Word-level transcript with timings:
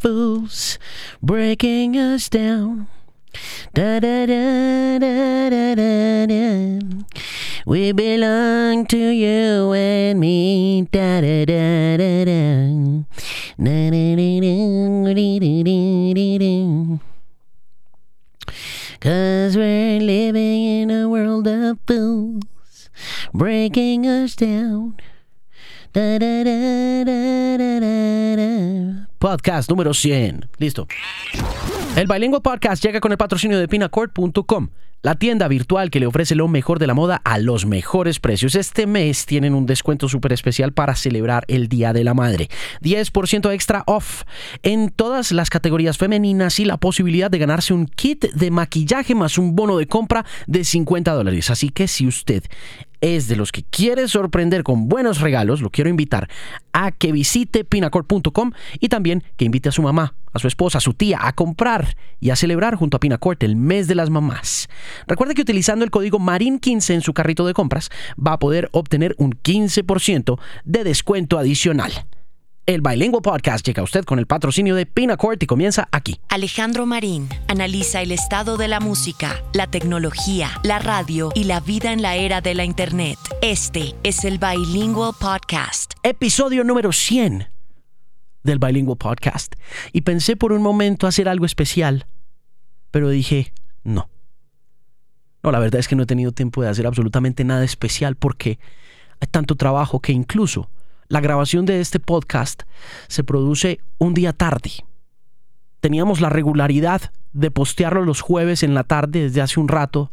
fools 0.00 0.78
breaking 1.22 1.96
us 1.96 2.28
down. 2.28 2.88
Da 3.74 4.00
da 4.00 4.26
da 4.26 4.98
da 4.98 5.50
da 5.50 5.74
da 5.74 6.26
da. 6.26 6.80
We 7.66 7.92
belong 7.92 8.86
to 8.86 8.96
you 8.96 9.72
and 9.72 10.18
me. 10.18 10.82
Da 10.90 11.20
da 11.20 11.44
da 11.44 11.96
da 11.96 12.24
da. 12.24 13.04
Na 13.58 13.90
na 13.90 14.14
na 14.16 15.14
dee 15.14 15.38
dee 15.38 15.62
dee 15.62 16.14
dee 16.14 16.38
dee. 16.38 17.00
Cause 19.00 19.56
we're 19.56 20.00
living 20.00 20.64
in 20.64 20.90
a 20.90 21.08
world 21.08 21.46
of 21.46 21.78
fools 21.86 22.90
breaking 23.32 24.06
us 24.06 24.34
down. 24.34 24.96
Da, 25.92 26.18
da, 26.18 26.44
da, 26.44 27.04
da, 27.04 27.56
da, 27.56 27.80
da, 27.80 28.36
da. 28.36 28.99
Podcast 29.20 29.68
número 29.68 29.92
100. 29.92 30.48
Listo. 30.56 30.88
El 31.94 32.06
Bilingual 32.06 32.40
Podcast 32.40 32.82
llega 32.82 33.00
con 33.00 33.12
el 33.12 33.18
patrocinio 33.18 33.58
de 33.58 33.68
pinacord.com, 33.68 34.68
la 35.02 35.14
tienda 35.14 35.46
virtual 35.46 35.90
que 35.90 36.00
le 36.00 36.06
ofrece 36.06 36.34
lo 36.34 36.48
mejor 36.48 36.78
de 36.78 36.86
la 36.86 36.94
moda 36.94 37.20
a 37.22 37.36
los 37.36 37.66
mejores 37.66 38.18
precios. 38.18 38.54
Este 38.54 38.86
mes 38.86 39.26
tienen 39.26 39.52
un 39.52 39.66
descuento 39.66 40.08
súper 40.08 40.32
especial 40.32 40.72
para 40.72 40.94
celebrar 40.94 41.44
el 41.48 41.68
Día 41.68 41.92
de 41.92 42.02
la 42.02 42.14
Madre. 42.14 42.48
10% 42.80 43.52
extra 43.52 43.84
off 43.86 44.22
en 44.62 44.88
todas 44.88 45.32
las 45.32 45.50
categorías 45.50 45.98
femeninas 45.98 46.58
y 46.58 46.64
la 46.64 46.78
posibilidad 46.78 47.30
de 47.30 47.40
ganarse 47.40 47.74
un 47.74 47.88
kit 47.88 48.24
de 48.32 48.50
maquillaje 48.50 49.14
más 49.14 49.36
un 49.36 49.54
bono 49.54 49.76
de 49.76 49.86
compra 49.86 50.24
de 50.46 50.64
50 50.64 51.12
dólares. 51.12 51.50
Así 51.50 51.68
que 51.68 51.88
si 51.88 52.06
usted 52.06 52.44
es 53.00 53.28
de 53.28 53.36
los 53.36 53.52
que 53.52 53.62
quiere 53.62 54.08
sorprender 54.08 54.62
con 54.62 54.88
buenos 54.88 55.20
regalos, 55.20 55.60
lo 55.60 55.70
quiero 55.70 55.90
invitar 55.90 56.28
a 56.72 56.92
que 56.92 57.12
visite 57.12 57.64
pinacort.com 57.64 58.52
y 58.78 58.88
también 58.88 59.24
que 59.36 59.44
invite 59.44 59.68
a 59.68 59.72
su 59.72 59.82
mamá, 59.82 60.14
a 60.32 60.38
su 60.38 60.48
esposa, 60.48 60.78
a 60.78 60.80
su 60.80 60.94
tía 60.94 61.18
a 61.22 61.32
comprar 61.32 61.96
y 62.20 62.30
a 62.30 62.36
celebrar 62.36 62.76
junto 62.76 62.96
a 62.96 63.00
Pinacort 63.00 63.42
el 63.42 63.56
mes 63.56 63.88
de 63.88 63.94
las 63.94 64.10
mamás. 64.10 64.68
Recuerde 65.06 65.34
que 65.34 65.42
utilizando 65.42 65.84
el 65.84 65.90
código 65.90 66.18
MARIN15 66.18 66.94
en 66.94 67.00
su 67.00 67.12
carrito 67.14 67.46
de 67.46 67.54
compras 67.54 67.90
va 68.16 68.34
a 68.34 68.38
poder 68.38 68.68
obtener 68.72 69.14
un 69.18 69.32
15% 69.32 70.38
de 70.64 70.84
descuento 70.84 71.38
adicional. 71.38 71.92
El 72.70 72.82
Bilingual 72.82 73.20
Podcast 73.20 73.66
llega 73.66 73.80
a 73.80 73.82
usted 73.82 74.04
con 74.04 74.20
el 74.20 74.28
patrocinio 74.28 74.76
de 74.76 74.86
Pinacort 74.86 75.42
y 75.42 75.46
comienza 75.46 75.88
aquí. 75.90 76.20
Alejandro 76.28 76.86
Marín 76.86 77.28
analiza 77.48 78.00
el 78.00 78.12
estado 78.12 78.56
de 78.56 78.68
la 78.68 78.78
música, 78.78 79.42
la 79.54 79.66
tecnología, 79.66 80.52
la 80.62 80.78
radio 80.78 81.32
y 81.34 81.42
la 81.42 81.58
vida 81.58 81.92
en 81.92 82.00
la 82.00 82.14
era 82.14 82.40
de 82.40 82.54
la 82.54 82.62
Internet. 82.62 83.18
Este 83.42 83.96
es 84.04 84.24
el 84.24 84.38
Bilingual 84.38 85.14
Podcast. 85.18 85.94
Episodio 86.04 86.62
número 86.62 86.92
100 86.92 87.48
del 88.44 88.60
Bilingual 88.60 88.98
Podcast. 88.98 89.56
Y 89.92 90.02
pensé 90.02 90.36
por 90.36 90.52
un 90.52 90.62
momento 90.62 91.08
hacer 91.08 91.28
algo 91.28 91.46
especial, 91.46 92.06
pero 92.92 93.08
dije, 93.08 93.52
no. 93.82 94.08
No, 95.42 95.50
la 95.50 95.58
verdad 95.58 95.80
es 95.80 95.88
que 95.88 95.96
no 95.96 96.04
he 96.04 96.06
tenido 96.06 96.30
tiempo 96.30 96.62
de 96.62 96.68
hacer 96.68 96.86
absolutamente 96.86 97.42
nada 97.42 97.64
especial 97.64 98.14
porque 98.14 98.60
hay 99.18 99.26
tanto 99.28 99.56
trabajo 99.56 99.98
que 99.98 100.12
incluso 100.12 100.70
la 101.10 101.20
grabación 101.20 101.66
de 101.66 101.80
este 101.80 101.98
podcast 101.98 102.62
se 103.08 103.24
produce 103.24 103.80
un 103.98 104.14
día 104.14 104.32
tarde. 104.32 104.70
Teníamos 105.80 106.20
la 106.20 106.28
regularidad 106.28 107.02
de 107.32 107.50
postearlo 107.50 108.04
los 108.04 108.20
jueves 108.20 108.62
en 108.62 108.74
la 108.74 108.84
tarde 108.84 109.22
desde 109.22 109.40
hace 109.40 109.58
un 109.58 109.66
rato 109.66 110.12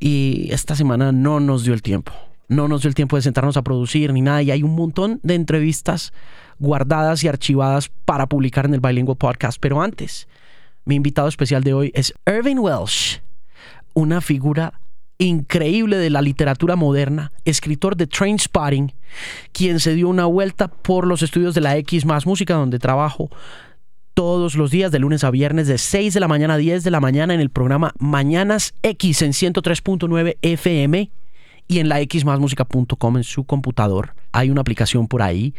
y 0.00 0.48
esta 0.50 0.74
semana 0.74 1.12
no 1.12 1.38
nos 1.38 1.64
dio 1.64 1.74
el 1.74 1.82
tiempo. 1.82 2.12
No 2.48 2.66
nos 2.66 2.80
dio 2.80 2.88
el 2.88 2.94
tiempo 2.94 3.16
de 3.16 3.22
sentarnos 3.22 3.58
a 3.58 3.62
producir 3.62 4.10
ni 4.14 4.22
nada 4.22 4.42
y 4.42 4.50
hay 4.50 4.62
un 4.62 4.74
montón 4.74 5.20
de 5.22 5.34
entrevistas 5.34 6.14
guardadas 6.58 7.22
y 7.22 7.28
archivadas 7.28 7.90
para 8.06 8.26
publicar 8.26 8.64
en 8.64 8.72
el 8.72 8.80
Bilingual 8.80 9.18
Podcast. 9.18 9.58
Pero 9.60 9.82
antes, 9.82 10.28
mi 10.86 10.94
invitado 10.94 11.28
especial 11.28 11.62
de 11.62 11.74
hoy 11.74 11.92
es 11.94 12.14
Irving 12.26 12.56
Welsh, 12.56 13.20
una 13.92 14.22
figura 14.22 14.80
increíble 15.18 15.96
de 15.96 16.10
la 16.10 16.22
literatura 16.22 16.76
moderna, 16.76 17.32
escritor 17.44 17.96
de 17.96 18.06
Train 18.06 18.38
Spotting, 18.38 18.92
quien 19.52 19.80
se 19.80 19.94
dio 19.94 20.08
una 20.08 20.26
vuelta 20.26 20.68
por 20.68 21.06
los 21.06 21.22
estudios 21.22 21.54
de 21.54 21.60
la 21.60 21.76
X 21.76 22.04
más 22.04 22.26
música, 22.26 22.54
donde 22.54 22.78
trabajo 22.78 23.30
todos 24.14 24.56
los 24.56 24.70
días 24.70 24.92
de 24.92 24.98
lunes 24.98 25.24
a 25.24 25.30
viernes 25.30 25.68
de 25.68 25.78
6 25.78 26.14
de 26.14 26.20
la 26.20 26.28
mañana 26.28 26.54
a 26.54 26.58
10 26.58 26.84
de 26.84 26.90
la 26.90 27.00
mañana 27.00 27.34
en 27.34 27.40
el 27.40 27.50
programa 27.50 27.94
Mañanas 27.98 28.74
X 28.82 29.22
en 29.22 29.32
103.9 29.32 30.36
FM 30.42 31.10
y 31.68 31.78
en 31.78 31.88
la 31.88 32.00
xmasmusica.com 32.00 33.16
en 33.16 33.24
su 33.24 33.44
computador. 33.44 34.14
Hay 34.32 34.50
una 34.50 34.60
aplicación 34.60 35.08
por 35.08 35.22
ahí 35.22 35.54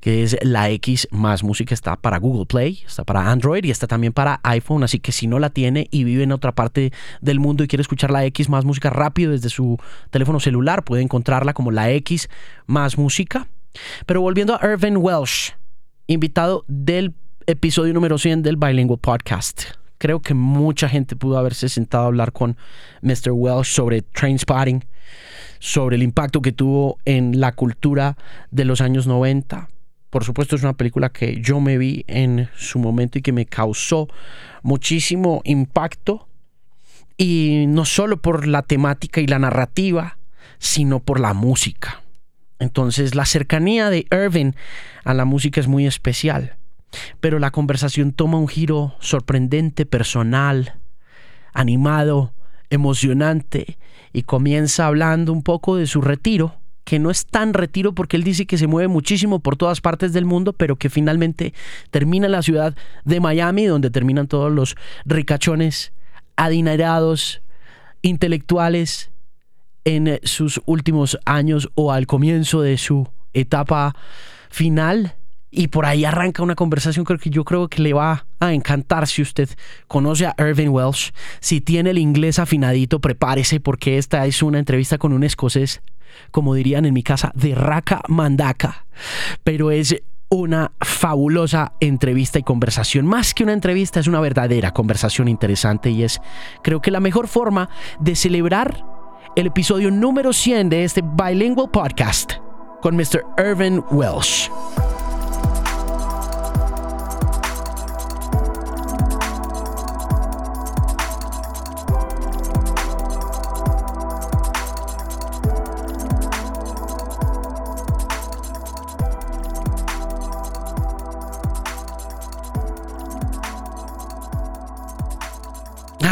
que 0.00 0.22
es 0.22 0.36
la 0.42 0.70
X 0.70 1.08
más 1.10 1.42
música, 1.42 1.74
está 1.74 1.96
para 1.96 2.18
Google 2.18 2.46
Play, 2.46 2.82
está 2.86 3.04
para 3.04 3.30
Android 3.30 3.64
y 3.64 3.70
está 3.70 3.86
también 3.86 4.12
para 4.12 4.40
iPhone, 4.44 4.84
así 4.84 5.00
que 5.00 5.12
si 5.12 5.26
no 5.26 5.38
la 5.38 5.50
tiene 5.50 5.88
y 5.90 6.04
vive 6.04 6.22
en 6.22 6.32
otra 6.32 6.52
parte 6.52 6.92
del 7.20 7.40
mundo 7.40 7.64
y 7.64 7.68
quiere 7.68 7.82
escuchar 7.82 8.10
la 8.10 8.24
X 8.26 8.48
más 8.48 8.64
música 8.64 8.90
rápido 8.90 9.32
desde 9.32 9.48
su 9.48 9.78
teléfono 10.10 10.40
celular, 10.40 10.84
puede 10.84 11.02
encontrarla 11.02 11.52
como 11.52 11.70
la 11.70 11.90
X 11.90 12.28
más 12.66 12.96
música. 12.98 13.48
Pero 14.06 14.20
volviendo 14.20 14.54
a 14.54 14.60
Irvin 14.66 14.96
Welsh, 14.96 15.52
invitado 16.06 16.64
del 16.68 17.14
episodio 17.46 17.94
número 17.94 18.18
100 18.18 18.42
del 18.42 18.56
Bilingual 18.56 18.98
Podcast. 18.98 19.62
Creo 19.98 20.20
que 20.20 20.34
mucha 20.34 20.88
gente 20.88 21.16
pudo 21.16 21.38
haberse 21.38 21.68
sentado 21.68 22.04
a 22.04 22.06
hablar 22.06 22.32
con 22.32 22.56
Mr. 23.02 23.32
Welsh 23.32 23.72
sobre 23.72 24.02
train 24.02 24.38
spotting, 24.38 24.84
sobre 25.58 25.96
el 25.96 26.02
impacto 26.02 26.40
que 26.40 26.52
tuvo 26.52 26.98
en 27.04 27.40
la 27.40 27.52
cultura 27.52 28.16
de 28.50 28.64
los 28.64 28.80
años 28.80 29.06
90, 29.06 29.68
por 30.10 30.24
supuesto 30.24 30.56
es 30.56 30.62
una 30.62 30.72
película 30.72 31.10
que 31.10 31.40
yo 31.40 31.60
me 31.60 31.76
vi 31.76 32.04
en 32.06 32.48
su 32.56 32.78
momento 32.78 33.18
y 33.18 33.22
que 33.22 33.32
me 33.32 33.46
causó 33.46 34.08
muchísimo 34.62 35.42
impacto. 35.44 36.28
Y 37.16 37.64
no 37.68 37.84
solo 37.84 38.22
por 38.22 38.46
la 38.46 38.62
temática 38.62 39.20
y 39.20 39.26
la 39.26 39.38
narrativa, 39.38 40.18
sino 40.58 41.00
por 41.00 41.20
la 41.20 41.34
música. 41.34 42.02
Entonces 42.58 43.14
la 43.14 43.24
cercanía 43.24 43.90
de 43.90 44.06
Irving 44.10 44.52
a 45.04 45.14
la 45.14 45.24
música 45.24 45.60
es 45.60 45.66
muy 45.66 45.86
especial. 45.86 46.56
Pero 47.20 47.38
la 47.38 47.50
conversación 47.50 48.12
toma 48.12 48.38
un 48.38 48.48
giro 48.48 48.94
sorprendente, 49.00 49.84
personal, 49.84 50.78
animado, 51.52 52.32
emocionante, 52.70 53.78
y 54.12 54.22
comienza 54.22 54.86
hablando 54.86 55.32
un 55.32 55.42
poco 55.42 55.76
de 55.76 55.86
su 55.86 56.00
retiro 56.00 56.58
que 56.88 56.98
no 56.98 57.10
es 57.10 57.26
tan 57.26 57.52
retiro 57.52 57.92
porque 57.92 58.16
él 58.16 58.24
dice 58.24 58.46
que 58.46 58.56
se 58.56 58.66
mueve 58.66 58.88
muchísimo 58.88 59.40
por 59.40 59.58
todas 59.58 59.82
partes 59.82 60.14
del 60.14 60.24
mundo, 60.24 60.54
pero 60.54 60.76
que 60.76 60.88
finalmente 60.88 61.52
termina 61.90 62.24
en 62.24 62.32
la 62.32 62.40
ciudad 62.40 62.74
de 63.04 63.20
Miami, 63.20 63.66
donde 63.66 63.90
terminan 63.90 64.26
todos 64.26 64.50
los 64.50 64.74
ricachones, 65.04 65.92
adinerados, 66.36 67.42
intelectuales 68.00 69.10
en 69.84 70.18
sus 70.22 70.62
últimos 70.64 71.18
años 71.26 71.68
o 71.74 71.92
al 71.92 72.06
comienzo 72.06 72.62
de 72.62 72.78
su 72.78 73.06
etapa 73.34 73.94
final. 74.48 75.14
Y 75.50 75.68
por 75.68 75.84
ahí 75.84 76.06
arranca 76.06 76.42
una 76.42 76.54
conversación 76.54 77.04
que 77.04 77.28
yo 77.28 77.44
creo 77.44 77.68
que 77.68 77.82
le 77.82 77.92
va 77.92 78.24
a 78.40 78.54
encantar 78.54 79.06
si 79.08 79.20
usted 79.20 79.50
conoce 79.88 80.24
a 80.24 80.34
Irving 80.38 80.68
Welsh. 80.68 81.10
Si 81.40 81.60
tiene 81.60 81.90
el 81.90 81.98
inglés 81.98 82.38
afinadito, 82.38 82.98
prepárese 82.98 83.60
porque 83.60 83.98
esta 83.98 84.24
es 84.24 84.42
una 84.42 84.58
entrevista 84.58 84.96
con 84.96 85.12
un 85.12 85.22
escocés 85.22 85.82
como 86.30 86.54
dirían 86.54 86.84
en 86.84 86.94
mi 86.94 87.02
casa, 87.02 87.32
de 87.34 87.54
raca 87.54 88.02
mandaca. 88.08 88.86
Pero 89.44 89.70
es 89.70 89.96
una 90.30 90.72
fabulosa 90.80 91.72
entrevista 91.80 92.38
y 92.38 92.42
conversación. 92.42 93.06
Más 93.06 93.34
que 93.34 93.44
una 93.44 93.52
entrevista, 93.52 94.00
es 94.00 94.06
una 94.06 94.20
verdadera 94.20 94.72
conversación 94.72 95.28
interesante 95.28 95.90
y 95.90 96.02
es, 96.02 96.20
creo 96.62 96.80
que 96.80 96.90
la 96.90 97.00
mejor 97.00 97.28
forma 97.28 97.70
de 98.00 98.14
celebrar 98.14 98.84
el 99.36 99.46
episodio 99.46 99.90
número 99.90 100.32
100 100.32 100.68
de 100.68 100.84
este 100.84 101.02
Bilingual 101.02 101.70
Podcast 101.70 102.34
con 102.82 102.96
Mr. 102.96 103.24
Irvin 103.38 103.82
Welsh. 103.90 104.50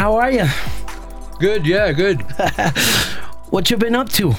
How 0.07 0.15
are 0.15 0.31
you? 0.31 0.47
Good, 1.37 1.67
yeah, 1.67 1.91
good. 1.91 2.25
What 3.49 3.69
you 3.69 3.75
been 3.75 3.93
up 3.93 4.07
to? 4.11 4.35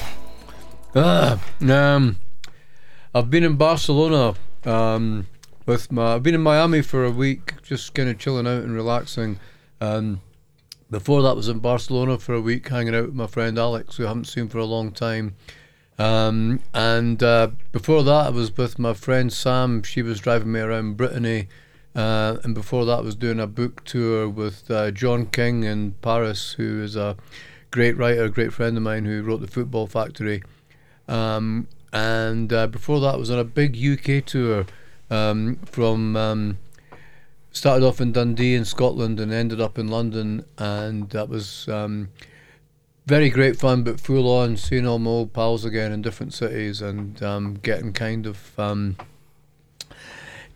Uh, 0.95 1.37
um, 1.61 2.17
I've 3.15 3.29
been 3.29 3.45
in 3.45 3.57
Barcelona. 3.57 4.35
Um, 4.65 5.27
with 5.67 5.93
my, 5.93 6.15
I've 6.15 6.23
been 6.23 6.35
in 6.35 6.41
Miami 6.41 6.81
for 6.81 7.05
a 7.05 7.11
week, 7.11 7.61
just 7.63 7.93
kind 7.93 8.09
of 8.09 8.19
chilling 8.19 8.47
out 8.47 8.63
and 8.63 8.73
relaxing. 8.73 9.41
Um, 9.79 10.23
before 10.91 11.21
that, 11.21 11.37
was 11.37 11.51
in 11.51 11.59
Barcelona 11.59 12.17
for 12.17 12.33
a 12.33 12.41
week, 12.41 12.67
hanging 12.69 12.95
out 12.95 13.05
with 13.05 13.15
my 13.15 13.27
friend 13.27 13.59
Alex, 13.59 13.99
who 13.99 14.07
I 14.07 14.09
haven't 14.09 14.25
seen 14.25 14.49
for 14.49 14.57
a 14.57 14.65
long 14.65 14.91
time. 14.91 15.35
Um, 15.99 16.61
and 16.73 17.23
uh, 17.23 17.49
before 17.73 18.03
that, 18.05 18.27
I 18.29 18.31
was 18.31 18.57
with 18.57 18.79
my 18.79 18.95
friend 18.95 19.31
Sam. 19.31 19.83
She 19.83 20.01
was 20.01 20.19
driving 20.19 20.51
me 20.51 20.61
around 20.61 20.97
Brittany 20.97 21.49
Uh, 21.99 22.39
and 22.45 22.55
before 22.55 22.85
that, 22.85 23.03
was 23.03 23.17
doing 23.17 23.41
a 23.41 23.47
book 23.49 23.83
tour 23.85 24.29
with 24.29 24.71
uh, 24.71 24.93
John 24.93 25.27
King 25.27 25.65
in 25.65 25.97
Paris, 26.01 26.53
who 26.53 26.81
is 26.81 26.95
a 26.95 27.17
great 27.73 27.97
writer, 27.97 28.23
a 28.23 28.31
great 28.31 28.53
friend 28.53 28.77
of 28.77 28.85
mine 28.85 29.05
who 29.05 29.21
wrote 29.21 29.41
The 29.41 29.49
Football 29.49 29.89
Factory. 29.89 30.45
Um, 31.09 31.67
and 31.93 32.53
uh, 32.53 32.69
before 32.69 33.01
that, 33.01 33.19
was 33.19 33.33
on 33.33 33.41
a 33.41 33.45
big 33.45 33.77
UK 33.77 34.25
tour 34.25 34.67
um, 35.11 35.57
from. 35.65 36.17
Um, 36.17 36.59
started 37.51 37.85
off 37.85 38.01
in 38.01 38.13
Dundee 38.13 38.55
in 38.55 38.65
Scotland 38.65 39.19
and 39.19 39.33
ended 39.33 39.61
up 39.61 39.77
in 39.77 39.89
London, 39.89 40.45
and 40.57 41.11
that 41.11 41.29
was 41.29 41.67
um, 41.67 42.11
very 43.07 43.29
great 43.29 43.57
fun, 43.57 43.83
but 43.83 43.99
full 43.99 44.31
on 44.33 44.57
seeing 44.57 44.87
all 44.87 45.01
my 45.01 45.11
old 45.11 45.33
pals 45.33 45.65
again 45.65 45.91
in 45.91 46.03
different 46.03 46.33
cities 46.33 46.81
and 46.81 47.21
um, 47.25 47.55
getting 47.55 47.93
kind 47.93 48.25
of 48.27 48.57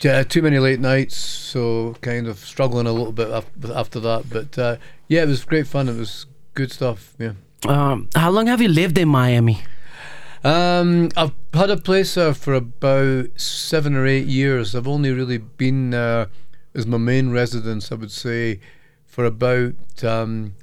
yeah, 0.04 0.22
too 0.22 0.42
many 0.42 0.58
late 0.58 0.80
nights, 0.80 1.16
so 1.16 1.94
kind 2.00 2.26
of 2.26 2.38
struggling 2.38 2.86
a 2.86 2.92
little 2.92 3.12
bit 3.12 3.30
after 3.30 4.00
that. 4.00 4.28
But 4.28 4.58
uh, 4.58 4.76
yeah, 5.08 5.22
it 5.22 5.28
was 5.28 5.44
great 5.44 5.66
fun. 5.66 5.88
It 5.88 5.96
was 5.96 6.26
good 6.54 6.72
stuff. 6.72 7.14
Yeah. 7.18 7.32
Um, 7.66 8.08
how 8.14 8.30
long 8.30 8.48
have 8.48 8.60
you 8.60 8.68
lived 8.68 8.98
in 8.98 9.08
Miami? 9.08 9.62
Um, 10.44 11.10
I've 11.16 11.34
had 11.54 11.70
a 11.70 11.76
place 11.76 12.14
there 12.14 12.34
for 12.34 12.54
about 12.54 13.38
seven 13.38 13.94
or 13.94 14.06
eight 14.06 14.26
years. 14.26 14.74
I've 14.74 14.88
only 14.88 15.12
really 15.12 15.38
been 15.38 15.90
there 15.90 16.28
as 16.74 16.86
my 16.86 16.98
main 16.98 17.30
residence, 17.30 17.92
I 17.92 17.94
would 17.94 18.10
say, 18.10 18.58
for 19.06 19.24
about 19.24 20.02
um, 20.02 20.54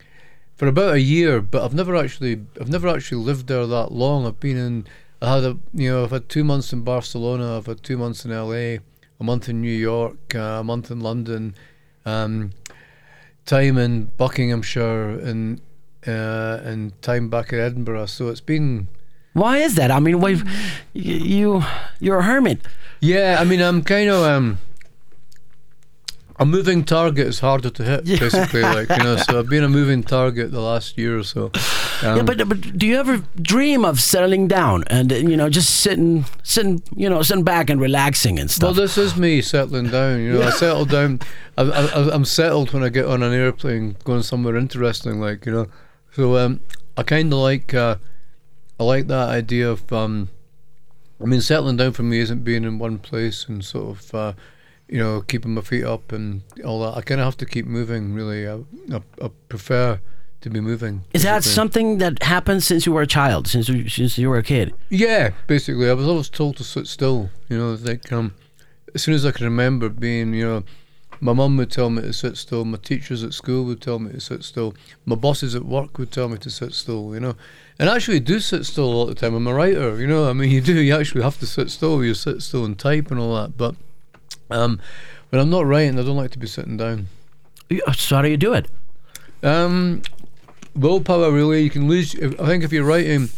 for 0.55 0.67
about 0.67 0.95
a 0.95 1.01
year. 1.01 1.41
But 1.41 1.63
I've 1.63 1.73
never 1.73 1.95
actually 1.95 2.45
I've 2.59 2.69
never 2.69 2.89
actually 2.89 3.23
lived 3.23 3.47
there 3.47 3.65
that 3.65 3.93
long. 3.93 4.25
I've 4.25 4.39
been 4.39 4.57
in 4.57 4.87
I 5.21 5.35
had 5.35 5.43
a 5.43 5.57
you 5.73 5.91
know 5.91 6.03
I've 6.03 6.11
had 6.11 6.27
two 6.27 6.43
months 6.43 6.73
in 6.73 6.81
Barcelona. 6.81 7.57
I've 7.57 7.67
had 7.67 7.83
two 7.83 7.97
months 7.97 8.25
in 8.25 8.31
LA, 8.31 8.81
a 9.19 9.23
month 9.23 9.49
in 9.49 9.61
New 9.61 9.75
York, 9.75 10.35
uh, 10.35 10.59
a 10.59 10.63
month 10.63 10.91
in 10.91 10.99
London, 11.01 11.55
um, 12.05 12.51
time 13.45 13.77
in 13.77 14.05
Buckinghamshire, 14.17 15.19
and 15.19 15.61
uh, 16.07 16.59
and 16.63 16.99
time 17.01 17.29
back 17.29 17.51
in 17.51 17.59
Edinburgh. 17.59 18.07
So 18.07 18.29
it's 18.29 18.41
been 18.41 18.87
Why 19.33 19.57
is 19.57 19.75
that? 19.75 19.91
I 19.91 19.99
mean, 19.99 20.21
you, 20.21 20.43
you 20.93 21.63
you're 21.99 22.19
a 22.19 22.23
hermit. 22.23 22.61
Yeah, 23.01 23.37
I 23.39 23.43
mean, 23.43 23.61
I'm 23.61 23.83
kind 23.83 24.09
of 24.09 24.23
um, 24.23 24.57
a 26.39 26.45
moving 26.45 26.83
target 26.85 27.27
is 27.27 27.39
harder 27.39 27.69
to 27.69 27.83
hit, 27.83 28.01
Yeah. 28.07 28.19
basically. 28.19 28.61
Like 28.61 28.89
you 28.89 29.03
know, 29.03 29.17
so 29.17 29.39
I've 29.39 29.49
been 29.49 29.63
a 29.63 29.69
moving 29.69 30.03
target 30.03 30.51
the 30.51 30.61
last 30.61 30.97
year 30.97 31.17
or 31.17 31.23
so. 31.23 31.51
Um, 32.01 32.17
yeah, 32.17 32.21
but 32.23 32.47
but 32.47 32.77
do 32.77 32.87
you 32.87 32.97
ever 32.97 33.23
dream 33.41 33.83
of 33.83 33.99
settling 33.99 34.47
down 34.47 34.85
and 34.87 35.11
you 35.11 35.35
know 35.35 35.49
just 35.49 35.81
sitting 35.81 36.25
sitting 36.43 36.81
you 36.95 37.09
know 37.09 37.21
sitting 37.21 37.43
back 37.43 37.69
and 37.69 37.81
relaxing 37.81 38.39
and 38.39 38.49
stuff? 38.49 38.67
well, 38.67 38.73
this 38.73 38.97
is 38.97 39.17
me 39.17 39.41
settling 39.41 39.89
down. 39.89 40.21
You 40.21 40.33
know, 40.33 40.43
I 40.43 40.49
settle 40.63 40.85
down. 40.85 41.19
I, 41.57 41.63
I, 41.63 42.09
I'm 42.15 42.25
settled 42.25 42.71
when 42.73 42.83
I 42.83 42.89
get 42.89 43.05
on 43.05 43.21
an 43.21 43.33
airplane 43.33 43.97
going 44.05 44.23
somewhere 44.23 44.55
interesting. 44.55 45.19
Like 45.19 45.45
you 45.45 45.51
know, 45.51 45.67
so 46.13 46.37
um, 46.37 46.61
I 46.97 47.03
kind 47.03 47.33
of 47.33 47.39
like 47.39 47.73
uh, 47.73 47.97
I 48.79 48.83
like 48.83 49.07
that 49.07 49.27
idea 49.29 49.69
of 49.69 49.91
um, 49.91 50.29
I 51.21 51.25
mean, 51.25 51.41
settling 51.41 51.75
down 51.75 51.91
for 51.91 52.03
me 52.03 52.19
isn't 52.19 52.45
being 52.45 52.63
in 52.63 52.79
one 52.79 52.97
place 52.97 53.45
and 53.49 53.63
sort 53.65 53.97
of, 53.97 54.15
uh, 54.15 54.33
you 54.89 54.97
know, 54.97 55.21
keeping 55.21 55.53
my 55.53 55.61
feet 55.61 55.83
up 55.83 56.11
and 56.11 56.41
all 56.65 56.81
that. 56.81 56.97
I 56.97 57.01
kind 57.01 57.21
of 57.21 57.25
have 57.25 57.37
to 57.37 57.45
keep 57.45 57.65
moving, 57.65 58.13
really. 58.13 58.47
I, 58.47 58.55
I, 58.91 59.01
I 59.21 59.29
prefer 59.47 60.01
to 60.41 60.49
be 60.49 60.61
moving. 60.61 61.03
is 61.13 61.23
that 61.23 61.43
something 61.43 61.97
that 61.97 62.23
happened 62.23 62.63
since 62.63 62.85
you 62.85 62.93
were 62.93 63.01
a 63.01 63.07
child, 63.07 63.47
since 63.47 63.67
you, 63.67 63.89
since 63.89 64.17
you 64.17 64.29
were 64.29 64.37
a 64.37 64.43
kid? 64.43 64.73
Yeah, 64.89 65.31
basically. 65.47 65.89
I 65.89 65.93
was 65.93 66.07
always 66.07 66.29
told 66.29 66.57
to 66.57 66.63
sit 66.63 66.87
still. 66.87 67.29
You 67.49 67.57
know, 67.57 67.73
like 67.73 68.11
um, 68.11 68.33
as 68.95 69.03
soon 69.03 69.13
as 69.13 69.25
I 69.25 69.31
can 69.31 69.45
remember 69.45 69.89
being, 69.89 70.33
you 70.33 70.45
know, 70.45 70.63
my 71.21 71.33
mum 71.33 71.57
would 71.57 71.71
tell 71.71 71.89
me 71.89 72.01
to 72.01 72.13
sit 72.13 72.37
still. 72.37 72.63
My 72.63 72.77
teachers 72.77 73.23
at 73.23 73.33
school 73.33 73.65
would 73.65 73.81
tell 73.81 73.99
me 73.99 74.13
to 74.13 74.21
sit 74.21 74.43
still. 74.43 74.73
My 75.05 75.15
bosses 75.15 75.55
at 75.55 75.65
work 75.65 75.97
would 75.97 76.11
tell 76.11 76.29
me 76.29 76.37
to 76.37 76.49
sit 76.49 76.73
still. 76.73 77.13
You 77.13 77.19
know, 77.19 77.35
and 77.77 77.89
I 77.89 77.95
actually 77.95 78.21
do 78.21 78.39
sit 78.39 78.65
still 78.65 78.85
a 78.85 78.95
lot 78.95 79.09
of 79.09 79.09
the 79.09 79.15
time. 79.15 79.35
I'm 79.35 79.47
a 79.47 79.53
writer. 79.53 79.99
You 79.99 80.07
know, 80.07 80.29
I 80.29 80.33
mean, 80.33 80.49
you 80.51 80.61
do. 80.61 80.79
You 80.79 80.95
actually 80.95 81.23
have 81.23 81.39
to 81.39 81.45
sit 81.45 81.69
still. 81.69 82.03
You 82.03 82.13
sit 82.13 82.41
still 82.41 82.63
and 82.65 82.79
type 82.79 83.11
and 83.11 83.19
all 83.19 83.35
that. 83.35 83.57
But 83.57 83.75
um, 84.49 84.79
when 85.29 85.41
I'm 85.41 85.49
not 85.49 85.65
writing, 85.65 85.99
I 85.99 86.03
don't 86.03 86.17
like 86.17 86.31
to 86.31 86.39
be 86.39 86.47
sitting 86.47 86.77
down. 86.77 87.07
So 87.93 88.15
how 88.15 88.21
do 88.21 88.29
you 88.29 88.37
do 88.37 88.53
it? 88.53 88.67
Um, 89.43 90.01
willpower, 90.75 91.31
really. 91.31 91.61
You 91.61 91.69
can 91.69 91.87
lose. 91.87 92.15
I 92.15 92.45
think 92.45 92.63
if 92.63 92.71
you're 92.73 92.83
writing, 92.83 93.29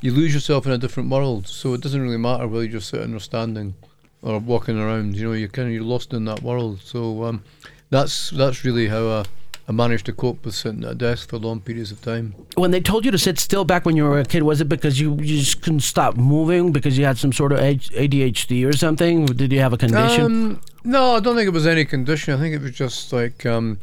you 0.00 0.12
lose 0.12 0.32
yourself 0.32 0.66
in 0.66 0.72
a 0.72 0.78
different 0.78 1.10
world. 1.10 1.48
So 1.48 1.74
it 1.74 1.80
doesn't 1.80 2.00
really 2.00 2.16
matter 2.16 2.46
whether 2.46 2.64
you're 2.64 2.78
just 2.78 2.88
sitting 2.88 3.14
or 3.14 3.20
standing 3.20 3.74
or 4.22 4.38
walking 4.38 4.78
around. 4.78 5.16
You 5.16 5.28
know, 5.28 5.32
you're 5.32 5.48
kind 5.48 5.68
of 5.68 5.74
you're 5.74 5.82
lost 5.82 6.12
in 6.12 6.24
that 6.26 6.42
world. 6.42 6.80
So 6.82 7.24
um, 7.24 7.42
that's 7.90 8.30
that's 8.30 8.64
really 8.64 8.88
how 8.88 9.08
I, 9.08 9.24
I 9.70 9.72
managed 9.72 10.06
to 10.06 10.12
cope 10.12 10.44
with 10.44 10.56
sitting 10.56 10.82
at 10.82 10.90
a 10.90 10.94
desk 10.96 11.28
for 11.28 11.38
long 11.38 11.60
periods 11.60 11.92
of 11.92 12.02
time. 12.02 12.34
When 12.56 12.72
they 12.72 12.80
told 12.80 13.04
you 13.04 13.12
to 13.12 13.18
sit 13.18 13.38
still 13.38 13.64
back 13.64 13.86
when 13.86 13.94
you 13.94 14.02
were 14.02 14.18
a 14.18 14.24
kid, 14.24 14.42
was 14.42 14.60
it 14.60 14.68
because 14.68 14.98
you, 14.98 15.14
you 15.14 15.38
just 15.38 15.62
couldn't 15.62 15.84
stop 15.84 16.16
moving 16.16 16.72
because 16.72 16.98
you 16.98 17.04
had 17.04 17.18
some 17.18 17.32
sort 17.32 17.52
of 17.52 17.60
ADHD 17.60 18.68
or 18.68 18.72
something? 18.72 19.30
Or 19.30 19.32
did 19.32 19.52
you 19.52 19.60
have 19.60 19.72
a 19.72 19.78
condition? 19.78 20.24
Um, 20.24 20.60
no, 20.82 21.14
I 21.14 21.20
don't 21.20 21.36
think 21.36 21.46
it 21.46 21.52
was 21.52 21.68
any 21.68 21.84
condition. 21.84 22.34
I 22.34 22.38
think 22.38 22.52
it 22.52 22.62
was 22.62 22.72
just 22.72 23.12
like 23.12 23.46
um, 23.46 23.78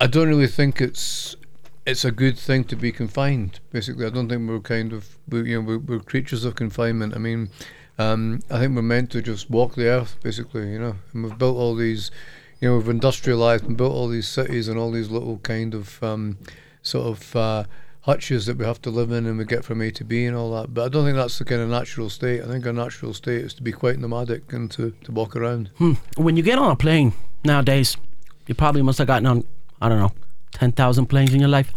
I 0.00 0.06
don't 0.06 0.26
really 0.26 0.46
think 0.46 0.80
it's 0.80 1.36
it's 1.84 2.06
a 2.06 2.10
good 2.10 2.38
thing 2.38 2.64
to 2.64 2.74
be 2.74 2.90
confined. 2.90 3.60
Basically, 3.70 4.06
I 4.06 4.08
don't 4.08 4.30
think 4.30 4.48
we're 4.48 4.58
kind 4.60 4.94
of 4.94 5.18
we, 5.28 5.50
you 5.50 5.60
know 5.60 5.68
we're, 5.68 5.78
we're 5.80 6.00
creatures 6.00 6.46
of 6.46 6.54
confinement. 6.54 7.14
I 7.14 7.18
mean, 7.18 7.50
um, 7.98 8.40
I 8.50 8.58
think 8.60 8.74
we're 8.74 8.80
meant 8.80 9.10
to 9.10 9.20
just 9.20 9.50
walk 9.50 9.74
the 9.74 9.88
earth, 9.88 10.16
basically. 10.22 10.72
You 10.72 10.78
know, 10.78 10.96
and 11.12 11.24
we've 11.24 11.36
built 11.36 11.58
all 11.58 11.74
these, 11.74 12.10
you 12.60 12.68
know, 12.68 12.76
we've 12.76 12.88
industrialized 12.88 13.64
and 13.64 13.76
built 13.76 13.92
all 13.92 14.08
these 14.08 14.28
cities 14.28 14.68
and 14.68 14.78
all 14.78 14.90
these 14.90 15.10
little 15.10 15.38
kind 15.38 15.74
of 15.74 16.02
um, 16.02 16.38
sort 16.82 17.06
of. 17.06 17.36
Uh, 17.36 17.64
hutches 18.08 18.46
that 18.46 18.56
we 18.56 18.64
have 18.64 18.80
to 18.80 18.88
live 18.88 19.12
in 19.12 19.26
and 19.26 19.36
we 19.36 19.44
get 19.44 19.62
from 19.62 19.82
A 19.82 19.90
to 19.90 20.02
B 20.02 20.24
and 20.24 20.34
all 20.34 20.50
that. 20.52 20.72
But 20.72 20.86
I 20.86 20.88
don't 20.88 21.04
think 21.04 21.16
that's 21.16 21.38
the 21.38 21.44
kind 21.44 21.60
of 21.60 21.68
natural 21.68 22.08
state. 22.08 22.42
I 22.42 22.46
think 22.46 22.64
our 22.66 22.72
natural 22.72 23.12
state 23.12 23.42
is 23.42 23.52
to 23.54 23.62
be 23.62 23.70
quite 23.70 23.98
nomadic 23.98 24.50
and 24.50 24.70
to, 24.70 24.94
to 25.04 25.12
walk 25.12 25.36
around. 25.36 25.68
Hmm. 25.76 25.92
When 26.16 26.34
you 26.34 26.42
get 26.42 26.58
on 26.58 26.70
a 26.70 26.76
plane 26.76 27.12
nowadays, 27.44 27.98
you 28.46 28.54
probably 28.54 28.80
must 28.80 28.96
have 28.96 29.08
gotten 29.08 29.26
on, 29.26 29.44
I 29.82 29.90
don't 29.90 29.98
know, 29.98 30.12
10,000 30.52 31.04
planes 31.04 31.34
in 31.34 31.40
your 31.40 31.50
life. 31.50 31.70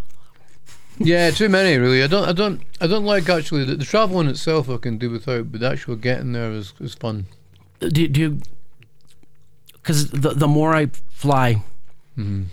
Yeah, 0.99 1.31
too 1.31 1.49
many 1.57 1.77
really. 1.77 2.01
I 2.01 2.07
don't, 2.07 2.29
I 2.29 2.31
don't, 2.31 2.61
I 2.79 2.87
don't 2.87 3.03
like 3.03 3.27
actually 3.27 3.65
the, 3.65 3.75
the 3.75 3.83
traveling 3.83 4.29
itself. 4.29 4.69
I 4.69 4.77
can 4.77 4.97
do 4.97 5.09
without, 5.09 5.51
but 5.51 5.59
the 5.59 5.69
actual 5.69 5.97
getting 5.97 6.31
there 6.31 6.51
is, 6.51 6.73
is 6.79 6.93
fun. 6.93 7.25
Do, 7.81 8.07
do 8.07 8.21
you, 8.21 8.41
because 9.81 10.09
the, 10.11 10.29
the 10.29 10.47
more 10.47 10.73
I 10.75 10.87
fly, 11.09 11.63
hmm 12.15 12.43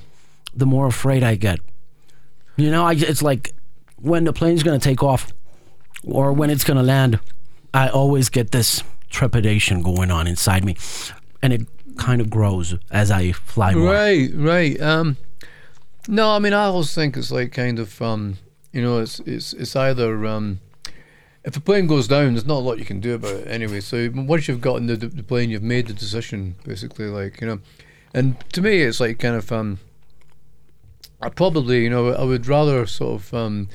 the 0.54 0.66
more 0.66 0.86
afraid 0.86 1.22
I 1.22 1.36
get. 1.36 1.60
You 2.56 2.70
know, 2.70 2.84
I, 2.84 2.94
it's 2.94 3.22
like 3.22 3.54
when 3.96 4.24
the 4.24 4.32
plane's 4.32 4.64
going 4.64 4.78
to 4.78 4.82
take 4.82 5.02
off 5.04 5.32
or 6.04 6.32
when 6.32 6.50
it's 6.50 6.64
going 6.64 6.76
to 6.76 6.82
land, 6.82 7.20
I 7.72 7.88
always 7.88 8.28
get 8.28 8.50
this 8.50 8.82
trepidation 9.08 9.82
going 9.82 10.10
on 10.10 10.26
inside 10.26 10.64
me. 10.64 10.76
And 11.42 11.52
it 11.52 11.62
kind 11.96 12.20
of 12.20 12.28
grows 12.28 12.74
as 12.90 13.10
I 13.10 13.32
fly 13.32 13.74
more. 13.74 13.92
Right, 13.92 14.30
right. 14.34 14.80
Um, 14.80 15.16
no, 16.08 16.30
I 16.30 16.38
mean 16.40 16.54
I 16.54 16.64
always 16.64 16.92
think 16.92 17.16
it's 17.16 17.30
like 17.30 17.52
kind 17.52 17.78
of 17.78 18.00
um, 18.02 18.38
you 18.72 18.82
know, 18.82 18.98
it's 18.98 19.20
it's 19.20 19.52
it's 19.52 19.76
either 19.76 20.26
um, 20.26 20.60
if 21.48 21.56
a 21.56 21.60
plane 21.60 21.86
goes 21.86 22.06
down, 22.06 22.34
there's 22.34 22.44
not 22.44 22.58
a 22.58 22.66
lot 22.66 22.78
you 22.78 22.84
can 22.84 23.00
do 23.00 23.14
about 23.14 23.34
it 23.34 23.48
anyway. 23.48 23.80
So 23.80 24.10
once 24.14 24.48
you've 24.48 24.60
gotten 24.60 24.86
the, 24.86 24.96
the 24.96 25.22
plane, 25.22 25.48
you've 25.48 25.62
made 25.62 25.86
the 25.86 25.94
decision 25.94 26.56
basically. 26.62 27.06
Like 27.06 27.40
you 27.40 27.46
know, 27.46 27.60
and 28.12 28.38
to 28.52 28.60
me, 28.60 28.82
it's 28.82 29.00
like 29.00 29.18
kind 29.18 29.34
of 29.34 29.50
um, 29.50 29.78
I 31.22 31.30
probably 31.30 31.84
you 31.84 31.90
know 31.90 32.10
I 32.10 32.24
would 32.24 32.46
rather 32.46 32.84
sort 32.86 33.22
of 33.22 33.34
um, 33.34 33.70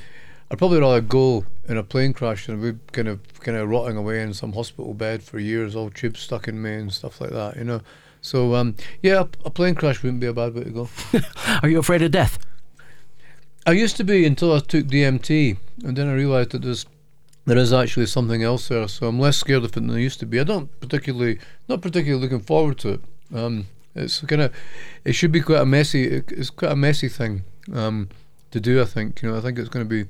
I'd 0.51 0.59
probably 0.59 0.81
rather 0.81 1.01
go 1.01 1.45
in 1.67 1.77
a 1.77 1.83
plane 1.83 2.13
crash 2.13 2.45
than 2.45 2.61
be 2.61 2.79
kind 2.91 3.07
of 3.07 3.19
kind 3.39 3.57
of 3.57 3.67
rotting 3.67 3.97
away 3.97 4.21
in 4.21 4.35
some 4.35 4.53
hospital 4.53 4.93
bed 4.93 5.23
for 5.23 5.39
years, 5.39 5.75
all 5.75 5.89
tubes 5.89 6.19
stuck 6.19 6.47
in 6.47 6.61
me 6.61 6.75
and 6.75 6.93
stuff 6.93 7.19
like 7.19 7.31
that. 7.31 7.57
You 7.57 7.63
know. 7.63 7.81
So 8.21 8.53
um, 8.53 8.75
yeah, 9.01 9.21
a, 9.21 9.27
a 9.45 9.49
plane 9.49 9.73
crash 9.73 10.03
wouldn't 10.03 10.19
be 10.19 10.27
a 10.27 10.33
bad 10.33 10.53
way 10.53 10.65
to 10.65 10.69
go. 10.69 10.89
Are 11.63 11.69
you 11.69 11.79
afraid 11.79 12.03
of 12.03 12.11
death? 12.11 12.37
I 13.65 13.71
used 13.71 13.97
to 13.97 14.03
be 14.03 14.25
until 14.25 14.53
I 14.53 14.59
took 14.59 14.85
DMT, 14.85 15.57
and 15.83 15.97
then 15.97 16.07
I 16.07 16.13
realised 16.13 16.51
that 16.51 16.61
there's 16.61 16.85
there 17.45 17.57
is 17.57 17.73
actually 17.73 18.05
something 18.05 18.43
else 18.43 18.67
there. 18.67 18.87
So 18.87 19.07
I'm 19.07 19.19
less 19.19 19.37
scared 19.37 19.63
of 19.63 19.69
it 19.69 19.73
than 19.73 19.89
I 19.89 19.97
used 19.97 20.19
to 20.19 20.25
be. 20.25 20.39
I 20.39 20.43
don't 20.43 20.69
particularly, 20.79 21.39
not 21.67 21.81
particularly 21.81 22.21
looking 22.21 22.39
forward 22.39 22.77
to 22.79 22.89
it. 22.89 23.01
Um, 23.33 23.67
it's 23.95 24.21
kind 24.21 24.41
of, 24.41 24.53
it 25.03 25.13
should 25.13 25.31
be 25.31 25.41
quite 25.41 25.61
a 25.61 25.65
messy. 25.65 26.05
It's 26.05 26.49
quite 26.49 26.71
a 26.71 26.75
messy 26.75 27.09
thing 27.09 27.43
um, 27.73 28.09
to 28.51 28.59
do. 28.59 28.81
I 28.81 28.85
think 28.85 29.21
you 29.21 29.29
know. 29.29 29.37
I 29.37 29.41
think 29.41 29.59
it's 29.59 29.69
going 29.69 29.85
to 29.85 29.89
be, 29.89 30.09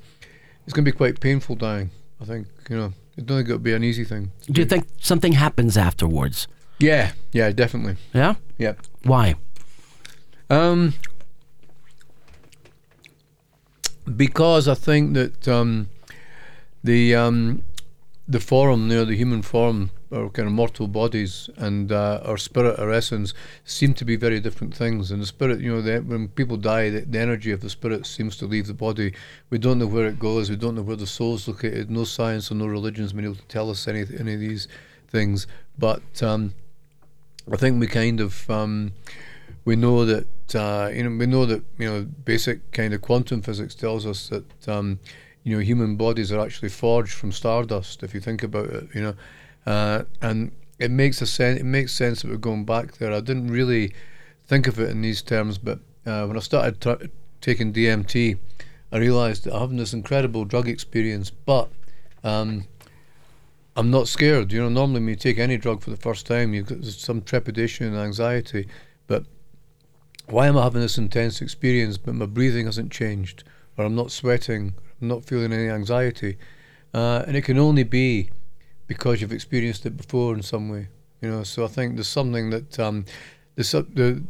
it's 0.66 0.74
going 0.74 0.86
to 0.86 0.92
be 0.92 0.96
quite 0.96 1.20
painful 1.20 1.56
dying. 1.56 1.92
I 2.22 2.26
think 2.26 2.48
you 2.70 2.78
know. 2.78 2.94
I 3.18 3.22
don't 3.22 3.38
think 3.38 3.50
it'll 3.50 3.60
be 3.60 3.74
an 3.74 3.84
easy 3.84 4.04
thing. 4.04 4.32
Do 4.48 4.60
you 4.60 4.66
think 4.66 4.88
something 5.00 5.34
happens 5.34 5.78
afterwards? 5.78 6.48
Yeah, 6.80 7.12
yeah, 7.32 7.52
definitely. 7.52 7.98
Yeah? 8.12 8.36
Yeah. 8.58 8.74
Why? 9.04 9.36
Um, 10.50 10.96
because 14.16 14.68
I 14.68 14.74
think 14.74 15.14
that 15.14 15.48
um, 15.48 15.90
the 16.84 17.16
um, 17.16 17.64
the 18.28 18.40
form, 18.40 18.90
you 18.90 18.96
know, 18.98 19.06
the 19.06 19.18
human 19.18 19.42
form, 19.42 19.92
our 20.12 20.30
kind 20.30 20.48
of 20.48 20.54
mortal 20.54 20.88
bodies 20.88 21.50
and 21.58 21.92
uh, 21.92 22.22
our 22.24 22.38
spirit, 22.38 22.80
our 22.80 22.92
essence, 22.92 23.34
seem 23.66 23.94
to 23.94 24.06
be 24.06 24.16
very 24.16 24.40
different 24.40 24.74
things. 24.74 25.12
And 25.12 25.22
the 25.22 25.26
spirit, 25.26 25.60
you 25.60 25.74
know, 25.74 25.82
the, 25.82 26.00
when 26.00 26.30
people 26.30 26.56
die, 26.56 26.90
the, 26.90 27.02
the 27.02 27.20
energy 27.20 27.52
of 27.52 27.60
the 27.60 27.70
spirit 27.70 28.06
seems 28.06 28.38
to 28.38 28.46
leave 28.46 28.68
the 28.68 28.74
body. 28.74 29.14
We 29.50 29.58
don't 29.58 29.78
know 29.78 29.88
where 29.88 30.08
it 30.08 30.20
goes. 30.20 30.50
We 30.50 30.56
don't 30.56 30.76
know 30.76 30.84
where 30.84 30.96
the 30.96 31.08
soul's 31.08 31.48
located. 31.48 31.92
No 31.92 32.06
science 32.06 32.50
or 32.50 32.56
no 32.56 32.66
religion's 32.66 33.12
been 33.12 33.26
able 33.26 33.36
to 33.36 33.48
tell 33.48 33.70
us 33.70 33.88
any 33.88 34.06
any 34.18 34.36
of 34.36 34.40
these 34.40 34.70
things. 35.10 35.46
But 35.78 36.24
um, 36.24 36.54
I 37.52 37.58
think 37.58 37.80
we 37.80 37.88
kind 37.88 38.22
of 38.22 38.50
um, 38.50 38.94
we 39.66 39.76
know 39.76 40.06
that 40.06 40.56
uh, 40.56 40.90
you 40.94 41.04
know 41.04 41.18
we 41.18 41.26
know 41.26 41.46
that 41.46 41.62
you 41.78 41.90
know 41.90 42.04
basic 42.04 42.72
kind 42.72 42.94
of 42.94 43.02
quantum 43.02 43.42
physics 43.42 43.76
tells 43.76 44.06
us 44.06 44.30
that 44.30 44.70
um, 44.70 45.00
you 45.44 45.56
know 45.56 45.62
human 45.62 45.96
bodies 45.96 46.32
are 46.32 46.40
actually 46.40 46.70
forged 46.70 47.14
from 47.14 47.32
stardust. 47.32 48.04
If 48.04 48.14
you 48.14 48.20
think 48.20 48.44
about 48.44 48.68
it, 48.68 48.88
you 48.94 49.02
know, 49.02 49.16
uh, 49.66 50.04
and 50.22 50.52
it 50.80 50.92
makes 50.92 51.22
a 51.22 51.26
sense. 51.28 51.60
It 51.60 51.66
makes 51.66 51.94
sense 51.94 52.22
that 52.22 52.32
we're 52.32 52.38
going 52.38 52.66
back 52.66 52.98
there. 52.98 53.14
I 53.14 53.20
didn't 53.20 53.52
really 53.52 53.94
think 54.46 54.68
of 54.68 54.80
it 54.80 54.90
in 54.90 55.02
these 55.02 55.22
terms, 55.22 55.58
but 55.58 55.80
uh, 56.06 56.26
when 56.26 56.38
I 56.38 56.42
started 56.42 56.82
tra- 56.82 57.10
taking 57.42 57.74
DMT, 57.74 58.38
I 58.92 58.98
realised 58.98 59.46
that 59.46 59.54
I'm 59.54 59.62
having 59.62 59.78
this 59.78 59.94
incredible 59.94 60.46
drug 60.46 60.68
experience, 60.68 61.30
but 61.30 61.70
um, 62.24 62.66
I'm 63.76 63.90
not 63.90 64.08
scared. 64.08 64.52
You 64.52 64.62
know, 64.62 64.70
normally 64.70 65.00
when 65.02 65.10
you 65.10 65.16
take 65.16 65.40
any 65.40 65.58
drug 65.58 65.82
for 65.82 65.90
the 65.90 65.98
first 65.98 66.28
time, 66.28 66.54
you've 66.54 66.68
got 66.68 66.84
some 66.86 67.22
trepidation 67.22 67.88
and 67.88 67.98
anxiety. 67.98 68.68
But 69.08 69.26
why 70.28 70.48
am 70.48 70.58
I 70.58 70.64
having 70.64 70.82
this 70.82 70.98
intense 70.98 71.42
experience, 71.42 71.98
but 71.98 72.16
my 72.16 72.26
breathing 72.26 72.66
hasn't 72.66 72.92
changed, 72.92 73.44
or 73.78 73.86
I'm 73.86 73.96
not 73.96 74.12
sweating, 74.12 74.76
not 75.04 75.26
feeling 75.26 75.54
any 75.54 75.70
anxiety? 75.70 76.38
Uh, 76.94 77.24
and 77.28 77.36
it 77.36 77.42
can 77.42 77.58
only 77.58 77.84
be 77.84 78.30
because 78.88 79.22
you've 79.22 79.32
experienced 79.32 79.86
it 79.86 79.98
before 79.98 80.36
in 80.36 80.42
some 80.42 80.70
way. 80.70 80.88
You 81.22 81.30
know, 81.30 81.44
so 81.44 81.64
I 81.64 81.68
think 81.68 81.96
there's 81.96 82.08
something 82.08 82.50
that 82.50 82.80
um, 82.80 83.06
the 83.56 83.64
the 83.94 84.24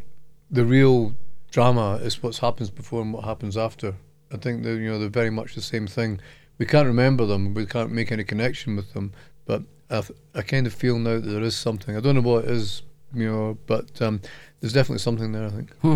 the 0.51 0.65
real 0.65 1.15
drama 1.51 1.96
is 1.96 2.22
what 2.22 2.38
happens 2.38 2.70
before 2.70 3.01
and 3.01 3.13
what 3.13 3.24
happens 3.24 3.58
after. 3.58 3.96
I 4.32 4.38
think 4.38 4.63
that 4.63 4.75
you 4.77 4.89
know 4.89 5.00
they're 5.00 5.10
very 5.10 5.30
much 5.30 5.56
the 5.56 5.62
same 5.62 5.88
thing. 5.88 6.20
We 6.58 6.65
can't 6.65 6.88
remember 6.88 7.25
them, 7.25 7.53
we 7.53 7.65
can't 7.65 7.92
make 7.92 8.12
any 8.12 8.24
connection 8.24 8.75
with 8.75 8.94
them, 8.94 9.12
but 9.46 9.63
I, 9.89 10.03
I 10.36 10.42
kind 10.44 10.68
of 10.68 10.74
feel 10.74 11.00
now 11.00 11.15
that 11.15 11.22
there 11.27 11.42
is 11.42 11.56
something. 11.56 11.98
I 11.98 12.00
don't 12.00 12.15
know 12.15 12.22
what 12.22 12.46
it 12.46 12.51
is, 12.51 12.84
you 13.13 13.32
know, 13.32 13.58
but 13.65 14.01
um, 14.01 14.22
there's 14.60 14.74
definitely 14.74 15.00
something 15.00 15.32
there. 15.32 15.46
I 15.46 15.50
think. 15.50 15.75
Hmm. 15.77 15.96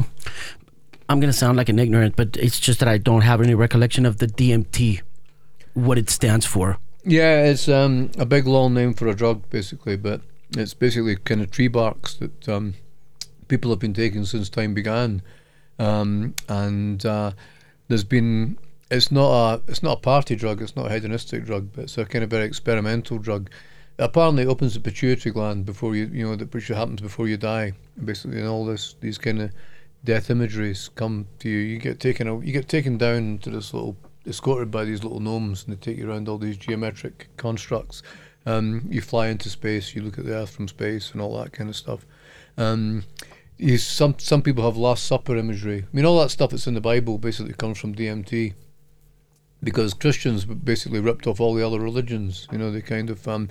I'm 1.10 1.20
gonna 1.20 1.34
sound 1.34 1.58
like 1.58 1.70
an 1.70 1.80
ignorant, 1.80 2.16
but 2.16 2.36
it's 2.38 2.60
just 2.60 2.80
that 2.80 2.88
I 2.90 2.98
don't 2.98 3.22
have 3.22 3.42
any 3.42 3.56
recollection 3.56 4.06
of 4.06 4.18
the 4.18 4.28
DMT, 4.28 5.02
what 5.74 5.98
it 5.98 6.10
stands 6.10 6.46
for. 6.46 6.78
Yeah, 7.04 7.46
it's 7.46 7.70
um, 7.70 8.12
a 8.18 8.26
big 8.26 8.46
long 8.46 8.74
name 8.74 8.94
for 8.94 9.08
a 9.08 9.16
drug, 9.16 9.50
basically, 9.50 9.96
but 9.96 10.22
it's 10.58 10.74
basically 10.74 11.16
kind 11.16 11.42
of 11.42 11.52
tree 11.52 11.70
barks 11.70 12.16
that 12.16 12.50
um, 12.50 12.74
people 13.48 13.72
have 13.72 13.80
been 13.80 13.94
taking 13.94 14.26
since 14.26 14.50
time 14.50 14.74
began, 14.74 15.22
um, 15.80 16.36
and 16.50 17.06
uh, 17.06 17.32
there's 17.88 18.04
been 18.04 18.58
it's 18.90 19.12
not 19.12 19.30
a 19.32 19.62
it's 19.68 19.84
not 19.84 19.98
a 19.98 20.02
party 20.02 20.36
drug. 20.36 20.62
It's 20.62 20.76
not 20.76 20.88
a 20.88 20.94
hedonistic 20.94 21.46
drug, 21.46 21.70
but 21.74 21.86
it's 21.86 21.98
a 21.98 22.06
kind 22.06 22.24
of 22.24 22.30
very 22.30 22.46
experimental 22.46 23.18
drug. 23.18 23.50
It 23.98 24.04
apparently 24.04 24.46
opens 24.46 24.74
the 24.74 24.80
pituitary 24.80 25.34
gland 25.34 25.66
before 25.66 25.96
you 25.96 26.06
you 26.08 26.26
know 26.26 26.36
that 26.36 26.54
which 26.54 26.68
happens 26.68 27.02
before 27.02 27.28
you 27.28 27.38
die. 27.38 27.74
Basically, 28.04 28.40
and 28.40 28.48
all 28.48 28.66
this 28.66 28.96
these 29.02 29.18
kind 29.18 29.42
of 29.42 29.52
death 30.04 30.30
imageries 30.30 30.90
come 30.96 31.28
to 31.40 31.50
you. 31.50 31.58
You 31.58 31.80
get 31.80 32.00
taken 32.00 32.28
you 32.42 32.54
get 32.54 32.68
taken 32.68 32.98
down 32.98 33.40
to 33.40 33.50
this 33.50 33.74
little 33.74 33.98
escorted 34.26 34.70
by 34.70 34.86
these 34.86 35.04
little 35.04 35.20
gnomes, 35.20 35.64
and 35.64 35.76
they 35.76 35.80
take 35.80 35.98
you 35.98 36.10
around 36.10 36.28
all 36.28 36.38
these 36.38 36.58
geometric 36.58 37.30
constructs. 37.38 38.04
Um, 38.46 38.88
you 38.90 39.02
fly 39.02 39.28
into 39.28 39.50
space. 39.50 39.96
You 39.96 40.02
look 40.02 40.18
at 40.18 40.26
the 40.26 40.34
Earth 40.34 40.52
from 40.52 40.68
space 40.68 41.12
and 41.12 41.22
all 41.22 41.38
that 41.40 41.52
kind 41.52 41.70
of 41.70 41.76
stuff. 41.76 42.06
Um, 42.58 43.04
you, 43.58 43.78
some 43.78 44.16
some 44.20 44.42
people 44.42 44.64
have 44.64 44.78
Last 44.78 45.06
Supper 45.06 45.36
imagery. 45.36 45.84
I 45.84 45.96
mean, 45.96 46.06
all 46.06 46.20
that 46.20 46.32
stuff 46.32 46.52
that's 46.52 46.68
in 46.68 46.74
the 46.74 46.82
Bible 46.82 47.18
basically 47.18 47.54
comes 47.54 47.78
from 47.78 47.96
DMT 47.96 48.54
because 49.64 49.94
Christians 49.94 50.46
basically 50.46 51.00
ripped 51.00 51.28
off 51.28 51.40
all 51.40 51.54
the 51.54 51.66
other 51.66 51.80
religions. 51.80 52.48
You 52.52 52.58
know, 52.58 52.72
they 52.72 52.82
kind 52.82 53.10
of 53.10 53.28
um, 53.28 53.50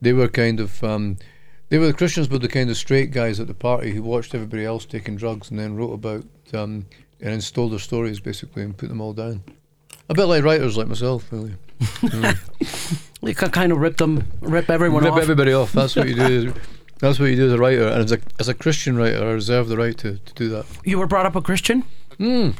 they 0.00 0.12
were 0.12 0.28
kind 0.28 0.60
of 0.60 0.82
um, 0.82 1.18
they 1.68 1.78
were 1.78 1.86
the 1.86 1.92
Christians 1.92 2.28
but 2.28 2.40
the 2.40 2.48
kind 2.48 2.70
of 2.70 2.76
straight 2.76 3.10
guys 3.10 3.40
at 3.40 3.46
the 3.46 3.54
party 3.54 3.92
who 3.92 4.02
watched 4.02 4.34
everybody 4.34 4.64
else 4.64 4.84
taking 4.84 5.16
drugs 5.16 5.50
and 5.50 5.58
then 5.58 5.76
wrote 5.76 5.92
about 5.92 6.24
um, 6.54 6.86
and 7.20 7.32
then 7.32 7.40
stole 7.40 7.68
their 7.68 7.78
stories 7.78 8.20
basically 8.20 8.62
and 8.62 8.76
put 8.76 8.88
them 8.88 9.00
all 9.00 9.12
down. 9.12 9.42
A 10.08 10.14
bit 10.14 10.26
like 10.26 10.44
writers 10.44 10.76
like 10.76 10.86
myself, 10.86 11.30
really. 11.32 11.54
mm. 11.80 13.02
They 13.22 13.34
kind 13.34 13.72
of 13.72 13.78
rip 13.78 13.96
them, 13.96 14.24
rip 14.40 14.70
everyone 14.70 15.02
off. 15.02 15.06
rip 15.06 15.14
off. 15.14 15.22
everybody 15.22 15.52
off. 15.52 15.72
That's 15.72 15.96
what 15.96 16.08
you 16.08 16.14
do. 16.14 16.54
That's 17.00 17.18
what 17.18 17.26
you 17.26 17.36
do 17.36 17.46
as 17.46 17.52
a 17.52 17.58
writer, 17.58 17.88
and 17.88 18.04
as 18.04 18.12
a 18.12 18.18
as 18.38 18.48
a 18.48 18.54
Christian 18.54 18.96
writer, 18.96 19.18
I 19.22 19.32
reserve 19.32 19.68
the 19.68 19.76
right 19.76 19.98
to, 19.98 20.18
to 20.18 20.34
do 20.34 20.48
that. 20.50 20.64
You 20.84 20.98
were 20.98 21.06
brought 21.08 21.26
up 21.26 21.34
a 21.34 21.42
Christian. 21.42 21.82
Mm. 22.20 22.54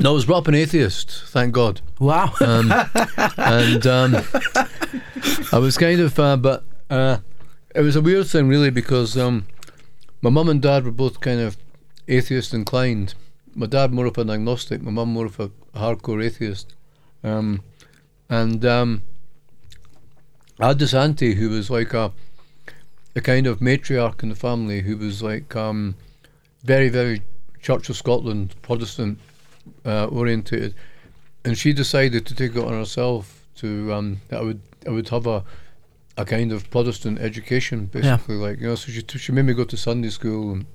No, 0.00 0.10
I 0.10 0.12
was 0.14 0.24
brought 0.24 0.38
up 0.38 0.48
an 0.48 0.54
atheist, 0.54 1.24
thank 1.26 1.52
God. 1.52 1.80
Wow. 1.98 2.32
Um, 2.40 2.72
and 3.36 3.86
um, 3.86 4.16
I 5.52 5.58
was 5.58 5.78
kind 5.78 6.00
of, 6.00 6.18
uh, 6.18 6.36
but 6.36 6.64
uh, 6.90 7.18
it 7.76 7.82
was 7.82 7.94
a 7.94 8.00
weird 8.00 8.26
thing, 8.26 8.48
really, 8.48 8.70
because 8.70 9.18
um, 9.18 9.46
my 10.22 10.30
mum 10.30 10.48
and 10.48 10.62
dad 10.62 10.86
were 10.86 10.90
both 10.90 11.20
kind 11.20 11.40
of 11.40 11.58
atheist 12.08 12.54
inclined. 12.54 13.14
My 13.54 13.66
dad 13.66 13.92
more 13.92 14.06
of 14.06 14.16
an 14.16 14.30
agnostic, 14.30 14.80
my 14.80 14.90
mum 14.90 15.12
more 15.12 15.26
of 15.26 15.38
a 15.38 15.50
hardcore 15.74 16.24
atheist. 16.24 16.74
Um, 17.22 17.62
and 18.30 18.64
um, 18.64 19.02
I 20.58 20.68
had 20.68 20.78
this 20.78 20.94
auntie 20.94 21.34
who 21.34 21.50
was 21.50 21.68
like 21.68 21.92
a, 21.92 22.12
a 23.14 23.20
kind 23.20 23.46
of 23.46 23.60
matriarch 23.60 24.22
in 24.22 24.30
the 24.30 24.36
family 24.36 24.80
who 24.80 24.96
was 24.96 25.22
like 25.22 25.54
um, 25.54 25.96
very, 26.64 26.88
very 26.88 27.20
Church 27.60 27.90
of 27.90 27.96
Scotland 27.96 28.54
Protestant 28.62 29.18
uh, 29.84 30.06
orientated, 30.06 30.74
and 31.44 31.58
she 31.58 31.74
decided 31.74 32.24
to 32.24 32.34
take 32.34 32.56
it 32.56 32.64
on 32.64 32.72
herself 32.72 33.46
to 33.56 33.92
um, 33.92 34.20
I 34.32 34.40
would 34.40 34.60
I 34.86 34.90
would 34.90 35.08
have 35.10 35.26
a 35.26 35.44
a 36.16 36.24
kind 36.24 36.52
of 36.52 36.70
Protestant 36.70 37.18
education, 37.18 37.86
basically, 37.86 38.36
yeah. 38.36 38.42
like 38.42 38.60
you 38.60 38.68
know. 38.68 38.74
So 38.74 38.90
she 38.90 39.02
she 39.18 39.32
made 39.32 39.44
me 39.44 39.54
go 39.54 39.64
to 39.64 39.76
Sunday 39.76 40.10
school 40.10 40.52
and 40.52 40.66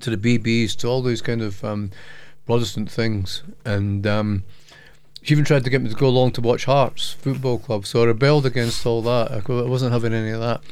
to 0.00 0.14
the 0.14 0.38
BBs, 0.38 0.76
to 0.76 0.88
all 0.88 1.02
these 1.02 1.22
kind 1.22 1.42
of 1.42 1.64
um, 1.64 1.90
Protestant 2.44 2.90
things, 2.90 3.42
and 3.64 4.06
um, 4.06 4.44
she 5.22 5.34
even 5.34 5.44
tried 5.44 5.64
to 5.64 5.70
get 5.70 5.82
me 5.82 5.88
to 5.88 5.96
go 5.96 6.06
along 6.06 6.32
to 6.32 6.40
watch 6.40 6.66
Hearts 6.66 7.12
football 7.12 7.58
club. 7.58 7.84
So 7.86 8.02
I 8.02 8.06
rebelled 8.06 8.46
against 8.46 8.86
all 8.86 9.02
that. 9.02 9.32
I 9.32 9.40
wasn't 9.68 9.92
having 9.92 10.12
any 10.12 10.30
of 10.30 10.40
that. 10.40 10.62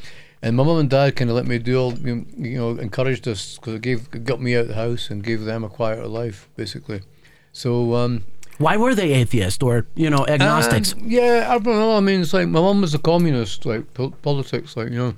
And 0.41 0.57
my 0.57 0.63
mum 0.63 0.79
and 0.79 0.91
dad 0.91 1.17
kind 1.17 1.31
of 1.31 1.37
let 1.37 1.47
me 1.47 1.59
do 1.59 1.81
all, 1.81 1.95
you 1.95 2.25
know, 2.37 2.71
encouraged 2.73 3.27
us 3.27 3.57
because 3.57 3.75
it 3.75 3.83
gave, 3.83 4.25
got 4.25 4.41
me 4.41 4.55
out 4.55 4.63
of 4.63 4.69
the 4.69 4.75
house 4.75 5.11
and 5.11 5.25
gave 5.25 5.45
them 5.45 5.65
a 5.65 5.71
quieter 5.71 6.07
life, 6.07 6.49
basically. 6.55 7.01
So 7.51 7.95
um, 7.95 8.25
why 8.59 8.77
were 8.77 8.95
they 8.95 9.13
atheist 9.13 9.63
or 9.63 9.87
you 9.95 10.11
know 10.11 10.27
agnostics? 10.27 10.95
Um, 10.95 11.03
yeah, 11.07 11.47
I 11.49 11.59
don't 11.59 11.77
know. 11.77 11.97
I 11.97 12.01
mean, 12.01 12.21
it's 12.21 12.33
like 12.33 12.49
my 12.49 12.61
mum 12.61 12.81
was 12.81 12.95
a 12.95 12.99
communist, 12.99 13.67
like 13.67 13.93
po- 13.95 14.11
politics, 14.23 14.77
like 14.77 14.91
you 14.91 14.99
know. 14.99 15.15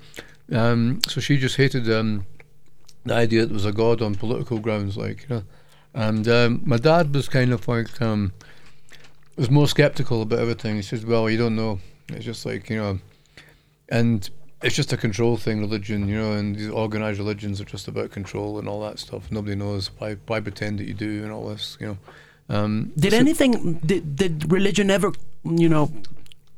Um, 0.59 1.00
so 1.09 1.21
she 1.21 1.37
just 1.37 1.57
hated 1.57 1.90
um, 1.90 2.26
the 3.05 3.14
idea 3.14 3.43
that 3.43 3.47
there 3.49 3.55
was 3.55 3.64
a 3.64 3.73
god 3.73 4.00
on 4.00 4.14
political 4.14 4.59
grounds, 4.59 4.97
like 4.97 5.26
you 5.28 5.37
know. 5.37 5.43
And 5.95 6.28
um, 6.28 6.62
my 6.64 6.76
dad 6.76 7.14
was 7.14 7.28
kind 7.28 7.52
of 7.52 7.66
like 7.69 8.00
um, 8.02 8.33
was 9.37 9.50
more 9.50 9.69
skeptical 9.69 10.23
about 10.23 10.38
everything. 10.38 10.76
He 10.76 10.83
says, 10.83 11.05
"Well, 11.05 11.28
you 11.28 11.38
don't 11.38 11.57
know. 11.57 11.81
It's 12.09 12.25
just 12.25 12.47
like 12.47 12.71
you 12.71 12.76
know." 12.76 12.99
And 13.88 14.28
it's 14.62 14.75
just 14.75 14.93
a 14.93 14.97
control 14.97 15.37
thing, 15.37 15.61
religion, 15.61 16.09
you 16.09 16.16
know, 16.16 16.33
and 16.33 16.57
these 16.57 16.71
organized 16.71 17.19
religions 17.19 17.61
are 17.61 17.64
just 17.64 17.87
about 17.87 18.11
control 18.11 18.59
and 18.59 18.69
all 18.69 18.81
that 18.83 18.99
stuff. 18.99 19.31
Nobody 19.31 19.55
knows 19.55 19.90
why, 19.99 20.16
why 20.26 20.40
pretend 20.40 20.81
that 20.81 20.88
you 20.88 20.95
do 20.95 21.23
and 21.23 21.31
all 21.31 21.49
this, 21.49 21.76
you 21.78 21.87
know. 21.87 21.99
Um, 22.49 22.93
did 22.97 23.12
so 23.12 23.19
anything, 23.19 23.75
did, 23.85 24.17
did 24.17 24.50
religion 24.53 24.91
ever, 24.91 25.12
you 25.45 25.69
know, 25.69 25.93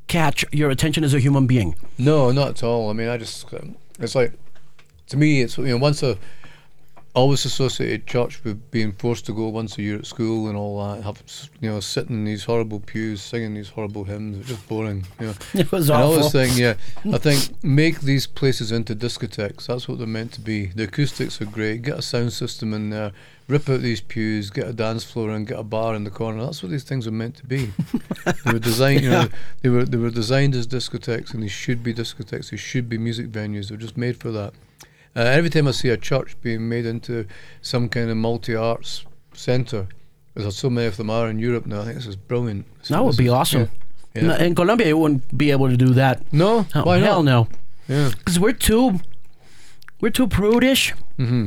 catch 0.06 0.44
your 0.52 0.70
attention 0.70 1.04
as 1.04 1.14
a 1.14 1.18
human 1.18 1.46
being? 1.46 1.74
No, 1.96 2.30
not 2.30 2.48
at 2.48 2.62
all. 2.62 2.90
I 2.90 2.92
mean, 2.92 3.08
I 3.08 3.16
just, 3.16 3.52
um, 3.54 3.76
it's 3.98 4.14
like, 4.14 4.32
to 5.08 5.16
me, 5.16 5.42
it's, 5.42 5.56
you 5.58 5.66
know, 5.66 5.78
once 5.78 6.02
a, 6.02 6.18
always 7.18 7.44
associated 7.44 8.06
church 8.06 8.42
with 8.44 8.70
being 8.70 8.92
forced 8.92 9.26
to 9.26 9.32
go 9.32 9.48
once 9.48 9.76
a 9.76 9.82
year 9.82 9.98
at 9.98 10.06
school 10.06 10.48
and 10.48 10.56
all 10.56 10.78
that. 10.86 11.02
Have 11.02 11.22
you 11.60 11.68
know 11.68 11.80
sitting 11.80 12.16
in 12.16 12.24
these 12.24 12.44
horrible 12.44 12.80
pews 12.80 13.20
singing 13.20 13.54
these 13.54 13.70
horrible 13.70 14.04
hymns. 14.04 14.38
It's 14.38 14.48
just 14.48 14.68
boring. 14.68 15.06
You 15.20 15.28
know. 15.28 15.34
It 15.54 15.72
was 15.72 15.90
and 15.90 16.02
awful. 16.02 16.14
I 16.14 16.16
was 16.18 16.32
saying, 16.32 16.56
yeah, 16.56 16.74
I 17.12 17.18
think 17.26 17.62
make 17.64 18.00
these 18.00 18.26
places 18.26 18.70
into 18.70 18.94
discotheques. 18.94 19.66
That's 19.66 19.88
what 19.88 19.98
they're 19.98 20.06
meant 20.06 20.32
to 20.34 20.40
be. 20.40 20.66
The 20.66 20.84
acoustics 20.84 21.40
are 21.40 21.46
great. 21.46 21.82
Get 21.82 21.98
a 21.98 22.02
sound 22.02 22.32
system 22.32 22.72
in 22.72 22.90
there. 22.90 23.12
Rip 23.48 23.68
out 23.70 23.80
these 23.80 24.02
pews. 24.02 24.50
Get 24.50 24.68
a 24.68 24.74
dance 24.74 25.04
floor 25.04 25.30
and 25.30 25.46
get 25.46 25.58
a 25.58 25.62
bar 25.62 25.94
in 25.94 26.04
the 26.04 26.10
corner. 26.10 26.44
That's 26.44 26.62
what 26.62 26.70
these 26.70 26.84
things 26.84 27.06
are 27.06 27.12
meant 27.12 27.36
to 27.36 27.46
be. 27.46 27.72
they 28.44 28.52
were 28.52 28.58
designed. 28.58 29.00
You 29.02 29.10
know, 29.10 29.28
they 29.62 29.70
were 29.70 29.84
they 29.84 29.96
were 29.96 30.10
designed 30.10 30.54
as 30.54 30.66
discotheques, 30.66 31.32
and 31.32 31.42
they 31.42 31.48
should 31.48 31.82
be 31.82 31.94
discotheques. 31.94 32.50
They 32.50 32.58
should 32.58 32.88
be 32.88 32.98
music 32.98 33.28
venues. 33.28 33.68
They're 33.68 33.78
just 33.78 33.96
made 33.96 34.18
for 34.18 34.30
that. 34.32 34.52
Uh, 35.16 35.20
every 35.20 35.48
time 35.48 35.66
I 35.66 35.70
see 35.70 35.88
a 35.88 35.96
church 35.96 36.40
being 36.42 36.68
made 36.68 36.84
into 36.84 37.26
some 37.62 37.88
kind 37.88 38.10
of 38.10 38.18
multi 38.18 38.54
arts 38.54 39.04
centre, 39.32 39.88
as 40.36 40.56
so 40.56 40.68
many 40.68 40.86
of 40.86 40.98
them 40.98 41.08
are 41.08 41.28
in 41.28 41.38
Europe 41.38 41.66
now, 41.66 41.80
I 41.80 41.84
think 41.84 41.96
this 41.96 42.06
is 42.06 42.16
brilliant. 42.16 42.66
That 42.88 43.02
would 43.02 43.16
be 43.16 43.30
awesome. 43.30 43.70
Yeah, 44.14 44.24
yeah. 44.24 44.42
In 44.42 44.54
Colombia, 44.54 44.88
you 44.88 44.98
wouldn't 44.98 45.36
be 45.36 45.50
able 45.50 45.68
to 45.68 45.76
do 45.76 45.94
that. 45.94 46.22
No, 46.32 46.66
oh, 46.74 46.82
why 46.82 46.98
hell 46.98 47.22
not? 47.22 47.48
no. 47.48 47.58
Yeah. 47.88 48.10
because 48.10 48.38
we're 48.38 48.52
too 48.52 49.00
we're 50.00 50.10
too 50.10 50.28
prudish. 50.28 50.92
Mm-hmm. 51.18 51.46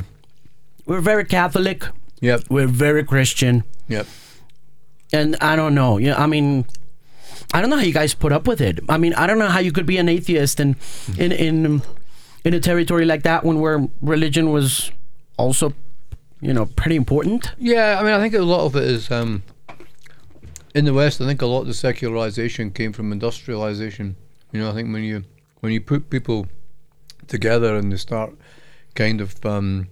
We're 0.92 1.00
very 1.00 1.24
Catholic. 1.24 1.86
Yep. 2.20 2.42
We're 2.50 2.68
very 2.68 3.06
Christian, 3.06 3.64
Yep. 3.88 4.08
and 5.14 5.38
I 5.40 5.56
don't 5.56 5.74
know. 5.74 5.98
Yeah, 5.98 6.22
I 6.22 6.28
mean, 6.28 6.66
I 7.54 7.62
don't 7.62 7.70
know 7.70 7.78
how 7.78 7.84
you 7.86 7.94
guys 7.94 8.14
put 8.14 8.34
up 8.34 8.46
with 8.46 8.60
it. 8.60 8.82
I 8.90 8.98
mean, 8.98 9.14
I 9.14 9.26
don't 9.26 9.40
know 9.40 9.48
how 9.48 9.60
you 9.60 9.72
could 9.72 9.86
be 9.86 9.98
an 10.00 10.10
atheist 10.10 10.60
and 10.60 10.76
in 11.18 11.32
in 11.32 11.82
in 12.44 12.54
a 12.54 12.60
territory 12.60 13.06
like 13.06 13.24
that 13.24 13.46
when 13.46 13.62
where 13.62 13.88
religion 14.02 14.52
was 14.52 14.92
also, 15.38 15.74
you 16.42 16.52
know, 16.54 16.66
pretty 16.66 16.98
important. 16.98 17.54
Yeah, 17.58 17.98
I 17.98 18.04
mean, 18.04 18.12
I 18.14 18.20
think 18.20 18.34
a 18.34 18.44
lot 18.44 18.66
of 18.66 18.76
it 18.76 18.84
is 18.84 19.10
um, 19.10 19.44
in 20.76 20.84
the 20.84 20.94
West. 20.94 21.22
I 21.22 21.26
think 21.26 21.42
a 21.42 21.46
lot 21.48 21.62
of 21.62 21.68
the 21.68 21.74
secularization 21.74 22.70
came 22.72 22.92
from 22.92 23.14
industrialization. 23.14 24.18
You 24.52 24.60
know, 24.60 24.70
I 24.70 24.74
think 24.74 24.92
when 24.92 25.04
you 25.04 25.24
when 25.62 25.72
you 25.72 25.80
put 25.80 26.10
people 26.10 26.48
together 27.28 27.78
and 27.78 27.94
they 27.94 27.98
start 27.98 28.34
kind 28.94 29.22
of 29.22 29.46
um, 29.46 29.88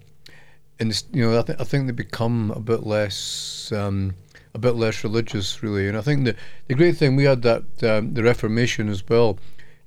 and 0.80 1.04
you 1.12 1.22
know, 1.22 1.38
I, 1.38 1.42
th- 1.42 1.60
I 1.60 1.64
think 1.64 1.86
they 1.86 1.92
become 1.92 2.50
a 2.52 2.60
bit 2.60 2.84
less 2.84 3.70
um, 3.70 4.14
a 4.54 4.58
bit 4.58 4.72
less 4.72 5.04
religious, 5.04 5.62
really. 5.62 5.86
And 5.86 5.96
I 5.96 6.00
think 6.00 6.24
the 6.24 6.34
the 6.66 6.74
great 6.74 6.96
thing 6.96 7.14
we 7.14 7.24
had 7.24 7.42
that 7.42 7.64
um, 7.84 8.14
the 8.14 8.22
Reformation 8.22 8.88
as 8.88 9.06
well, 9.06 9.38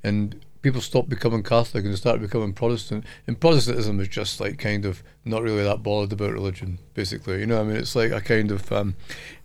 and 0.03 0.39
people 0.61 0.79
stopped 0.79 1.09
becoming 1.09 1.43
Catholic 1.43 1.83
and 1.83 1.97
started 1.97 2.21
becoming 2.21 2.53
Protestant. 2.53 3.05
And 3.27 3.39
Protestantism 3.39 3.99
is 3.99 4.07
just 4.07 4.39
like 4.39 4.59
kind 4.59 4.85
of 4.85 5.03
not 5.25 5.41
really 5.41 5.63
that 5.63 5.83
bothered 5.83 6.13
about 6.13 6.31
religion, 6.31 6.77
basically. 6.93 7.39
You 7.39 7.47
know, 7.47 7.59
I 7.59 7.63
mean, 7.63 7.75
it's 7.77 7.95
like 7.95 8.11
a 8.11 8.21
kind 8.21 8.51
of 8.51 8.71
um, 8.71 8.95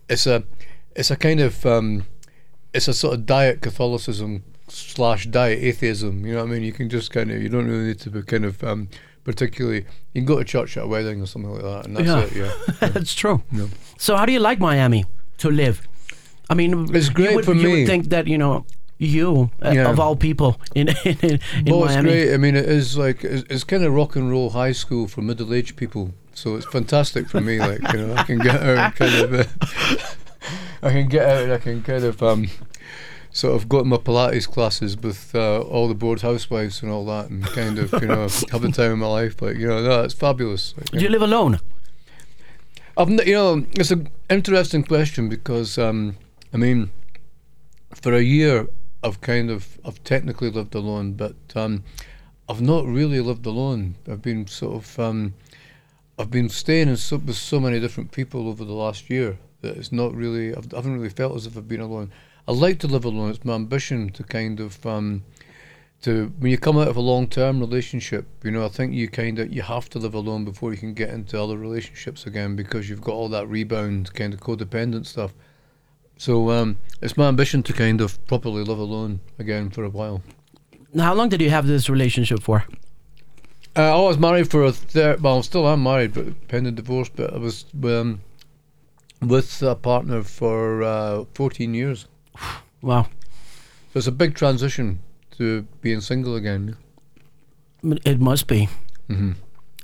it's 0.07 0.27
a 0.27 0.43
it's 0.95 1.11
a 1.11 1.17
kind 1.17 1.39
of 1.39 1.65
um, 1.65 2.05
it's 2.73 2.87
a 2.87 2.93
sort 2.93 3.15
of 3.15 3.25
diet 3.25 3.61
Catholicism 3.61 4.43
slash 4.67 5.25
diet 5.25 5.63
atheism. 5.63 6.25
You 6.27 6.33
know 6.33 6.43
what 6.43 6.51
I 6.51 6.53
mean? 6.53 6.63
You 6.63 6.73
can 6.73 6.89
just 6.89 7.11
kind 7.11 7.31
of 7.31 7.41
you 7.41 7.49
don't 7.49 7.67
really 7.67 7.87
need 7.87 7.99
to 8.01 8.11
be 8.11 8.21
kind 8.21 8.45
of 8.45 8.63
um, 8.63 8.89
particularly. 9.29 9.85
You 10.13 10.21
can 10.21 10.25
go 10.25 10.37
to 10.39 10.43
church 10.43 10.75
at 10.77 10.83
a 10.83 10.87
wedding 10.87 11.21
or 11.21 11.27
something 11.27 11.51
like 11.53 11.61
that, 11.69 11.85
and 11.85 11.95
that's 11.95 12.07
Yeah. 12.07 12.23
it. 12.45 12.51
Yeah. 12.81 12.87
That's 12.95 13.13
true. 13.13 13.37
Yeah. 13.51 13.67
So 13.97 14.15
how 14.17 14.25
do 14.25 14.31
you 14.33 14.39
like 14.49 14.59
Miami 14.59 15.05
to 15.37 15.49
live? 15.51 15.77
I 16.49 16.55
mean, 16.55 16.71
It's 16.95 17.09
great 17.09 17.29
you 17.29 17.35
would, 17.35 17.45
for 17.45 17.53
you 17.53 17.67
me. 17.67 17.71
would 17.73 17.87
think 17.87 18.09
that 18.09 18.25
you 18.27 18.37
know 18.39 18.65
you 18.97 19.51
uh, 19.63 19.71
Yeah. 19.75 19.91
of 19.91 19.99
all 19.99 20.15
people 20.15 20.51
in 20.75 20.87
in, 21.05 21.17
in, 21.21 21.39
well, 21.67 21.85
it's 21.85 22.01
great. 22.01 22.33
I 22.33 22.37
mean, 22.37 22.55
it 22.55 22.65
is 22.79 22.97
like 22.97 23.23
it's, 23.23 23.43
it's 23.53 23.63
kind 23.63 23.83
of 23.83 23.93
rock 23.93 24.15
and 24.15 24.31
roll 24.31 24.49
high 24.49 24.73
school 24.73 25.07
for 25.07 25.21
middle-aged 25.21 25.75
people. 25.75 26.11
So 26.33 26.55
it's 26.57 26.65
fantastic 26.71 27.29
for 27.29 27.39
me. 27.41 27.59
Like 27.59 27.81
you 27.93 27.99
know, 28.07 28.15
I 28.15 28.23
can 28.23 28.39
get 28.39 28.55
out 28.55 28.77
and 28.77 28.95
kind 28.95 29.15
of, 29.23 29.29
uh, 29.33 29.43
I 30.87 30.89
can 30.91 31.07
get 31.07 31.23
out 31.29 31.43
and 31.43 31.51
I 31.53 31.57
can 31.59 31.83
kind 31.83 32.03
of 32.03 32.23
um, 32.23 32.47
sort 33.39 33.55
of 33.55 33.69
go 33.69 33.79
to 33.79 33.85
my 33.85 33.97
Pilates 33.97 34.47
classes 34.47 34.97
with 34.97 35.33
uh, 35.33 35.61
all 35.61 35.87
the 35.87 35.95
bored 35.95 36.21
housewives 36.21 36.83
and 36.83 36.91
all 36.91 37.05
that, 37.05 37.29
and 37.29 37.43
kind 37.45 37.79
of 37.79 37.91
you 38.01 38.07
know 38.07 38.21
have 38.51 38.61
the 38.61 38.71
time 38.71 38.91
of 38.91 38.97
my 38.97 39.07
life. 39.07 39.41
Like 39.41 39.57
you 39.57 39.67
know, 39.67 39.81
no, 39.81 40.03
it's 40.03 40.13
fabulous. 40.13 40.75
Like, 40.77 40.91
Do 40.91 40.99
you 40.99 41.09
live 41.09 41.21
alone? 41.21 41.59
I've 42.97 43.09
you 43.09 43.33
know 43.33 43.65
it's 43.71 43.91
an 43.91 44.09
interesting 44.29 44.83
question 44.83 45.29
because 45.29 45.77
um, 45.77 46.17
I 46.53 46.57
mean, 46.57 46.91
for 47.95 48.13
a 48.13 48.21
year 48.21 48.67
I've 49.03 49.21
kind 49.21 49.49
of 49.49 49.79
I've 49.85 50.03
technically 50.03 50.49
lived 50.49 50.75
alone, 50.75 51.13
but 51.13 51.35
um, 51.55 51.83
I've 52.49 52.61
not 52.61 52.85
really 52.85 53.21
lived 53.21 53.45
alone. 53.45 53.95
I've 54.09 54.21
been 54.21 54.47
sort 54.47 54.75
of 54.75 54.99
um, 54.99 55.33
I've 56.17 56.29
been 56.29 56.49
staying 56.49 56.89
in 56.89 56.97
so, 56.97 57.17
with 57.17 57.37
so 57.37 57.61
many 57.61 57.79
different 57.79 58.11
people 58.11 58.49
over 58.49 58.65
the 58.65 58.73
last 58.73 59.09
year 59.09 59.37
that 59.61 59.77
it's 59.77 59.93
not 59.93 60.13
really 60.13 60.53
I've, 60.53 60.73
I 60.73 60.77
haven't 60.77 60.95
really 60.95 61.09
felt 61.09 61.35
as 61.37 61.45
if 61.45 61.55
I've 61.55 61.69
been 61.69 61.79
alone. 61.79 62.11
I 62.49 62.51
like 62.51 62.79
to 62.79 62.87
live 62.87 63.05
alone. 63.05 63.29
It's 63.29 63.45
my 63.45 63.53
ambition 63.53 64.09
to 64.13 64.23
kind 64.23 64.59
of 64.59 64.83
um, 64.83 65.23
to 66.01 66.33
when 66.39 66.49
you 66.49 66.57
come 66.57 66.79
out 66.79 66.87
of 66.87 66.97
a 66.97 66.99
long 66.99 67.27
term 67.27 67.59
relationship, 67.59 68.25
you 68.43 68.49
know, 68.49 68.65
I 68.65 68.69
think 68.69 68.91
you 68.91 69.07
kind 69.07 69.37
of 69.37 69.53
you 69.53 69.61
have 69.61 69.87
to 69.91 69.99
live 69.99 70.15
alone 70.15 70.45
before 70.45 70.71
you 70.71 70.79
can 70.79 70.95
get 70.95 71.11
into 71.11 71.39
other 71.39 71.59
relationships 71.59 72.25
again 72.25 72.55
because 72.55 72.89
you've 72.89 73.01
got 73.01 73.11
all 73.11 73.29
that 73.29 73.47
rebound 73.47 74.15
kind 74.15 74.33
of 74.33 74.39
codependent 74.39 75.05
stuff. 75.05 75.35
So 76.17 76.49
um, 76.49 76.79
it's 77.03 77.15
my 77.15 77.27
ambition 77.27 77.61
to 77.61 77.71
kind 77.71 78.01
of 78.01 78.17
properly 78.25 78.63
live 78.63 78.79
alone 78.79 79.19
again 79.37 79.69
for 79.69 79.83
a 79.83 79.89
while. 79.91 80.23
Now, 80.91 81.03
How 81.03 81.13
long 81.13 81.29
did 81.29 81.41
you 81.41 81.51
have 81.51 81.67
this 81.67 81.87
relationship 81.87 82.41
for? 82.41 82.65
Uh, 83.75 83.95
I 83.95 84.01
was 84.01 84.17
married 84.17 84.49
for 84.49 84.63
a 84.63 84.71
third. 84.71 85.21
Well, 85.21 85.43
still 85.43 85.67
am 85.67 85.83
married, 85.83 86.15
but 86.15 86.47
pending 86.47 86.73
divorce. 86.73 87.09
But 87.09 87.31
I 87.31 87.37
was 87.37 87.65
um, 87.83 88.21
with 89.21 89.61
a 89.61 89.75
partner 89.75 90.23
for 90.23 90.81
uh, 90.81 91.25
14 91.35 91.75
years. 91.75 92.07
Wow, 92.81 93.07
So 93.91 93.97
it's 93.97 94.07
a 94.07 94.11
big 94.11 94.35
transition 94.35 94.99
to 95.37 95.63
being 95.81 95.99
single 95.99 96.35
again. 96.35 96.77
it 97.83 98.19
must 98.21 98.47
be. 98.47 98.69
hmm 99.07 99.31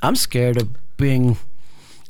I'm 0.01 0.15
scared 0.15 0.61
of 0.61 0.69
being 0.97 1.37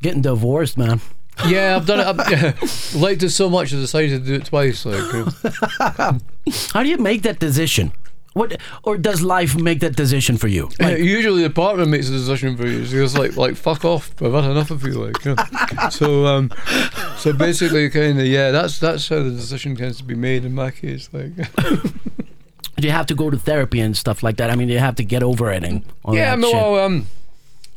getting 0.01 0.21
divorced, 0.21 0.77
man. 0.77 1.01
Yeah, 1.47 1.75
I've 1.75 1.86
done 1.88 1.99
it. 1.99 2.05
I've 2.62 2.95
liked 2.95 3.23
it 3.23 3.29
so 3.31 3.49
much 3.49 3.73
I 3.73 3.77
decided 3.77 4.21
to 4.23 4.27
do 4.27 4.36
it 4.36 4.45
twice. 4.45 4.86
Like, 4.86 5.01
How 6.73 6.84
do 6.84 6.89
you 6.89 6.97
make 6.97 7.23
that 7.23 7.39
decision? 7.39 7.91
What 8.35 8.59
or 8.83 8.97
does 8.97 9.21
life 9.21 9.55
make 9.55 9.79
that 9.79 9.95
decision 9.95 10.35
for 10.35 10.49
you? 10.49 10.69
Like, 10.81 10.97
usually 10.97 11.43
the 11.43 11.49
partner 11.49 11.85
makes 11.85 12.09
a 12.09 12.11
decision 12.11 12.57
for 12.57 12.67
you. 12.67 12.85
So 12.85 12.97
it's 12.97 13.17
like, 13.17 13.37
like 13.37 13.55
fuck 13.55 13.85
off. 13.85 14.11
I've 14.21 14.33
had 14.33 14.43
enough 14.43 14.71
of 14.71 14.83
you. 14.83 15.05
Like, 15.05 15.23
you 15.23 15.35
know. 15.35 15.89
so, 15.89 16.25
um, 16.25 16.51
so 17.15 17.31
basically, 17.31 17.89
kind 17.89 18.19
of, 18.19 18.25
yeah. 18.25 18.51
That's 18.51 18.77
that's 18.77 19.07
how 19.07 19.23
the 19.23 19.31
decision 19.31 19.77
tends 19.77 19.99
to 19.99 20.03
be 20.03 20.15
made 20.15 20.43
in 20.43 20.53
my 20.53 20.69
case. 20.71 21.07
Like, 21.13 21.33
do 21.55 22.81
you 22.81 22.91
have 22.91 23.05
to 23.05 23.15
go 23.15 23.29
to 23.29 23.37
therapy 23.37 23.79
and 23.79 23.95
stuff 23.95 24.21
like 24.21 24.35
that? 24.35 24.49
I 24.49 24.55
mean, 24.55 24.67
you 24.67 24.79
have 24.79 24.95
to 24.95 25.05
get 25.05 25.23
over 25.23 25.49
it 25.53 25.63
and 25.63 25.83
all 26.03 26.13
yeah, 26.13 26.35
shit. 26.35 26.41
well, 26.41 26.79
um, 26.79 27.07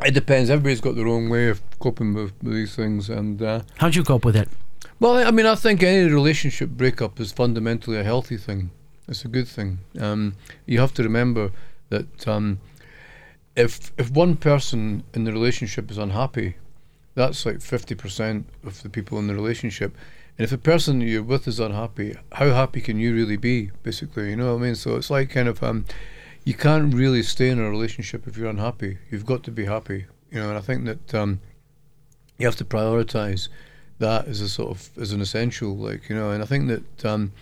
it 0.04 0.12
depends. 0.12 0.50
Everybody's 0.50 0.80
got 0.80 0.96
their 0.96 1.06
own 1.06 1.28
way 1.28 1.50
of 1.50 1.62
coping 1.78 2.14
with, 2.14 2.32
with 2.42 2.54
these 2.54 2.74
things, 2.74 3.08
and 3.08 3.40
uh, 3.40 3.60
How'd 3.76 3.94
you 3.94 4.02
cope 4.02 4.24
with 4.24 4.34
it? 4.34 4.48
well, 4.98 5.24
I 5.24 5.30
mean, 5.30 5.46
I 5.46 5.54
think 5.54 5.84
any 5.84 6.12
relationship 6.12 6.70
breakup 6.70 7.20
is 7.20 7.30
fundamentally 7.30 7.96
a 7.96 8.02
healthy 8.02 8.36
thing. 8.36 8.72
It's 9.08 9.24
a 9.24 9.28
good 9.28 9.48
thing. 9.48 9.78
Um, 9.98 10.34
you 10.66 10.80
have 10.80 10.92
to 10.94 11.02
remember 11.02 11.50
that 11.88 12.28
um, 12.28 12.60
if 13.56 13.92
if 13.96 14.10
one 14.10 14.36
person 14.36 15.02
in 15.14 15.24
the 15.24 15.32
relationship 15.32 15.90
is 15.90 15.98
unhappy, 15.98 16.56
that's 17.14 17.46
like 17.46 17.60
fifty 17.60 17.94
percent 17.94 18.46
of 18.64 18.82
the 18.82 18.90
people 18.90 19.18
in 19.18 19.26
the 19.26 19.34
relationship. 19.34 19.96
And 20.36 20.44
if 20.44 20.50
the 20.50 20.58
person 20.58 21.00
you're 21.00 21.22
with 21.22 21.48
is 21.48 21.58
unhappy, 21.58 22.16
how 22.32 22.50
happy 22.50 22.80
can 22.80 23.00
you 23.00 23.14
really 23.14 23.36
be? 23.36 23.70
Basically, 23.82 24.30
you 24.30 24.36
know 24.36 24.54
what 24.54 24.60
I 24.60 24.66
mean. 24.66 24.74
So 24.74 24.96
it's 24.96 25.10
like 25.10 25.30
kind 25.30 25.48
of 25.48 25.62
um, 25.62 25.86
you 26.44 26.54
can't 26.54 26.94
really 26.94 27.22
stay 27.22 27.48
in 27.48 27.58
a 27.58 27.68
relationship 27.68 28.26
if 28.26 28.36
you're 28.36 28.50
unhappy. 28.50 28.98
You've 29.10 29.26
got 29.26 29.42
to 29.44 29.50
be 29.50 29.64
happy, 29.64 30.06
you 30.30 30.38
know. 30.38 30.50
And 30.50 30.58
I 30.58 30.60
think 30.60 30.84
that 30.84 31.14
um, 31.14 31.40
you 32.36 32.46
have 32.46 32.56
to 32.56 32.64
prioritize 32.64 33.48
that 33.98 34.28
as 34.28 34.40
a 34.40 34.48
sort 34.48 34.70
of 34.70 34.90
as 35.00 35.12
an 35.12 35.20
essential, 35.20 35.76
like 35.76 36.08
you 36.08 36.14
know. 36.14 36.30
And 36.30 36.42
I 36.42 36.46
think 36.46 36.68
that 36.68 37.04
um, 37.04 37.32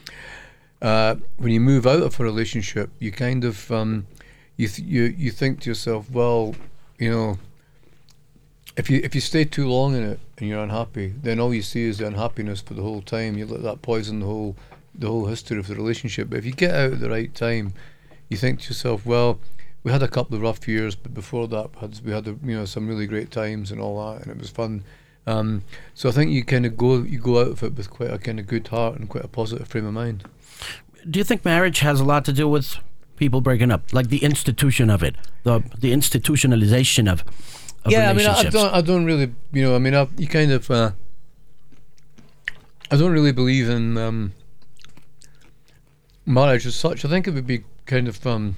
uh, 0.82 1.16
when 1.36 1.52
you 1.52 1.60
move 1.60 1.86
out 1.86 2.02
of 2.02 2.18
a 2.20 2.22
relationship, 2.22 2.90
you 2.98 3.10
kind 3.10 3.44
of 3.44 3.70
um, 3.70 4.06
you 4.56 4.68
th- 4.68 4.86
you 4.86 5.02
you 5.04 5.30
think 5.30 5.60
to 5.60 5.70
yourself, 5.70 6.10
well, 6.10 6.54
you 6.98 7.10
know, 7.10 7.38
if 8.76 8.90
you 8.90 9.00
if 9.02 9.14
you 9.14 9.20
stay 9.20 9.44
too 9.44 9.68
long 9.68 9.94
in 9.94 10.02
it 10.02 10.20
and 10.38 10.48
you're 10.48 10.62
unhappy, 10.62 11.14
then 11.22 11.40
all 11.40 11.54
you 11.54 11.62
see 11.62 11.84
is 11.84 11.98
the 11.98 12.06
unhappiness 12.06 12.60
for 12.60 12.74
the 12.74 12.82
whole 12.82 13.02
time. 13.02 13.38
You 13.38 13.46
let 13.46 13.62
that 13.62 13.82
poison 13.82 14.20
the 14.20 14.26
whole 14.26 14.56
the 14.94 15.08
whole 15.08 15.26
history 15.26 15.58
of 15.58 15.66
the 15.66 15.74
relationship. 15.74 16.30
But 16.30 16.38
if 16.38 16.46
you 16.46 16.52
get 16.52 16.74
out 16.74 16.92
at 16.94 17.00
the 17.00 17.10
right 17.10 17.34
time, 17.34 17.74
you 18.28 18.36
think 18.36 18.60
to 18.60 18.68
yourself, 18.68 19.04
well, 19.06 19.38
we 19.82 19.92
had 19.92 20.02
a 20.02 20.08
couple 20.08 20.36
of 20.36 20.42
rough 20.42 20.66
years, 20.66 20.94
but 20.94 21.14
before 21.14 21.48
that, 21.48 21.70
we 21.74 21.80
had 21.80 22.00
we 22.04 22.12
had 22.12 22.26
you 22.26 22.56
know 22.56 22.64
some 22.64 22.88
really 22.88 23.06
great 23.06 23.30
times 23.30 23.70
and 23.70 23.80
all 23.80 24.12
that, 24.12 24.22
and 24.22 24.30
it 24.30 24.38
was 24.38 24.50
fun. 24.50 24.84
Um, 25.26 25.62
so 25.94 26.08
I 26.08 26.12
think 26.12 26.30
you 26.30 26.44
kind 26.44 26.66
of 26.66 26.76
go 26.76 26.98
you 26.98 27.18
go 27.18 27.40
out 27.40 27.48
of 27.48 27.62
it 27.62 27.74
with 27.74 27.90
quite 27.90 28.12
a 28.12 28.18
kind 28.18 28.38
of 28.38 28.46
good 28.46 28.68
heart 28.68 28.98
and 28.98 29.08
quite 29.08 29.24
a 29.24 29.28
positive 29.28 29.68
frame 29.68 29.86
of 29.86 29.94
mind. 29.94 30.24
Do 31.08 31.18
you 31.20 31.24
think 31.24 31.44
marriage 31.44 31.80
has 31.80 32.00
a 32.00 32.04
lot 32.04 32.24
to 32.24 32.32
do 32.32 32.48
with 32.48 32.76
people 33.16 33.40
breaking 33.40 33.70
up, 33.70 33.92
like 33.92 34.08
the 34.08 34.22
institution 34.24 34.90
of 34.90 35.02
it, 35.02 35.16
the 35.44 35.60
the 35.78 35.92
institutionalization 35.92 37.10
of, 37.10 37.24
of 37.84 37.92
yeah, 37.92 38.10
I 38.10 38.12
mean, 38.12 38.26
I, 38.26 38.34
I 38.34 38.42
don't, 38.44 38.74
I 38.74 38.80
don't 38.80 39.04
really, 39.04 39.32
you 39.52 39.62
know, 39.62 39.74
I 39.74 39.78
mean, 39.78 39.94
I, 39.94 40.08
you 40.16 40.26
kind 40.26 40.52
of, 40.52 40.70
uh, 40.70 40.90
I 42.90 42.96
don't 42.96 43.12
really 43.12 43.32
believe 43.32 43.68
in 43.68 43.96
um, 43.96 44.32
marriage 46.24 46.66
as 46.66 46.74
such. 46.74 47.04
I 47.04 47.08
think 47.08 47.26
it 47.26 47.34
would 47.34 47.46
be 47.46 47.64
kind 47.86 48.08
of, 48.08 48.26
um, 48.26 48.56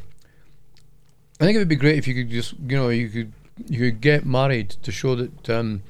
I 1.40 1.44
think 1.44 1.56
it 1.56 1.58
would 1.58 1.68
be 1.68 1.76
great 1.76 1.98
if 1.98 2.08
you 2.08 2.14
could 2.14 2.30
just, 2.30 2.54
you 2.54 2.76
know, 2.76 2.88
you 2.88 3.08
could 3.08 3.32
you 3.68 3.78
could 3.78 4.00
get 4.00 4.24
married 4.24 4.70
to 4.70 4.92
show 4.92 5.14
that 5.16 5.50
um, 5.50 5.82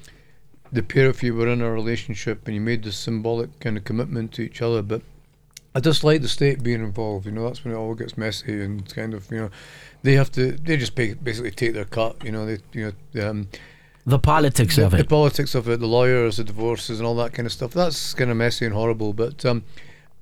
the 0.72 0.82
pair 0.82 1.08
of 1.08 1.22
you 1.22 1.34
were 1.34 1.48
in 1.48 1.60
a 1.60 1.70
relationship 1.70 2.46
and 2.46 2.54
you 2.54 2.60
made 2.60 2.82
this 2.82 2.96
symbolic 2.96 3.60
kind 3.60 3.76
of 3.76 3.84
commitment 3.84 4.32
to 4.32 4.42
each 4.42 4.60
other. 4.60 4.82
But 4.82 5.02
I 5.74 5.80
just 5.80 6.02
like 6.02 6.22
the 6.22 6.28
state 6.28 6.62
being 6.62 6.82
involved. 6.82 7.26
You 7.26 7.32
know, 7.32 7.44
that's 7.44 7.64
when 7.64 7.74
it 7.74 7.76
all 7.76 7.94
gets 7.94 8.16
messy 8.16 8.62
and 8.62 8.80
it's 8.80 8.92
kind 8.92 9.14
of, 9.14 9.30
you 9.30 9.38
know, 9.38 9.50
they 10.02 10.14
have 10.14 10.32
to, 10.32 10.52
they 10.52 10.76
just 10.76 10.94
ba- 10.94 11.16
basically 11.22 11.50
take 11.50 11.74
their 11.74 11.84
cut. 11.84 12.24
You 12.24 12.32
know, 12.32 12.46
they, 12.46 12.58
you 12.72 12.94
know, 13.14 13.28
um, 13.28 13.48
the 14.06 14.18
politics 14.18 14.76
the, 14.76 14.86
of 14.86 14.94
it. 14.94 14.96
the 14.96 15.04
politics 15.04 15.54
of 15.54 15.68
it, 15.68 15.80
the 15.80 15.86
lawyers, 15.86 16.38
the 16.38 16.44
divorces, 16.44 16.98
and 16.98 17.06
all 17.06 17.14
that 17.16 17.34
kind 17.34 17.44
of 17.44 17.52
stuff. 17.52 17.72
That's 17.72 18.14
kind 18.14 18.30
of 18.30 18.36
messy 18.38 18.64
and 18.64 18.74
horrible. 18.74 19.12
But 19.12 19.44
um, 19.44 19.64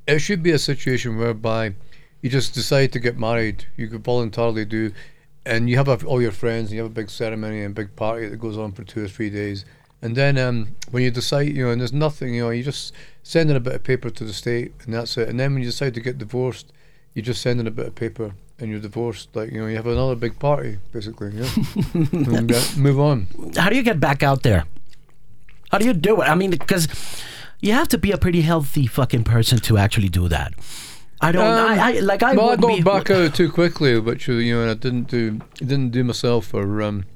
it 0.08 0.18
should 0.18 0.42
be 0.42 0.50
a 0.50 0.58
situation 0.58 1.18
whereby 1.18 1.74
you 2.20 2.28
just 2.28 2.52
decide 2.52 2.92
to 2.92 2.98
get 2.98 3.16
married. 3.16 3.66
You 3.76 3.86
could 3.86 4.02
voluntarily 4.02 4.64
do, 4.64 4.92
and 5.44 5.70
you 5.70 5.76
have 5.76 5.86
a, 5.86 6.04
all 6.04 6.20
your 6.20 6.32
friends, 6.32 6.70
and 6.70 6.76
you 6.76 6.82
have 6.82 6.90
a 6.90 6.94
big 6.94 7.10
ceremony 7.10 7.62
and 7.62 7.76
big 7.76 7.94
party 7.94 8.26
that 8.26 8.38
goes 8.38 8.58
on 8.58 8.72
for 8.72 8.82
two 8.82 9.04
or 9.04 9.08
three 9.08 9.30
days, 9.30 9.64
and 10.06 10.14
then 10.14 10.38
um, 10.38 10.76
when 10.92 11.02
you 11.02 11.10
decide, 11.10 11.48
you 11.48 11.64
know, 11.64 11.72
and 11.72 11.80
there's 11.80 11.92
nothing, 11.92 12.32
you 12.32 12.42
know, 12.44 12.50
you 12.50 12.62
just 12.62 12.94
send 13.24 13.50
in 13.50 13.56
a 13.56 13.60
bit 13.60 13.74
of 13.74 13.82
paper 13.82 14.08
to 14.08 14.24
the 14.24 14.32
state, 14.32 14.72
and 14.84 14.94
that's 14.94 15.18
it. 15.18 15.28
And 15.28 15.40
then 15.40 15.52
when 15.52 15.64
you 15.64 15.68
decide 15.68 15.94
to 15.94 16.00
get 16.00 16.16
divorced, 16.16 16.72
you 17.12 17.22
just 17.22 17.42
send 17.42 17.58
in 17.58 17.66
a 17.66 17.72
bit 17.72 17.88
of 17.88 17.96
paper, 17.96 18.34
and 18.60 18.70
you're 18.70 18.78
divorced. 18.78 19.34
Like 19.34 19.50
you 19.50 19.60
know, 19.60 19.66
you 19.66 19.74
have 19.74 19.88
another 19.88 20.14
big 20.14 20.38
party, 20.38 20.78
basically. 20.92 21.32
Yeah, 21.34 21.50
and, 22.12 22.52
uh, 22.52 22.62
move 22.76 23.00
on. 23.00 23.26
How 23.56 23.68
do 23.68 23.74
you 23.74 23.82
get 23.82 23.98
back 23.98 24.22
out 24.22 24.44
there? 24.44 24.66
How 25.72 25.78
do 25.78 25.84
you 25.84 25.92
do 25.92 26.22
it? 26.22 26.26
I 26.26 26.36
mean, 26.36 26.50
because 26.50 26.86
you 27.60 27.72
have 27.72 27.88
to 27.88 27.98
be 27.98 28.12
a 28.12 28.16
pretty 28.16 28.42
healthy 28.42 28.86
fucking 28.86 29.24
person 29.24 29.58
to 29.58 29.76
actually 29.76 30.08
do 30.08 30.28
that. 30.28 30.54
I 31.20 31.32
don't. 31.32 31.44
Um, 31.44 31.68
I, 31.68 31.80
I 31.80 31.92
like. 31.98 32.22
I 32.22 32.36
well, 32.36 32.50
I 32.50 32.56
got 32.56 32.76
be, 32.76 32.80
back 32.80 33.10
out 33.16 33.34
too 33.34 33.50
quickly, 33.50 33.98
which 33.98 34.28
you 34.28 34.54
know, 34.54 34.70
I 34.70 34.74
didn't 34.74 35.08
do 35.08 35.40
didn't 35.56 35.90
do 35.90 36.04
myself 36.04 36.54
or 36.54 36.80
um, 36.80 37.06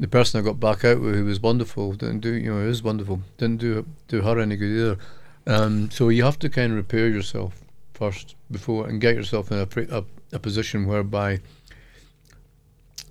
the 0.00 0.08
person 0.08 0.40
I 0.40 0.42
got 0.42 0.58
back 0.58 0.84
out 0.84 1.00
with, 1.00 1.14
who 1.14 1.24
was 1.24 1.40
wonderful, 1.40 1.92
didn't 1.92 2.20
do 2.20 2.32
you 2.32 2.52
know, 2.52 2.60
it 2.60 2.68
is 2.68 2.82
wonderful, 2.82 3.20
didn't 3.38 3.58
do 3.58 3.86
do 4.08 4.22
her 4.22 4.40
any 4.40 4.56
good 4.56 4.76
either. 4.76 4.98
Um, 5.46 5.90
so 5.90 6.08
you 6.08 6.24
have 6.24 6.38
to 6.40 6.48
kind 6.48 6.72
of 6.72 6.76
repair 6.76 7.08
yourself 7.08 7.62
first 7.92 8.34
before 8.50 8.88
and 8.88 9.00
get 9.00 9.14
yourself 9.14 9.52
in 9.52 9.58
a, 9.58 9.96
a 9.98 10.04
a 10.32 10.38
position 10.38 10.86
whereby 10.86 11.40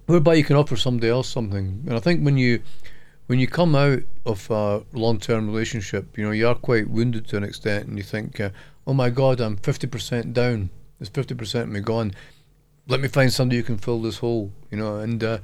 whereby 0.06 0.34
you 0.34 0.44
can 0.44 0.56
offer 0.56 0.76
somebody 0.76 1.10
else 1.10 1.30
something. 1.30 1.84
And 1.86 1.94
I 1.94 2.00
think 2.00 2.24
when 2.24 2.38
you 2.38 2.62
when 3.28 3.38
you 3.38 3.48
come 3.48 3.76
out 3.76 4.02
of 4.26 4.50
a 4.50 4.84
long 4.94 5.20
term 5.20 5.48
relationship, 5.48 6.18
you 6.18 6.26
know, 6.26 6.32
you 6.32 6.48
are 6.48 6.56
quite 6.56 6.90
wounded 6.90 7.28
to 7.28 7.38
an 7.38 7.44
extent, 7.44 7.88
and 7.88 7.98
you 7.98 8.04
think, 8.04 8.40
uh, 8.40 8.50
oh 8.88 8.94
my 8.94 9.12
God, 9.12 9.40
I'm 9.40 9.58
50% 9.58 10.34
down. 10.34 10.72
There's 10.98 11.12
50% 11.12 11.62
of 11.62 11.70
me 11.70 11.80
gone. 11.80 12.14
Let 12.88 13.00
me 13.00 13.08
find 13.08 13.32
somebody 13.32 13.58
who 13.58 13.64
can 13.64 13.78
fill 13.78 14.02
this 14.02 14.18
hole, 14.18 14.52
you 14.72 14.78
know, 14.78 14.98
and 14.98 15.24
uh, 15.24 15.38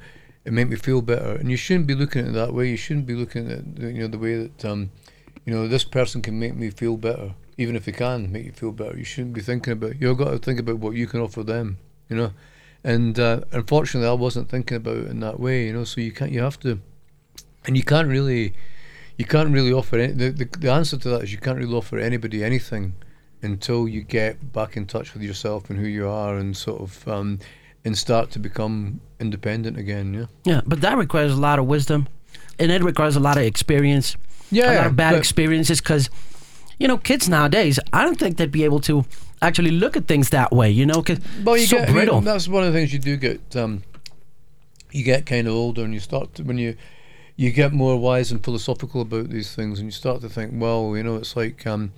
it 0.46 0.52
make 0.52 0.68
me 0.68 0.76
feel 0.76 1.02
better. 1.02 1.32
And 1.32 1.50
you 1.50 1.56
shouldn't 1.56 1.88
be 1.88 1.94
looking 1.94 2.22
at 2.22 2.28
it 2.28 2.34
that 2.34 2.54
way. 2.54 2.70
You 2.70 2.76
shouldn't 2.76 3.06
be 3.06 3.14
looking 3.14 3.50
at 3.50 3.82
you 3.82 4.00
know 4.00 4.06
the 4.06 4.18
way 4.18 4.36
that 4.44 4.64
um, 4.64 4.92
you 5.44 5.52
know 5.52 5.66
this 5.66 5.84
person 5.84 6.22
can 6.22 6.38
make 6.38 6.54
me 6.54 6.70
feel 6.70 6.96
better, 6.96 7.34
even 7.58 7.74
if 7.74 7.84
they 7.84 7.92
can 7.92 8.30
make 8.30 8.46
you 8.46 8.52
feel 8.52 8.72
better. 8.72 8.96
You 8.96 9.04
shouldn't 9.04 9.34
be 9.34 9.40
thinking 9.40 9.72
about. 9.72 10.00
You've 10.00 10.16
got 10.16 10.30
to 10.30 10.38
think 10.38 10.60
about 10.60 10.78
what 10.78 10.94
you 10.94 11.08
can 11.08 11.20
offer 11.20 11.42
them, 11.42 11.78
you 12.08 12.16
know. 12.16 12.32
And 12.84 13.18
uh, 13.18 13.40
unfortunately, 13.50 14.08
I 14.08 14.12
wasn't 14.12 14.48
thinking 14.48 14.76
about 14.76 14.98
it 14.98 15.08
in 15.08 15.18
that 15.18 15.40
way, 15.40 15.66
you 15.66 15.72
know. 15.72 15.82
So 15.82 16.00
you 16.00 16.12
can't. 16.12 16.30
You 16.30 16.42
have 16.42 16.60
to, 16.60 16.78
and 17.64 17.76
you 17.76 17.82
can't 17.82 18.06
really, 18.06 18.54
you 19.18 19.24
can't 19.24 19.52
really 19.52 19.72
offer 19.72 19.98
any, 19.98 20.12
the, 20.12 20.30
the 20.30 20.44
the 20.44 20.70
answer 20.70 20.96
to 20.96 21.08
that 21.08 21.24
is 21.24 21.32
you 21.32 21.38
can't 21.38 21.58
really 21.58 21.74
offer 21.74 21.98
anybody 21.98 22.44
anything 22.44 22.94
until 23.42 23.88
you 23.88 24.02
get 24.02 24.52
back 24.52 24.76
in 24.76 24.86
touch 24.86 25.12
with 25.12 25.22
yourself 25.24 25.70
and 25.70 25.80
who 25.80 25.86
you 25.86 26.06
are, 26.08 26.36
and 26.36 26.56
sort 26.56 26.80
of 26.80 27.08
um, 27.08 27.40
and 27.86 27.96
start 27.96 28.30
to 28.32 28.38
become 28.38 29.00
independent 29.20 29.78
again. 29.78 30.12
Yeah. 30.12 30.26
Yeah, 30.44 30.60
but 30.66 30.80
that 30.82 30.98
requires 30.98 31.32
a 31.32 31.40
lot 31.40 31.58
of 31.58 31.66
wisdom, 31.66 32.08
and 32.58 32.70
it 32.72 32.82
requires 32.82 33.16
a 33.16 33.20
lot 33.20 33.36
of 33.38 33.44
experience. 33.44 34.16
Yeah, 34.50 34.74
a 34.74 34.78
lot 34.78 34.86
of 34.88 34.96
bad 34.96 35.14
experiences 35.14 35.80
because, 35.80 36.10
you 36.78 36.86
know, 36.88 36.98
kids 36.98 37.28
nowadays, 37.28 37.78
I 37.92 38.02
don't 38.04 38.18
think 38.18 38.36
they'd 38.36 38.50
be 38.52 38.64
able 38.64 38.80
to 38.80 39.04
actually 39.40 39.70
look 39.70 39.96
at 39.96 40.06
things 40.06 40.30
that 40.30 40.52
way. 40.52 40.70
You 40.70 40.84
know, 40.86 41.00
because 41.02 41.20
Well, 41.44 41.56
you 41.56 41.66
so 41.66 41.78
get 41.78 41.90
brittle. 41.90 42.20
that's 42.20 42.48
one 42.48 42.64
of 42.64 42.72
the 42.72 42.78
things 42.78 42.92
you 42.92 42.98
do 42.98 43.16
get. 43.16 43.56
Um, 43.56 43.82
you 44.92 45.04
get 45.04 45.26
kind 45.26 45.46
of 45.46 45.54
older, 45.54 45.84
and 45.84 45.94
you 45.94 46.00
start 46.00 46.34
to, 46.34 46.42
when 46.42 46.58
you 46.58 46.76
you 47.36 47.50
get 47.52 47.72
more 47.72 47.96
wise 47.98 48.32
and 48.32 48.42
philosophical 48.42 49.02
about 49.02 49.28
these 49.30 49.54
things, 49.54 49.78
and 49.78 49.86
you 49.86 49.92
start 49.92 50.20
to 50.22 50.28
think, 50.28 50.52
well, 50.54 50.96
you 50.96 51.02
know, 51.02 51.16
it's 51.16 51.36
like 51.36 51.66
um, 51.66 51.92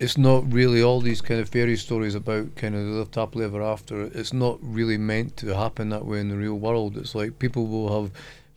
it's 0.00 0.16
not 0.16 0.50
really 0.52 0.82
all 0.82 1.00
these 1.00 1.20
kind 1.20 1.40
of 1.40 1.48
fairy 1.48 1.76
stories 1.76 2.14
about 2.14 2.54
kind 2.56 2.74
of 2.74 2.82
live 2.82 3.14
happily 3.14 3.44
ever 3.44 3.62
after. 3.62 4.02
It's 4.02 4.32
not 4.32 4.58
really 4.62 4.96
meant 4.96 5.36
to 5.38 5.56
happen 5.56 5.88
that 5.90 6.04
way 6.04 6.20
in 6.20 6.28
the 6.28 6.36
real 6.36 6.54
world. 6.54 6.96
It's 6.96 7.14
like 7.14 7.38
people 7.38 7.66
will 7.66 8.02
have. 8.02 8.10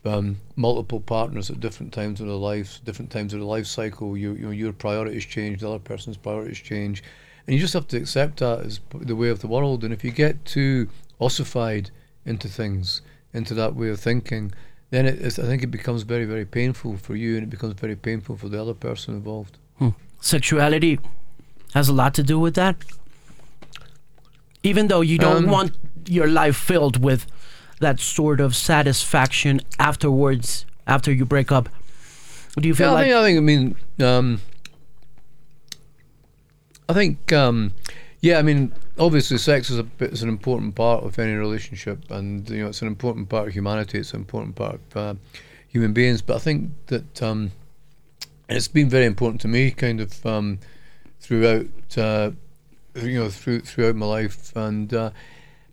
Um, 0.03 0.37
multiple 0.55 0.99
partners 0.99 1.51
at 1.51 1.59
different 1.59 1.93
times 1.93 2.19
of 2.19 2.25
their 2.25 2.35
lives, 2.35 2.79
different 2.79 3.11
times 3.11 3.35
of 3.35 3.39
their 3.39 3.47
life 3.47 3.67
cycle. 3.67 4.17
You, 4.17 4.33
you 4.33 4.45
know, 4.45 4.49
your 4.49 4.73
priorities 4.73 5.25
change, 5.25 5.59
the 5.59 5.69
other 5.69 5.77
person's 5.77 6.17
priorities 6.17 6.57
change, 6.57 7.03
and 7.45 7.53
you 7.53 7.59
just 7.61 7.75
have 7.75 7.87
to 7.89 7.97
accept 7.97 8.39
that 8.39 8.61
as 8.61 8.79
the 8.95 9.15
way 9.15 9.29
of 9.29 9.41
the 9.41 9.47
world. 9.47 9.83
And 9.83 9.93
if 9.93 10.03
you 10.03 10.09
get 10.09 10.43
too 10.43 10.89
ossified 11.19 11.91
into 12.25 12.47
things, 12.47 13.03
into 13.31 13.53
that 13.53 13.75
way 13.75 13.89
of 13.89 13.99
thinking, 13.99 14.53
then 14.89 15.05
it 15.05 15.19
is, 15.19 15.37
I 15.37 15.43
think 15.43 15.61
it 15.61 15.67
becomes 15.67 16.01
very, 16.01 16.25
very 16.25 16.45
painful 16.45 16.97
for 16.97 17.15
you, 17.15 17.35
and 17.35 17.43
it 17.43 17.51
becomes 17.51 17.73
very 17.75 17.95
painful 17.95 18.37
for 18.37 18.49
the 18.49 18.59
other 18.59 18.73
person 18.73 19.13
involved. 19.13 19.59
Sexuality 20.19 20.97
has 21.73 21.89
a 21.89 21.93
lot 21.93 22.13
to 22.15 22.23
do 22.23 22.39
with 22.39 22.55
that. 22.55 22.75
Even 24.63 24.87
though 24.87 25.01
you 25.01 25.17
don't 25.17 25.45
Um, 25.45 25.49
want 25.49 25.71
your 26.07 26.27
life 26.27 26.55
filled 26.55 27.03
with 27.03 27.25
that 27.79 27.99
sort 27.99 28.39
of 28.39 28.55
satisfaction 28.55 29.61
afterwards, 29.79 30.65
after 30.85 31.11
you 31.11 31.25
break 31.25 31.51
up, 31.51 31.69
do 32.59 32.67
you 32.67 32.75
feel 32.75 32.87
Yeah, 32.87 32.91
I 32.91 32.95
like 32.95 33.05
think, 33.05 33.15
I 33.15 33.23
think, 33.23 33.37
I 33.37 33.41
mean, 33.41 33.75
um, 34.07 34.41
I 36.89 36.93
think, 36.93 37.31
um, 37.31 37.73
yeah, 38.19 38.37
I 38.37 38.41
mean, 38.43 38.71
obviously, 38.99 39.37
sex 39.37 39.69
is 39.69 39.79
a 39.79 39.83
bit, 39.83 40.11
is 40.11 40.21
an 40.21 40.29
important 40.29 40.75
part 40.75 41.03
of 41.03 41.17
any 41.17 41.33
relationship, 41.33 42.11
and 42.11 42.47
you 42.49 42.61
know, 42.61 42.67
it's 42.67 42.81
an 42.81 42.87
important 42.87 43.29
part 43.29 43.47
of 43.47 43.53
humanity. 43.53 43.97
It's 43.99 44.13
an 44.13 44.19
important 44.19 44.55
part 44.55 44.75
of 44.75 44.97
uh, 44.97 45.13
human 45.67 45.93
beings. 45.93 46.21
But 46.21 46.35
I 46.35 46.39
think 46.39 46.71
that 46.87 47.23
um, 47.23 47.51
it's 48.47 48.67
been 48.67 48.89
very 48.89 49.05
important 49.05 49.41
to 49.41 49.47
me, 49.47 49.71
kind 49.71 50.01
of 50.01 50.23
um, 50.25 50.59
throughout, 51.21 51.65
uh, 51.97 52.31
you 52.95 53.19
know, 53.19 53.29
through 53.29 53.61
throughout 53.61 53.95
my 53.95 54.05
life, 54.05 54.55
and. 54.55 54.93
Uh, 54.93 55.11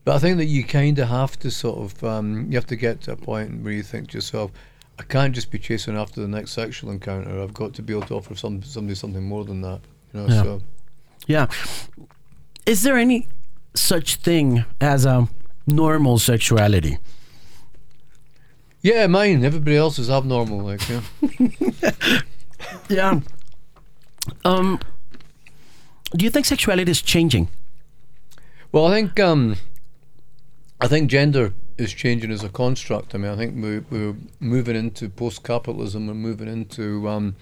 but 0.04 0.14
I 0.16 0.20
think 0.20 0.38
that 0.38 0.46
you 0.46 0.64
kind 0.64 0.98
of 1.00 1.08
have 1.08 1.38
to 1.40 1.50
sort 1.50 1.78
of 1.80 2.02
um, 2.02 2.46
you 2.50 2.56
have 2.56 2.66
to 2.68 2.76
get 2.76 3.02
to 3.02 3.12
a 3.12 3.16
point 3.16 3.62
where 3.62 3.74
you 3.74 3.82
think 3.82 4.08
to 4.11 4.14
yourself, 4.16 4.50
I 4.98 5.02
can't 5.02 5.34
just 5.34 5.50
be 5.50 5.58
chasing 5.58 5.98
after 5.98 6.22
the 6.22 6.28
next 6.28 6.52
sexual 6.52 6.90
encounter. 6.90 7.42
I've 7.42 7.52
got 7.52 7.74
to 7.74 7.82
be 7.82 7.92
able 7.92 8.06
to 8.06 8.14
offer 8.14 8.34
some 8.34 8.62
somebody 8.62 8.94
something 8.94 9.22
more 9.22 9.44
than 9.44 9.61
that. 9.61 9.80
You 10.14 10.20
know, 10.20 10.26
Yeah. 10.28 10.42
so 10.42 10.61
Yeah. 11.26 11.46
Is 12.64 12.84
there 12.84 12.96
any 12.96 13.28
such 13.74 14.16
thing 14.16 14.64
as 14.80 15.04
a 15.04 15.28
normal 15.66 16.18
sexuality? 16.18 16.96
yeah, 18.80 19.06
mine. 19.08 19.44
Everybody 19.44 19.76
else 19.76 19.98
is 19.98 20.08
abnormal. 20.08 20.61
Like 20.61 20.80
yeah. 20.88 21.02
Yeah. 22.88 23.20
Um 24.46 24.80
do 26.16 26.24
you 26.24 26.30
think 26.30 26.46
sexuality 26.46 26.90
is 26.90 27.02
changing? 27.02 27.48
Well, 28.72 28.86
I 28.86 28.92
think 28.92 29.20
um, 29.20 29.56
I 30.80 30.88
think 30.88 31.10
gender 31.10 31.52
is 31.76 31.92
changing 31.92 32.30
as 32.30 32.44
a 32.44 32.48
construct. 32.48 33.14
I 33.14 33.18
mean, 33.18 33.30
I 33.30 33.36
think 33.36 33.62
we, 33.62 33.78
we're 33.90 34.16
moving 34.40 34.76
into 34.76 35.08
post-capitalism. 35.08 36.06
We're 36.06 36.14
moving 36.14 36.48
into 36.48 37.08
um, 37.08 37.36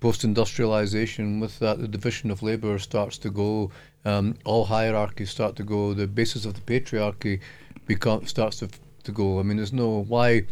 post-industrialization. 0.00 1.40
With 1.40 1.58
that, 1.58 1.80
the 1.80 1.88
division 1.88 2.30
of 2.30 2.42
labour 2.42 2.78
starts 2.78 3.18
to 3.18 3.30
go. 3.30 3.70
Um, 4.04 4.36
all 4.44 4.64
hierarchies 4.64 5.30
start 5.30 5.56
to 5.56 5.62
go. 5.62 5.92
The 5.92 6.06
basis 6.06 6.44
of 6.44 6.54
the 6.54 6.60
patriarchy 6.60 7.40
become 7.86 8.26
starts 8.26 8.58
to 8.60 8.68
to 9.04 9.12
go. 9.12 9.40
I 9.40 9.42
mean, 9.42 9.56
there's 9.56 9.72
no 9.72 10.04
why. 10.08 10.46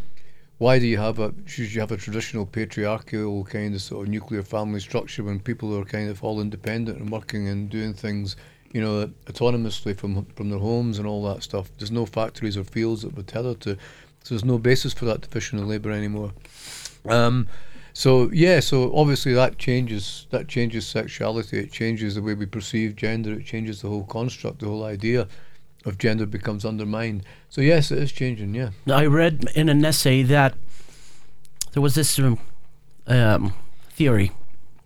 Why 0.59 0.81
do 0.81 0.87
you 0.89 0.99
have 0.99 1.21
a 1.21 1.33
should 1.47 1.73
you 1.73 1.81
have 1.81 1.93
a 1.93 1.97
traditional 1.97 2.45
patriarchal 2.45 3.45
kind 3.45 3.75
of 3.75 3.81
sort 3.81 4.07
of 4.07 4.11
nuclear 4.11 4.43
family 4.43 4.81
structure 4.81 5.23
when 5.23 5.39
people 5.39 5.77
are 5.79 5.85
kind 5.85 6.11
of 6.11 6.23
all 6.25 6.41
independent 6.41 6.99
and 6.99 7.11
working 7.11 7.49
and 7.49 7.71
doing 7.71 7.95
things, 7.95 8.35
you 8.73 8.81
know, 8.81 9.09
autonomously 9.27 9.97
from 9.97 10.25
from 10.35 10.51
their 10.51 10.59
homes 10.59 10.99
and 10.99 11.07
all 11.07 11.23
that 11.33 11.45
stuff? 11.45 11.71
There's 11.79 11.93
no 11.93 12.07
factories 12.07 12.57
or 12.57 12.65
fields 12.65 13.03
that 13.03 13.17
we're 13.17 13.23
tethered 13.23 13.61
to, 13.61 13.77
so 14.25 14.35
there's 14.35 14.45
no 14.45 14.59
basis 14.59 14.93
for 14.93 15.05
that 15.05 15.21
division 15.21 15.61
of 15.61 15.69
labour 15.69 15.93
anymore. 15.93 16.33
Um, 17.09 17.47
so 17.93 18.29
yeah, 18.33 18.59
so 18.59 18.95
obviously 18.97 19.35
that 19.35 19.59
changes 19.59 20.27
that 20.31 20.49
changes 20.49 20.89
sexuality. 20.89 21.59
It 21.59 21.71
changes 21.71 22.17
the 22.17 22.23
way 22.23 22.35
we 22.35 22.47
perceive 22.47 22.97
gender. 22.97 23.35
It 23.35 23.47
changes 23.47 23.81
the 23.81 23.89
whole 23.89 24.05
construct. 24.05 24.59
The 24.59 24.67
whole 24.67 24.85
idea 24.85 25.29
of 25.85 25.99
gender 25.99 26.27
becomes 26.27 26.65
undermined. 26.65 27.25
So 27.49 27.61
yes, 27.61 27.91
it 27.91 27.99
is 27.99 28.13
changing. 28.13 28.55
Yeah. 28.55 28.71
I 28.91 29.07
read 29.07 29.47
in 29.55 29.69
an 29.69 29.85
essay 29.85 30.23
that 30.25 30.55
there 31.73 31.83
was 31.83 31.95
this 31.95 32.19
um, 32.19 32.39
um, 33.07 33.55
theory, 33.91 34.33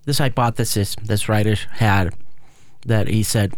this 0.05 0.19
hypothesis 0.19 0.97
this 1.03 1.29
writer 1.29 1.57
had 1.73 2.15
that 2.87 3.09
he 3.09 3.23
said 3.23 3.55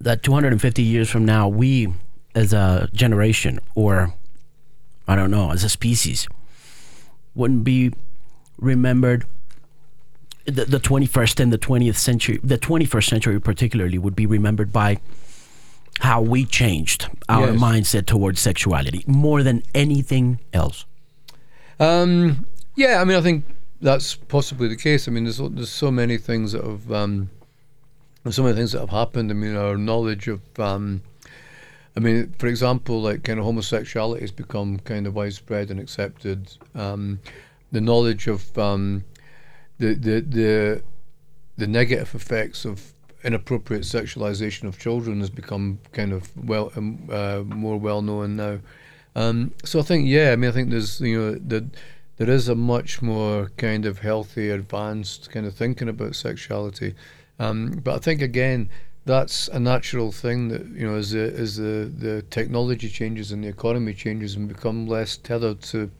that 0.00 0.22
250 0.22 0.82
years 0.82 1.08
from 1.08 1.24
now, 1.24 1.48
we 1.48 1.92
as 2.34 2.52
a 2.52 2.88
generation, 2.92 3.58
or 3.74 4.14
I 5.06 5.16
don't 5.16 5.30
know, 5.30 5.50
as 5.52 5.64
a 5.64 5.68
species, 5.68 6.26
wouldn't 7.34 7.64
be 7.64 7.92
remembered. 8.58 9.26
The, 10.44 10.64
the 10.64 10.80
21st 10.80 11.40
and 11.40 11.52
the 11.52 11.58
20th 11.58 11.94
century, 11.96 12.40
the 12.42 12.58
21st 12.58 13.08
century 13.08 13.40
particularly, 13.40 13.98
would 13.98 14.16
be 14.16 14.26
remembered 14.26 14.72
by 14.72 14.98
how 16.00 16.20
we 16.20 16.44
changed 16.44 17.08
our 17.28 17.50
Yes. 17.52 17.60
mindset 17.60 18.06
towards 18.06 18.40
sexuality 18.40 19.04
more 19.06 19.42
than 19.42 19.62
anything 19.74 20.40
else. 20.52 20.84
Um, 21.78 22.46
yeah, 22.76 23.00
I 23.00 23.04
mean, 23.04 23.16
I 23.16 23.20
think 23.20 23.44
that's 23.80 24.14
possibly 24.16 24.68
the 24.68 24.76
case. 24.76 25.06
I 25.06 25.10
mean, 25.12 25.24
there's 25.24 25.38
there's 25.38 25.70
so 25.70 25.90
many 25.90 26.18
things 26.18 26.52
that 26.52 26.64
have 26.64 26.90
um, 26.90 27.30
there's 28.24 28.36
so 28.36 28.42
many 28.42 28.56
things 28.56 28.72
that 28.72 28.80
have 28.80 28.90
happened. 28.90 29.30
I 29.30 29.34
mean, 29.34 29.56
our 29.56 29.76
knowledge 29.76 30.28
of 30.28 30.40
um, 30.58 31.02
I 31.96 32.00
mean, 32.00 32.34
for 32.38 32.46
example, 32.46 33.00
like 33.00 33.22
kind 33.24 33.38
of 33.38 33.44
homosexuality 33.44 34.22
has 34.22 34.32
become 34.32 34.78
kind 34.80 35.06
of 35.06 35.14
widespread 35.14 35.70
and 35.70 35.78
accepted. 35.78 36.56
Um, 36.74 37.20
the 37.70 37.80
knowledge 37.80 38.26
of 38.28 38.56
um, 38.58 39.04
the 39.82 39.94
the 39.94 40.20
the 40.20 40.82
the 41.56 41.66
negative 41.66 42.14
effects 42.14 42.64
of 42.64 42.92
inappropriate 43.24 43.82
sexualization 43.82 44.64
of 44.64 44.78
children 44.78 45.20
has 45.20 45.30
become 45.30 45.78
kind 45.92 46.12
of 46.12 46.30
well 46.36 46.72
um, 46.76 47.08
uh, 47.10 47.42
more 47.44 47.78
well 47.78 48.02
known 48.02 48.36
now. 48.36 48.58
Um, 49.14 49.52
so 49.64 49.80
I 49.80 49.82
think 49.82 50.08
yeah, 50.08 50.32
I 50.32 50.36
mean 50.36 50.50
I 50.50 50.52
think 50.52 50.70
there's 50.70 51.00
you 51.00 51.18
know 51.18 51.32
the 51.34 51.66
there 52.16 52.30
is 52.30 52.48
a 52.48 52.54
much 52.54 53.02
more 53.02 53.50
kind 53.56 53.84
of 53.84 53.98
healthy, 53.98 54.50
advanced 54.50 55.30
kind 55.30 55.46
of 55.46 55.54
thinking 55.54 55.88
about 55.88 56.14
sexuality. 56.14 56.94
Um, 57.38 57.80
but 57.82 57.94
I 57.96 57.98
think 57.98 58.22
again, 58.22 58.70
that's 59.04 59.48
a 59.48 59.58
natural 59.58 60.12
thing 60.12 60.48
that 60.48 60.64
you 60.66 60.86
know 60.86 60.94
as 60.94 61.10
the, 61.10 61.34
as 61.36 61.56
the, 61.56 61.90
the 61.98 62.22
technology 62.30 62.88
changes 62.88 63.32
and 63.32 63.42
the 63.42 63.48
economy 63.48 63.94
changes 63.94 64.36
and 64.36 64.46
become 64.48 64.86
less 64.86 65.16
tethered 65.16 65.60
to 65.62 65.90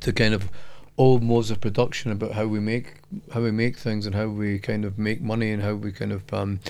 to 0.00 0.12
kind 0.12 0.32
of 0.32 0.50
old 0.96 1.22
modes 1.22 1.50
of 1.50 1.60
production 1.60 2.12
about 2.12 2.32
how 2.32 2.46
we 2.46 2.60
make 2.60 2.94
how 3.32 3.40
we 3.40 3.50
make 3.50 3.76
things 3.76 4.06
and 4.06 4.14
how 4.14 4.28
we 4.28 4.58
kind 4.58 4.84
of 4.84 4.98
make 4.98 5.20
money 5.20 5.50
and 5.50 5.62
how 5.62 5.74
we 5.74 5.92
kind 5.92 6.12
of 6.12 6.32
um, 6.32 6.60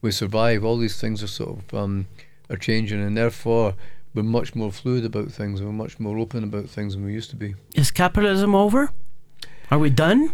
we 0.00 0.10
survive. 0.10 0.64
All 0.64 0.76
these 0.76 1.00
things 1.00 1.22
are 1.22 1.28
sort 1.28 1.58
of 1.58 1.74
um, 1.74 2.06
are 2.50 2.56
changing, 2.56 3.00
and 3.00 3.16
therefore 3.16 3.74
we're 4.14 4.22
much 4.22 4.54
more 4.54 4.72
fluid 4.72 5.04
about 5.04 5.30
things. 5.30 5.62
We're 5.62 5.72
much 5.72 5.98
more 5.98 6.18
open 6.18 6.44
about 6.44 6.68
things 6.68 6.94
than 6.94 7.04
we 7.04 7.12
used 7.12 7.30
to 7.30 7.36
be. 7.36 7.54
Is 7.74 7.90
capitalism 7.90 8.54
over? 8.54 8.90
Are 9.70 9.78
we 9.78 9.90
done? 9.90 10.32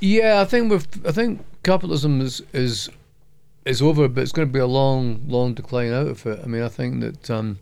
Yeah, 0.00 0.40
I 0.40 0.44
think 0.44 0.70
we've. 0.70 0.86
I 1.06 1.12
think 1.12 1.44
capitalism 1.62 2.20
is 2.20 2.42
is 2.52 2.90
is 3.64 3.82
over, 3.82 4.08
but 4.08 4.22
it's 4.22 4.32
going 4.32 4.48
to 4.48 4.52
be 4.52 4.60
a 4.60 4.66
long, 4.66 5.22
long 5.26 5.54
decline 5.54 5.92
out 5.92 6.06
of 6.06 6.26
it. 6.26 6.40
I 6.42 6.46
mean, 6.46 6.62
I 6.62 6.68
think 6.68 7.00
that 7.00 7.30
um, 7.30 7.58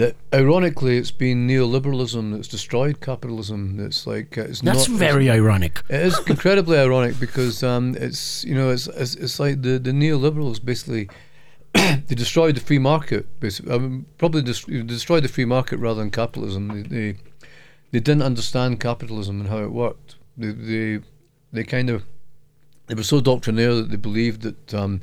that 0.00 0.16
ironically, 0.32 0.96
it's 0.96 1.10
been 1.10 1.46
neoliberalism 1.46 2.32
that's 2.32 2.48
destroyed 2.48 3.00
capitalism. 3.00 3.76
That's 3.76 4.06
like 4.06 4.38
uh, 4.38 4.42
it's 4.42 4.62
That's 4.62 4.88
not, 4.88 4.98
very 4.98 5.28
ironic. 5.28 5.82
It 5.90 6.00
is 6.00 6.18
incredibly 6.26 6.78
ironic 6.78 7.20
because 7.20 7.62
um, 7.62 7.94
it's 7.98 8.42
you 8.44 8.54
know 8.54 8.70
it's, 8.70 8.86
it's 8.86 9.14
it's 9.14 9.38
like 9.38 9.60
the 9.60 9.78
the 9.78 9.92
neoliberals 9.92 10.64
basically 10.64 11.10
they 11.74 12.14
destroyed 12.14 12.54
the 12.56 12.60
free 12.60 12.78
market. 12.78 13.38
Basically, 13.40 13.74
I 13.74 13.78
mean, 13.78 14.06
probably 14.16 14.42
destroyed 14.42 15.22
the 15.22 15.28
free 15.28 15.44
market 15.44 15.76
rather 15.78 16.00
than 16.00 16.10
capitalism. 16.10 16.68
They, 16.68 16.82
they 16.82 17.18
they 17.92 18.00
didn't 18.00 18.22
understand 18.22 18.80
capitalism 18.80 19.40
and 19.40 19.50
how 19.50 19.58
it 19.58 19.72
worked. 19.72 20.16
They 20.36 20.52
they 20.52 21.00
they 21.52 21.64
kind 21.64 21.90
of 21.90 22.04
they 22.86 22.94
were 22.94 23.02
so 23.02 23.20
doctrinaire 23.20 23.74
that 23.74 23.90
they 23.90 23.96
believed 23.96 24.42
that 24.42 24.74
um, 24.74 25.02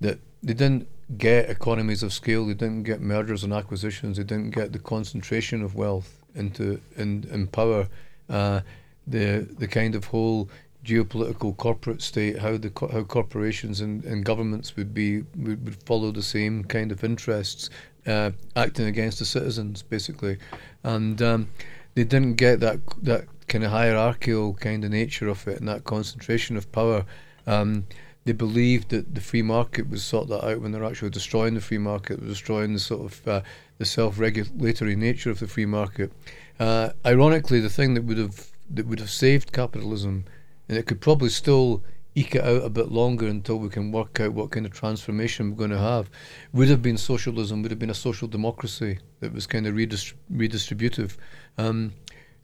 that 0.00 0.18
they 0.42 0.54
didn't 0.54 0.88
get 1.18 1.50
economies 1.50 2.02
of 2.02 2.12
scale. 2.12 2.46
They 2.46 2.54
didn't 2.54 2.84
get 2.84 3.00
mergers 3.00 3.44
and 3.44 3.52
acquisitions. 3.52 4.16
They 4.16 4.24
didn't 4.24 4.50
get 4.50 4.72
the 4.72 4.78
concentration 4.78 5.62
of 5.62 5.74
wealth 5.74 6.20
into 6.34 6.80
in, 6.96 7.26
in 7.30 7.46
power. 7.48 7.88
Uh, 8.28 8.60
the 9.06 9.48
the 9.58 9.68
kind 9.68 9.94
of 9.94 10.06
whole 10.06 10.48
geopolitical 10.84 11.56
corporate 11.56 12.02
state, 12.02 12.38
how 12.38 12.56
the 12.56 12.72
how 12.92 13.02
corporations 13.02 13.80
and, 13.80 14.04
and 14.04 14.24
governments 14.24 14.76
would 14.76 14.92
be 14.92 15.22
would, 15.36 15.64
would 15.64 15.82
follow 15.84 16.10
the 16.10 16.22
same 16.22 16.64
kind 16.64 16.90
of 16.92 17.04
interests, 17.04 17.70
uh, 18.06 18.30
acting 18.56 18.86
against 18.86 19.18
the 19.18 19.24
citizens 19.24 19.82
basically, 19.82 20.38
and 20.82 21.22
um, 21.22 21.48
they 21.94 22.04
didn't 22.04 22.34
get 22.34 22.60
that 22.60 22.80
that 23.02 23.26
kind 23.48 23.64
of 23.64 23.70
hierarchical 23.70 24.54
kind 24.54 24.84
of 24.84 24.90
nature 24.90 25.28
of 25.28 25.46
it 25.46 25.58
and 25.58 25.68
that 25.68 25.84
concentration 25.84 26.56
of 26.56 26.70
power. 26.72 27.04
Um, 27.46 27.84
they 28.24 28.32
believed 28.32 28.90
that 28.90 29.14
the 29.14 29.20
free 29.20 29.42
market 29.42 29.88
would 29.88 30.00
sort 30.00 30.28
that 30.28 30.44
out 30.44 30.60
when 30.60 30.72
they're 30.72 30.84
actually 30.84 31.10
destroying 31.10 31.54
the 31.54 31.60
free 31.60 31.78
market, 31.78 32.24
destroying 32.26 32.72
the 32.72 32.78
sort 32.78 33.12
of 33.12 33.28
uh, 33.28 33.40
the 33.78 33.84
self-regulatory 33.84 34.94
nature 34.94 35.30
of 35.30 35.40
the 35.40 35.48
free 35.48 35.66
market. 35.66 36.12
Uh, 36.60 36.90
ironically, 37.04 37.60
the 37.60 37.70
thing 37.70 37.94
that 37.94 38.04
would 38.04 38.18
have 38.18 38.50
that 38.70 38.86
would 38.86 39.00
have 39.00 39.10
saved 39.10 39.52
capitalism, 39.52 40.24
and 40.68 40.78
it 40.78 40.86
could 40.86 41.00
probably 41.00 41.28
still 41.28 41.82
eke 42.14 42.34
it 42.34 42.44
out 42.44 42.62
a 42.62 42.68
bit 42.68 42.92
longer 42.92 43.26
until 43.26 43.58
we 43.58 43.68
can 43.68 43.90
work 43.90 44.20
out 44.20 44.32
what 44.32 44.50
kind 44.50 44.66
of 44.66 44.72
transformation 44.72 45.50
we're 45.50 45.56
going 45.56 45.70
to 45.70 45.78
have, 45.78 46.10
would 46.52 46.68
have 46.68 46.82
been 46.82 46.98
socialism, 46.98 47.62
would 47.62 47.70
have 47.70 47.78
been 47.78 47.90
a 47.90 47.94
social 47.94 48.28
democracy 48.28 48.98
that 49.20 49.32
was 49.32 49.46
kind 49.46 49.66
of 49.66 49.74
redist- 49.74 50.14
redistributive. 50.32 51.16
Um, 51.56 51.92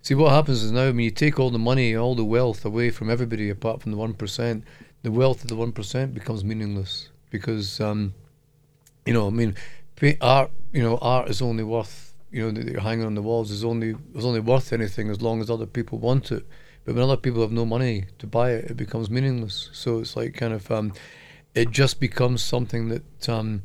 see, 0.00 0.14
what 0.14 0.32
happens 0.32 0.62
is 0.62 0.72
now 0.72 0.86
when 0.86 1.00
you 1.00 1.10
take 1.10 1.38
all 1.38 1.50
the 1.50 1.58
money, 1.58 1.94
all 1.94 2.14
the 2.14 2.24
wealth 2.24 2.64
away 2.64 2.90
from 2.90 3.10
everybody 3.10 3.50
apart 3.50 3.82
from 3.82 3.92
the 3.92 3.98
1%, 3.98 4.62
the 5.02 5.10
wealth 5.10 5.42
of 5.42 5.48
the 5.48 5.56
1% 5.56 6.14
becomes 6.14 6.44
meaningless 6.44 7.08
because, 7.30 7.80
um, 7.80 8.14
you 9.06 9.12
know, 9.12 9.26
I 9.26 9.30
mean, 9.30 9.54
art, 10.20 10.50
you 10.72 10.82
know, 10.82 10.98
art 11.00 11.28
is 11.28 11.40
only 11.42 11.64
worth, 11.64 12.14
you 12.30 12.42
know, 12.42 12.50
that 12.50 12.70
you're 12.70 12.80
hanging 12.80 13.06
on 13.06 13.14
the 13.14 13.22
walls 13.22 13.50
is 13.50 13.64
only 13.64 13.94
is 14.14 14.24
only 14.24 14.40
worth 14.40 14.72
anything 14.72 15.10
as 15.10 15.22
long 15.22 15.40
as 15.40 15.50
other 15.50 15.66
people 15.66 15.98
want 15.98 16.32
it. 16.32 16.44
But 16.84 16.94
when 16.94 17.04
other 17.04 17.16
people 17.16 17.42
have 17.42 17.52
no 17.52 17.66
money 17.66 18.06
to 18.18 18.26
buy 18.26 18.52
it, 18.52 18.70
it 18.70 18.76
becomes 18.76 19.10
meaningless. 19.10 19.70
So 19.72 19.98
it's 19.98 20.16
like 20.16 20.34
kind 20.34 20.52
of, 20.52 20.70
um, 20.70 20.92
it 21.54 21.70
just 21.70 22.00
becomes 22.00 22.42
something 22.42 22.88
that 22.88 23.28
um, 23.28 23.62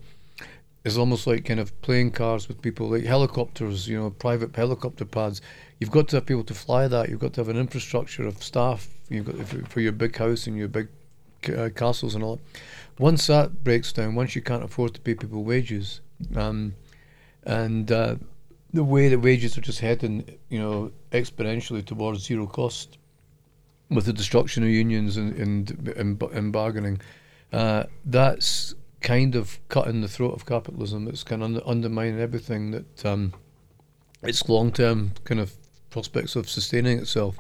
is 0.84 0.98
almost 0.98 1.26
like 1.26 1.46
kind 1.46 1.60
of 1.60 1.80
playing 1.82 2.12
cards 2.12 2.48
with 2.48 2.62
people, 2.62 2.89
like 2.89 3.06
helicopters, 3.06 3.88
you 3.88 3.98
know, 3.98 4.10
private 4.10 4.56
helicopter 4.56 5.06
pads. 5.06 5.41
You've 5.80 5.91
got 5.91 6.08
to 6.10 6.17
have 6.17 6.26
people 6.26 6.43
to 6.43 6.54
fly 6.54 6.88
that. 6.88 7.10
You've 7.10 7.19
got 7.19 7.34
to 7.34 7.41
have 7.41 7.50
an 7.50 7.58
infrastructure 7.58 8.28
of 8.28 8.43
staff. 8.43 8.89
You've 9.10 9.26
got 9.26 9.69
for 9.72 9.80
your 9.80 9.91
big 9.91 10.15
house 10.15 10.48
and 10.48 10.58
your 10.58 10.67
big 10.67 10.88
uh, 11.50 11.70
castles 11.70 12.16
and 12.16 12.24
all. 12.24 12.40
Once 13.00 13.28
that 13.28 13.64
breaks 13.64 13.92
down, 13.92 14.16
once 14.16 14.36
you 14.36 14.42
can't 14.42 14.64
afford 14.64 14.94
to 14.94 15.02
pay 15.02 15.16
people 15.16 15.44
wages, 15.44 16.02
um, 16.36 16.76
and 17.44 17.92
uh, 17.92 18.16
the 18.72 18.84
way 18.84 19.10
the 19.10 19.20
wages 19.20 19.58
are 19.58 19.62
just 19.62 19.80
heading, 19.80 20.24
you 20.50 20.60
know, 20.60 20.92
exponentially 21.12 21.84
towards 21.84 22.24
zero 22.24 22.46
cost, 22.46 22.98
with 23.90 24.06
the 24.06 24.14
destruction 24.14 24.64
of 24.64 24.70
unions 24.70 25.18
and 25.18 25.36
and, 25.36 25.88
and, 25.96 26.22
and 26.22 26.54
bargaining, 26.54 27.02
uh, 27.52 27.84
that's 28.06 28.76
kind 29.02 29.36
of 29.36 29.60
cutting 29.70 30.02
the 30.02 30.08
throat 30.08 30.34
of 30.34 30.46
capitalism. 30.46 31.08
It's 31.08 31.24
kind 31.24 31.42
of 31.42 31.46
under, 31.48 31.62
undermining 31.68 32.20
everything 32.20 32.72
that 32.72 33.06
um, 33.06 33.34
its 34.24 34.48
long 34.50 34.72
term 34.72 35.12
kind 35.26 35.40
of 35.40 35.54
prospects 35.90 36.36
of 36.36 36.50
sustaining 36.50 37.00
itself. 37.00 37.38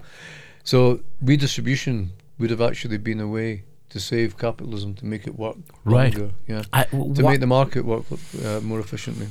So 0.63 1.01
redistribution 1.21 2.11
would 2.37 2.49
have 2.49 2.61
actually 2.61 2.97
been 2.97 3.19
a 3.19 3.27
way 3.27 3.63
to 3.93 3.99
save 3.99 4.29
capitalism 4.45 4.89
to 4.95 5.05
make 5.05 5.23
it 5.29 5.35
work 5.45 5.57
Right. 5.85 6.13
longer, 6.17 6.33
yeah, 6.47 6.63
I, 6.79 6.83
to 7.17 7.23
make 7.29 7.39
the 7.39 7.47
market 7.59 7.83
work 7.85 8.05
uh, 8.11 8.59
more 8.69 8.79
efficiently. 8.85 9.27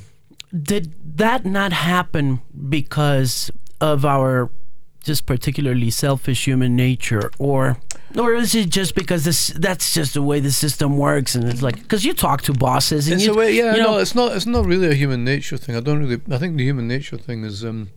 did 0.72 0.85
that 1.18 1.40
not 1.59 1.72
happen 1.72 2.27
because 2.79 3.51
of 3.81 4.05
our 4.05 4.51
just 5.09 5.22
particularly 5.27 5.90
selfish 5.90 6.40
human 6.48 6.72
nature 6.77 7.27
or 7.38 7.62
or 8.22 8.29
is 8.42 8.55
it 8.55 8.68
just 8.81 8.94
because 8.94 9.22
this 9.29 9.40
that's 9.66 9.87
just 9.98 10.11
the 10.14 10.22
way 10.31 10.38
the 10.48 10.53
system 10.64 10.90
works 11.09 11.35
and 11.37 11.44
it's 11.51 11.62
like 11.66 11.77
because 11.85 12.03
you 12.09 12.12
talk 12.14 12.38
to 12.48 12.53
bosses 12.53 13.03
and 13.09 13.16
It's 13.16 13.27
you, 13.27 13.35
way, 13.35 13.51
yeah. 13.61 13.75
you 13.75 13.83
know 13.83 13.92
no, 13.92 13.98
it's 14.05 14.14
not. 14.14 14.29
It's 14.37 14.46
not 14.57 14.64
really 14.72 14.88
a 14.94 14.94
human 15.03 15.25
nature 15.25 15.57
thing. 15.62 15.75
I 15.77 15.81
don't 15.87 15.98
really. 16.05 16.20
I 16.31 16.38
think 16.40 16.53
the 16.57 16.66
human 16.70 16.87
nature 16.96 17.18
thing 17.27 17.38
is 17.51 17.64
um, 17.70 17.88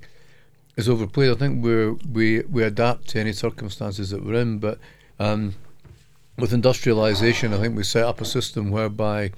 is 0.79 0.87
overplayed. 0.93 1.29
I 1.35 1.37
think 1.41 1.63
we're 1.65 1.91
we 2.17 2.25
we 2.55 2.61
adapt 2.63 3.01
to 3.09 3.19
any 3.19 3.33
circumstances 3.33 4.05
that 4.11 4.21
we're 4.25 4.39
in, 4.45 4.51
but 4.67 4.75
um, 5.19 5.41
with 6.37 6.53
industrialization, 6.53 7.53
I 7.53 7.57
think 7.57 7.75
we 7.75 7.83
set 7.83 8.03
up 8.03 8.21
a 8.21 8.25
system 8.25 8.69
whereby 8.69 9.31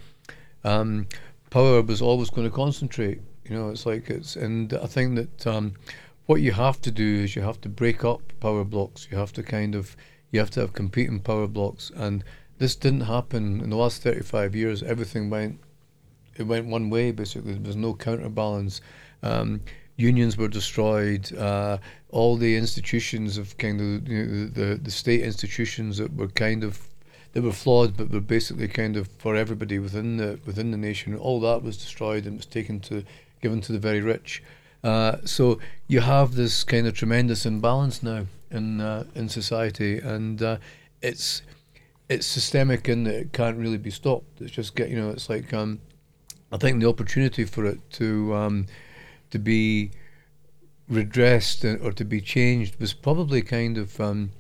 um, 0.64 1.08
power 1.50 1.82
was 1.82 2.02
always 2.02 2.30
going 2.30 2.48
to 2.48 2.56
concentrate. 2.56 3.22
You 3.46 3.56
know, 3.56 3.70
it's 3.70 3.86
like 3.86 4.10
it's, 4.10 4.36
and 4.36 4.74
I 4.74 4.88
think 4.88 5.16
that 5.16 5.48
um, 5.48 5.74
what 6.26 6.42
you 6.42 6.52
have 6.52 6.82
to 6.82 6.92
do 6.92 7.24
is 7.24 7.36
you 7.36 7.42
have 7.42 7.62
to 7.62 7.70
break 7.70 8.04
up 8.04 8.22
power 8.40 8.64
blocks. 8.64 9.08
You 9.12 9.18
have 9.18 9.32
to 9.34 9.44
kind 9.44 9.76
of, 9.76 9.96
you 10.32 10.40
have 10.40 10.50
to 10.52 10.62
have 10.62 10.74
competing 10.74 11.20
power 11.20 11.48
blocks, 11.48 11.92
and 11.96 12.24
this 12.58 12.76
didn't 12.76 13.02
happen 13.02 13.62
in 13.62 13.70
the 13.70 13.78
last 13.78 14.02
35 14.02 14.56
years. 14.56 14.84
Everything 14.84 15.30
went, 15.30 15.60
it 16.36 16.44
went 16.44 16.68
one 16.68 16.90
way 16.90 17.12
basically. 17.12 17.54
There 17.54 17.68
was 17.68 17.76
no 17.76 17.94
counterbalance. 17.94 18.82
Um, 19.24 19.62
unions 19.98 20.38
were 20.38 20.48
destroyed. 20.48 21.36
Uh, 21.36 21.80
all 22.10 22.38
the 22.38 22.56
institutions 22.56 23.38
of 23.38 23.58
kind 23.58 23.82
of 23.82 24.08
you 24.08 24.26
know, 24.26 24.46
the, 24.48 24.76
the 24.76 24.92
state 24.92 25.22
institutions 25.22 25.98
that 25.98 26.16
were 26.16 26.30
kind 26.30 26.64
of 26.64 26.88
they 27.34 27.42
were 27.42 27.52
flawed, 27.52 27.98
but 27.98 28.10
were 28.10 28.22
basically 28.22 28.68
kind 28.68 28.96
of 28.96 29.08
for 29.18 29.36
everybody 29.36 29.78
within 29.80 30.18
the 30.18 30.40
within 30.46 30.72
the 30.72 30.78
nation. 30.78 31.16
All 31.16 31.40
that 31.42 31.62
was 31.62 31.78
destroyed 31.78 32.26
and 32.26 32.38
was 32.38 32.46
taken 32.46 32.80
to 32.82 33.04
given 33.42 33.62
to 33.62 33.72
the 33.72 33.80
very 33.80 34.02
rich. 34.02 34.42
Uh, 34.84 35.18
so 35.26 35.60
you 35.88 36.00
have 36.00 36.36
this 36.36 36.64
kind 36.64 36.88
of 36.88 36.94
tremendous 36.94 37.46
imbalance 37.46 38.02
now 38.02 38.26
in 38.50 38.80
uh, 38.80 39.04
in 39.16 39.28
society, 39.28 40.00
and 40.00 40.42
uh, 40.42 40.58
it's 41.02 41.42
it's 42.10 42.26
systemic 42.26 42.88
and 42.88 43.08
it 43.08 43.34
can't 43.34 43.58
really 43.58 43.78
be 43.78 43.92
stopped. 43.92 44.42
It's 44.42 44.52
just 44.52 44.76
get 44.76 44.90
you 44.90 44.96
know 45.00 45.10
it's 45.10 45.30
like 45.30 45.54
um, 45.54 45.82
I 46.52 46.58
think 46.58 46.80
the 46.80 46.88
opportunity 46.88 47.44
for 47.44 47.66
it 47.66 47.80
to 47.94 48.34
um, 48.34 48.68
to 49.32 49.40
be 49.40 49.92
redressed 50.90 51.66
or 51.66 51.92
to 51.92 52.06
be 52.06 52.22
changed 52.22 52.80
was 52.80 52.94
probably 52.94 53.42
kind 53.42 53.78
of 53.78 54.00
um, 54.00 54.32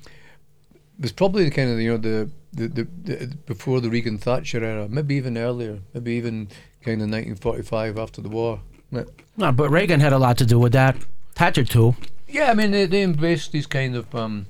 was 0.99 1.11
probably 1.11 1.49
kind 1.49 1.69
of 1.71 1.79
you 1.79 1.91
know 1.91 1.97
the 1.97 2.29
the, 2.53 2.67
the, 2.67 2.87
the 3.03 3.35
before 3.45 3.81
the 3.81 3.89
Reagan 3.89 4.17
Thatcher 4.17 4.63
era, 4.63 4.87
maybe 4.89 5.15
even 5.15 5.37
earlier, 5.37 5.79
maybe 5.93 6.13
even 6.13 6.47
kind 6.81 7.01
of 7.01 7.09
1945 7.09 7.97
after 7.97 8.21
the 8.21 8.29
war. 8.29 8.61
But, 8.91 9.09
No, 9.35 9.51
but 9.51 9.69
Reagan 9.69 9.99
had 9.99 10.13
a 10.13 10.17
lot 10.17 10.37
to 10.37 10.45
do 10.45 10.57
with 10.57 10.71
that. 10.73 10.95
Thatcher 11.35 11.65
too. 11.65 11.95
yeah, 12.27 12.49
I 12.49 12.53
mean 12.53 12.71
they, 12.71 12.85
they 12.85 13.03
embraced 13.03 13.51
these 13.51 13.67
kind 13.67 13.95
of 13.95 14.13
um, 14.15 14.47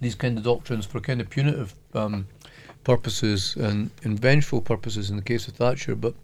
these 0.00 0.14
kind 0.14 0.38
of 0.38 0.44
doctrines 0.44 0.86
for 0.86 1.00
kind 1.00 1.20
of 1.20 1.28
punitive 1.28 1.74
um, 1.94 2.26
purposes 2.84 3.56
and, 3.56 3.90
and 4.04 4.18
vengeful 4.18 4.60
purposes 4.60 5.10
in 5.10 5.16
the 5.16 5.22
case 5.22 5.48
of 5.48 5.54
Thatcher, 5.54 5.96
but 5.96 6.14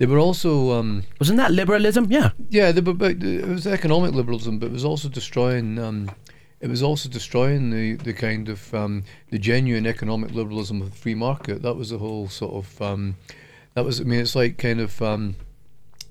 they 0.00 0.06
were 0.06 0.18
also 0.18 0.72
um, 0.72 1.04
Wasn't 1.18 1.36
that 1.36 1.52
liberalism? 1.52 2.06
Yeah. 2.10 2.30
yeah, 2.48 2.72
they 2.72 2.80
were, 2.80 2.94
but 2.94 3.22
it 3.22 3.46
was 3.46 3.66
economic 3.66 4.14
liberalism, 4.14 4.58
but 4.58 4.66
it 4.66 4.72
was 4.72 4.84
also 4.84 5.10
destroying. 5.10 5.78
Um, 5.78 6.10
it 6.58 6.70
was 6.70 6.82
also 6.82 7.10
destroying 7.10 7.68
the, 7.68 7.96
the 7.96 8.14
kind 8.14 8.48
of 8.48 8.72
um, 8.72 9.04
the 9.30 9.38
genuine 9.38 9.86
economic 9.86 10.30
liberalism 10.32 10.80
of 10.80 10.92
the 10.92 10.96
free 10.96 11.14
market. 11.14 11.60
That 11.60 11.74
was 11.74 11.90
the 11.90 11.98
whole 11.98 12.30
sort 12.30 12.54
of 12.54 12.80
um, 12.80 13.16
that 13.74 13.84
was. 13.84 14.00
I 14.00 14.04
mean, 14.04 14.20
it's 14.20 14.34
like 14.34 14.56
kind 14.56 14.80
of 14.80 15.02
um, 15.02 15.36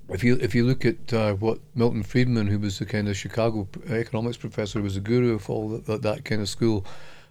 if 0.08 0.22
you 0.22 0.38
if 0.40 0.54
you 0.54 0.64
look 0.64 0.84
at 0.84 1.12
uh, 1.12 1.34
what 1.34 1.58
Milton 1.74 2.04
Friedman, 2.04 2.46
who 2.46 2.60
was 2.60 2.78
the 2.78 2.86
kind 2.86 3.08
of 3.08 3.16
Chicago 3.16 3.66
economics 3.88 4.36
professor, 4.36 4.78
who 4.78 4.84
was 4.84 4.96
a 4.96 5.00
guru 5.00 5.34
of 5.34 5.50
all 5.50 5.68
that, 5.70 5.86
that, 5.86 6.02
that 6.02 6.24
kind 6.24 6.40
of 6.40 6.48
school 6.48 6.86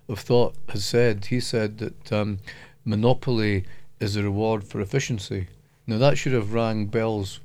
of 0.09 0.19
thought, 0.19 0.55
has 0.67 0.83
said. 0.83 1.27
He 1.27 1.39
said 1.39 1.77
that 1.77 2.11
um, 2.11 2.39
monopoly 2.83 3.63
is 4.01 4.17
a 4.17 4.23
reward 4.23 4.65
for 4.65 4.81
efficiency. 4.81 5.47
Now 5.89 5.97
that 5.97 6.17
should 6.17 6.33
have 6.33 6.53
rang 6.53 6.85
bells, 6.85 7.39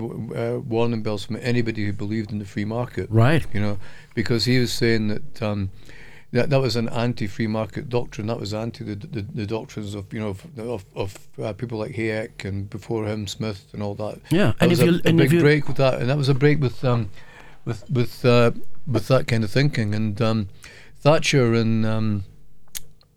uh, 0.00 0.58
warning 0.66 1.02
bells 1.02 1.24
from 1.24 1.36
anybody 1.40 1.84
who 1.84 1.92
believed 1.92 2.32
in 2.32 2.38
the 2.38 2.46
free 2.46 2.64
market. 2.64 3.08
Right. 3.10 3.46
You 3.52 3.60
know, 3.60 3.78
because 4.14 4.46
he 4.46 4.58
was 4.58 4.72
saying 4.72 5.08
that 5.08 5.42
um, 5.42 5.70
that 6.32 6.48
that 6.48 6.60
was 6.60 6.74
an 6.74 6.88
anti-free 6.88 7.48
market 7.48 7.90
doctrine. 7.90 8.26
That 8.28 8.40
was 8.40 8.54
anti 8.54 8.82
the, 8.82 8.94
the, 8.94 9.20
the 9.20 9.46
doctrines 9.46 9.94
of 9.94 10.10
you 10.12 10.20
know 10.20 10.28
of 10.28 10.58
of, 10.58 10.84
of 10.94 11.28
uh, 11.42 11.52
people 11.52 11.78
like 11.78 11.92
Hayek 11.92 12.46
and 12.46 12.70
before 12.70 13.04
him 13.06 13.26
Smith 13.26 13.66
and 13.74 13.82
all 13.82 13.94
that. 13.96 14.20
Yeah. 14.30 14.46
That 14.46 14.56
And 14.60 14.70
was 14.70 14.80
if 14.80 14.88
a, 14.88 14.90
you 14.90 15.00
a 15.04 15.08
and 15.08 15.18
big 15.18 15.38
break 15.38 15.68
with 15.68 15.76
that, 15.76 16.00
and 16.00 16.08
that 16.08 16.16
was 16.16 16.30
a 16.30 16.34
break 16.34 16.60
with 16.60 16.82
um, 16.82 17.10
with 17.66 17.88
with 17.90 18.24
uh, 18.24 18.52
with 18.86 19.08
that 19.08 19.26
kind 19.28 19.44
of 19.44 19.50
thinking. 19.50 19.94
And 19.94 20.20
um, 20.22 20.48
Thatcher 20.98 21.52
and 21.52 21.84
um, 21.84 22.24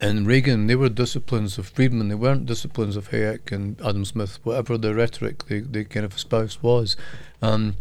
and 0.06 0.28
Reagan, 0.28 0.68
they 0.68 0.76
were 0.76 0.89
disciplines 0.89 1.58
of 1.58 1.68
Friedman. 1.68 2.10
They 2.10 2.15
weren't 2.15 2.46
disciplines 2.46 2.96
of 2.96 3.10
Hayek 3.10 3.52
and 3.52 3.82
Adam 3.82 4.06
Smith, 4.06 4.38
whatever 4.44 4.78
the 4.78 4.94
rhetoric 4.94 5.48
they, 5.48 5.62
they 5.62 5.84
kind 5.84 6.06
of 6.06 6.15
espoused 6.15 6.62
was. 6.62 6.96
Um, 7.41 7.78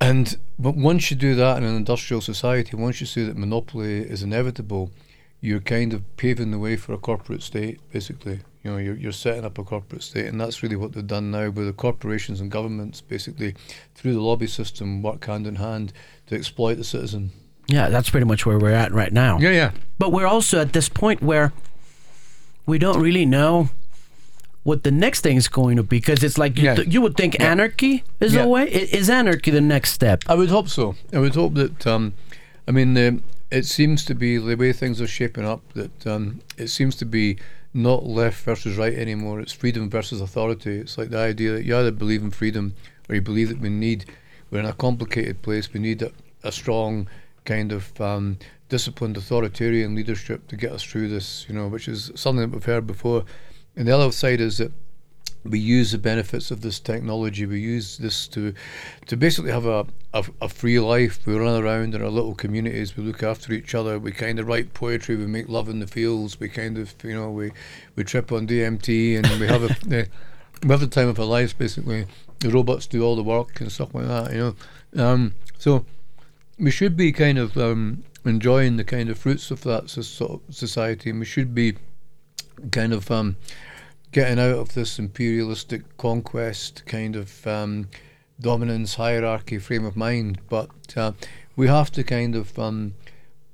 and 0.00 0.36
but 0.58 0.74
once 0.74 1.08
you 1.08 1.16
do 1.16 1.36
that 1.36 1.58
in 1.58 1.64
an 1.64 1.76
industrial 1.76 2.20
society, 2.20 2.76
once 2.76 3.00
you 3.00 3.06
say 3.06 3.22
that 3.24 3.36
monopoly 3.36 4.00
is 4.00 4.24
inevitable, 4.24 4.90
you're 5.40 5.60
kind 5.60 5.92
of 5.92 6.02
paving 6.16 6.50
the 6.50 6.58
way 6.58 6.76
for 6.76 6.94
a 6.94 6.98
corporate 6.98 7.42
state, 7.42 7.78
basically. 7.92 8.40
You 8.64 8.72
know, 8.72 8.78
you're, 8.78 8.96
you're 8.96 9.12
setting 9.12 9.44
up 9.44 9.56
a 9.56 9.62
corporate 9.62 10.02
state, 10.02 10.26
and 10.26 10.40
that's 10.40 10.64
really 10.64 10.76
what 10.76 10.92
they've 10.92 11.06
done 11.06 11.30
now, 11.30 11.48
where 11.48 11.64
the 11.64 11.72
corporations 11.72 12.40
and 12.40 12.50
governments, 12.50 13.00
basically, 13.00 13.54
through 13.94 14.14
the 14.14 14.20
lobby 14.20 14.48
system, 14.48 15.00
work 15.00 15.24
hand 15.24 15.46
in 15.46 15.56
hand 15.56 15.92
to 16.26 16.34
exploit 16.34 16.74
the 16.74 16.84
citizen. 16.84 17.30
Yeah, 17.70 17.88
that's 17.88 18.10
pretty 18.10 18.26
much 18.26 18.44
where 18.46 18.58
we're 18.58 18.72
at 18.84 18.92
right 18.92 19.12
now. 19.12 19.38
yeah. 19.38 19.50
Yeah. 19.50 19.70
But 19.98 20.12
we're 20.12 20.26
also 20.26 20.60
at 20.60 20.72
this 20.72 20.88
point 20.88 21.22
where 21.22 21.52
we 22.66 22.78
don't 22.78 23.00
really 23.00 23.26
know 23.26 23.68
what 24.62 24.82
the 24.82 24.90
next 24.90 25.20
thing 25.22 25.36
is 25.36 25.48
going 25.48 25.76
to 25.76 25.82
be 25.82 25.98
because 25.98 26.22
it's 26.22 26.36
like 26.38 26.58
you, 26.58 26.64
Yeah. 26.64 26.74
th- 26.76 26.88
you 26.92 27.00
would 27.00 27.16
think 27.16 27.40
anarchy 27.40 28.04
is 28.20 28.34
Yeah. 28.34 28.42
the 28.42 28.48
way. 28.48 28.62
I- 28.62 28.88
Is 29.00 29.08
anarchy 29.08 29.50
the 29.50 29.60
next 29.60 29.92
step? 29.92 30.22
I 30.26 30.34
would 30.34 30.50
hope 30.50 30.68
so. 30.68 30.96
I 31.12 31.18
would 31.18 31.34
hope 31.34 31.54
that. 31.54 31.86
Um, 31.86 32.12
I 32.68 32.72
mean, 32.72 32.96
um 32.96 33.22
it 33.50 33.66
seems 33.66 34.04
to 34.04 34.14
be 34.14 34.38
the 34.38 34.54
way 34.56 34.72
things 34.72 35.00
are 35.00 35.08
shaping 35.08 35.44
up. 35.44 35.60
That 35.74 36.06
um, 36.06 36.40
it 36.56 36.68
seems 36.68 36.94
to 36.96 37.04
be 37.04 37.36
not 37.74 38.06
left 38.06 38.44
versus 38.44 38.76
right 38.76 38.94
anymore. 38.94 39.40
It's 39.40 39.52
freedom 39.52 39.90
versus 39.90 40.20
authority. 40.20 40.78
It's 40.78 40.96
like 40.96 41.10
the 41.10 41.18
idea 41.18 41.50
that 41.54 41.64
you 41.64 41.76
either 41.76 41.90
believe 41.90 42.22
in 42.22 42.30
freedom 42.30 42.74
or 43.08 43.16
you 43.16 43.20
believe 43.22 43.48
that 43.48 43.58
we 43.60 43.68
need. 43.70 44.04
We're 44.50 44.60
in 44.60 44.66
a 44.66 44.72
complicated 44.72 45.42
place. 45.42 45.72
We 45.72 45.80
need 45.80 46.00
a, 46.02 46.12
a 46.44 46.52
strong 46.52 47.08
kind 47.50 47.72
of 47.72 48.00
um, 48.00 48.38
disciplined 48.68 49.16
authoritarian 49.16 49.96
leadership 49.96 50.46
to 50.46 50.56
get 50.56 50.70
us 50.70 50.84
through 50.84 51.08
this. 51.08 51.46
You 51.48 51.54
know, 51.56 51.66
which 51.66 51.88
is 51.88 52.12
something 52.14 52.42
that 52.42 52.54
we've 52.54 52.64
heard 52.64 52.86
before. 52.86 53.24
And 53.76 53.88
the 53.88 53.92
other 53.96 54.12
side 54.12 54.40
is 54.40 54.58
that 54.58 54.72
we 55.44 55.58
use 55.58 55.92
the 55.92 55.98
benefits 55.98 56.50
of 56.50 56.60
this 56.60 56.78
technology. 56.78 57.46
We 57.46 57.60
use 57.60 57.96
this 57.98 58.28
to, 58.28 58.52
to 59.06 59.16
basically 59.16 59.50
have 59.50 59.66
a, 59.66 59.86
a, 60.12 60.24
a 60.42 60.48
free 60.48 60.78
life. 60.78 61.26
We 61.26 61.34
run 61.34 61.62
around 61.62 61.94
in 61.94 62.02
our 62.02 62.10
little 62.10 62.34
communities. 62.34 62.96
We 62.96 63.04
look 63.04 63.22
after 63.22 63.52
each 63.52 63.74
other. 63.74 63.98
We 63.98 64.12
kind 64.12 64.38
of 64.38 64.46
write 64.46 64.74
poetry. 64.74 65.16
We 65.16 65.26
make 65.26 65.48
love 65.48 65.68
in 65.68 65.80
the 65.80 65.86
fields. 65.86 66.38
We 66.38 66.48
kind 66.48 66.76
of, 66.78 66.94
you 67.02 67.14
know, 67.14 67.30
we, 67.30 67.52
we 67.96 68.04
trip 68.04 68.32
on 68.32 68.46
DMT 68.46 69.16
and 69.16 69.40
we 69.40 69.46
have 69.46 69.64
a, 69.64 69.68
the, 69.88 70.08
we 70.62 70.68
have 70.68 70.80
the 70.80 70.86
time 70.86 71.08
of 71.08 71.18
our 71.18 71.26
lives. 71.26 71.54
Basically, 71.54 72.06
the 72.40 72.50
robots 72.50 72.86
do 72.86 73.02
all 73.02 73.16
the 73.16 73.22
work 73.22 73.60
and 73.60 73.72
stuff 73.72 73.94
like 73.94 74.06
that. 74.06 74.32
You 74.32 74.54
know, 74.94 75.04
um, 75.04 75.34
so 75.58 75.86
we 76.60 76.70
should 76.70 76.96
be 76.96 77.10
kind 77.10 77.38
of 77.38 77.56
um, 77.56 78.04
enjoying 78.24 78.76
the 78.76 78.84
kind 78.84 79.08
of 79.08 79.18
fruits 79.18 79.50
of 79.50 79.62
that 79.62 79.88
society, 79.88 81.10
and 81.10 81.18
we 81.18 81.24
should 81.24 81.54
be 81.54 81.74
kind 82.70 82.92
of 82.92 83.10
um, 83.10 83.36
getting 84.12 84.38
out 84.38 84.58
of 84.58 84.74
this 84.74 84.98
imperialistic 84.98 85.96
conquest 85.96 86.84
kind 86.86 87.16
of 87.16 87.46
um, 87.46 87.88
dominance 88.40 88.96
hierarchy 88.96 89.58
frame 89.58 89.86
of 89.86 89.96
mind. 89.96 90.38
But 90.48 90.70
uh, 90.96 91.12
we 91.56 91.68
have 91.68 91.90
to 91.92 92.04
kind 92.04 92.36
of 92.36 92.58
um, 92.58 92.94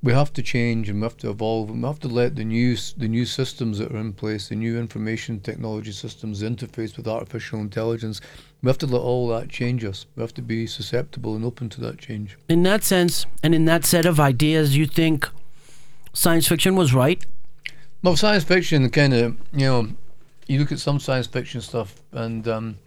we 0.03 0.13
have 0.13 0.33
to 0.33 0.43
change 0.43 0.89
and 0.89 0.99
we 0.99 1.05
have 1.05 1.17
to 1.17 1.29
evolve 1.29 1.69
and 1.69 1.81
we 1.81 1.87
have 1.87 1.99
to 1.99 2.07
let 2.07 2.35
the 2.35 2.43
new 2.43 2.75
the 2.97 3.07
new 3.07 3.25
systems 3.25 3.79
that 3.79 3.91
are 3.91 3.97
in 3.97 4.13
place, 4.13 4.49
the 4.49 4.55
new 4.55 4.77
information 4.77 5.39
technology 5.39 5.91
systems 5.91 6.43
interface 6.43 6.97
with 6.97 7.07
artificial 7.07 7.59
intelligence. 7.59 8.19
We 8.61 8.67
have 8.67 8.77
to 8.79 8.87
let 8.87 9.01
all 9.01 9.27
that 9.29 9.49
change 9.49 9.85
us. 9.85 10.07
We 10.15 10.21
have 10.21 10.33
to 10.33 10.41
be 10.41 10.65
susceptible 10.65 11.35
and 11.35 11.45
open 11.45 11.69
to 11.69 11.81
that 11.81 11.99
change. 11.99 12.37
In 12.49 12.63
that 12.63 12.83
sense, 12.83 13.25
and 13.43 13.53
in 13.53 13.65
that 13.65 13.85
set 13.85 14.05
of 14.05 14.19
ideas, 14.19 14.75
you 14.75 14.87
think 14.87 15.29
science 16.13 16.47
fiction 16.47 16.75
was 16.75 16.93
right? 16.93 17.23
Well, 18.01 18.15
science 18.15 18.43
fiction 18.43 18.89
kind 18.89 19.13
of, 19.13 19.37
you 19.53 19.65
know, 19.65 19.87
you 20.47 20.59
look 20.59 20.71
at 20.71 20.79
some 20.79 20.99
science 20.99 21.27
fiction 21.27 21.61
stuff 21.61 22.01
and 22.11 22.47
um, 22.47 22.77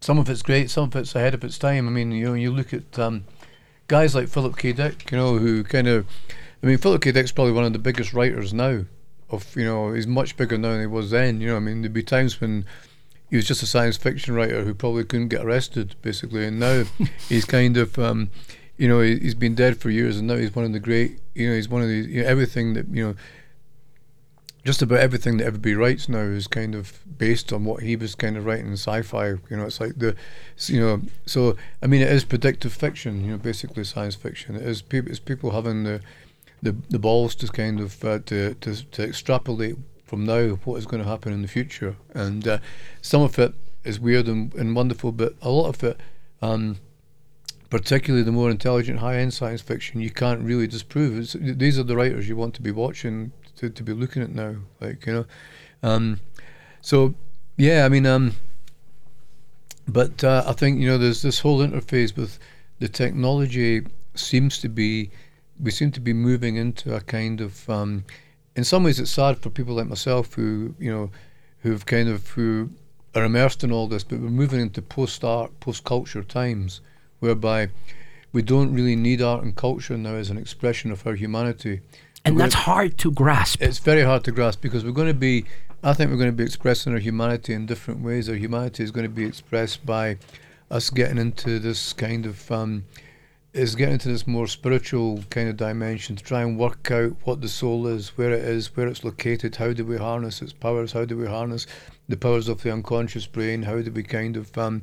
some 0.00 0.18
of 0.18 0.30
it's 0.30 0.42
great, 0.42 0.70
some 0.70 0.84
of 0.84 0.96
it's 0.96 1.14
ahead 1.14 1.34
of 1.34 1.44
its 1.44 1.58
time. 1.58 1.86
I 1.86 1.90
mean, 1.90 2.12
you 2.12 2.26
know, 2.26 2.34
you 2.34 2.50
look 2.50 2.72
at 2.72 2.98
um, 2.98 3.24
guys 3.88 4.14
like 4.14 4.28
Philip 4.28 4.56
K. 4.56 4.72
Dick, 4.72 5.10
you 5.10 5.18
know, 5.18 5.38
who 5.38 5.64
kind 5.64 5.88
of, 5.88 6.06
I 6.62 6.66
mean, 6.66 6.78
Philip 6.78 7.02
K. 7.02 7.12
Dick's 7.12 7.32
probably 7.32 7.52
one 7.52 7.64
of 7.64 7.72
the 7.72 7.78
biggest 7.78 8.12
writers 8.14 8.54
now. 8.54 8.84
Of 9.30 9.56
you 9.56 9.64
know, 9.64 9.92
he's 9.94 10.06
much 10.06 10.36
bigger 10.36 10.58
now 10.58 10.72
than 10.72 10.80
he 10.80 10.86
was 10.86 11.10
then. 11.10 11.40
You 11.40 11.48
know, 11.48 11.56
I 11.56 11.60
mean, 11.60 11.80
there'd 11.80 11.92
be 11.94 12.02
times 12.02 12.38
when 12.38 12.66
he 13.32 13.36
was 13.36 13.46
just 13.46 13.62
a 13.62 13.66
science 13.66 13.96
fiction 13.96 14.34
writer 14.34 14.62
who 14.62 14.74
probably 14.74 15.04
couldn't 15.04 15.28
get 15.28 15.40
arrested, 15.40 15.96
basically, 16.02 16.44
and 16.44 16.60
now 16.60 16.84
he's 17.30 17.46
kind 17.46 17.78
of. 17.78 17.98
Um, 17.98 18.30
you 18.76 18.88
know, 18.88 19.00
he, 19.00 19.18
he's 19.18 19.34
been 19.34 19.54
dead 19.54 19.78
for 19.78 19.88
years, 19.88 20.18
and 20.18 20.28
now 20.28 20.36
he's 20.36 20.54
one 20.54 20.66
of 20.66 20.72
the 20.74 20.80
great. 20.80 21.18
You 21.34 21.48
know, 21.48 21.54
he's 21.54 21.68
one 21.68 21.80
of 21.80 21.88
the 21.88 21.94
you 21.94 22.22
know, 22.22 22.28
everything 22.28 22.74
that 22.74 22.88
you 22.88 23.06
know. 23.06 23.14
Just 24.64 24.82
about 24.82 24.98
everything 24.98 25.38
that 25.38 25.46
everybody 25.46 25.74
writes 25.74 26.10
now 26.10 26.18
is 26.18 26.46
kind 26.46 26.74
of 26.74 27.00
based 27.16 27.54
on 27.54 27.64
what 27.64 27.82
he 27.82 27.96
was 27.96 28.14
kind 28.14 28.36
of 28.36 28.44
writing 28.44 28.66
in 28.66 28.74
sci-fi. 28.74 29.28
You 29.28 29.56
know, 29.56 29.64
it's 29.64 29.80
like 29.80 29.98
the, 29.98 30.14
you 30.66 30.78
know, 30.78 31.00
so 31.24 31.56
I 31.82 31.86
mean, 31.86 32.02
it 32.02 32.12
is 32.12 32.24
predictive 32.24 32.74
fiction. 32.74 33.24
You 33.24 33.30
know, 33.32 33.38
basically 33.38 33.84
science 33.84 34.14
fiction. 34.14 34.56
It 34.56 34.62
is 34.62 34.82
people. 34.82 35.10
It's 35.10 35.20
people 35.20 35.52
having 35.52 35.84
the, 35.84 36.02
the, 36.60 36.76
the 36.90 36.98
balls 36.98 37.34
to 37.36 37.48
kind 37.48 37.80
of 37.80 38.04
uh, 38.04 38.18
to, 38.26 38.54
to 38.56 38.84
to 38.90 39.02
extrapolate 39.02 39.78
from 40.12 40.26
now 40.26 40.48
what 40.66 40.76
is 40.76 40.84
going 40.84 41.02
to 41.02 41.08
happen 41.08 41.32
in 41.32 41.40
the 41.40 41.48
future, 41.48 41.96
and 42.12 42.46
uh, 42.46 42.58
some 43.00 43.22
of 43.22 43.38
it 43.38 43.54
is 43.82 43.98
weird 43.98 44.28
and, 44.28 44.54
and 44.56 44.76
wonderful, 44.76 45.10
but 45.10 45.32
a 45.40 45.48
lot 45.48 45.70
of 45.70 45.82
it. 45.82 45.98
Um, 46.42 46.76
particularly 47.70 48.22
the 48.22 48.30
more 48.30 48.50
intelligent 48.50 48.98
high-end 48.98 49.32
science 49.32 49.62
fiction, 49.62 50.02
you 50.02 50.10
can't 50.10 50.42
really 50.42 50.66
disprove. 50.66 51.18
It's, 51.18 51.32
these 51.32 51.78
are 51.78 51.82
the 51.82 51.96
writers 51.96 52.28
you 52.28 52.36
want 52.36 52.52
to 52.56 52.60
be 52.60 52.70
watching, 52.70 53.32
to, 53.56 53.70
to 53.70 53.82
be 53.82 53.94
looking 53.94 54.22
at 54.22 54.34
now, 54.34 54.56
like 54.82 55.06
you 55.06 55.14
know. 55.14 55.24
Um, 55.82 56.20
so, 56.82 57.14
yeah, 57.56 57.86
I 57.86 57.88
mean, 57.88 58.04
um, 58.04 58.34
but 59.88 60.22
uh, 60.22 60.44
I 60.46 60.52
think 60.52 60.78
you 60.78 60.88
know, 60.88 60.98
there's 60.98 61.22
this 61.22 61.40
whole 61.40 61.60
interface 61.60 62.14
with 62.14 62.38
the 62.80 62.88
technology 62.88 63.86
seems 64.14 64.58
to 64.58 64.68
be, 64.68 65.10
we 65.58 65.70
seem 65.70 65.90
to 65.92 66.00
be 66.00 66.12
moving 66.12 66.56
into 66.56 66.94
a 66.94 67.00
kind 67.00 67.40
of, 67.40 67.70
um, 67.70 68.04
in 68.56 68.64
some 68.64 68.84
ways, 68.84 69.00
it's 69.00 69.10
sad 69.10 69.38
for 69.38 69.50
people 69.50 69.74
like 69.74 69.88
myself 69.88 70.34
who 70.34 70.74
you 70.78 70.90
know, 70.90 71.10
who've 71.60 71.84
kind 71.86 72.08
of 72.08 72.28
who 72.28 72.70
are 73.14 73.24
immersed 73.24 73.62
in 73.62 73.72
all 73.72 73.86
this, 73.86 74.04
but 74.04 74.20
we're 74.20 74.28
moving 74.28 74.60
into 74.60 74.80
post-art, 74.80 75.58
post-culture 75.60 76.22
times 76.22 76.80
whereby 77.20 77.68
we 78.32 78.42
don't 78.42 78.72
really 78.72 78.96
need 78.96 79.20
art 79.20 79.44
and 79.44 79.54
culture 79.54 79.96
now 79.96 80.14
as 80.14 80.30
an 80.30 80.38
expression 80.38 80.90
of 80.90 81.06
our 81.06 81.14
humanity. 81.14 81.80
And 82.24 82.36
We're 82.36 82.42
that's 82.42 82.54
hard 82.54 82.96
to 82.98 83.10
grasp. 83.10 83.60
It's 83.60 83.78
very 83.78 84.02
hard 84.02 84.24
to 84.24 84.32
grasp 84.32 84.62
because 84.62 84.84
we're 84.84 84.92
going 84.92 85.08
to 85.08 85.14
be, 85.14 85.44
I 85.82 85.92
think 85.92 86.10
we're 86.10 86.16
going 86.16 86.30
to 86.30 86.36
be 86.36 86.44
expressing 86.44 86.92
our 86.92 86.98
humanity 86.98 87.52
in 87.52 87.66
different 87.66 88.00
ways. 88.02 88.28
Our 88.28 88.36
humanity 88.36 88.82
is 88.82 88.90
going 88.90 89.04
to 89.04 89.10
be 89.10 89.24
expressed 89.24 89.84
by 89.84 90.16
us 90.70 90.88
getting 90.88 91.18
into 91.18 91.58
this 91.58 91.92
kind 91.92 92.24
of 92.24 92.50
um, 92.50 92.84
is 93.52 93.76
getting 93.76 93.94
into 93.94 94.08
this 94.08 94.26
more 94.26 94.46
spiritual 94.46 95.22
kind 95.28 95.48
of 95.48 95.56
dimension 95.56 96.16
to 96.16 96.24
try 96.24 96.40
and 96.40 96.58
work 96.58 96.90
out 96.90 97.14
what 97.24 97.42
the 97.42 97.48
soul 97.48 97.86
is, 97.86 98.16
where 98.16 98.32
it 98.32 98.42
is, 98.42 98.74
where 98.74 98.88
it's 98.88 99.04
located, 99.04 99.56
how 99.56 99.72
do 99.72 99.84
we 99.84 99.98
harness 99.98 100.40
its 100.40 100.54
powers, 100.54 100.92
how 100.92 101.04
do 101.04 101.18
we 101.18 101.26
harness 101.26 101.66
the 102.08 102.16
powers 102.16 102.48
of 102.48 102.62
the 102.62 102.72
unconscious 102.72 103.26
brain, 103.26 103.62
how 103.62 103.80
do 103.82 103.90
we 103.92 104.02
kind 104.02 104.36
of, 104.38 104.56
um, 104.56 104.80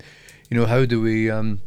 you 0.49 0.57
know, 0.57 0.67
how 0.67 0.86
do 0.86 1.01
we, 1.01 1.32
um, 1.32 1.61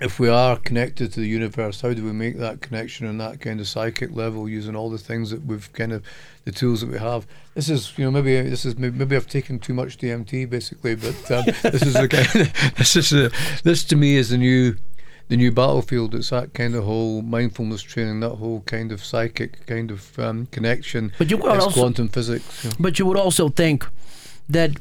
if 0.00 0.18
we 0.18 0.28
are 0.28 0.56
connected 0.56 1.12
to 1.12 1.20
the 1.20 1.28
universe, 1.28 1.80
how 1.80 1.94
do 1.94 2.04
we 2.04 2.12
make 2.12 2.38
that 2.38 2.60
connection 2.60 3.06
on 3.06 3.18
that 3.18 3.40
kind 3.40 3.60
of 3.60 3.68
psychic 3.68 4.10
level 4.10 4.48
using 4.48 4.74
all 4.74 4.90
the 4.90 4.98
things 4.98 5.30
that 5.30 5.44
we've 5.46 5.72
kind 5.74 5.92
of, 5.92 6.04
the 6.44 6.50
tools 6.50 6.80
that 6.80 6.90
we 6.90 6.98
have? 6.98 7.24
This 7.54 7.70
is, 7.70 7.96
you 7.96 8.04
know, 8.04 8.10
maybe 8.10 8.42
this 8.42 8.64
is 8.64 8.76
maybe 8.76 9.14
I've 9.14 9.28
taken 9.28 9.60
too 9.60 9.74
much 9.74 9.96
DMT 9.96 10.50
basically, 10.50 10.96
but 10.96 11.30
um, 11.30 11.44
this 11.62 11.82
is 11.82 11.94
of, 11.94 12.10
this 12.76 12.96
is 12.96 13.12
a, 13.12 13.30
this 13.62 13.84
to 13.84 13.96
me 13.96 14.16
is 14.16 14.30
the 14.30 14.38
new 14.38 14.76
the 15.28 15.36
new 15.36 15.50
battlefield. 15.50 16.14
It's 16.14 16.30
that 16.30 16.54
kind 16.54 16.74
of 16.74 16.84
whole 16.84 17.22
mindfulness 17.22 17.82
training, 17.82 18.20
that 18.20 18.36
whole 18.36 18.60
kind 18.62 18.92
of 18.92 19.04
psychic 19.04 19.66
kind 19.66 19.90
of 19.90 20.18
um, 20.18 20.46
connection. 20.52 21.12
But 21.18 21.30
you 21.30 21.36
it's 21.38 21.64
also- 21.64 21.80
quantum 21.80 22.08
physics. 22.08 22.74
But 22.78 22.98
you 22.98 23.06
would 23.06 23.18
also 23.18 23.48
think 23.48 23.86
that 24.48 24.72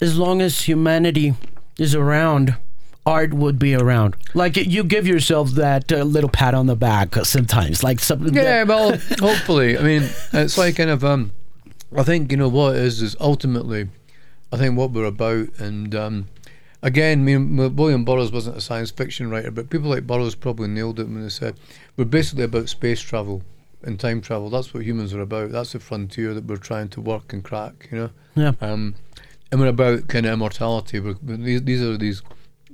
as 0.00 0.16
long 0.18 0.40
as 0.40 0.62
humanity 0.62 1.34
is 1.78 1.94
around, 1.94 2.56
art 3.04 3.34
would 3.34 3.58
be 3.58 3.74
around. 3.74 4.14
Like 4.34 4.56
you 4.56 4.84
give 4.84 5.06
yourself 5.06 5.50
that 5.52 5.90
uh, 5.92 6.02
little 6.04 6.30
pat 6.30 6.54
on 6.54 6.66
the 6.66 6.76
back 6.76 7.14
sometimes, 7.24 7.82
like 7.82 8.00
something. 8.00 8.34
Yeah, 8.34 8.62
well, 8.64 8.96
hopefully. 9.18 9.76
I 9.78 9.82
mean, 9.82 10.08
it's 10.32 10.56
like 10.56 10.76
kind 10.76 10.90
of. 10.90 11.04
Um, 11.04 11.32
I 11.96 12.04
think 12.04 12.30
you 12.30 12.36
know 12.36 12.48
what 12.48 12.76
it 12.76 12.82
is 12.82 13.02
is 13.02 13.16
ultimately, 13.18 13.88
I 14.52 14.56
think 14.56 14.76
what 14.78 14.92
we're 14.92 15.06
about, 15.06 15.48
and 15.58 15.92
um, 15.94 16.28
again, 16.82 17.20
I 17.20 17.22
mean, 17.22 17.60
M- 17.60 17.76
William 17.76 18.04
Burroughs 18.04 18.32
wasn't 18.32 18.56
a 18.56 18.60
science 18.60 18.90
fiction 18.90 19.30
writer, 19.30 19.50
but 19.50 19.70
people 19.70 19.90
like 19.90 20.06
Burroughs 20.06 20.34
probably 20.34 20.68
nailed 20.68 21.00
it 21.00 21.04
when 21.04 21.22
they 21.22 21.28
said 21.28 21.56
we're 21.96 22.04
basically 22.04 22.44
about 22.44 22.68
space 22.68 23.00
travel 23.00 23.42
and 23.82 23.98
time 23.98 24.20
travel. 24.20 24.50
That's 24.50 24.74
what 24.74 24.84
humans 24.84 25.14
are 25.14 25.20
about. 25.20 25.52
That's 25.52 25.72
the 25.72 25.80
frontier 25.80 26.34
that 26.34 26.44
we're 26.44 26.56
trying 26.56 26.88
to 26.90 27.00
work 27.00 27.32
and 27.32 27.42
crack. 27.42 27.88
You 27.90 27.98
know. 27.98 28.10
Yeah. 28.34 28.52
Um, 28.60 28.94
and 29.50 29.60
we're 29.60 29.68
about 29.68 30.08
kind 30.08 30.26
of 30.26 30.32
immortality. 30.32 31.00
We're, 31.00 31.16
these, 31.22 31.62
these 31.62 31.82
are 31.82 31.96
these 31.96 32.22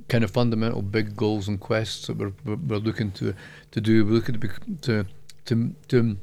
kind 0.09 0.23
of 0.23 0.31
fundamental 0.31 0.81
big 0.81 1.15
goals 1.15 1.47
and 1.47 1.59
quests 1.59 2.07
that 2.07 2.17
we're, 2.17 2.33
we're, 2.45 2.55
we're 2.55 2.77
looking 2.77 3.11
to 3.11 3.33
to 3.71 3.81
do. 3.81 4.05
We're 4.05 4.11
looking 4.11 4.39
to 4.39 4.49
to 4.81 5.05
to 5.45 5.75
to 5.87 6.17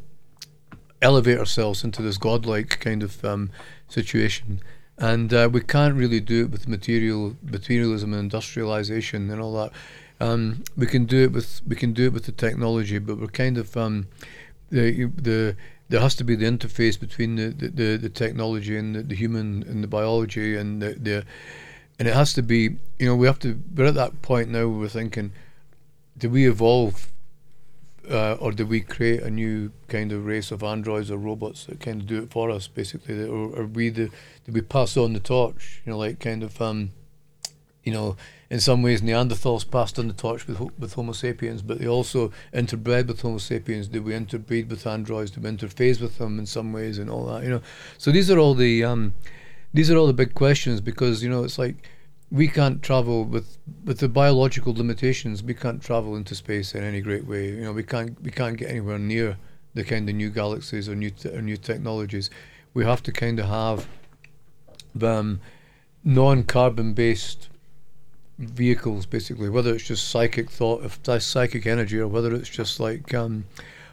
elevate 1.02 1.38
ourselves 1.38 1.84
into 1.84 2.02
this 2.02 2.16
godlike 2.16 2.80
kind 2.80 3.02
of 3.02 3.24
um, 3.24 3.50
situation. 3.88 4.60
And 4.98 5.34
uh, 5.34 5.48
we 5.52 5.60
can't 5.60 5.94
really 5.94 6.20
do 6.20 6.44
it 6.44 6.50
with 6.50 6.68
material 6.68 7.36
materialism 7.42 8.12
and 8.12 8.20
industrialization 8.20 9.30
and 9.30 9.40
all 9.40 9.54
that. 9.54 9.72
Um, 10.20 10.62
we 10.76 10.86
can 10.86 11.04
do 11.04 11.24
it 11.24 11.32
with 11.32 11.60
we 11.66 11.74
can 11.74 11.92
do 11.92 12.06
it 12.06 12.12
with 12.12 12.26
the 12.26 12.32
technology, 12.32 12.98
but 12.98 13.18
we're 13.18 13.26
kind 13.26 13.58
of 13.58 13.76
um, 13.76 14.06
the 14.70 15.06
the 15.06 15.56
there 15.88 16.00
has 16.00 16.14
to 16.16 16.24
be 16.24 16.34
the 16.34 16.46
interface 16.46 16.98
between 16.98 17.36
the, 17.36 17.48
the, 17.48 17.68
the, 17.68 17.96
the 17.96 18.08
technology 18.08 18.76
and 18.76 18.94
the, 18.94 19.02
the 19.02 19.14
human 19.14 19.62
and 19.64 19.82
the 19.82 19.88
biology 19.88 20.56
and 20.56 20.80
the, 20.80 20.94
the 20.94 21.24
and 21.98 22.08
it 22.08 22.14
has 22.14 22.32
to 22.32 22.42
be 22.42 22.76
you 22.98 23.06
know 23.06 23.14
we 23.14 23.26
have 23.26 23.38
to 23.38 23.60
we're 23.74 23.86
at 23.86 23.94
that 23.94 24.22
point 24.22 24.48
now 24.48 24.66
where 24.66 24.80
we're 24.80 24.88
thinking 24.88 25.32
do 26.16 26.30
we 26.30 26.48
evolve 26.48 27.12
uh, 28.10 28.34
or 28.40 28.52
do 28.52 28.66
we 28.66 28.80
create 28.80 29.22
a 29.22 29.30
new 29.30 29.70
kind 29.88 30.12
of 30.12 30.26
race 30.26 30.50
of 30.50 30.62
androids 30.62 31.10
or 31.10 31.16
robots 31.16 31.66
that 31.66 31.80
kind 31.80 32.00
of 32.02 32.06
do 32.06 32.22
it 32.22 32.30
for 32.30 32.50
us 32.50 32.66
basically 32.68 33.24
or 33.24 33.58
are 33.58 33.66
we 33.66 33.88
the 33.88 34.06
do 34.44 34.52
we 34.52 34.60
pass 34.60 34.96
on 34.96 35.12
the 35.12 35.20
torch 35.20 35.82
you 35.84 35.92
know 35.92 35.98
like 35.98 36.20
kind 36.20 36.42
of 36.42 36.60
um 36.60 36.90
you 37.82 37.92
know 37.92 38.16
in 38.50 38.60
some 38.60 38.82
ways 38.82 39.02
Neanderthals 39.02 39.68
passed 39.68 39.98
on 39.98 40.06
the 40.06 40.14
torch 40.14 40.46
with 40.46 40.60
with 40.78 40.94
Homo 40.94 41.12
sapiens, 41.12 41.60
but 41.60 41.80
they 41.80 41.88
also 41.88 42.30
interbred 42.52 43.08
with 43.08 43.20
Homo 43.20 43.38
sapiens. 43.38 43.88
Did 43.88 44.04
we 44.04 44.14
interbreed 44.14 44.70
with 44.70 44.86
androids? 44.86 45.32
Did 45.32 45.42
we 45.42 45.50
interface 45.50 46.00
with 46.00 46.18
them 46.18 46.38
in 46.38 46.46
some 46.46 46.72
ways 46.72 46.98
and 46.98 47.10
all 47.10 47.26
that? 47.26 47.42
You 47.42 47.50
know, 47.50 47.62
so 47.98 48.12
these 48.12 48.30
are 48.30 48.38
all 48.38 48.54
the 48.54 48.84
um, 48.84 49.14
these 49.72 49.90
are 49.90 49.96
all 49.96 50.06
the 50.06 50.12
big 50.12 50.34
questions 50.34 50.80
because 50.80 51.20
you 51.20 51.28
know 51.28 51.42
it's 51.42 51.58
like 51.58 51.88
we 52.30 52.48
can't 52.48 52.82
travel 52.82 53.24
with 53.24 53.58
with 53.84 53.98
the 53.98 54.08
biological 54.08 54.74
limitations. 54.74 55.42
We 55.42 55.54
can't 55.54 55.82
travel 55.82 56.16
into 56.16 56.34
space 56.34 56.74
in 56.74 56.82
any 56.82 57.00
great 57.00 57.26
way. 57.26 57.50
You 57.50 57.64
know, 57.64 57.72
we 57.72 57.82
can't 57.82 58.20
we 58.22 58.30
can't 58.30 58.56
get 58.56 58.70
anywhere 58.70 58.98
near 58.98 59.36
the 59.74 59.84
kind 59.84 60.08
of 60.08 60.14
new 60.14 60.30
galaxies 60.30 60.88
or 60.88 60.94
new 60.94 61.12
or 61.32 61.42
new 61.42 61.56
technologies. 61.56 62.30
We 62.72 62.84
have 62.84 63.02
to 63.04 63.12
kind 63.12 63.38
of 63.38 63.46
have 63.46 63.86
um, 65.02 65.40
non-carbon 66.02 66.94
based 66.94 67.48
vehicles 68.38 69.06
basically 69.06 69.48
whether 69.48 69.72
it's 69.72 69.84
just 69.84 70.08
psychic 70.08 70.50
thought 70.50 70.84
if 70.84 71.00
that's 71.04 71.24
psychic 71.24 71.66
energy 71.66 71.98
or 71.98 72.08
whether 72.08 72.34
it's 72.34 72.48
just 72.48 72.80
like 72.80 73.14
um 73.14 73.44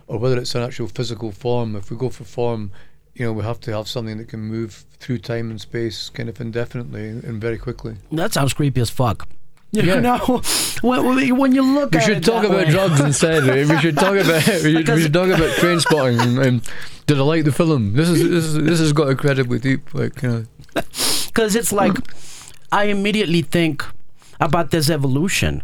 or 0.07 0.17
whether 0.17 0.37
it's 0.37 0.55
an 0.55 0.63
actual 0.63 0.87
physical 0.87 1.31
form 1.31 1.75
if 1.75 1.91
we 1.91 1.95
go 1.95 2.09
for 2.09 2.23
form 2.23 2.71
you 3.15 3.25
know 3.25 3.33
we 3.33 3.43
have 3.43 3.59
to 3.59 3.71
have 3.75 3.87
something 3.87 4.17
that 4.17 4.27
can 4.27 4.39
move 4.41 4.85
through 4.99 5.17
time 5.17 5.49
and 5.49 5.59
space 5.61 6.09
kind 6.09 6.29
of 6.29 6.39
indefinitely 6.41 7.07
and 7.09 7.41
very 7.41 7.57
quickly 7.57 7.95
that 8.11 8.33
sounds 8.33 8.53
creepy 8.53 8.81
as 8.81 8.89
fuck. 8.89 9.27
You 9.73 9.83
Yeah. 9.83 9.99
know, 10.01 10.17
when, 10.81 11.05
when- 11.05 11.37
when 11.37 11.51
you 11.55 11.63
look 11.63 11.91
we 11.93 11.97
at 11.99 12.03
should 12.03 12.17
it 12.17 12.23
talk 12.25 12.43
about 12.43 12.65
way. 12.67 12.71
drugs 12.71 12.99
instead 12.99 13.43
we 13.69 13.77
should 13.79 13.95
talk 13.95 14.15
about 14.17 14.45
we 14.47 14.51
should, 14.83 14.89
we 14.89 15.01
should 15.01 15.13
talk 15.13 15.27
about 15.29 15.49
Trainspotting 15.57 16.19
and, 16.21 16.37
and 16.39 16.61
did 17.07 17.17
I 17.17 17.21
like 17.21 17.45
the 17.45 17.51
film 17.53 17.93
this 17.93 18.09
is 18.09 18.19
this 18.29 18.45
is 18.45 18.55
this 18.55 18.79
has 18.79 18.91
got 18.93 19.09
incredibly 19.09 19.59
deep 19.59 19.93
like 19.93 20.21
you 20.21 20.29
know 20.29 20.45
because 21.27 21.55
it's 21.55 21.71
like 21.71 21.95
I 22.71 22.85
immediately 22.85 23.41
think 23.41 23.83
about 24.39 24.71
this 24.71 24.89
evolution, 24.89 25.61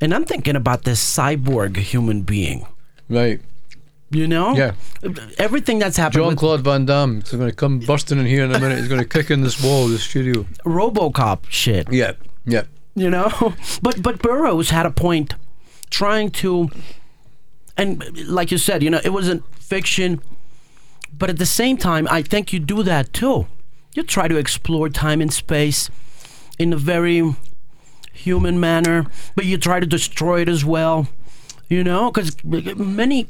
and 0.00 0.12
I'm 0.12 0.24
thinking 0.24 0.56
about 0.56 0.82
this 0.84 0.98
cyborg 1.00 1.76
human 1.76 2.22
being. 2.22 2.66
right 3.08 3.40
You 4.10 4.26
know, 4.26 4.54
yeah. 4.54 4.72
Everything 5.36 5.78
that's 5.78 5.98
happened 5.98 6.24
Jean 6.24 6.34
Claude 6.36 6.62
Van 6.62 6.86
Damme 6.86 7.18
is 7.18 7.30
going 7.30 7.50
to 7.50 7.54
come 7.54 7.78
bursting 7.80 8.18
in 8.18 8.24
here 8.24 8.42
in 8.42 8.54
a 8.54 8.58
minute. 8.58 8.78
He's 8.78 8.88
going 8.88 9.02
to 9.02 9.06
kick 9.06 9.30
in 9.30 9.42
this 9.42 9.62
wall 9.62 9.84
of 9.84 9.90
the 9.90 9.98
studio. 9.98 10.44
RoboCop 10.64 11.40
shit. 11.50 11.92
yeah 11.92 12.12
yeah. 12.48 12.64
You 12.94 13.10
know, 13.10 13.54
but 13.82 14.02
but 14.02 14.20
Burroughs 14.20 14.70
had 14.70 14.86
a 14.86 14.90
point, 14.90 15.34
trying 15.90 16.30
to, 16.42 16.70
and 17.76 18.26
like 18.28 18.50
you 18.50 18.58
said, 18.58 18.82
you 18.82 18.90
know, 18.90 19.00
it 19.04 19.10
wasn't 19.10 19.44
fiction, 19.56 20.20
but 21.16 21.30
at 21.30 21.38
the 21.38 21.46
same 21.46 21.76
time, 21.76 22.08
I 22.10 22.22
think 22.22 22.52
you 22.52 22.58
do 22.58 22.82
that 22.82 23.12
too. 23.12 23.46
You 23.94 24.02
try 24.02 24.26
to 24.26 24.36
explore 24.36 24.88
time 24.88 25.20
and 25.20 25.32
space 25.32 25.90
in 26.58 26.72
a 26.72 26.76
very 26.76 27.36
human 28.12 28.58
manner, 28.58 29.06
but 29.36 29.44
you 29.44 29.58
try 29.58 29.80
to 29.80 29.86
destroy 29.86 30.40
it 30.40 30.48
as 30.48 30.64
well. 30.64 31.08
You 31.68 31.84
know, 31.84 32.10
because 32.10 32.42
many 32.42 33.28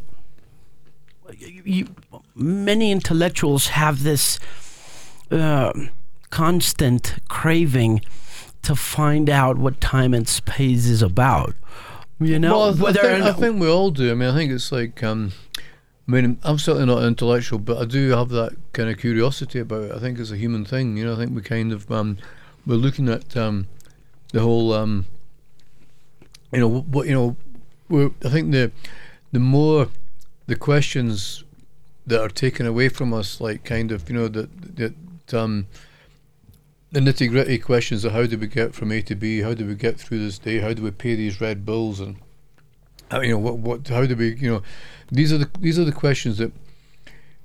you, 1.38 1.88
many 2.34 2.90
intellectuals 2.90 3.68
have 3.68 4.02
this 4.02 4.38
uh, 5.30 5.72
constant 6.30 7.16
craving 7.28 8.00
to 8.62 8.74
find 8.74 9.30
out 9.30 9.58
what 9.58 9.80
time 9.80 10.14
and 10.14 10.28
space 10.28 10.86
is 10.86 11.02
about. 11.02 11.54
You 12.20 12.38
know, 12.38 12.58
well, 12.58 12.68
I, 12.68 12.82
whether 12.82 13.00
think, 13.00 13.24
I 13.24 13.32
think 13.32 13.60
we 13.60 13.68
all 13.68 13.90
do. 13.90 14.10
I 14.10 14.14
mean, 14.14 14.28
I 14.28 14.34
think 14.34 14.50
it's 14.50 14.72
like, 14.72 15.04
um, 15.04 15.32
I 15.56 16.10
mean, 16.10 16.38
I'm 16.42 16.58
certainly 16.58 16.86
not 16.92 17.04
intellectual, 17.04 17.60
but 17.60 17.78
I 17.78 17.84
do 17.84 18.10
have 18.10 18.30
that 18.30 18.56
kind 18.72 18.90
of 18.90 18.98
curiosity 18.98 19.60
about 19.60 19.84
it. 19.84 19.92
I 19.92 19.98
think 20.00 20.18
it's 20.18 20.32
a 20.32 20.36
human 20.36 20.64
thing. 20.64 20.96
You 20.96 21.04
know, 21.04 21.12
I 21.12 21.16
think 21.16 21.34
we 21.34 21.42
kind 21.42 21.72
of 21.72 21.90
um, 21.92 22.18
we're 22.66 22.74
looking 22.74 23.08
at 23.08 23.36
um, 23.36 23.68
the 24.32 24.40
whole, 24.40 24.72
um, 24.72 25.06
you 26.52 26.58
know, 26.58 26.80
what 26.80 27.06
you 27.06 27.14
know. 27.14 27.36
I 28.24 28.28
think 28.28 28.50
the 28.50 28.72
the 29.32 29.38
more 29.38 29.88
the 30.48 30.56
questions 30.56 31.44
that 32.06 32.20
are 32.20 32.30
taken 32.30 32.66
away 32.66 32.88
from 32.88 33.14
us, 33.14 33.40
like 33.40 33.64
kind 33.64 33.92
of, 33.92 34.08
you 34.10 34.16
know, 34.16 34.28
that 34.28 34.76
that 34.76 35.34
um, 35.34 35.68
the 36.90 37.00
nitty 37.00 37.28
gritty 37.28 37.58
questions 37.58 38.04
of 38.04 38.12
how 38.12 38.26
do 38.26 38.36
we 38.38 38.46
get 38.46 38.74
from 38.74 38.90
A 38.90 39.02
to 39.02 39.14
B, 39.14 39.42
how 39.42 39.54
do 39.54 39.66
we 39.66 39.74
get 39.74 40.00
through 40.00 40.18
this 40.18 40.38
day, 40.38 40.58
how 40.58 40.72
do 40.72 40.82
we 40.82 40.90
pay 40.90 41.14
these 41.14 41.40
red 41.40 41.66
bills, 41.66 42.00
and 42.00 42.16
how, 43.10 43.20
you 43.20 43.32
know 43.32 43.38
what 43.38 43.58
what 43.58 43.86
how 43.88 44.06
do 44.06 44.16
we 44.16 44.34
you 44.36 44.50
know 44.50 44.62
these 45.12 45.32
are 45.32 45.38
the 45.38 45.50
these 45.60 45.78
are 45.78 45.84
the 45.84 45.92
questions 45.92 46.38
that 46.38 46.52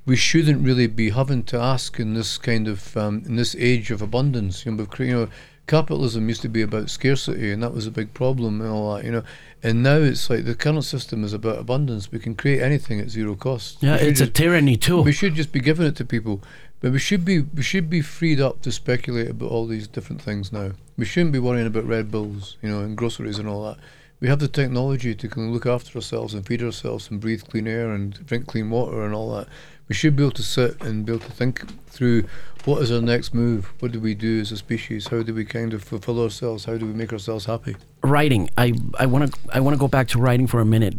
we 0.05 0.15
shouldn't 0.15 0.65
really 0.65 0.87
be 0.87 1.09
having 1.11 1.43
to 1.43 1.57
ask 1.57 1.99
in 1.99 2.13
this 2.13 2.37
kind 2.37 2.69
of 2.69 2.95
um, 2.95 3.21
in 3.25 3.35
this 3.35 3.53
age 3.59 3.91
of 3.91 4.01
abundance. 4.01 4.65
You 4.65 4.71
know, 4.71 4.87
you 4.97 5.05
know, 5.07 5.29
capitalism 5.67 6.27
used 6.27 6.41
to 6.41 6.49
be 6.49 6.61
about 6.61 6.89
scarcity, 6.89 7.51
and 7.51 7.63
that 7.63 7.73
was 7.73 7.87
a 7.87 7.91
big 7.91 8.13
problem 8.13 8.61
and 8.61 8.69
all 8.69 8.95
that. 8.95 9.05
You 9.05 9.11
know, 9.11 9.23
and 9.61 9.83
now 9.83 9.97
it's 9.97 10.29
like 10.29 10.45
the 10.45 10.55
current 10.55 10.83
system 10.83 11.23
is 11.23 11.33
about 11.33 11.59
abundance. 11.59 12.11
We 12.11 12.19
can 12.19 12.35
create 12.35 12.61
anything 12.61 12.99
at 12.99 13.09
zero 13.09 13.35
cost. 13.35 13.81
yeah, 13.81 13.95
it's 13.95 14.21
a 14.21 14.27
tyranny 14.27 14.77
too. 14.77 15.01
we 15.01 15.13
should 15.13 15.35
just 15.35 15.51
be 15.51 15.59
giving 15.59 15.87
it 15.87 15.95
to 15.97 16.05
people, 16.05 16.41
but 16.79 16.91
we 16.91 16.99
should 16.99 17.23
be 17.25 17.41
we 17.41 17.63
should 17.63 17.89
be 17.89 18.01
freed 18.01 18.41
up 18.41 18.61
to 18.61 18.71
speculate 18.71 19.29
about 19.29 19.51
all 19.51 19.65
these 19.65 19.87
different 19.87 20.21
things 20.21 20.51
now. 20.51 20.71
We 20.97 21.05
shouldn't 21.05 21.33
be 21.33 21.39
worrying 21.39 21.67
about 21.67 21.85
red 21.85 22.11
bills, 22.11 22.57
you 22.61 22.69
know, 22.69 22.81
and 22.81 22.97
groceries 22.97 23.39
and 23.39 23.47
all 23.47 23.63
that. 23.65 23.77
we 24.19 24.29
have 24.29 24.39
the 24.39 24.47
technology 24.47 25.13
to 25.13 25.27
of 25.27 25.37
look 25.37 25.65
after 25.65 25.97
ourselves 25.97 26.33
and 26.33 26.45
feed 26.45 26.63
ourselves 26.63 27.09
and 27.09 27.19
breathe 27.19 27.43
clean 27.49 27.67
air 27.67 27.91
and 27.91 28.25
drink 28.25 28.47
clean 28.47 28.69
water 28.69 29.03
and 29.03 29.13
all 29.13 29.35
that. 29.35 29.47
We 29.87 29.95
should 29.95 30.15
be 30.15 30.23
able 30.23 30.31
to 30.31 30.43
sit 30.43 30.81
and 30.81 31.05
be 31.05 31.13
able 31.13 31.25
to 31.25 31.31
think 31.31 31.65
through 31.87 32.25
what 32.65 32.81
is 32.81 32.91
our 32.91 33.01
next 33.01 33.33
move? 33.33 33.73
What 33.79 33.91
do 33.91 33.99
we 33.99 34.15
do 34.15 34.39
as 34.39 34.51
a 34.51 34.57
species? 34.57 35.07
How 35.09 35.21
do 35.21 35.33
we 35.33 35.43
kind 35.43 35.73
of 35.73 35.83
fulfill 35.83 36.21
ourselves? 36.21 36.65
How 36.65 36.77
do 36.77 36.85
we 36.85 36.93
make 36.93 37.11
ourselves 37.11 37.45
happy? 37.45 37.75
Writing. 38.01 38.49
I 38.57 38.73
I 38.97 39.05
want 39.05 39.33
to 39.33 39.39
I 39.53 39.59
want 39.59 39.75
to 39.75 39.79
go 39.79 39.87
back 39.89 40.07
to 40.09 40.19
writing 40.19 40.47
for 40.47 40.61
a 40.61 40.65
minute, 40.65 40.97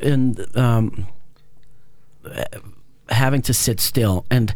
and 0.00 0.44
um, 0.56 1.06
having 3.10 3.42
to 3.42 3.52
sit 3.52 3.80
still 3.80 4.24
and 4.30 4.54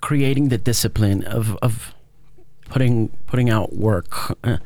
creating 0.00 0.48
the 0.48 0.58
discipline 0.58 1.22
of 1.24 1.56
of 1.60 1.94
putting 2.70 3.08
putting 3.26 3.50
out 3.50 3.74
work. 3.74 4.36
Uh, 4.42 4.56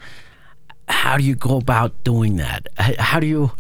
how 0.89 1.17
do 1.17 1.25
you 1.25 1.35
go 1.35 1.57
about 1.57 2.05
doing 2.05 2.37
that? 2.37 2.69
How 2.79 3.19
do 3.19 3.27
you? 3.27 3.51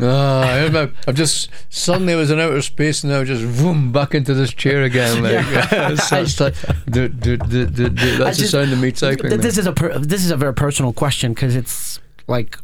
Ah, 0.00 0.42
I 0.42 0.62
remember, 0.64 0.94
I've 1.08 1.16
just 1.16 1.50
suddenly 1.70 2.12
I 2.12 2.16
was 2.16 2.30
in 2.30 2.38
outer 2.38 2.62
space 2.62 3.02
and 3.02 3.12
now 3.12 3.24
just 3.24 3.42
boom 3.60 3.90
back 3.90 4.14
into 4.14 4.32
this 4.32 4.52
chair 4.54 4.84
again. 4.84 5.22
Like 5.24 5.44
it's, 5.72 6.12
it's 6.12 6.40
like, 6.40 6.54
do, 6.88 7.08
do, 7.08 7.36
do, 7.36 7.66
do, 7.66 7.88
do. 7.88 8.14
I 8.14 8.18
that's 8.18 8.38
the 8.38 8.46
sound 8.46 8.72
of 8.72 8.78
me 8.80 8.92
typing. 8.92 9.28
Th- 9.30 9.40
This 9.40 9.58
is 9.58 9.66
a 9.66 9.72
per, 9.72 9.98
this 9.98 10.24
is 10.24 10.30
a 10.30 10.36
very 10.36 10.54
personal 10.54 10.92
question 10.92 11.32
because 11.34 11.56
it's 11.56 11.98
like 12.28 12.56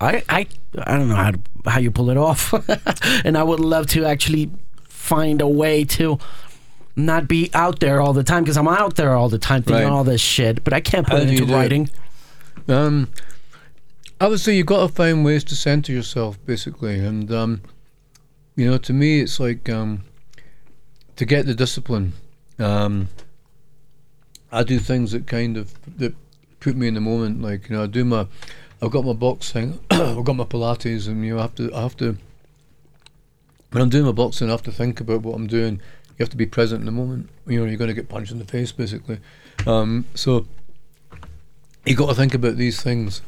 I 0.00 0.22
I 0.28 0.46
I 0.78 0.96
don't 0.98 1.08
know 1.08 1.14
how 1.14 1.30
to, 1.30 1.40
how 1.66 1.78
you 1.78 1.90
pull 1.90 2.10
it 2.10 2.18
off, 2.18 2.52
and 3.24 3.38
I 3.38 3.42
would 3.42 3.60
love 3.60 3.86
to 3.88 4.04
actually 4.04 4.50
find 4.86 5.40
a 5.40 5.48
way 5.48 5.84
to 5.84 6.18
not 6.96 7.26
be 7.28 7.50
out 7.54 7.80
there 7.80 8.00
all 8.02 8.12
the 8.12 8.22
time 8.24 8.42
because 8.44 8.56
I'm 8.58 8.68
out 8.68 8.96
there 8.96 9.14
all 9.14 9.28
the 9.30 9.38
time 9.38 9.62
thinking 9.62 9.84
Right. 9.84 9.92
all 9.92 10.04
this 10.04 10.20
shit, 10.20 10.62
but 10.64 10.72
I 10.74 10.80
can't 10.80 11.06
put 11.06 11.16
How 11.16 11.22
it 11.22 11.30
into 11.30 11.46
do 11.46 11.52
it? 11.52 11.56
writing. 11.56 11.90
Um, 12.68 13.08
Say 14.36 14.56
you've 14.56 14.66
got 14.66 14.86
to 14.86 14.92
find 14.92 15.24
ways 15.24 15.44
to 15.44 15.56
center 15.56 15.92
yourself, 15.92 16.38
basically. 16.46 16.98
And, 16.98 17.30
um, 17.30 17.62
you 18.56 18.70
know, 18.70 18.78
to 18.78 18.92
me, 18.92 19.20
it's 19.20 19.38
like 19.38 19.68
um, 19.68 20.04
to 21.16 21.24
get 21.24 21.46
the 21.46 21.54
discipline. 21.54 22.14
Um, 22.58 23.08
I 24.50 24.62
do 24.62 24.78
things 24.78 25.12
that 25.12 25.26
kind 25.26 25.56
of 25.56 25.74
that 25.98 26.14
put 26.60 26.76
me 26.76 26.88
in 26.88 26.94
the 26.94 27.00
moment. 27.00 27.42
Like, 27.42 27.68
you 27.68 27.76
know, 27.76 27.82
I 27.82 27.86
do 27.86 28.04
my, 28.04 28.26
I've 28.80 28.90
got 28.90 29.04
my 29.04 29.12
boxing, 29.12 29.78
I've 29.90 30.24
got 30.24 30.36
my 30.36 30.44
Pilates, 30.44 31.06
and 31.06 31.24
you 31.24 31.34
know, 31.34 31.40
I 31.40 31.42
have 31.42 31.54
to, 31.56 31.74
I 31.74 31.82
have 31.82 31.96
to. 31.98 32.16
When 33.72 33.82
I'm 33.82 33.90
doing 33.90 34.06
my 34.06 34.12
boxing, 34.12 34.48
I 34.48 34.52
have 34.52 34.62
to 34.62 34.72
think 34.72 35.00
about 35.00 35.22
what 35.22 35.34
I'm 35.34 35.48
doing. 35.48 35.74
You 35.74 36.22
have 36.22 36.30
to 36.30 36.36
be 36.36 36.46
present 36.46 36.80
in 36.80 36.86
the 36.86 36.92
moment. 36.92 37.28
You 37.46 37.58
know, 37.58 37.66
you're 37.66 37.76
going 37.76 37.88
to 37.88 37.94
get 37.94 38.08
punched 38.08 38.30
in 38.30 38.38
the 38.38 38.44
face, 38.44 38.70
basically. 38.70 39.18
Um, 39.66 40.06
so 40.14 40.46
you 41.84 41.96
got 41.96 42.06
to 42.06 42.14
think 42.14 42.34
about 42.34 42.56
these 42.56 42.80
things. 42.80 43.20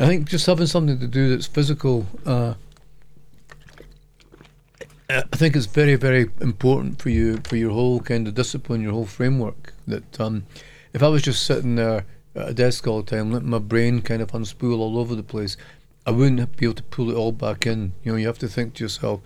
I 0.00 0.06
think 0.06 0.30
just 0.30 0.46
having 0.46 0.66
something 0.66 0.98
to 0.98 1.06
do 1.06 1.28
that's 1.28 1.46
physical, 1.46 2.06
uh, 2.24 2.54
I 5.10 5.36
think 5.36 5.54
it's 5.54 5.66
very, 5.66 5.94
very 5.96 6.30
important 6.40 7.02
for 7.02 7.10
you 7.10 7.38
for 7.44 7.56
your 7.56 7.72
whole 7.72 8.00
kind 8.00 8.26
of 8.26 8.34
discipline, 8.34 8.80
your 8.80 8.92
whole 8.92 9.04
framework. 9.04 9.74
That 9.86 10.18
um, 10.18 10.46
if 10.94 11.02
I 11.02 11.08
was 11.08 11.20
just 11.20 11.44
sitting 11.44 11.74
there 11.74 12.06
at 12.34 12.48
a 12.48 12.54
desk 12.54 12.86
all 12.86 13.02
the 13.02 13.10
time, 13.10 13.30
letting 13.30 13.50
my 13.50 13.58
brain 13.58 14.00
kind 14.00 14.22
of 14.22 14.32
unspool 14.32 14.78
all 14.78 14.98
over 14.98 15.14
the 15.14 15.22
place, 15.22 15.58
I 16.06 16.12
wouldn't 16.12 16.56
be 16.56 16.64
able 16.64 16.76
to 16.76 16.82
pull 16.84 17.10
it 17.10 17.16
all 17.16 17.32
back 17.32 17.66
in. 17.66 17.92
You 18.02 18.12
know, 18.12 18.18
you 18.18 18.26
have 18.26 18.38
to 18.38 18.48
think 18.48 18.74
to 18.74 18.84
yourself, 18.84 19.20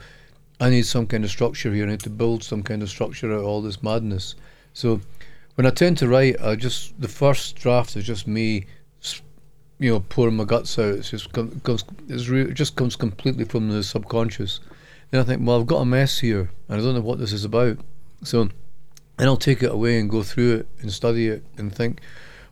I 0.59 0.71
need 0.71 0.87
some 0.87 1.07
kind 1.07 1.23
of 1.23 1.31
structure 1.31 1.73
here. 1.73 1.87
I 1.87 1.91
need 1.91 2.01
to 2.01 2.11
build 2.11 2.43
some 2.43 2.65
kind 2.65 2.83
of 2.83 2.91
structure 2.91 3.33
out 3.33 3.39
of 3.39 3.45
all 3.45 3.63
this 3.63 3.81
madness. 3.81 4.35
So 4.73 5.01
when 5.55 5.67
I 5.69 5.71
tend 5.71 5.99
to 5.99 6.09
write, 6.09 6.41
I 6.41 6.57
just 6.57 7.01
the 7.01 7.07
first 7.07 7.55
draft 7.55 7.95
is 7.95 8.05
just 8.05 8.27
me, 8.27 8.67
you 9.79 9.91
know, 9.91 10.01
pouring 10.01 10.37
my 10.37 10.45
guts 10.45 10.79
out. 10.79 10.95
It's 10.95 11.11
just 11.11 11.33
comes, 11.33 11.85
it's 12.09 12.29
re- 12.29 12.43
it 12.43 12.55
just 12.55 12.77
comes 12.77 12.97
completely 12.97 13.45
from 13.45 13.69
the 13.69 13.83
subconscious. 13.83 14.61
Then 15.11 15.21
I 15.21 15.25
think, 15.25 15.47
well, 15.47 15.61
I've 15.61 15.67
got 15.67 15.83
a 15.83 15.85
mess 15.85 16.19
here, 16.19 16.51
and 16.69 16.81
I 16.81 16.85
don't 16.85 16.95
know 16.95 17.01
what 17.01 17.19
this 17.19 17.33
is 17.33 17.45
about. 17.45 17.79
So 18.23 18.49
then 19.17 19.29
I'll 19.29 19.37
take 19.37 19.63
it 19.63 19.71
away 19.71 19.99
and 19.99 20.11
go 20.11 20.23
through 20.23 20.57
it 20.57 20.69
and 20.81 20.93
study 20.93 21.29
it 21.29 21.45
and 21.57 21.75
think, 21.75 22.01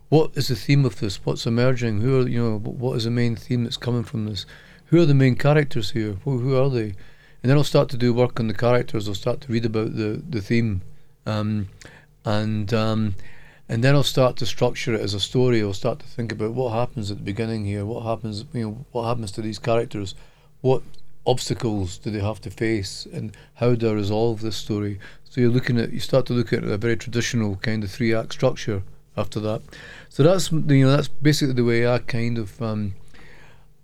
what 0.09 0.31
is 0.35 0.47
the 0.47 0.55
theme 0.55 0.85
of 0.85 0.99
this? 0.99 1.25
What's 1.25 1.47
emerging? 1.47 2.01
Who 2.01 2.21
are 2.21 2.27
you 2.27 2.39
know? 2.39 2.59
What 2.59 2.97
is 2.97 3.05
the 3.05 3.11
main 3.11 3.35
theme 3.35 3.63
that's 3.63 3.77
coming 3.77 4.03
from 4.03 4.25
this? 4.25 4.45
Who 4.85 5.01
are 5.01 5.05
the 5.05 5.15
main 5.15 5.35
characters 5.35 5.91
here? 5.91 6.17
Who, 6.23 6.37
who 6.37 6.55
are 6.55 6.69
they? 6.69 6.93
And 7.41 7.49
then 7.49 7.57
I'll 7.57 7.63
start 7.63 7.89
to 7.89 7.97
do 7.97 8.13
work 8.13 8.39
on 8.39 8.47
the 8.47 8.53
characters. 8.53 9.07
I'll 9.07 9.15
start 9.15 9.41
to 9.41 9.51
read 9.51 9.65
about 9.65 9.95
the 9.95 10.21
the 10.29 10.41
theme, 10.41 10.81
um, 11.25 11.69
and 12.25 12.71
um, 12.73 13.15
and 13.69 13.83
then 13.83 13.95
I'll 13.95 14.03
start 14.03 14.35
to 14.37 14.45
structure 14.45 14.93
it 14.93 15.01
as 15.01 15.13
a 15.13 15.19
story. 15.19 15.61
I'll 15.61 15.73
start 15.73 15.99
to 15.99 16.05
think 16.05 16.31
about 16.31 16.53
what 16.53 16.73
happens 16.73 17.09
at 17.09 17.17
the 17.17 17.23
beginning 17.23 17.65
here. 17.65 17.85
What 17.85 18.03
happens? 18.03 18.45
You 18.53 18.61
know, 18.63 18.85
what 18.91 19.07
happens 19.07 19.31
to 19.33 19.41
these 19.41 19.59
characters? 19.59 20.15
What 20.61 20.81
obstacles 21.25 21.97
do 21.97 22.11
they 22.11 22.19
have 22.19 22.41
to 22.41 22.51
face, 22.51 23.07
and 23.11 23.35
how 23.55 23.75
do 23.75 23.89
I 23.89 23.93
resolve 23.93 24.41
this 24.41 24.57
story? 24.57 24.99
So 25.23 25.41
you're 25.41 25.49
looking 25.49 25.79
at 25.79 25.93
you 25.93 25.99
start 25.99 26.25
to 26.27 26.33
look 26.33 26.51
at 26.53 26.63
a 26.63 26.77
very 26.77 26.97
traditional 26.97 27.55
kind 27.57 27.83
of 27.83 27.91
three 27.91 28.13
act 28.13 28.33
structure 28.33 28.83
after 29.15 29.39
that. 29.39 29.61
So 30.09 30.23
that's 30.23 30.51
you 30.51 30.85
know 30.85 30.91
that's 30.91 31.07
basically 31.07 31.55
the 31.55 31.63
way 31.63 31.87
I 31.87 31.99
kind 31.99 32.37
of 32.37 32.61
um, 32.61 32.95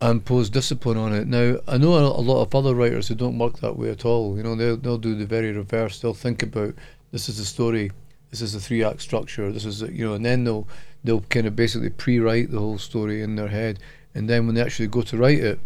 impose 0.01 0.49
discipline 0.49 0.97
on 0.97 1.13
it. 1.13 1.27
Now 1.27 1.57
I 1.67 1.77
know 1.77 1.93
a, 1.93 2.03
a 2.03 2.21
lot 2.21 2.41
of 2.41 2.53
other 2.53 2.75
writers 2.75 3.07
who 3.07 3.15
don't 3.15 3.39
work 3.39 3.59
that 3.59 3.77
way 3.77 3.89
at 3.89 4.05
all. 4.05 4.37
You 4.37 4.43
know 4.43 4.55
they'll 4.55 4.77
they'll 4.77 4.97
do 4.97 5.15
the 5.15 5.25
very 5.25 5.51
reverse. 5.51 5.99
They'll 5.99 6.13
think 6.13 6.43
about 6.43 6.75
this 7.11 7.29
is 7.29 7.37
the 7.37 7.45
story, 7.45 7.91
this 8.29 8.41
is 8.41 8.53
the 8.53 8.59
three 8.59 8.83
act 8.83 9.01
structure, 9.01 9.51
this 9.51 9.65
is 9.65 9.81
you 9.81 10.05
know, 10.05 10.13
and 10.13 10.25
then 10.25 10.43
they'll 10.43 10.67
they'll 11.03 11.21
kind 11.21 11.47
of 11.47 11.55
basically 11.55 11.89
pre-write 11.89 12.51
the 12.51 12.59
whole 12.59 12.77
story 12.77 13.21
in 13.21 13.35
their 13.35 13.47
head, 13.47 13.79
and 14.13 14.29
then 14.29 14.45
when 14.45 14.55
they 14.55 14.61
actually 14.61 14.87
go 14.87 15.01
to 15.01 15.17
write 15.17 15.39
it, 15.39 15.59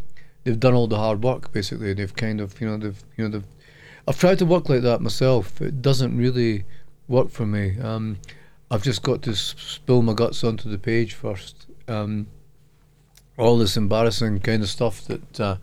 they've 0.43 0.59
done 0.59 0.74
all 0.74 0.88
the 0.88 0.97
hard 0.97 1.24
work. 1.24 1.51
Basically, 1.51 1.93
they've 1.93 2.16
kind 2.16 2.39
of 2.39 2.59
you 2.61 2.68
know 2.68 2.78
they've 2.78 3.03
you 3.18 3.24
know 3.24 3.30
they've. 3.30 3.47
I've 4.07 4.20
tried 4.20 4.39
to 4.39 4.45
work 4.45 4.70
like 4.70 4.82
that 4.82 5.01
myself. 5.01 5.61
It 5.61 5.82
doesn't 5.82 6.18
really 6.18 6.66
work 7.07 7.30
for 7.30 7.45
me. 7.45 7.80
Um, 7.80 8.18
I've 8.70 8.84
just 8.84 9.03
got 9.03 9.22
to 9.24 9.36
spill 9.36 10.01
my 10.01 10.14
guts 10.14 10.43
onto 10.43 10.70
the 10.70 10.78
page 10.78 11.14
first. 11.14 11.68
Um, 11.88 12.28
all 13.38 13.57
this 13.57 13.78
embarrassing 13.78 14.39
kind 14.39 14.61
of 14.61 14.70
stuff 14.70 15.01
that 15.05 15.39
uh, 15.39 15.57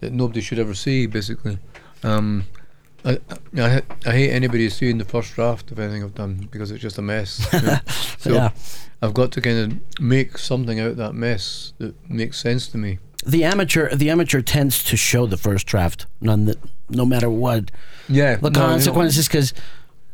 that 0.00 0.12
nobody 0.12 0.40
should 0.40 0.58
ever 0.58 0.74
see, 0.74 1.06
basically. 1.06 1.58
Um, 2.02 2.44
I, 3.04 3.18
I 3.56 3.82
I 4.06 4.10
hate 4.12 4.30
anybody 4.30 4.68
seeing 4.70 4.98
the 4.98 5.04
first 5.04 5.34
draft 5.34 5.70
of 5.72 5.78
anything 5.78 6.02
I've 6.04 6.14
done 6.14 6.48
because 6.50 6.70
it's 6.70 6.82
just 6.82 6.98
a 6.98 7.02
mess. 7.02 7.46
you 7.52 7.60
know. 7.62 7.78
so 8.18 8.32
Yeah. 8.32 8.50
I've 9.00 9.14
got 9.14 9.32
to 9.32 9.40
kind 9.40 9.58
of 9.58 10.00
make 10.00 10.38
something 10.38 10.78
out 10.78 10.92
of 10.92 10.96
that 10.98 11.12
mess 11.14 11.72
that 11.78 11.94
makes 12.08 12.38
sense 12.38 12.68
to 12.68 12.78
me. 12.78 12.98
The 13.26 13.42
amateur 13.44 13.92
the 13.94 14.10
amateur 14.10 14.42
tends 14.42 14.82
to 14.84 14.96
show 14.96 15.26
the 15.26 15.36
first 15.36 15.66
draft, 15.66 16.06
none 16.20 16.44
that, 16.46 16.58
no 16.88 17.04
matter 17.04 17.28
what 17.30 17.70
Yeah, 18.08 18.36
the 18.36 18.50
consequences, 18.50 19.26
because 19.28 19.52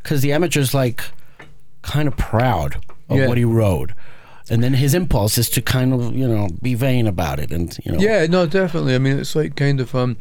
because 0.03 0.21
the 0.23 0.33
amateur's 0.33 0.73
like 0.75 1.03
kind 1.83 2.09
of 2.09 2.17
proud 2.17 2.77
of 3.11 3.19
Yeah. 3.19 3.27
what 3.29 3.37
he 3.39 3.45
wrote, 3.45 3.93
and 4.51 4.63
then 4.63 4.75
his 4.75 4.95
impulse 4.95 5.37
is 5.39 5.49
to 5.51 5.63
kind 5.63 5.93
of 5.95 6.15
you 6.15 6.27
know 6.29 6.49
be 6.63 6.75
vain 6.75 7.07
about 7.07 7.41
it, 7.41 7.51
and 7.51 7.77
you 7.85 7.93
know 7.93 7.99
Yeah, 7.99 8.27
no, 8.27 8.47
definitely. 8.47 8.95
I 8.95 8.99
mean, 8.99 9.19
it's 9.19 9.35
like 9.37 9.55
kind 9.57 9.81
of 9.81 9.95
um, 9.95 10.17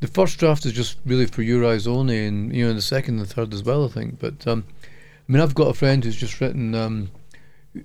the 0.00 0.06
first 0.06 0.38
draft 0.38 0.66
is 0.66 0.72
just 0.72 0.98
really 1.04 1.26
for 1.26 1.42
your 1.42 1.64
eyes 1.64 1.86
only, 1.86 2.26
and 2.26 2.54
you 2.54 2.66
know, 2.66 2.74
the 2.74 2.82
second 2.82 3.18
and 3.18 3.28
third 3.28 3.54
as 3.54 3.62
well. 3.62 3.84
I 3.84 3.88
think, 3.88 4.18
but 4.18 4.46
um, 4.46 4.64
I 5.28 5.32
mean, 5.32 5.42
I've 5.42 5.54
got 5.54 5.68
a 5.68 5.74
friend 5.74 6.04
who's 6.04 6.16
just 6.16 6.40
written. 6.40 6.74
Um, 6.74 7.10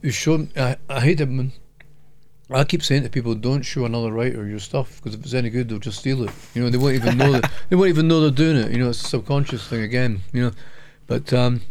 who's 0.02 0.16
shown. 0.16 0.52
I, 0.56 0.78
I 0.90 1.02
hate 1.02 1.22
it. 1.22 1.30
I 2.50 2.64
keep 2.66 2.84
saying 2.84 3.04
to 3.04 3.10
people, 3.10 3.34
don't 3.34 3.62
show 3.62 3.86
another 3.86 4.12
writer 4.12 4.46
your 4.46 4.60
stuff 4.60 4.98
because 4.98 5.16
if 5.16 5.24
it's 5.24 5.34
any 5.34 5.50
good, 5.50 5.70
they'll 5.70 5.80
just 5.80 6.00
steal 6.00 6.24
it. 6.24 6.32
You 6.54 6.64
know, 6.64 6.70
they 6.70 6.78
won't 6.78 6.96
even 6.96 7.18
know 7.18 7.32
that 7.32 7.52
they 7.70 7.76
won't 7.76 7.90
even 7.90 8.08
know 8.08 8.22
they're 8.22 8.32
doing 8.32 8.58
it. 8.58 8.72
You 8.72 8.78
know, 8.78 8.90
it's 8.90 9.04
a 9.04 9.08
subconscious 9.08 9.66
thing 9.68 9.82
again. 9.82 10.22
You 10.34 10.44
know, 10.44 10.52
but 11.08 11.32
um, 11.32 11.62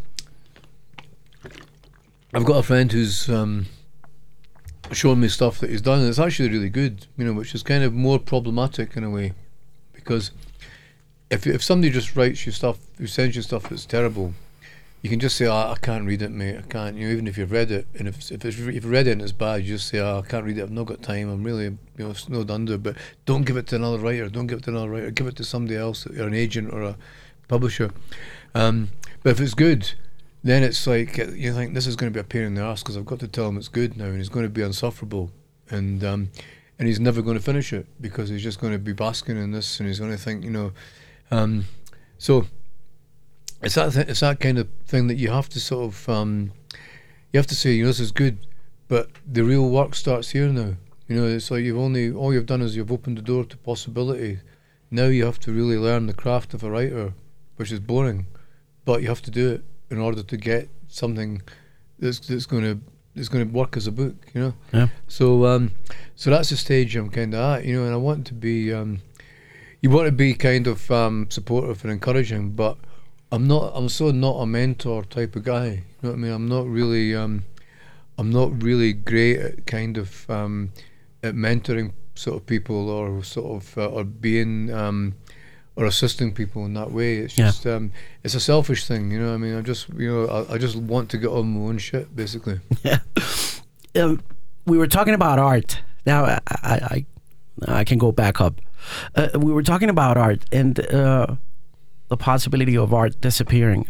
I've 2.33 2.45
got 2.45 2.57
a 2.57 2.63
friend 2.63 2.91
who's 2.91 3.29
um, 3.29 3.67
showing 4.91 5.19
me 5.19 5.27
stuff 5.27 5.59
that 5.59 5.69
he's 5.69 5.81
done, 5.81 5.99
and 5.99 6.09
it's 6.09 6.19
actually 6.19 6.49
really 6.49 6.69
good. 6.69 7.05
You 7.15 7.25
know, 7.25 7.33
which 7.33 7.53
is 7.53 7.61
kind 7.61 7.83
of 7.83 7.93
more 7.93 8.17
problematic 8.17 8.97
in 8.97 9.03
a 9.03 9.09
way, 9.09 9.33
because 10.03 10.31
if 11.29 11.47
if 11.47 11.63
somebody 11.63 11.91
just 11.91 12.15
writes 12.15 12.45
you 12.45 12.51
stuff, 12.51 12.77
who 12.97 13.07
sends 13.07 13.35
you 13.35 13.41
stuff 13.41 13.69
that's 13.69 13.85
terrible, 13.85 14.33
you 15.01 15.09
can 15.09 15.19
just 15.19 15.35
say, 15.35 15.47
oh, 15.47 15.71
I 15.71 15.77
can't 15.81 16.05
read 16.05 16.21
it, 16.21 16.29
mate. 16.29 16.57
I 16.57 16.61
can't. 16.61 16.95
You 16.95 17.07
know, 17.07 17.13
even 17.13 17.27
if 17.27 17.37
you've 17.37 17.51
read 17.51 17.71
it, 17.71 17.87
and 17.97 18.07
if 18.07 18.31
if, 18.31 18.45
if 18.45 18.59
you've 18.59 18.85
read 18.85 19.07
it 19.07 19.13
and 19.13 19.21
it's 19.21 19.31
bad, 19.31 19.63
you 19.63 19.75
just 19.75 19.87
say, 19.87 19.99
oh, 19.99 20.19
I 20.19 20.27
can't 20.27 20.45
read 20.45 20.57
it. 20.57 20.63
I've 20.63 20.71
not 20.71 20.85
got 20.85 21.01
time. 21.01 21.29
I'm 21.29 21.43
really 21.43 21.65
you 21.65 21.77
know 21.97 22.13
snowed 22.13 22.51
under. 22.51 22.77
But 22.77 22.97
don't 23.25 23.43
give 23.43 23.57
it 23.57 23.67
to 23.67 23.77
another 23.77 23.97
writer. 23.97 24.29
Don't 24.29 24.47
give 24.47 24.59
it 24.59 24.65
to 24.65 24.71
another 24.71 24.89
writer. 24.89 25.09
Give 25.09 25.27
it 25.27 25.35
to 25.37 25.43
somebody 25.43 25.77
else, 25.77 26.05
or 26.05 26.27
an 26.27 26.33
agent 26.33 26.71
or 26.71 26.83
a 26.83 26.97
publisher. 27.47 27.91
Um, 28.53 28.89
but 29.23 29.31
if 29.31 29.39
it's 29.39 29.53
good, 29.53 29.93
then 30.43 30.63
it's 30.63 30.85
like 30.85 31.17
uh, 31.17 31.27
you 31.31 31.53
think 31.53 31.73
this 31.73 31.87
is 31.87 31.95
going 31.95 32.11
to 32.11 32.15
be 32.15 32.19
a 32.19 32.23
pain 32.23 32.43
in 32.43 32.55
the 32.55 32.61
ass 32.61 32.83
because 32.83 32.97
I've 32.97 33.05
got 33.05 33.19
to 33.19 33.27
tell 33.27 33.47
him 33.47 33.57
it's 33.57 33.69
good 33.69 33.97
now, 33.97 34.05
and 34.05 34.19
it's 34.19 34.29
going 34.29 34.45
to 34.45 34.49
be 34.49 34.61
insufferable, 34.61 35.31
and 35.69 36.03
um, 36.03 36.29
and 36.81 36.87
he's 36.87 36.99
never 36.99 37.21
going 37.21 37.37
to 37.37 37.43
finish 37.43 37.73
it 37.73 37.85
because 38.01 38.27
he's 38.27 38.41
just 38.41 38.59
going 38.59 38.73
to 38.73 38.79
be 38.79 38.91
basking 38.91 39.37
in 39.37 39.51
this, 39.51 39.79
and 39.79 39.87
he's 39.87 39.99
going 39.99 40.09
to 40.09 40.17
think, 40.17 40.43
you 40.43 40.49
know, 40.49 40.71
um, 41.29 41.65
so 42.17 42.47
it's 43.61 43.75
that 43.75 43.93
th- 43.93 44.07
it's 44.07 44.21
that 44.21 44.39
kind 44.39 44.57
of 44.57 44.67
thing 44.87 45.05
that 45.05 45.17
you 45.17 45.29
have 45.29 45.47
to 45.49 45.59
sort 45.59 45.85
of 45.85 46.09
um, 46.09 46.51
you 47.31 47.37
have 47.37 47.45
to 47.45 47.53
say, 47.53 47.73
you 47.73 47.83
know, 47.83 47.89
this 47.89 47.99
is 47.99 48.11
good, 48.11 48.47
but 48.87 49.11
the 49.31 49.43
real 49.43 49.69
work 49.69 49.93
starts 49.93 50.31
here 50.31 50.47
now. 50.47 50.73
You 51.07 51.17
know, 51.17 51.27
it's 51.27 51.51
like 51.51 51.61
you've 51.61 51.77
only 51.77 52.11
all 52.11 52.33
you've 52.33 52.47
done 52.47 52.63
is 52.63 52.75
you've 52.75 52.91
opened 52.91 53.19
the 53.19 53.21
door 53.21 53.45
to 53.45 53.57
possibility. 53.57 54.39
Now 54.89 55.05
you 55.05 55.23
have 55.25 55.39
to 55.41 55.51
really 55.51 55.77
learn 55.77 56.07
the 56.07 56.15
craft 56.15 56.55
of 56.55 56.63
a 56.63 56.71
writer, 56.71 57.13
which 57.57 57.71
is 57.71 57.79
boring, 57.79 58.25
but 58.85 59.03
you 59.03 59.07
have 59.07 59.21
to 59.21 59.29
do 59.29 59.51
it 59.51 59.63
in 59.91 59.99
order 59.99 60.23
to 60.23 60.35
get 60.35 60.67
something 60.87 61.43
that's 61.99 62.17
that's 62.21 62.47
going 62.47 62.63
to 62.63 62.79
that's 63.15 63.29
going 63.29 63.47
to 63.47 63.53
work 63.53 63.77
as 63.77 63.87
a 63.87 63.91
book. 63.91 64.15
You 64.33 64.41
know. 64.41 64.53
Yeah. 64.73 64.87
So 65.07 65.45
um, 65.45 65.71
so 66.15 66.29
that's 66.29 66.49
the 66.49 66.57
stage 66.57 66.95
I'm 66.95 67.09
kind 67.09 67.33
of 67.33 67.39
at. 67.57 67.65
You 67.65 67.79
know, 67.79 67.85
and 67.85 67.93
I 67.93 67.97
want 67.97 68.27
to 68.27 68.33
be 68.33 68.73
um, 68.73 69.01
you 69.81 69.89
want 69.89 70.05
to 70.05 70.11
be 70.11 70.33
kind 70.33 70.67
of 70.67 70.89
um, 70.91 71.27
supportive 71.29 71.83
and 71.83 71.91
encouraging, 71.91 72.51
but 72.51 72.77
I'm 73.31 73.47
not. 73.47 73.71
I'm 73.75 73.89
so 73.89 74.11
not 74.11 74.35
a 74.35 74.45
mentor 74.45 75.03
type 75.03 75.35
of 75.35 75.43
guy. 75.43 75.67
You 75.67 75.81
know 76.01 76.09
what 76.09 76.13
I 76.13 76.17
mean? 76.17 76.31
I'm 76.31 76.47
not 76.47 76.67
really. 76.67 77.15
Um, 77.15 77.45
I'm 78.17 78.29
not 78.29 78.61
really 78.61 78.93
great 78.93 79.39
at 79.39 79.65
kind 79.65 79.97
of 79.97 80.29
um, 80.29 80.71
at 81.23 81.33
mentoring 81.33 81.93
sort 82.13 82.37
of 82.37 82.45
people 82.45 82.89
or 82.89 83.23
sort 83.23 83.63
of 83.63 83.77
uh, 83.77 83.87
or 83.87 84.03
being 84.03 84.71
um, 84.71 85.15
or 85.75 85.85
assisting 85.85 86.33
people 86.33 86.65
in 86.65 86.73
that 86.73 86.91
way. 86.91 87.17
It's 87.17 87.37
Yeah. 87.37 87.45
just 87.47 87.65
um, 87.65 87.91
it's 88.23 88.35
a 88.35 88.39
selfish 88.39 88.85
thing. 88.87 89.11
You 89.11 89.19
know. 89.19 89.33
I 89.33 89.37
mean, 89.37 89.57
I 89.57 89.61
just 89.61 89.89
you 89.97 90.09
know 90.11 90.25
I, 90.27 90.55
I 90.55 90.57
just 90.57 90.75
want 90.75 91.09
to 91.11 91.17
get 91.17 91.29
on 91.29 91.47
my 91.53 91.69
own 91.69 91.77
shit 91.77 92.15
basically. 92.15 92.59
um, 93.95 94.21
we 94.65 94.77
were 94.77 94.87
talking 94.87 95.13
about 95.13 95.39
art. 95.39 95.79
Now 96.05 96.25
I 96.25 96.39
I, 96.47 97.05
I, 97.67 97.79
I 97.79 97.83
can 97.83 97.97
go 97.97 98.11
back 98.11 98.39
up. 98.41 98.61
Uh, 99.15 99.27
we 99.39 99.51
were 99.53 99.63
talking 99.63 99.89
about 99.89 100.17
art 100.17 100.45
and 100.51 100.79
uh, 100.93 101.35
the 102.07 102.17
possibility 102.17 102.75
of 102.77 102.93
art 102.93 103.19
disappearing. 103.21 103.85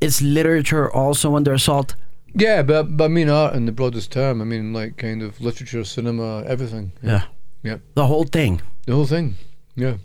Is 0.00 0.20
literature 0.22 0.90
also 0.90 1.36
under 1.36 1.52
assault? 1.52 1.94
Yeah, 2.34 2.62
but, 2.62 2.96
but 2.96 3.04
I 3.04 3.08
mean 3.08 3.28
art 3.28 3.54
in 3.54 3.66
the 3.66 3.72
broadest 3.72 4.10
term. 4.10 4.40
I 4.40 4.44
mean 4.44 4.72
like 4.72 4.96
kind 4.96 5.22
of 5.22 5.40
literature, 5.40 5.84
cinema, 5.84 6.42
everything. 6.46 6.92
Yeah. 7.02 7.22
Yeah. 7.62 7.78
The 7.94 8.06
whole 8.06 8.24
thing. 8.24 8.62
The 8.86 8.94
whole 8.94 9.06
thing. 9.06 9.36
Yeah. 9.76 9.96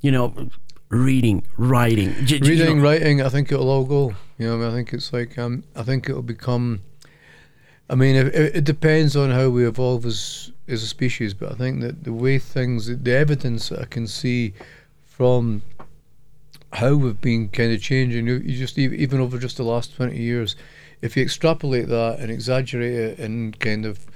You 0.00 0.12
know, 0.12 0.48
reading, 0.90 1.42
writing, 1.56 2.14
j- 2.24 2.36
you 2.36 2.42
reading, 2.50 2.78
know- 2.78 2.84
writing, 2.84 3.20
I 3.22 3.28
think 3.28 3.50
it'll 3.50 3.68
all 3.68 3.84
go. 3.84 4.14
You 4.38 4.46
know, 4.46 4.54
I, 4.54 4.58
mean, 4.58 4.68
I 4.68 4.72
think 4.72 4.92
it's 4.92 5.12
like 5.12 5.36
um, 5.38 5.64
I 5.74 5.82
think 5.82 6.08
it'll 6.08 6.22
become. 6.22 6.82
I 7.90 7.94
mean, 7.94 8.16
it, 8.16 8.26
it 8.34 8.56
it 8.56 8.64
depends 8.64 9.16
on 9.16 9.30
how 9.30 9.48
we 9.48 9.66
evolve 9.66 10.06
as 10.06 10.52
as 10.68 10.82
a 10.82 10.86
species, 10.86 11.34
but 11.34 11.50
I 11.52 11.54
think 11.56 11.80
that 11.80 12.04
the 12.04 12.12
way 12.12 12.38
things, 12.38 12.86
the 12.86 13.16
evidence 13.16 13.70
that 13.70 13.80
I 13.80 13.84
can 13.86 14.06
see 14.06 14.52
from 15.04 15.62
how 16.74 16.94
we've 16.94 17.20
been 17.20 17.48
kind 17.48 17.72
of 17.72 17.80
changing, 17.80 18.26
you, 18.26 18.34
you 18.34 18.56
just 18.56 18.78
even 18.78 19.20
over 19.20 19.38
just 19.38 19.56
the 19.56 19.64
last 19.64 19.96
twenty 19.96 20.18
years, 20.18 20.54
if 21.02 21.16
you 21.16 21.22
extrapolate 21.24 21.88
that 21.88 22.20
and 22.20 22.30
exaggerate 22.30 22.92
it 22.92 23.18
and 23.18 23.58
kind 23.58 23.84
of 23.84 24.06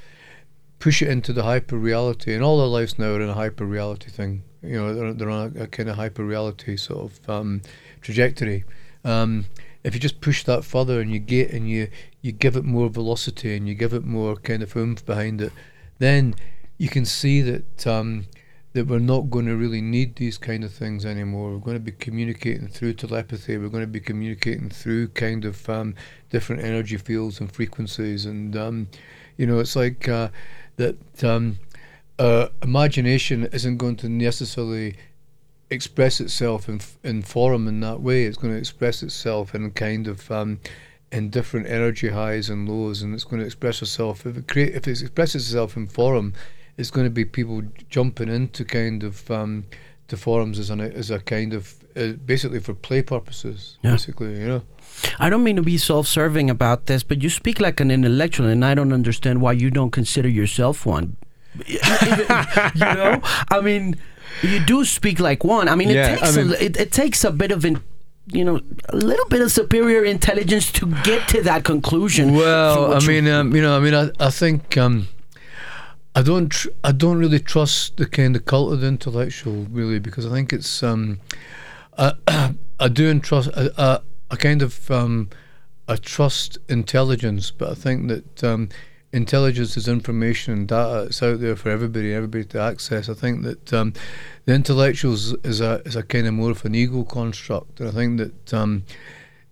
push 0.79 1.01
it 1.03 1.09
into 1.09 1.33
the 1.33 1.43
hyper 1.45 1.77
reality, 1.77 2.35
and 2.35 2.45
all 2.45 2.61
our 2.61 2.67
lives 2.69 2.99
now 2.99 3.15
are 3.15 3.21
in 3.21 3.29
a 3.29 3.35
hyper 3.35 3.65
reality 3.65 4.11
thing. 4.11 4.45
You 4.63 4.77
know, 4.77 4.95
they're, 4.95 5.13
they're 5.13 5.31
on 5.31 5.53
a, 5.57 5.65
a 5.65 5.67
kind 5.67 5.89
of 5.89 5.97
hyper 5.97 6.25
reality 6.25 6.77
sort 6.77 7.13
of 7.13 7.31
um, 7.31 7.63
trajectory. 8.01 8.65
Um, 9.05 9.47
if 9.85 9.95
you 9.95 10.01
just 10.01 10.21
push 10.21 10.45
that 10.45 10.65
further 10.65 11.01
and 11.01 11.11
you 11.11 11.19
get 11.19 11.51
and 11.51 11.69
you 11.69 11.89
you 12.21 12.31
give 12.31 12.57
it 12.57 12.65
more 12.65 12.89
velocity 12.89 13.57
and 13.57 13.69
you 13.69 13.75
give 13.75 13.93
it 13.93 14.05
more 14.05 14.37
kind 14.37 14.63
of 14.63 14.77
oomph 14.77 15.05
behind 15.05 15.41
it, 15.41 15.53
then 15.99 16.35
you 16.79 16.89
can 16.89 17.05
see 17.05 17.41
that 17.43 17.87
um, 17.87 18.27
that 18.75 18.87
we're 18.87 18.99
not 18.99 19.31
going 19.31 19.47
to 19.47 19.57
really 19.57 19.81
need 19.81 20.17
these 20.17 20.39
kind 20.39 20.65
of 20.65 20.73
things 20.73 21.05
anymore. 21.05 21.53
We're 21.53 21.59
going 21.59 21.77
to 21.77 21.81
be 21.81 21.93
communicating 21.93 22.69
through 22.69 22.95
telepathy. 22.95 23.59
We're 23.59 23.69
going 23.69 23.83
to 23.83 23.89
be 23.89 24.01
communicating 24.01 24.71
through 24.71 25.09
kind 25.09 25.45
of 25.45 25.69
um, 25.69 25.95
different 26.31 26.63
energy 26.63 26.97
fields 26.97 27.41
and 27.41 27.53
frequencies, 27.53 28.25
and 28.25 28.57
um, 28.57 28.89
you 29.37 29.47
know, 29.47 29.59
it's 29.59 29.77
like 29.77 30.09
uh, 30.09 30.29
that. 30.77 30.97
Uh, 32.23 32.49
imagination 32.63 33.47
isn't 33.47 33.79
going 33.79 33.97
to 33.97 34.09
necessarily 34.09 34.95
express 35.71 36.21
itself 36.21 36.69
in 36.69 36.81
in 37.03 37.21
forum 37.21 37.67
in 37.67 37.81
that 37.81 38.01
way. 38.01 38.27
It's 38.27 38.39
going 38.39 38.55
to 38.55 38.59
express 38.59 39.03
itself 39.03 39.57
in 39.57 39.73
kind 39.73 40.07
of 40.07 40.31
um, 40.31 40.61
in 41.11 41.31
different 41.31 41.67
energy 41.67 42.11
highs 42.11 42.49
and 42.49 42.69
lows, 42.69 43.03
and 43.03 43.13
it's 43.13 43.25
going 43.25 43.41
to 43.41 43.47
express 43.47 43.83
itself. 43.83 44.25
If 44.25 44.37
it 44.37 44.47
create, 44.47 44.73
if 44.77 44.87
it 44.87 45.01
expresses 45.01 45.49
itself 45.49 45.77
in 45.77 45.89
forum, 45.89 46.35
it's 46.77 46.93
going 46.93 47.07
to 47.07 47.11
be 47.11 47.25
people 47.25 47.63
jumping 47.91 48.29
into 48.29 48.65
kind 48.65 49.03
of 49.03 49.29
um, 49.29 49.65
the 50.07 50.17
forums 50.17 50.61
as 50.61 50.71
an 50.71 50.81
as 50.81 51.11
a 51.11 51.19
kind 51.19 51.53
of 51.53 51.75
uh, 51.97 52.13
basically 52.25 52.61
for 52.61 52.73
play 52.73 53.03
purposes. 53.03 53.79
Yeah. 53.83 53.93
Basically, 53.93 54.39
you 54.39 54.47
know. 54.47 54.63
I 55.19 55.29
don't 55.29 55.43
mean 55.43 55.57
to 55.57 55.63
be 55.63 55.77
self-serving 55.77 56.51
about 56.51 56.87
this, 56.87 57.03
but 57.03 57.21
you 57.21 57.31
speak 57.31 57.59
like 57.59 57.81
an 57.81 57.91
intellectual, 57.91 58.47
and 58.47 58.65
I 58.65 58.75
don't 58.75 58.93
understand 58.93 59.41
why 59.41 59.55
you 59.55 59.71
don't 59.71 59.91
consider 59.91 60.29
yourself 60.29 60.87
one. 60.87 61.17
you 61.67 61.79
know, 62.81 63.21
I 63.51 63.61
mean, 63.63 63.97
you 64.43 64.61
do 64.65 64.85
speak 64.85 65.21
like 65.21 65.45
one. 65.45 65.69
I 65.69 65.75
mean, 65.75 65.91
it 65.91 66.07
takes 66.07 66.37
I 66.37 66.43
mean- 66.43 66.51
a, 66.53 66.55
it, 66.65 66.77
it 66.81 66.93
takes 66.93 67.25
a 67.25 67.31
bit 67.31 67.53
of 67.53 67.65
in, 67.65 67.83
you 68.27 68.45
know, 68.45 68.61
a 68.89 68.97
little 68.97 69.27
bit 69.29 69.41
of 69.43 69.51
superior 69.53 70.05
intelligence 70.05 70.71
to 70.73 70.87
get 71.03 71.29
to 71.29 71.43
that 71.43 71.65
conclusion. 71.65 72.35
Well, 72.35 72.87
I 72.87 72.89
what 72.95 73.03
you- 73.03 73.09
mean, 73.09 73.29
um, 73.29 73.55
you 73.55 73.63
know, 73.63 73.77
I 73.77 73.81
mean, 73.81 73.95
I, 73.95 74.11
I 74.19 74.31
think 74.31 74.77
um, 74.79 75.09
I 76.15 76.23
don't, 76.23 76.49
tr- 76.51 76.69
I 76.85 76.93
don't 76.93 77.19
really 77.19 77.41
trust 77.41 77.97
the 77.97 78.07
kind 78.07 78.37
of 78.37 78.45
cult 78.45 78.73
of 78.73 78.81
the 78.81 78.87
intellectual, 78.87 79.67
really, 79.71 79.99
because 79.99 80.25
I 80.27 80.31
think 80.31 80.53
it's, 80.53 80.83
um, 80.83 81.21
I, 81.99 82.13
I 82.81 82.89
do 82.89 83.09
entrust, 83.11 83.51
I, 83.57 83.69
I, 83.77 83.99
I 84.31 84.37
kind 84.37 84.63
of, 84.63 84.91
um, 84.91 85.29
I 85.89 85.97
trust 85.97 86.59
intelligence, 86.69 87.51
but 87.51 87.71
I 87.71 87.75
think 87.75 88.09
that 88.09 88.45
um, 88.45 88.69
intelligence 89.13 89.77
is 89.77 89.89
information 89.89 90.53
and 90.53 90.69
data. 90.69 91.05
It's 91.05 91.23
out 91.23 91.41
there 91.41 91.57
for 91.57 91.71
everybody, 91.71 92.15
everybody 92.15 92.45
to 92.47 92.61
access. 92.61 93.09
I 93.09 93.15
think 93.15 93.43
that 93.43 93.73
um, 93.73 93.93
the 94.47 94.55
intellectuals 94.55 95.33
is 95.45 95.61
a 95.61 95.83
is 95.85 95.97
a 95.97 96.03
kind 96.03 96.27
of 96.27 96.35
more 96.35 96.51
of 96.51 96.65
an 96.65 96.75
ego 96.75 97.05
construct, 97.05 97.81
and 97.81 97.89
I 97.89 97.93
think 97.93 98.19
that 98.19 98.55
um, 98.55 98.85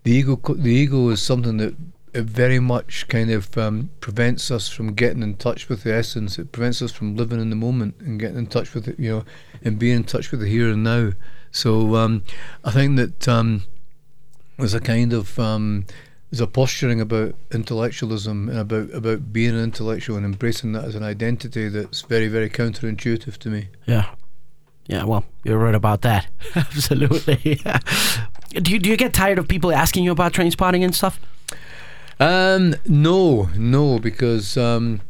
the 0.02 0.12
ego 0.12 0.36
the 0.36 0.70
ego 0.70 1.08
is 1.10 1.22
something 1.22 1.58
that 1.58 1.74
very 2.12 2.58
much 2.58 3.06
kind 3.08 3.30
of 3.30 3.56
um, 3.56 3.90
prevents 4.00 4.50
us 4.50 4.68
from 4.68 4.94
getting 4.94 5.22
in 5.22 5.36
touch 5.36 5.68
with 5.68 5.84
the 5.84 5.94
essence. 5.94 6.38
It 6.38 6.50
prevents 6.50 6.82
us 6.82 6.90
from 6.90 7.16
living 7.16 7.40
in 7.40 7.50
the 7.50 7.56
moment 7.56 7.94
and 8.00 8.18
getting 8.18 8.38
in 8.38 8.46
touch 8.46 8.74
with 8.74 8.88
it, 8.88 8.98
you 8.98 9.10
know, 9.10 9.24
and 9.62 9.78
being 9.78 9.96
in 9.96 10.04
touch 10.04 10.30
with 10.30 10.40
the 10.40 10.48
here 10.48 10.70
and 10.70 10.82
now. 10.82 11.12
So 11.52 11.94
um, 11.96 12.24
I 12.64 12.72
think 12.72 12.96
that 12.96 13.28
um, 13.28 13.62
there's 14.58 14.74
a 14.74 14.80
kind 14.80 15.12
of 15.12 15.38
um, 15.38 15.86
there's 16.30 16.40
a 16.40 16.46
posturing 16.46 17.00
about 17.00 17.34
intellectualism 17.52 18.48
and 18.48 18.58
about 18.58 18.90
about 18.94 19.32
being 19.32 19.50
an 19.50 19.62
intellectual 19.62 20.16
and 20.16 20.24
embracing 20.24 20.72
that 20.72 20.84
as 20.84 20.94
an 20.94 21.02
identity 21.02 21.68
that's 21.68 22.02
very 22.02 22.28
very 22.28 22.48
counterintuitive 22.48 23.36
to 23.38 23.48
me. 23.48 23.68
yeah, 23.86 24.06
yeah. 24.86 25.04
Well, 25.04 25.24
you're 25.44 25.58
right 25.58 25.74
about 25.74 26.02
that. 26.02 26.26
Absolutely. 26.54 27.36
do 28.50 28.72
you 28.72 28.78
do 28.78 28.90
you 28.90 28.96
get 28.96 29.12
tired 29.12 29.38
of 29.38 29.48
people 29.48 29.72
asking 29.72 30.04
you 30.04 30.12
about 30.12 30.32
Trainspotting 30.32 30.84
and 30.84 30.94
stuff? 30.94 31.20
Um, 32.20 32.74
no, 32.86 33.48
no, 33.56 33.98
because 33.98 34.56
um, 34.56 35.00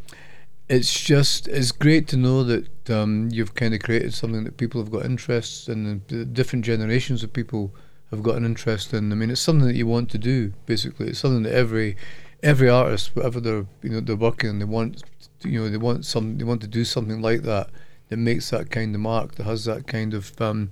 it's 0.69 0.99
just 0.99 1.49
it's 1.49 1.73
great 1.73 2.07
to 2.09 2.17
know 2.17 2.45
that 2.45 2.89
um, 2.89 3.29
you've 3.33 3.55
kind 3.55 3.75
of 3.75 3.81
created 3.81 4.15
something 4.15 4.45
that 4.45 4.57
people 4.57 4.81
have 4.81 4.93
got 4.93 5.05
interests 5.05 5.69
in, 5.69 5.87
and 5.87 6.33
different 6.33 6.65
generations 6.65 7.23
of 7.25 7.33
people 7.33 7.75
have 8.11 8.23
got 8.23 8.37
an 8.37 8.45
interest 8.45 8.93
in. 8.93 9.13
I 9.13 9.15
mean, 9.15 9.31
it's 9.31 9.41
something 9.41 9.67
that 9.67 9.77
you 9.77 9.87
want 9.87 10.11
to 10.11 10.19
do. 10.19 10.53
Basically, 10.67 11.09
it's 11.09 11.19
something 11.21 11.45
that 11.45 11.55
every 11.55 11.97
every 12.43 12.69
artist, 12.69 13.15
whatever 13.15 13.41
they're 13.41 13.67
you 13.83 13.91
know 13.91 14.01
they're 14.01 14.17
working, 14.17 14.59
they 14.59 14.65
want 14.65 15.03
you 15.43 15.61
know 15.61 15.69
they 15.69 15.77
want 15.77 16.05
some 16.05 16.39
they 16.39 16.45
want 16.45 16.61
to 16.63 16.67
do 16.67 16.85
something 16.85 17.21
like 17.21 17.43
that 17.43 17.71
that 18.09 18.17
makes 18.17 18.51
that 18.51 18.71
kind 18.71 18.95
of 18.95 19.01
mark 19.01 19.37
that 19.37 19.45
has 19.45 19.65
that 19.65 19.87
kind 19.87 20.15
of 20.15 20.39
um, 20.41 20.71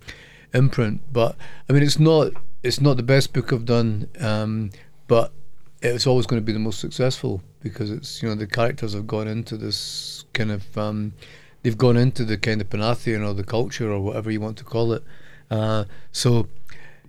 imprint. 0.52 1.00
But 1.12 1.36
I 1.68 1.72
mean, 1.72 1.82
it's 1.82 1.98
not 1.98 2.32
it's 2.62 2.80
not 2.80 2.96
the 2.96 3.02
best 3.02 3.32
book 3.32 3.52
I've 3.52 3.64
done, 3.64 4.08
um, 4.20 4.70
but 5.06 5.32
it's 5.80 6.06
always 6.06 6.26
going 6.26 6.42
to 6.42 6.44
be 6.44 6.52
the 6.52 6.58
most 6.58 6.80
successful 6.80 7.42
because 7.60 7.90
it's 7.90 8.22
you 8.22 8.28
know 8.28 8.34
the 8.34 8.46
characters 8.46 8.94
have 8.94 9.06
gone 9.06 9.28
into 9.28 9.56
this 9.56 10.24
kind 10.32 10.50
of 10.50 10.76
um, 10.76 11.12
they've 11.62 11.78
gone 11.78 11.96
into 11.96 12.24
the 12.24 12.36
kind 12.36 12.60
of 12.60 12.68
pantheon 12.70 13.22
or 13.22 13.34
the 13.34 13.44
culture 13.44 13.90
or 13.90 14.00
whatever 14.00 14.30
you 14.30 14.40
want 14.40 14.58
to 14.58 14.64
call 14.64 14.92
it. 14.92 15.02
Uh, 15.50 15.84
so 16.12 16.48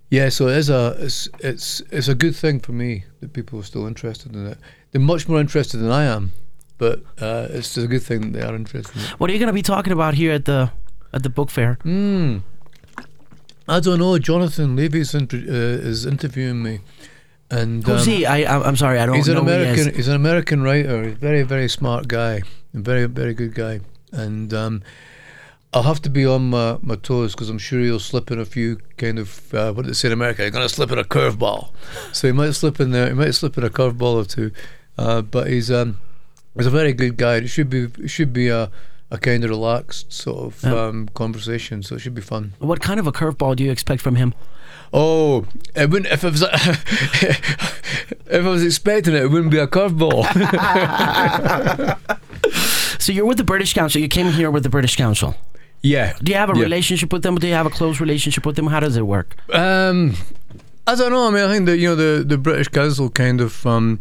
yeah, 0.10 0.30
so 0.30 0.48
it 0.48 0.58
is 0.58 0.70
a 0.70 0.96
it's 1.00 1.30
it's 1.40 1.82
it's 1.92 2.08
a 2.08 2.16
good 2.16 2.36
thing 2.36 2.60
for 2.60 2.72
me 2.72 3.06
that 3.20 3.34
people 3.34 3.60
are 3.60 3.64
still 3.64 3.86
interested 3.86 4.36
in 4.36 4.48
it. 4.48 4.58
They're 4.92 5.02
much 5.02 5.28
more 5.28 5.40
interested 5.40 5.78
than 5.78 5.92
I 5.92 6.06
am, 6.06 6.34
but 6.78 7.02
uh, 7.22 7.48
it's 7.52 7.78
a 7.78 7.88
good 7.88 8.04
thing 8.04 8.22
that 8.22 8.40
they 8.40 8.42
are 8.42 8.56
interested 8.56 8.96
in 8.96 9.04
it. 9.04 9.20
What 9.20 9.30
are 9.30 9.34
you 9.34 9.40
going 9.40 9.48
to 9.48 9.54
be 9.54 9.62
talking 9.62 9.94
about 9.94 10.16
here 10.16 10.32
at 10.34 10.46
the 10.46 10.72
at 11.14 11.24
the 11.24 11.30
book 11.30 11.52
fair? 11.52 11.78
Hmm. 11.84 12.40
I 13.68 13.80
don't 13.80 14.00
know. 14.00 14.18
Jonathan 14.18 14.76
Levy's 14.76 15.14
inter- 15.14 15.38
uh, 15.38 15.88
is 15.88 16.08
interviewing 16.08 16.64
me, 16.64 16.80
and 17.52 17.86
Who's 17.86 18.08
um, 18.08 18.14
he? 18.14 18.26
I, 18.26 18.60
I'm 18.60 18.76
sorry, 18.76 18.98
I 18.98 19.06
don't 19.06 19.16
he's 19.16 19.28
an 19.28 19.36
know 19.36 19.44
who 19.44 19.50
he 19.52 19.56
is. 19.58 19.62
American. 19.62 19.96
He's 19.96 20.08
an 20.08 20.16
American 20.16 20.64
writer. 20.64 21.04
He's 21.04 21.14
a 21.14 21.18
very, 21.18 21.44
very 21.44 21.70
smart 21.70 22.08
guy. 22.08 22.42
A 22.74 22.80
very, 22.80 23.06
very 23.06 23.36
good 23.36 23.54
guy. 23.54 23.82
And 24.12 24.52
um, 24.56 24.82
I'll 25.74 25.84
have 25.84 26.02
to 26.02 26.10
be 26.10 26.26
on 26.26 26.50
my, 26.50 26.78
my 26.82 26.96
toes 26.96 27.34
because 27.34 27.48
I'm 27.50 27.60
sure 27.60 27.80
he'll 27.80 28.00
slip 28.00 28.32
in 28.32 28.40
a 28.40 28.46
few 28.46 28.80
kind 28.98 29.20
of 29.20 29.54
uh, 29.54 29.72
what 29.72 29.84
do 29.84 29.90
they 29.90 29.94
say 29.94 30.08
in 30.08 30.14
America? 30.14 30.42
You're 30.42 30.50
gonna 30.52 30.68
slip 30.70 30.92
in 30.92 30.98
a 30.98 31.04
curveball. 31.04 31.70
So 32.12 32.28
he 32.28 32.32
might 32.32 32.52
slip 32.54 32.80
in 32.80 32.90
there. 32.92 33.08
He 33.10 33.14
might 33.14 33.32
slip 33.36 33.56
in 33.58 33.64
a 33.64 33.70
curveball 33.70 34.16
or 34.16 34.26
two. 34.26 34.52
Uh, 34.98 35.22
but 35.22 35.48
he's 35.48 35.70
um, 35.70 36.00
he's 36.58 36.66
a 36.66 36.72
very 36.72 36.94
good 36.94 37.18
guy. 37.18 37.36
It 37.36 37.48
should 37.50 37.70
be 37.70 37.84
it 38.00 38.10
should 38.10 38.34
be 38.34 38.48
a 38.50 38.72
a 39.12 39.18
kind 39.20 39.44
of 39.44 39.50
relaxed 39.52 40.12
sort 40.12 40.40
of 40.46 40.64
Yeah. 40.64 40.86
um, 40.88 41.10
conversation. 41.14 41.84
So 41.84 41.96
it 41.96 42.00
should 42.00 42.16
be 42.16 42.22
fun. 42.22 42.54
What 42.60 42.80
kind 42.82 43.00
of 43.00 43.06
a 43.08 43.12
curveball 43.12 43.56
do 43.56 43.64
you 43.64 43.72
expect 43.72 44.02
from 44.02 44.16
him? 44.16 44.34
Oh, 44.92 45.46
it 45.76 45.90
wouldn't 45.92 46.12
if 46.12 46.24
it 46.24 46.32
was 46.32 46.42
if 46.52 48.46
I 48.46 48.50
was 48.50 48.64
expecting 48.66 49.14
it, 49.14 49.22
it 49.22 49.28
wouldn't 49.32 49.52
be 49.52 49.60
a 49.60 49.68
curveball. 49.68 50.26
So 53.00 53.14
you're 53.14 53.26
with 53.26 53.38
the 53.38 53.44
British 53.46 53.74
Council. 53.74 54.02
You 54.02 54.08
came 54.10 54.32
here 54.34 54.52
with 54.52 54.64
the 54.64 54.70
British 54.70 54.96
Council. 54.98 55.36
Yeah. 55.82 56.14
Do 56.24 56.32
you 56.32 56.38
have 56.38 56.50
a 56.50 56.56
Yeah. 56.58 56.64
relationship 56.64 57.12
with 57.14 57.24
them? 57.24 57.36
Do 57.36 57.48
you 57.48 57.54
have 57.54 57.66
a 57.66 57.70
close 57.70 58.00
relationship 58.00 58.46
with 58.46 58.56
them? 58.56 58.68
How 58.68 58.80
does 58.80 58.98
it 58.98 59.06
work? 59.08 59.36
Um, 59.54 60.16
I 60.88 60.96
don't 60.96 61.12
know. 61.12 61.28
I 61.28 61.32
mean, 61.32 61.44
I 61.44 61.52
think 61.54 61.66
that 61.68 61.78
you 61.78 61.90
know 61.90 61.96
the 61.96 62.24
the 62.24 62.38
British 62.38 62.68
Council 62.70 63.10
kind 63.10 63.42
of 63.42 63.66
um, 63.66 64.00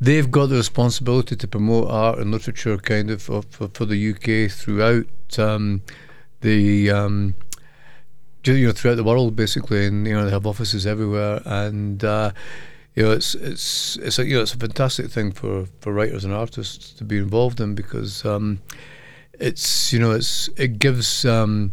they've 0.00 0.30
got 0.30 0.46
the 0.46 0.56
responsibility 0.56 1.36
to 1.36 1.46
promote 1.48 1.88
art 1.90 2.18
and 2.18 2.30
literature, 2.30 2.76
kind 2.78 3.10
of 3.10 3.22
for, 3.22 3.42
for, 3.42 3.68
for 3.68 3.84
the 3.84 4.10
UK 4.12 4.50
throughout 4.50 5.06
um, 5.38 5.82
the 6.40 6.90
um, 6.90 7.34
you 8.44 8.66
know 8.66 8.72
throughout 8.72 8.96
the 8.96 9.04
world, 9.04 9.36
basically, 9.36 9.86
and 9.86 10.06
you 10.06 10.14
know 10.14 10.24
they 10.24 10.30
have 10.30 10.46
offices 10.46 10.86
everywhere, 10.86 11.40
and 11.44 12.02
uh, 12.04 12.30
you 12.94 13.02
know 13.02 13.12
it's 13.12 13.34
it's 13.34 13.96
it's 13.98 14.18
a 14.18 14.26
you 14.26 14.36
know 14.36 14.42
it's 14.42 14.54
a 14.54 14.58
fantastic 14.58 15.10
thing 15.10 15.30
for 15.32 15.66
for 15.80 15.92
writers 15.92 16.24
and 16.24 16.32
artists 16.32 16.92
to 16.94 17.04
be 17.04 17.18
involved 17.18 17.60
in 17.60 17.74
because 17.74 18.24
um, 18.24 18.60
it's 19.40 19.92
you 19.92 19.98
know 19.98 20.12
it's 20.12 20.48
it 20.56 20.78
gives. 20.78 21.24
Um, 21.24 21.72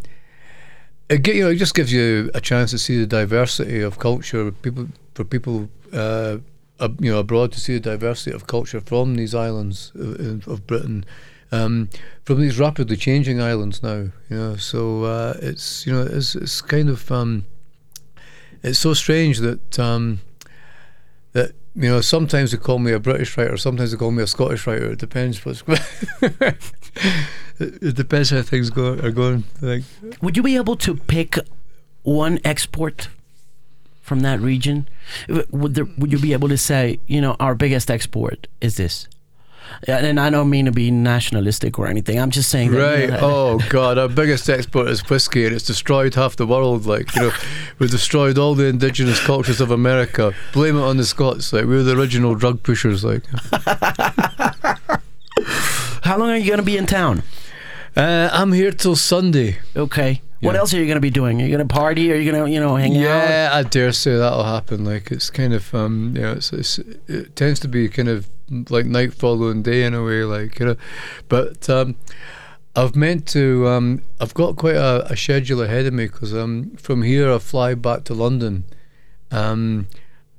it, 1.09 1.23
gi- 1.23 1.33
you 1.37 1.43
know, 1.43 1.49
it 1.49 1.57
just 1.57 1.75
gives 1.75 1.91
you 1.91 2.31
a 2.33 2.39
chance 2.39 2.71
to 2.71 2.77
see 2.77 2.97
the 2.97 3.05
diversity 3.05 3.81
of 3.81 3.99
culture. 3.99 4.51
People 4.51 4.87
for 5.13 5.25
people, 5.25 5.69
uh, 5.91 6.37
you 6.99 7.11
know, 7.11 7.19
abroad 7.19 7.51
to 7.51 7.59
see 7.59 7.73
the 7.73 7.79
diversity 7.81 8.33
of 8.33 8.47
culture 8.47 8.79
from 8.79 9.15
these 9.15 9.35
islands 9.35 9.91
of, 9.95 10.47
of 10.47 10.65
Britain, 10.65 11.03
um, 11.51 11.89
from 12.23 12.39
these 12.39 12.57
rapidly 12.57 12.95
changing 12.95 13.41
islands 13.41 13.83
now. 13.83 14.07
You 14.29 14.37
know, 14.37 14.55
so 14.55 15.03
uh, 15.03 15.37
it's 15.41 15.85
you 15.85 15.91
know 15.91 16.03
it's 16.03 16.35
it's 16.35 16.61
kind 16.61 16.87
of 16.89 17.11
um, 17.11 17.45
it's 18.63 18.79
so 18.79 18.93
strange 18.93 19.39
that 19.39 19.77
um, 19.79 20.21
that 21.33 21.51
you 21.75 21.89
know 21.89 22.01
sometimes 22.01 22.51
they 22.51 22.57
call 22.57 22.79
me 22.79 22.91
a 22.91 22.99
British 22.99 23.37
writer, 23.37 23.57
sometimes 23.57 23.91
they 23.91 23.97
call 23.97 24.11
me 24.11 24.23
a 24.23 24.27
Scottish 24.27 24.67
writer. 24.67 24.91
It 24.91 24.99
depends 24.99 25.45
what's. 25.45 25.63
it, 27.59 27.95
depends 27.95 28.29
how 28.29 28.41
things 28.41 28.69
go 28.69 28.93
are 28.93 29.11
going. 29.11 29.43
Like 29.61 29.83
Would 30.21 30.37
you 30.37 30.43
be 30.43 30.55
able 30.55 30.75
to 30.77 30.95
pick 30.95 31.37
one 32.03 32.39
export 32.43 33.07
from 34.01 34.21
that 34.21 34.39
region? 34.39 34.87
Would 35.51 35.75
there, 35.75 35.87
would 35.97 36.11
you 36.11 36.19
be 36.19 36.33
able 36.33 36.49
to 36.49 36.57
say, 36.57 36.99
you 37.07 37.21
know, 37.21 37.35
our 37.39 37.55
biggest 37.55 37.89
export 37.89 38.47
is 38.59 38.77
this? 38.77 39.07
And 39.87 40.19
I 40.19 40.29
don't 40.29 40.49
mean 40.49 40.65
to 40.65 40.71
be 40.71 40.91
nationalistic 40.91 41.79
or 41.79 41.87
anything. 41.87 42.19
I'm 42.19 42.29
just 42.31 42.49
saying. 42.49 42.71
that, 42.71 42.77
you 42.77 42.83
Right. 42.83 43.09
know, 43.09 43.19
Oh 43.21 43.59
God, 43.69 43.97
our 43.97 44.07
biggest 44.09 44.49
export 44.49 44.87
is 44.89 45.01
whiskey, 45.09 45.45
and 45.45 45.55
it's 45.55 45.65
destroyed 45.65 46.13
half 46.15 46.35
the 46.35 46.45
world. 46.45 46.85
Like 46.85 47.15
you 47.15 47.21
know, 47.23 47.31
we've 47.79 47.89
destroyed 47.91 48.37
all 48.37 48.53
the 48.55 48.65
indigenous 48.65 49.19
cultures 49.25 49.59
of 49.61 49.71
America. 49.71 50.33
Blame 50.53 50.77
it 50.77 50.81
on 50.81 50.97
the 50.97 51.05
Scots. 51.05 51.51
Like 51.53 51.65
we're 51.65 51.83
the 51.83 51.97
original 51.97 52.35
drug 52.35 52.61
pushers. 52.63 53.03
Like 53.03 53.23
How 56.03 56.17
long 56.17 56.29
are 56.31 56.37
you 56.37 56.47
going 56.47 56.59
to 56.59 56.65
be 56.65 56.77
in 56.77 56.85
town? 56.85 57.23
uh, 57.95 58.29
I'm 58.31 58.51
here 58.53 58.71
till 58.71 58.95
Sunday. 58.95 59.59
Okay. 59.75 60.21
What 60.41 60.53
Yeah. 60.53 60.59
else 60.59 60.73
are 60.73 60.77
you 60.77 60.85
going 60.85 60.95
to 60.95 61.01
be 61.01 61.09
doing? 61.11 61.39
Are 61.41 61.45
you 61.45 61.55
going 61.55 61.67
to 61.67 61.71
party? 61.73 62.11
Are 62.11 62.15
you 62.15 62.31
going 62.31 62.45
to, 62.45 62.49
you 62.51 62.59
know, 62.59 62.75
hang 62.75 62.97
out? 62.97 63.01
Yeah, 63.01 63.49
I 63.53 63.63
dare 63.63 63.91
say 63.91 64.15
that'll 64.17 64.43
happen. 64.43 64.83
Like 64.83 65.11
it's 65.11 65.29
kind 65.29 65.53
of 65.53 65.73
um, 65.75 66.13
you 66.15 66.21
know, 66.23 66.31
it's, 66.33 66.51
it's 66.51 66.79
it 67.07 67.35
tends 67.35 67.59
to 67.61 67.67
be 67.67 67.87
kind 67.89 68.09
of 68.09 68.27
like 68.69 68.85
night 68.85 69.13
following 69.13 69.61
day 69.63 69.83
in 69.83 69.93
a 69.93 70.03
way. 70.03 70.23
Like 70.23 70.59
you 70.59 70.65
know, 70.67 70.75
but 71.29 71.69
um, 71.69 71.95
I've 72.75 72.95
meant 72.95 73.27
to. 73.29 73.67
Um, 73.67 74.03
I've 74.19 74.33
got 74.33 74.55
quite 74.55 74.75
a, 74.75 75.11
a 75.11 75.17
schedule 75.17 75.61
ahead 75.61 75.85
of 75.85 75.93
me 75.93 76.05
because 76.05 76.33
um, 76.33 76.71
from 76.77 77.03
here 77.03 77.31
I 77.31 77.39
fly 77.39 77.73
back 77.73 78.03
to 78.05 78.13
London, 78.13 78.65
um, 79.29 79.87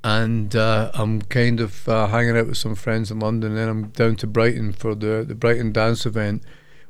and 0.04 0.54
uh, 0.54 0.90
I'm 0.94 1.22
kind 1.22 1.60
of 1.60 1.88
uh, 1.88 2.06
hanging 2.08 2.36
out 2.36 2.46
with 2.46 2.56
some 2.56 2.74
friends 2.74 3.10
in 3.10 3.18
London. 3.18 3.54
Then 3.54 3.68
I'm 3.68 3.88
down 3.88 4.16
to 4.16 4.26
Brighton 4.26 4.72
for 4.72 4.94
the 4.94 5.24
the 5.26 5.34
Brighton 5.34 5.72
dance 5.72 6.06
event, 6.06 6.42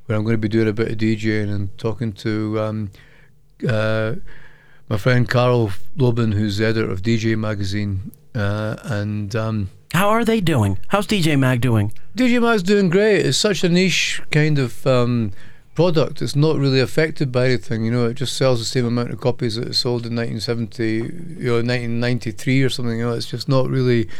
where 0.06 0.16
I'm 0.16 0.24
going 0.24 0.34
to 0.34 0.38
be 0.38 0.48
doing 0.48 0.68
a 0.68 0.72
bit 0.72 0.90
of 0.90 0.98
DJing 0.98 1.52
and 1.54 1.76
talking 1.78 2.12
to. 2.14 2.60
Um, 2.60 2.90
uh, 3.68 4.16
my 4.92 4.98
friend 4.98 5.26
Carl 5.26 5.72
Loben, 5.96 6.34
who's 6.34 6.58
the 6.58 6.66
editor 6.66 6.90
of 6.90 7.00
DJ 7.00 7.34
Magazine, 7.34 8.12
uh, 8.34 8.76
and 8.82 9.34
um, 9.34 9.70
How 9.94 10.10
are 10.10 10.22
they 10.22 10.38
doing? 10.38 10.78
How's 10.88 11.06
DJ 11.06 11.38
Mag 11.38 11.62
doing? 11.62 11.94
DJ 12.14 12.42
Mag's 12.42 12.62
doing 12.62 12.90
great. 12.90 13.24
It's 13.24 13.38
such 13.38 13.64
a 13.64 13.70
niche 13.70 14.20
kind 14.30 14.58
of 14.58 14.86
um, 14.86 15.32
product. 15.74 16.20
It's 16.20 16.36
not 16.36 16.58
really 16.58 16.78
affected 16.78 17.32
by 17.32 17.46
anything. 17.46 17.86
You 17.86 17.90
know, 17.90 18.04
it 18.04 18.14
just 18.18 18.36
sells 18.36 18.58
the 18.58 18.66
same 18.66 18.84
amount 18.84 19.12
of 19.12 19.18
copies 19.18 19.54
that 19.54 19.68
it 19.68 19.74
sold 19.76 20.04
in 20.04 20.14
1970, 20.14 20.84
you 20.84 21.48
know, 21.48 21.54
1993 21.54 22.62
or 22.62 22.68
something. 22.68 22.98
You 22.98 23.06
know, 23.06 23.14
it's 23.14 23.30
just 23.30 23.48
not 23.48 23.70
really 23.70 24.10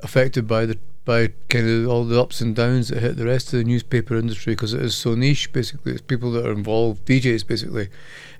affected 0.00 0.46
by 0.46 0.66
the 0.66 0.78
by 1.06 1.28
kind 1.48 1.70
of 1.70 1.88
all 1.88 2.04
the 2.04 2.20
ups 2.20 2.40
and 2.40 2.56
downs 2.56 2.88
that 2.88 2.98
hit 2.98 3.16
the 3.16 3.24
rest 3.24 3.52
of 3.52 3.60
the 3.60 3.64
newspaper 3.64 4.16
industry 4.16 4.54
because 4.54 4.74
it 4.74 4.82
is 4.82 4.94
so 4.96 5.14
niche. 5.14 5.52
Basically, 5.52 5.92
it's 5.92 6.02
people 6.02 6.32
that 6.32 6.44
are 6.44 6.50
involved, 6.50 7.06
DJs 7.06 7.46
basically, 7.46 7.88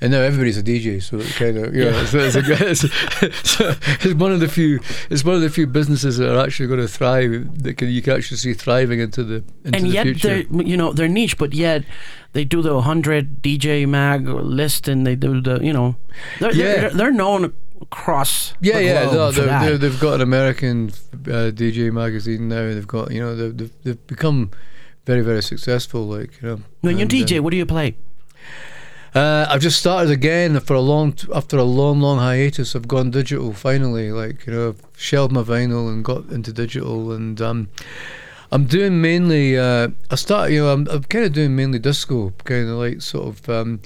and 0.00 0.10
now 0.10 0.18
everybody's 0.18 0.58
a 0.58 0.64
DJ. 0.64 1.00
So 1.00 1.18
it 1.18 1.32
kind 1.34 1.56
of 1.58 1.74
you 1.74 1.84
know, 1.84 1.96
it's, 1.96 2.12
it's, 2.12 2.34
a, 2.34 3.22
it's, 3.22 3.56
it's 4.04 4.14
one 4.14 4.32
of 4.32 4.40
the 4.40 4.48
few 4.48 4.80
it's 5.08 5.24
one 5.24 5.36
of 5.36 5.42
the 5.42 5.48
few 5.48 5.68
businesses 5.68 6.18
that 6.18 6.34
are 6.34 6.44
actually 6.44 6.66
going 6.66 6.80
to 6.80 6.88
thrive. 6.88 7.62
That 7.62 7.74
can, 7.74 7.88
you 7.88 8.02
can 8.02 8.14
actually 8.14 8.38
see 8.38 8.52
thriving 8.52 8.98
into 8.98 9.22
the 9.22 9.36
into 9.64 9.78
and 9.78 9.86
the 9.86 9.88
yet 9.88 10.02
future. 10.02 10.42
they're 10.42 10.62
you 10.62 10.76
know 10.76 10.92
they're 10.92 11.08
niche, 11.08 11.38
but 11.38 11.54
yet 11.54 11.84
they 12.32 12.44
do 12.44 12.62
the 12.62 12.74
100 12.74 13.42
DJ 13.44 13.86
Mag 13.88 14.26
list, 14.26 14.88
and 14.88 15.06
they 15.06 15.14
do 15.14 15.40
the 15.40 15.60
you 15.60 15.72
know 15.72 15.94
they're 16.40 16.52
Yeah. 16.52 16.64
they're, 16.80 16.90
they're 16.90 17.12
known 17.12 17.52
across 17.80 18.54
Yeah, 18.60 18.74
the 18.78 18.84
yeah, 18.84 19.02
globe 19.04 19.14
no, 19.14 19.30
they're, 19.32 19.46
that. 19.46 19.64
they're, 19.64 19.78
they've 19.78 20.00
got 20.00 20.14
an 20.14 20.20
American 20.22 20.88
uh, 21.12 21.50
DJ 21.54 21.92
magazine 21.92 22.48
now. 22.48 22.62
They've 22.74 22.86
got 22.86 23.10
you 23.10 23.20
know 23.20 23.34
they've, 23.34 23.56
they've, 23.56 23.72
they've 23.82 24.06
become 24.06 24.50
very 25.04 25.22
very 25.22 25.42
successful. 25.42 26.06
Like 26.06 26.40
you 26.42 26.48
know, 26.48 26.60
when 26.80 26.96
you 26.96 27.02
and, 27.02 27.10
DJ, 27.10 27.38
uh, 27.38 27.42
what 27.42 27.50
do 27.50 27.56
you 27.56 27.66
play? 27.66 27.96
Uh, 29.14 29.46
I've 29.48 29.62
just 29.62 29.78
started 29.78 30.10
again 30.10 30.60
for 30.60 30.74
a 30.74 30.80
long 30.80 31.12
t- 31.12 31.26
after 31.34 31.56
a 31.56 31.64
long 31.64 32.00
long 32.00 32.18
hiatus. 32.18 32.76
I've 32.76 32.88
gone 32.88 33.10
digital 33.10 33.52
finally. 33.54 34.12
Like 34.12 34.46
you 34.46 34.52
know, 34.52 34.68
I've 34.70 34.82
shelved 35.00 35.32
my 35.32 35.42
vinyl 35.42 35.88
and 35.88 36.04
got 36.04 36.26
into 36.28 36.52
digital, 36.52 37.12
and 37.12 37.40
um, 37.40 37.70
I'm 38.52 38.66
doing 38.66 39.00
mainly. 39.00 39.58
Uh, 39.58 39.88
I 40.10 40.16
start 40.16 40.50
you 40.50 40.62
know 40.62 40.72
I'm, 40.72 40.86
I'm 40.88 41.04
kind 41.04 41.24
of 41.24 41.32
doing 41.32 41.56
mainly 41.56 41.78
disco, 41.78 42.32
kind 42.44 42.68
of 42.68 42.76
like 42.76 43.00
sort 43.00 43.28
of 43.28 43.48
um, 43.48 43.80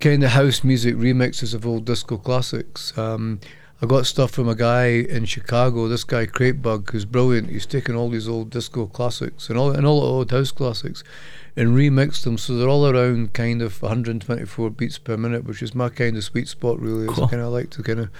kind 0.00 0.24
of 0.24 0.30
house 0.30 0.64
music 0.64 0.96
remixes 0.96 1.54
of 1.54 1.66
old 1.66 1.84
disco 1.84 2.16
classics. 2.16 2.96
Um, 2.96 3.40
I 3.82 3.86
got 3.86 4.06
stuff 4.06 4.30
from 4.30 4.48
a 4.48 4.54
guy 4.54 4.86
in 4.88 5.24
Chicago, 5.24 5.88
this 5.88 6.04
guy 6.04 6.26
Crepebug, 6.26 6.90
who's 6.90 7.06
brilliant. 7.06 7.48
He's 7.48 7.64
taken 7.64 7.94
all 7.94 8.10
these 8.10 8.28
old 8.28 8.50
disco 8.50 8.86
classics 8.86 9.48
and 9.48 9.58
all 9.58 9.70
and 9.70 9.86
all 9.86 10.00
the 10.00 10.06
old 10.06 10.30
house 10.30 10.52
classics 10.52 11.02
and 11.56 11.70
remixed 11.70 12.24
them 12.24 12.38
so 12.38 12.56
they're 12.56 12.68
all 12.68 12.86
around 12.86 13.32
kind 13.32 13.60
of 13.62 13.80
124 13.82 14.70
beats 14.70 14.98
per 14.98 15.16
minute, 15.16 15.44
which 15.44 15.62
is 15.62 15.74
my 15.74 15.88
kind 15.88 16.16
of 16.16 16.24
sweet 16.24 16.48
spot 16.48 16.78
really. 16.78 17.06
Cool. 17.06 17.28
kind 17.28 17.42
of 17.42 17.52
like 17.52 17.70
to 17.70 17.82
kind 17.82 18.00
of 18.00 18.10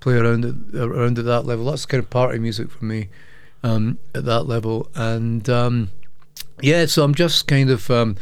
play 0.00 0.14
around 0.14 0.44
at 0.44 0.80
around 0.80 1.18
at 1.18 1.24
that 1.24 1.44
level. 1.44 1.66
That's 1.66 1.86
kind 1.86 2.02
of 2.02 2.10
party 2.10 2.38
music 2.38 2.70
for 2.70 2.84
me 2.84 3.08
um, 3.62 3.98
at 4.14 4.24
that 4.24 4.44
level. 4.44 4.88
And 4.94 5.48
um, 5.48 5.90
yeah, 6.60 6.86
so 6.86 7.02
I'm 7.02 7.14
just 7.14 7.48
kind 7.48 7.70
of 7.70 7.90
um, 7.90 8.16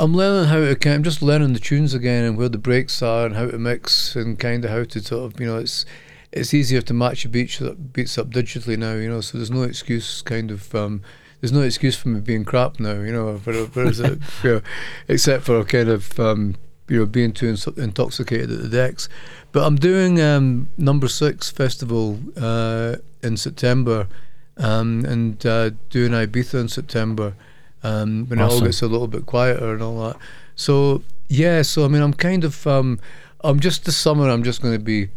I'm 0.00 0.14
learning 0.14 0.48
how 0.48 0.60
to 0.60 0.74
kind 0.76 0.94
I'm 0.96 1.02
just 1.02 1.20
learning 1.20 1.52
the 1.52 1.58
tunes 1.60 1.92
again 1.94 2.24
and 2.24 2.36
where 2.38 2.48
the 2.48 2.56
breaks 2.58 3.02
are 3.02 3.26
and 3.26 3.36
how 3.36 3.46
to 3.50 3.58
mix 3.58 4.16
and 4.16 4.38
kind 4.38 4.64
of 4.64 4.70
how 4.70 4.84
to 4.84 5.00
sort 5.00 5.32
of 5.34 5.38
you 5.40 5.46
know 5.46 5.58
it's 5.58 5.84
it's 6.32 6.54
easier 6.54 6.80
to 6.80 6.94
match 6.94 7.24
your 7.24 7.30
beats 7.30 7.60
up, 7.60 7.76
beats 7.92 8.16
up 8.16 8.30
digitally 8.30 8.78
now 8.78 8.94
you 8.94 9.10
know 9.10 9.20
so 9.20 9.36
there's 9.36 9.50
no 9.50 9.62
excuse 9.62 10.22
kind 10.22 10.50
of 10.50 10.74
um, 10.74 11.02
there's 11.40 11.52
no 11.52 11.60
excuse 11.60 11.96
for 11.96 12.08
me 12.08 12.20
being 12.20 12.44
crap 12.46 12.80
now 12.80 12.94
you 12.94 13.12
know 13.12 13.36
where- 13.36 13.66
whereas 13.66 14.00
it, 14.00 14.18
you 14.42 14.50
know, 14.54 14.60
except 15.06 15.44
for 15.44 15.62
kind 15.64 15.88
of 15.90 16.18
um, 16.18 16.54
you 16.88 16.98
know 17.00 17.06
being 17.06 17.32
too 17.32 17.48
ins- 17.48 17.66
intoxicated 17.66 18.50
at 18.50 18.62
the 18.62 18.68
decks. 18.68 19.08
But 19.52 19.66
I'm 19.66 19.76
doing 19.76 20.20
um, 20.20 20.70
number 20.78 21.08
six 21.08 21.50
festival 21.50 22.18
uh, 22.36 22.96
in 23.22 23.36
September 23.36 24.08
um, 24.56 25.04
and 25.04 25.44
uh, 25.44 25.70
doing 25.90 26.12
Ibiza 26.12 26.58
in 26.60 26.68
September 26.68 27.34
um, 27.82 28.26
when 28.28 28.38
it 28.38 28.42
all 28.42 28.60
gets 28.60 28.82
a 28.82 28.86
little 28.86 29.08
bit 29.08 29.26
quieter 29.26 29.72
and 29.72 29.82
all 29.82 30.08
that. 30.08 30.16
So 30.54 31.02
yeah, 31.28 31.62
so 31.62 31.84
I 31.84 31.88
mean, 31.88 32.02
I'm 32.02 32.14
kind 32.14 32.44
of 32.44 32.66
um, 32.66 32.98
I'm 33.42 33.60
just 33.60 33.84
this 33.84 33.96
summer. 33.96 34.28
I'm 34.28 34.42
just 34.42 34.62
going 34.62 34.74
to 34.74 34.82
be 34.82 35.10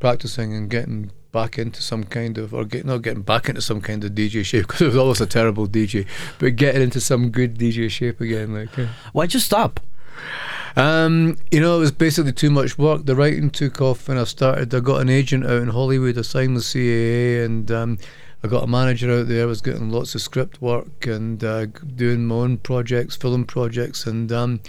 practicing 0.00 0.54
and 0.54 0.68
getting 0.68 1.10
back 1.32 1.58
into 1.58 1.82
some 1.82 2.04
kind 2.04 2.38
of 2.38 2.54
or 2.54 2.64
get 2.64 2.86
not 2.86 3.02
getting 3.02 3.22
back 3.22 3.48
into 3.48 3.60
some 3.60 3.80
kind 3.80 4.02
of 4.04 4.12
DJ 4.12 4.44
shape 4.44 4.66
because 4.68 4.82
I 4.82 4.86
was 4.86 4.96
always 4.96 5.20
a 5.20 5.26
terrible 5.26 5.66
DJ, 5.66 6.06
but 6.38 6.56
getting 6.56 6.82
into 6.82 7.00
some 7.00 7.30
good 7.30 7.58
DJ 7.58 7.90
shape 7.90 8.20
again. 8.20 8.54
Like, 8.54 8.76
yeah. 8.76 8.88
Why'd 9.12 9.34
you 9.34 9.40
stop? 9.40 9.80
Um, 10.76 11.36
you 11.50 11.60
know, 11.60 11.76
it 11.76 11.80
was 11.80 11.92
basically 11.92 12.32
too 12.32 12.50
much 12.50 12.76
work. 12.76 13.06
The 13.06 13.16
writing 13.16 13.50
took 13.50 13.80
off 13.80 14.08
when 14.08 14.18
I 14.18 14.24
started. 14.24 14.74
I 14.74 14.80
got 14.80 15.00
an 15.00 15.08
agent 15.08 15.46
out 15.46 15.62
in 15.62 15.68
Hollywood. 15.68 16.18
I 16.18 16.22
signed 16.22 16.54
with 16.54 16.64
CAA, 16.64 17.44
and 17.44 17.70
um, 17.70 17.98
I 18.46 18.48
got 18.48 18.62
a 18.62 18.68
manager 18.68 19.10
out 19.10 19.26
there. 19.26 19.42
I 19.42 19.46
was 19.46 19.60
getting 19.60 19.90
lots 19.90 20.14
of 20.14 20.22
script 20.22 20.62
work 20.62 21.04
and 21.04 21.42
uh, 21.42 21.66
doing 21.66 22.26
my 22.26 22.36
own 22.36 22.58
projects, 22.58 23.16
film 23.16 23.44
projects, 23.44 24.06
and 24.06 24.30
um, 24.30 24.60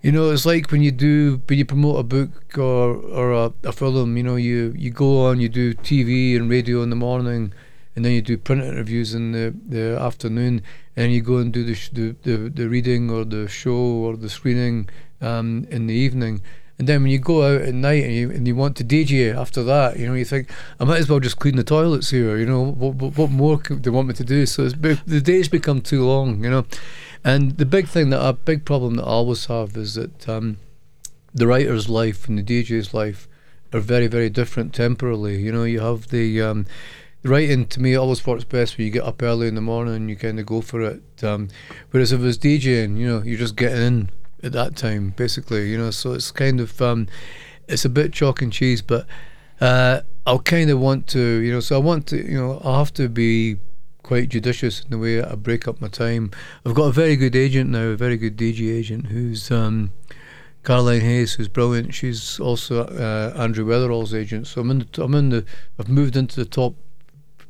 you 0.00 0.10
know, 0.10 0.30
it's 0.30 0.46
like 0.46 0.70
when 0.70 0.80
you 0.80 0.90
do 0.90 1.42
when 1.46 1.58
you 1.58 1.66
promote 1.66 2.00
a 2.00 2.02
book 2.02 2.56
or 2.56 2.94
or 2.96 3.32
a, 3.32 3.52
a 3.62 3.72
film. 3.72 4.16
You 4.16 4.22
know, 4.22 4.36
you 4.36 4.72
you 4.74 4.90
go 4.90 5.26
on, 5.26 5.38
you 5.38 5.50
do 5.50 5.74
TV 5.74 6.34
and 6.34 6.48
radio 6.48 6.82
in 6.82 6.88
the 6.88 6.96
morning, 6.96 7.52
and 7.94 8.06
then 8.06 8.12
you 8.12 8.22
do 8.22 8.38
print 8.38 8.62
interviews 8.62 9.12
in 9.12 9.32
the, 9.32 9.54
the 9.68 10.00
afternoon, 10.00 10.62
and 10.96 11.12
you 11.12 11.20
go 11.20 11.36
and 11.36 11.52
do 11.52 11.64
the, 11.64 11.74
sh- 11.74 11.90
the, 11.90 12.16
the 12.22 12.48
the 12.48 12.70
reading 12.70 13.10
or 13.10 13.26
the 13.26 13.48
show 13.48 13.76
or 13.76 14.16
the 14.16 14.30
screening 14.30 14.88
um, 15.20 15.66
in 15.70 15.88
the 15.88 15.94
evening. 15.94 16.40
And 16.78 16.88
then 16.88 17.02
when 17.02 17.10
you 17.10 17.18
go 17.18 17.42
out 17.42 17.62
at 17.62 17.74
night 17.74 18.04
and 18.04 18.14
you 18.14 18.30
and 18.30 18.46
you 18.46 18.54
want 18.54 18.76
to 18.76 18.84
DJ 18.84 19.34
after 19.34 19.64
that, 19.64 19.98
you 19.98 20.06
know, 20.06 20.14
you 20.14 20.24
think 20.24 20.48
I 20.78 20.84
might 20.84 21.00
as 21.00 21.08
well 21.08 21.18
just 21.18 21.38
clean 21.38 21.56
the 21.56 21.64
toilets 21.64 22.10
here. 22.10 22.36
You 22.38 22.46
know, 22.46 22.62
what 22.62 22.94
what, 22.94 23.18
what 23.18 23.30
more 23.30 23.56
do 23.56 23.76
they 23.76 23.90
want 23.90 24.08
me 24.08 24.14
to 24.14 24.24
do? 24.24 24.46
So 24.46 24.68
the 24.68 25.20
days 25.20 25.48
become 25.48 25.80
too 25.80 26.04
long. 26.04 26.44
You 26.44 26.50
know, 26.50 26.66
and 27.24 27.56
the 27.58 27.66
big 27.66 27.88
thing 27.88 28.10
that 28.10 28.24
a 28.24 28.32
big 28.32 28.64
problem 28.64 28.94
that 28.94 29.04
I 29.04 29.08
always 29.08 29.46
have 29.46 29.76
is 29.76 29.94
that 29.94 30.28
um, 30.28 30.58
the 31.34 31.48
writer's 31.48 31.88
life 31.88 32.28
and 32.28 32.38
the 32.38 32.42
DJ's 32.42 32.94
life 32.94 33.26
are 33.72 33.80
very 33.80 34.06
very 34.06 34.30
different 34.30 34.72
temporally. 34.72 35.40
You 35.40 35.50
know, 35.50 35.64
you 35.64 35.80
have 35.80 36.08
the 36.08 36.40
um, 36.42 36.66
writing 37.24 37.66
to 37.66 37.80
me 37.80 37.96
always 37.96 38.24
works 38.24 38.44
best 38.44 38.78
when 38.78 38.86
you 38.86 38.92
get 38.92 39.02
up 39.02 39.20
early 39.20 39.48
in 39.48 39.56
the 39.56 39.60
morning 39.60 39.96
and 39.96 40.10
you 40.10 40.14
kind 40.14 40.38
of 40.38 40.46
go 40.46 40.60
for 40.60 40.80
it. 40.82 41.02
Um, 41.24 41.48
whereas 41.90 42.12
if 42.12 42.20
it's 42.20 42.38
DJing, 42.38 42.98
you 42.98 43.08
know, 43.08 43.22
you're 43.22 43.38
just 43.38 43.56
getting 43.56 43.82
in 43.82 44.10
at 44.42 44.52
that 44.52 44.76
time, 44.76 45.10
basically. 45.16 45.70
You 45.70 45.78
know, 45.78 45.90
so 45.90 46.12
it's 46.12 46.30
kind 46.30 46.60
of 46.60 46.80
um, 46.80 47.08
it's 47.68 47.84
a 47.84 47.88
bit 47.88 48.12
chalk 48.12 48.42
and 48.42 48.52
cheese, 48.52 48.82
but 48.82 49.06
uh, 49.60 50.00
I'll 50.26 50.40
kind 50.40 50.70
of 50.70 50.78
want 50.78 51.06
to, 51.08 51.20
you 51.20 51.52
know, 51.52 51.60
so 51.60 51.76
I 51.76 51.78
want 51.78 52.06
to, 52.08 52.16
you 52.16 52.38
know, 52.38 52.60
I 52.64 52.78
have 52.78 52.92
to 52.94 53.08
be 53.08 53.58
quite 54.02 54.28
judicious 54.30 54.82
in 54.82 54.90
the 54.90 54.98
way 54.98 55.22
I 55.22 55.34
break 55.34 55.68
up 55.68 55.80
my 55.80 55.88
time. 55.88 56.30
I've 56.64 56.74
got 56.74 56.84
a 56.84 56.92
very 56.92 57.16
good 57.16 57.36
agent 57.36 57.70
now, 57.70 57.88
a 57.88 57.96
very 57.96 58.16
good 58.16 58.36
DJ 58.36 58.72
agent 58.72 59.06
who's. 59.06 59.50
Um, 59.50 59.92
Caroline 60.64 61.00
Hayes, 61.00 61.34
who's 61.34 61.48
brilliant. 61.48 61.94
She's 61.94 62.38
also 62.38 62.84
uh, 62.84 63.32
Andrew 63.40 63.64
Weatherall's 63.64 64.12
agent. 64.12 64.46
So 64.48 64.60
I'm 64.60 64.70
in. 64.70 64.78
The, 64.80 65.02
I'm 65.02 65.14
in 65.14 65.28
the. 65.30 65.44
I've 65.78 65.88
moved 65.88 66.14
into 66.14 66.36
the 66.36 66.44
top 66.44 66.74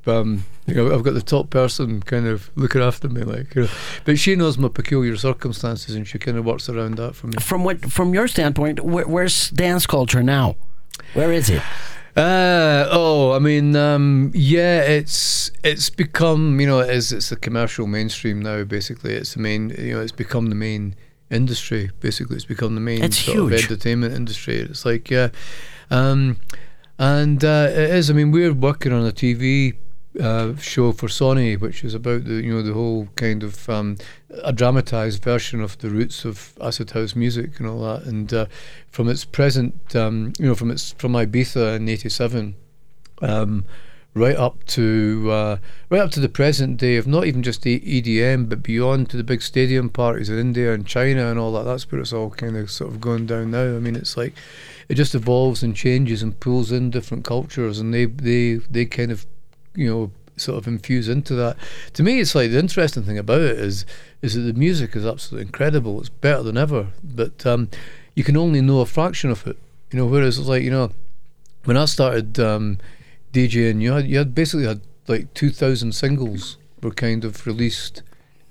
um, 0.08 0.44
you 0.66 0.74
know, 0.74 0.94
I've 0.94 1.02
got 1.02 1.14
the 1.14 1.22
top 1.22 1.50
person 1.50 2.02
kind 2.02 2.26
of 2.26 2.50
looking 2.56 2.82
after 2.82 3.08
me, 3.08 3.22
like, 3.22 3.54
you 3.54 3.62
know. 3.62 3.68
But 4.04 4.18
she 4.18 4.36
knows 4.36 4.58
my 4.58 4.68
peculiar 4.68 5.16
circumstances, 5.16 5.94
and 5.94 6.06
she 6.06 6.18
kind 6.18 6.36
of 6.36 6.44
works 6.44 6.68
around 6.68 6.96
that 6.96 7.14
for 7.14 7.28
me. 7.28 7.34
From 7.40 7.64
what, 7.64 7.90
from 7.90 8.14
your 8.14 8.28
standpoint, 8.28 8.80
where, 8.80 9.06
where's 9.06 9.50
dance 9.50 9.86
culture 9.86 10.22
now? 10.22 10.56
Where 11.14 11.32
is 11.32 11.48
it? 11.48 11.62
Uh, 12.16 12.88
oh, 12.90 13.32
I 13.32 13.38
mean, 13.38 13.76
um, 13.76 14.32
yeah, 14.34 14.80
it's 14.80 15.52
it's 15.62 15.88
become, 15.88 16.60
you 16.60 16.66
know, 16.66 16.80
it 16.80 16.90
is 16.90 17.12
it's 17.12 17.28
the 17.28 17.36
commercial 17.36 17.86
mainstream 17.86 18.42
now. 18.42 18.64
Basically, 18.64 19.14
it's 19.14 19.34
the 19.34 19.40
main, 19.40 19.70
you 19.78 19.94
know, 19.94 20.00
it's 20.00 20.10
become 20.10 20.46
the 20.46 20.56
main 20.56 20.96
industry. 21.30 21.90
Basically, 22.00 22.34
it's 22.34 22.44
become 22.44 22.74
the 22.74 22.80
main 22.80 23.04
it's 23.04 23.18
sort 23.18 23.36
huge. 23.36 23.52
of 23.52 23.70
entertainment 23.70 24.14
industry. 24.14 24.56
It's 24.56 24.84
like, 24.84 25.10
yeah, 25.10 25.28
um, 25.92 26.38
and 26.98 27.44
uh, 27.44 27.68
it 27.70 27.90
is. 27.90 28.10
I 28.10 28.14
mean, 28.14 28.32
we're 28.32 28.52
working 28.52 28.92
on 28.92 29.06
a 29.06 29.12
TV 29.12 29.76
uh, 30.20 30.56
show 30.56 30.92
for 30.92 31.06
Sony, 31.06 31.58
which 31.58 31.84
is 31.84 31.94
about 31.94 32.24
the 32.24 32.34
you 32.34 32.52
know 32.52 32.62
the 32.62 32.74
whole 32.74 33.08
kind 33.16 33.42
of 33.42 33.68
um, 33.68 33.96
a 34.42 34.52
dramatized 34.52 35.22
version 35.22 35.60
of 35.60 35.78
the 35.78 35.90
roots 35.90 36.24
of 36.24 36.54
acid 36.60 36.90
house 36.90 37.14
music 37.14 37.58
and 37.58 37.68
all 37.68 37.80
that, 37.82 38.04
and 38.04 38.32
uh, 38.32 38.46
from 38.90 39.08
its 39.08 39.24
present 39.24 39.94
um, 39.94 40.32
you 40.38 40.46
know 40.46 40.54
from 40.54 40.70
its 40.70 40.92
from 40.92 41.12
Ibiza 41.12 41.76
in 41.76 41.88
'87. 41.88 42.54
Um, 43.20 43.64
right 44.14 44.36
up 44.36 44.64
to 44.64 45.28
uh, 45.30 45.56
right 45.90 46.00
up 46.00 46.10
to 46.10 46.20
the 46.20 46.28
present 46.28 46.76
day 46.76 46.96
of 46.96 47.06
not 47.06 47.26
even 47.26 47.42
just 47.42 47.62
the 47.62 47.80
EDM, 47.80 48.48
but 48.48 48.62
beyond 48.62 49.08
to 49.10 49.16
the 49.16 49.24
big 49.24 49.42
stadium 49.42 49.88
parties 49.88 50.28
in 50.28 50.38
India 50.38 50.72
and 50.72 50.86
China 50.86 51.30
and 51.30 51.38
all 51.38 51.52
that. 51.52 51.64
That's 51.64 51.90
where 51.90 52.00
it's 52.00 52.12
all 52.12 52.30
kind 52.30 52.56
of 52.56 52.70
sort 52.70 52.90
of 52.90 53.00
going 53.00 53.26
down 53.26 53.50
now. 53.50 53.76
I 53.76 53.78
mean, 53.78 53.96
it's 53.96 54.16
like 54.16 54.34
it 54.88 54.94
just 54.94 55.14
evolves 55.14 55.62
and 55.62 55.76
changes 55.76 56.22
and 56.22 56.38
pulls 56.38 56.72
in 56.72 56.90
different 56.90 57.24
cultures, 57.24 57.78
and 57.78 57.94
they 57.94 58.06
they 58.06 58.54
they 58.54 58.84
kind 58.84 59.12
of 59.12 59.26
you 59.78 59.88
know 59.88 60.10
sort 60.36 60.58
of 60.58 60.66
infuse 60.66 61.08
into 61.08 61.34
that. 61.34 61.56
To 61.94 62.02
me, 62.02 62.20
it's 62.20 62.34
like 62.34 62.50
the 62.50 62.58
interesting 62.58 63.02
thing 63.04 63.18
about 63.18 63.40
it 63.40 63.58
is 63.58 63.86
is 64.22 64.34
that 64.34 64.40
the 64.40 64.52
music 64.52 64.96
is 64.96 65.06
absolutely 65.06 65.46
incredible. 65.46 66.00
It's 66.00 66.08
better 66.08 66.42
than 66.42 66.56
ever, 66.56 66.88
but 67.02 67.46
um, 67.46 67.70
you 68.14 68.24
can 68.24 68.36
only 68.36 68.60
know 68.60 68.80
a 68.80 68.86
fraction 68.86 69.30
of 69.30 69.46
it. 69.46 69.56
You 69.90 69.98
know, 69.98 70.06
whereas 70.06 70.38
it's 70.38 70.48
like 70.48 70.62
you 70.62 70.70
know 70.70 70.90
when 71.64 71.76
I 71.76 71.84
started 71.84 72.38
um, 72.38 72.78
DJing, 73.32 73.80
you 73.80 73.92
had 73.92 74.06
you 74.06 74.18
had 74.18 74.34
basically 74.34 74.66
had 74.66 74.80
like 75.06 75.32
two 75.34 75.50
thousand 75.50 75.92
singles 75.92 76.58
were 76.82 76.90
kind 76.90 77.24
of 77.24 77.46
released 77.46 78.02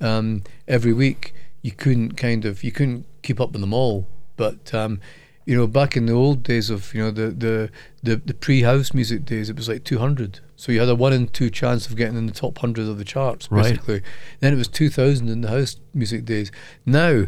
um, 0.02 0.44
every 0.68 0.94
week. 0.94 1.34
You 1.62 1.72
couldn't 1.72 2.14
kind 2.14 2.46
of 2.46 2.64
you 2.64 2.72
couldn't 2.72 3.06
keep 3.24 3.42
up 3.42 3.52
with 3.52 3.62
them 3.62 3.74
all, 3.74 4.08
but 4.38 4.74
um, 4.74 5.02
you 5.46 5.56
know, 5.56 5.68
back 5.68 5.96
in 5.96 6.06
the 6.06 6.14
old 6.14 6.44
days 6.44 6.70
of 6.70 6.94
you 6.94 7.04
know 7.04 7.12
the 7.12 7.30
the 7.30 7.70
the, 8.04 8.16
the 8.18 8.34
pre-house 8.34 8.94
music 8.94 9.26
days, 9.26 9.50
it 9.50 9.56
was 9.56 9.70
like 9.70 9.84
200. 9.84 10.40
So 10.60 10.72
you 10.72 10.80
had 10.80 10.90
a 10.90 10.96
one 10.96 11.14
in 11.14 11.28
two 11.28 11.50
chance 11.50 11.88
of 11.88 11.96
getting 11.96 12.18
in 12.18 12.26
the 12.26 12.34
top 12.34 12.58
hundred 12.58 12.88
of 12.90 12.98
the 12.98 13.06
charts, 13.06 13.50
Right. 13.52 13.64
basically. 13.72 14.02
Then 14.40 14.54
it 14.54 14.58
was 14.58 14.68
2000 14.68 15.30
in 15.30 15.42
the 15.42 15.50
house 15.50 15.78
music 15.94 16.26
days. 16.26 16.52
Now, 16.86 17.28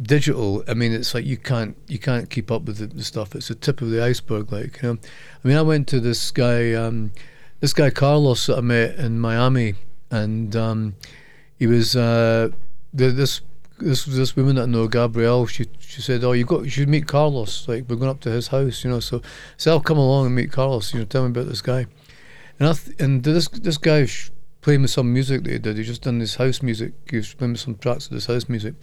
digital, 0.00 0.62
I 0.68 0.74
mean, 0.74 0.92
it's 0.92 1.12
like 1.12 1.24
you 1.24 1.36
can't 1.36 1.76
you 1.88 1.98
can't 1.98 2.30
keep 2.30 2.50
up 2.50 2.62
with 2.62 2.78
the, 2.78 2.86
the 2.86 3.02
stuff. 3.04 3.34
It's 3.34 3.48
the 3.48 3.56
tip 3.56 3.82
of 3.82 3.90
the 3.90 4.02
iceberg, 4.02 4.52
like 4.52 4.80
you 4.80 4.92
know. 4.94 4.98
I 5.44 5.48
mean, 5.48 5.56
I 5.56 5.62
went 5.62 5.88
to 5.88 6.00
this 6.00 6.30
guy, 6.30 6.72
um, 6.72 7.12
this 7.60 7.72
guy 7.74 7.90
Carlos 7.90 8.46
that 8.46 8.58
I 8.58 8.60
met 8.60 8.94
in 8.96 9.18
Miami, 9.18 9.74
and 10.10 10.54
um, 10.54 10.94
he 11.58 11.66
was 11.66 11.96
uh, 11.96 12.50
the, 12.94 13.10
this 13.10 13.40
this 13.80 14.04
this 14.04 14.36
woman 14.36 14.54
that 14.54 14.62
I 14.62 14.66
know, 14.66 14.86
Gabrielle. 14.86 15.46
She 15.46 15.66
she 15.80 16.00
said, 16.00 16.22
"Oh, 16.22 16.30
you 16.32 16.44
got 16.44 16.62
you 16.62 16.70
should 16.70 16.88
meet 16.88 17.08
Carlos. 17.08 17.66
Like 17.66 17.86
we're 17.88 17.96
going 17.96 18.10
up 18.10 18.20
to 18.20 18.30
his 18.30 18.46
house, 18.48 18.84
you 18.84 18.90
know." 18.90 19.00
So 19.00 19.20
so 19.56 19.72
I'll 19.72 19.80
come 19.80 19.98
along 19.98 20.26
and 20.26 20.34
meet 20.36 20.52
Carlos. 20.52 20.92
You 20.94 21.00
know, 21.00 21.06
tell 21.06 21.24
me 21.24 21.30
about 21.30 21.48
this 21.48 21.60
guy. 21.60 21.86
And 22.58 22.68
I 22.68 22.72
th- 22.72 23.00
and 23.00 23.22
this 23.22 23.48
this 23.48 23.78
guy 23.78 24.06
sh- 24.06 24.30
played 24.60 24.80
me 24.80 24.86
some 24.86 25.12
music 25.12 25.44
that 25.44 25.50
he 25.50 25.58
did. 25.58 25.76
He 25.76 25.84
just 25.84 26.02
done 26.02 26.18
this 26.18 26.36
house 26.36 26.62
music. 26.62 26.92
He 27.08 27.16
was 27.16 27.32
playing 27.34 27.52
me 27.52 27.58
some 27.58 27.76
tracks 27.76 28.06
of 28.06 28.12
this 28.12 28.26
house 28.26 28.48
music. 28.48 28.74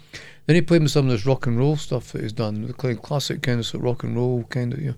Then 0.46 0.56
he 0.56 0.62
played 0.62 0.82
me 0.82 0.88
some 0.88 1.06
of 1.06 1.12
this 1.12 1.26
rock 1.26 1.46
and 1.48 1.58
roll 1.58 1.76
stuff 1.76 2.12
that 2.12 2.22
he's 2.22 2.34
done, 2.34 2.66
the 2.66 2.74
classic 2.74 3.42
kind 3.42 3.60
of 3.60 3.66
sort 3.66 3.82
of 3.82 3.86
rock 3.86 4.04
and 4.04 4.16
roll 4.16 4.44
kind 4.46 4.74
of 4.74 4.80
you 4.80 4.90
know. 4.90 4.96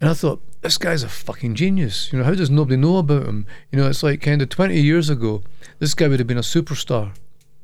And 0.00 0.10
I 0.10 0.14
thought, 0.14 0.42
this 0.62 0.78
guy's 0.78 1.04
a 1.04 1.08
fucking 1.08 1.54
genius. 1.54 2.12
You 2.12 2.18
know, 2.18 2.24
how 2.24 2.34
does 2.34 2.50
nobody 2.50 2.76
know 2.76 2.96
about 2.96 3.24
him? 3.24 3.46
You 3.70 3.78
know, 3.78 3.88
it's 3.88 4.02
like 4.02 4.20
kind 4.20 4.42
of 4.42 4.48
20 4.48 4.80
years 4.80 5.08
ago, 5.08 5.44
this 5.78 5.94
guy 5.94 6.08
would 6.08 6.18
have 6.18 6.26
been 6.26 6.36
a 6.36 6.40
superstar. 6.40 7.14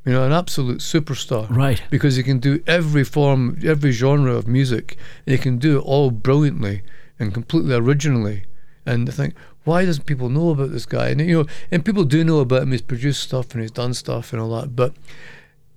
You 0.05 0.13
know, 0.13 0.25
an 0.25 0.33
absolute 0.33 0.79
superstar. 0.79 1.51
Right. 1.51 1.83
Because 1.91 2.15
he 2.15 2.23
can 2.23 2.39
do 2.39 2.63
every 2.65 3.03
form, 3.03 3.59
every 3.65 3.91
genre 3.91 4.35
of 4.35 4.47
music, 4.47 4.97
and 5.27 5.33
he 5.33 5.39
can 5.39 5.59
do 5.59 5.79
it 5.79 5.83
all 5.83 6.13
brilliantly 6.13 6.83
and 7.19 7.35
completely 7.35 7.75
originally. 7.75 8.45
And 8.87 9.09
I 9.09 9.13
think, 9.13 9.35
why 9.65 9.85
doesn't 9.85 10.07
people 10.07 10.29
know 10.29 10.51
about 10.51 10.71
this 10.71 10.87
guy? 10.87 11.09
And 11.09 11.21
you 11.21 11.43
know, 11.43 11.47
and 11.71 11.85
people 11.85 12.05
do 12.05 12.25
know 12.25 12.41
about 12.41 12.63
him. 12.63 12.73
He's 12.73 12.83
produced 12.83 13.23
stuff 13.23 13.53
and 13.53 13.63
he's 13.63 13.71
done 13.71 13.95
stuff 13.95 14.33
and 14.33 14.41
all 14.41 14.61
that, 14.61 14.75
but 14.75 14.95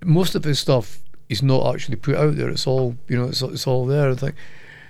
most 0.03 0.35
of 0.35 0.43
his 0.43 0.59
stuff 0.59 0.99
is 1.29 1.41
not 1.41 1.73
actually 1.73 1.95
put 1.95 2.15
out 2.15 2.35
there. 2.35 2.49
It's 2.49 2.67
all 2.67 2.95
you 3.07 3.17
know. 3.17 3.25
It's 3.25 3.41
it's 3.41 3.67
all 3.67 3.85
there. 3.85 4.11
I 4.11 4.15
think 4.15 4.35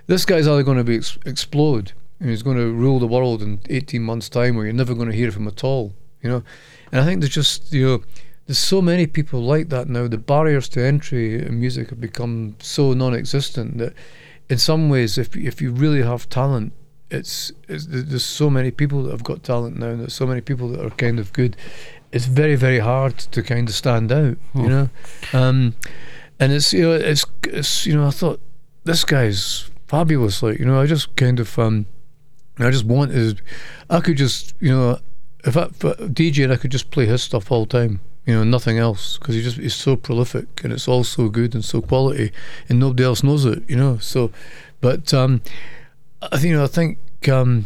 this 0.08 0.26
guy's 0.26 0.48
either 0.48 0.64
going 0.64 0.78
to 0.78 0.84
be 0.84 0.98
ex- 0.98 1.18
explode 1.26 1.94
and 2.20 2.30
he's 2.30 2.44
going 2.44 2.58
to 2.58 2.72
rule 2.72 3.00
the 3.00 3.08
world 3.08 3.42
in 3.42 3.60
18 3.70 4.02
months' 4.04 4.30
time, 4.30 4.58
or 4.58 4.64
you're 4.64 4.74
never 4.74 4.94
going 4.94 5.10
to 5.10 5.16
hear 5.16 5.32
from 5.32 5.44
him 5.44 5.50
at 5.50 5.64
all. 5.64 5.94
You 6.22 6.30
know, 6.30 6.44
and 6.92 7.02
I 7.02 7.06
think 7.06 7.22
there's 7.22 7.34
just 7.34 7.74
you 7.74 7.86
know. 7.86 8.04
There's 8.48 8.58
so 8.58 8.82
many 8.82 9.08
people 9.08 9.42
like 9.42 9.70
that 9.70 9.88
now. 9.88 10.08
The 10.08 10.18
barriers 10.18 10.68
to 10.70 10.84
entry 10.84 11.42
in 11.42 11.60
music 11.60 11.90
have 11.90 12.02
become 12.02 12.56
so 12.60 12.92
non-existent 12.92 13.78
that, 13.78 13.94
in 14.50 14.58
some 14.58 14.90
ways, 14.90 15.18
if 15.18 15.36
if 15.36 15.62
you 15.62 15.72
really 15.72 16.02
have 16.02 16.28
talent, 16.28 16.74
it's, 17.12 17.52
it's 17.68 17.86
there's 17.88 18.24
so 18.26 18.50
many 18.50 18.72
people 18.72 19.04
that 19.04 19.12
have 19.12 19.24
got 19.24 19.44
talent 19.44 19.78
now. 19.78 19.88
And 19.90 20.00
there's 20.02 20.14
so 20.14 20.26
many 20.26 20.42
people 20.42 20.70
that 20.70 20.84
are 20.86 20.90
kind 20.92 21.20
of 21.20 21.32
good. 21.34 21.56
It's 22.12 22.26
very 22.26 22.56
very 22.56 22.80
hard 22.80 23.18
to 23.18 23.44
kind 23.44 23.70
of 23.70 23.76
stand 23.76 24.12
out. 24.12 24.38
You 24.56 24.62
Hmm. 24.64 24.68
know, 24.70 24.90
um, 25.34 25.76
and 26.40 26.52
it's 26.52 26.74
you 26.74 26.82
know 26.84 26.94
it's, 26.94 27.26
it's 27.44 27.86
you 27.86 27.96
know 27.96 28.08
I 28.08 28.12
thought 28.12 28.40
this 28.84 29.04
guy's 29.04 29.70
fabulous. 29.88 30.42
Like 30.42 30.60
you 30.60 30.66
know 30.66 30.82
I 30.82 30.86
just 30.88 31.16
kind 31.16 31.40
of 31.40 31.58
um, 31.60 31.86
I 32.60 32.70
just 32.72 32.86
wanted 32.86 33.42
I 33.90 34.00
could 34.02 34.18
just 34.18 34.54
you 34.60 34.72
know 34.72 35.00
if 35.46 35.56
I 35.58 35.68
for 35.70 35.94
DJ 35.96 36.52
I 36.52 36.58
could 36.58 36.72
just 36.72 36.92
play 36.92 37.06
his 37.06 37.24
stuff 37.24 37.52
all 37.52 37.66
the 37.66 37.78
time. 37.80 38.00
You 38.26 38.36
know 38.36 38.44
nothing 38.44 38.78
else 38.78 39.18
because 39.18 39.36
he 39.36 39.42
just 39.42 39.58
he's 39.58 39.74
so 39.74 39.96
prolific 39.96 40.64
and 40.64 40.72
it's 40.72 40.88
all 40.88 41.04
so 41.04 41.28
good 41.30 41.56
and 41.56 41.66
so 41.66 41.82
quality 41.82 42.32
and 42.70 42.80
nobody 42.80 43.04
else 43.04 43.24
knows 43.24 43.46
it. 43.46 43.64
You 43.70 43.78
know 43.78 43.98
so, 43.98 44.32
but 44.80 45.14
um, 45.14 45.42
I 46.22 46.38
think 46.38 46.52
you 46.52 46.58
know 46.58 46.64
I 46.64 46.68
think 46.68 46.98
um, 47.30 47.66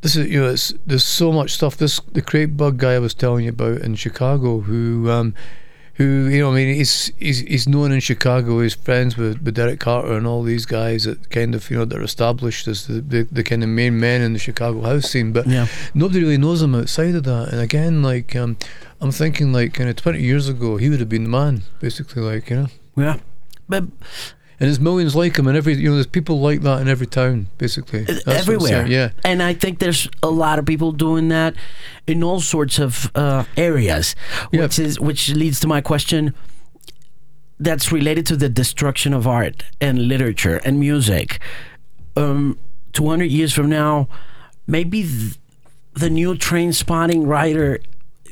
this 0.00 0.16
is 0.16 0.28
you 0.28 0.40
know 0.40 0.50
it's 0.50 0.72
there's 0.86 1.04
so 1.04 1.32
much 1.32 1.52
stuff. 1.52 1.76
This 1.76 2.00
the 2.12 2.22
crate 2.22 2.56
bug 2.56 2.78
guy 2.78 2.92
I 2.94 2.98
was 2.98 3.14
telling 3.14 3.44
you 3.44 3.50
about 3.50 3.78
in 3.82 3.94
Chicago 3.94 4.60
who 4.60 5.10
um, 5.10 5.34
who 5.94 6.26
you 6.28 6.40
know, 6.40 6.50
I 6.50 6.54
mean, 6.54 6.74
he's 6.74 7.12
he's 7.18 7.40
he's 7.40 7.68
known 7.68 7.92
in 7.92 8.00
Chicago. 8.00 8.60
He's 8.60 8.74
friends 8.74 9.16
with, 9.16 9.42
with 9.42 9.54
Derrick 9.54 9.80
Carter 9.80 10.14
and 10.14 10.26
all 10.26 10.42
these 10.42 10.66
guys 10.66 11.04
that 11.04 11.30
kind 11.30 11.54
of 11.54 11.70
you 11.70 11.76
know 11.78 11.84
they're 11.84 12.02
established 12.02 12.66
as 12.66 12.86
the, 12.86 13.00
the, 13.00 13.22
the 13.30 13.42
kind 13.44 13.62
of 13.62 13.68
main 13.68 14.00
men 14.00 14.20
in 14.22 14.32
the 14.32 14.38
Chicago 14.40 14.80
house 14.82 15.10
scene. 15.10 15.32
But 15.32 15.46
Yeah. 15.46 15.66
nobody 15.94 16.20
really 16.20 16.38
knows 16.38 16.62
him 16.62 16.74
outside 16.74 17.14
of 17.14 17.22
that. 17.24 17.50
And 17.50 17.60
again, 17.60 18.02
like 18.02 18.34
um, 18.34 18.56
I'm 19.00 19.12
thinking, 19.12 19.52
like 19.52 19.74
kind 19.74 19.88
of 19.90 19.96
20 19.96 20.20
years 20.20 20.48
ago, 20.48 20.78
he 20.78 20.88
would 20.90 21.00
have 21.00 21.08
been 21.08 21.24
the 21.24 21.28
man, 21.30 21.62
basically, 21.80 22.22
like 22.22 22.50
you 22.50 22.56
know. 22.56 22.66
Yeah. 22.96 23.18
But 23.68 23.84
And 24.60 24.68
there's 24.68 24.78
millions 24.80 25.16
like 25.16 25.36
him 25.36 25.48
in 25.48 25.56
every, 25.56 25.74
you 25.74 25.88
know, 25.88 25.94
there's 25.96 26.06
people 26.06 26.40
like 26.40 26.62
that 26.62 26.80
in 26.80 26.88
every 26.88 27.06
town, 27.08 27.48
basically. 27.58 28.04
That's 28.04 28.26
everywhere. 28.26 28.86
Yeah. 28.86 29.10
And 29.24 29.42
I 29.42 29.52
think 29.52 29.80
there's 29.80 30.08
a 30.22 30.30
lot 30.30 30.58
of 30.60 30.64
people 30.64 30.92
doing 30.92 31.28
that 31.28 31.56
in 32.06 32.22
all 32.22 32.40
sorts 32.40 32.78
of 32.78 33.10
uh, 33.16 33.44
areas, 33.56 34.14
Yeah. 34.52 34.62
which 34.62 34.78
is 34.78 35.00
which 35.00 35.28
leads 35.30 35.58
to 35.60 35.66
my 35.66 35.80
question. 35.80 36.34
That's 37.58 37.90
related 37.92 38.26
to 38.26 38.36
the 38.36 38.48
destruction 38.48 39.12
of 39.14 39.26
art 39.26 39.64
and 39.80 40.06
literature 40.08 40.60
and 40.64 40.78
music. 40.78 41.40
Um, 42.16 42.58
200 42.92 43.24
years 43.24 43.52
from 43.52 43.68
now, 43.68 44.08
maybe 44.66 45.02
th- 45.02 45.34
the 45.94 46.10
new 46.10 46.34
Trainspotting 46.34 47.26
writer 47.26 47.80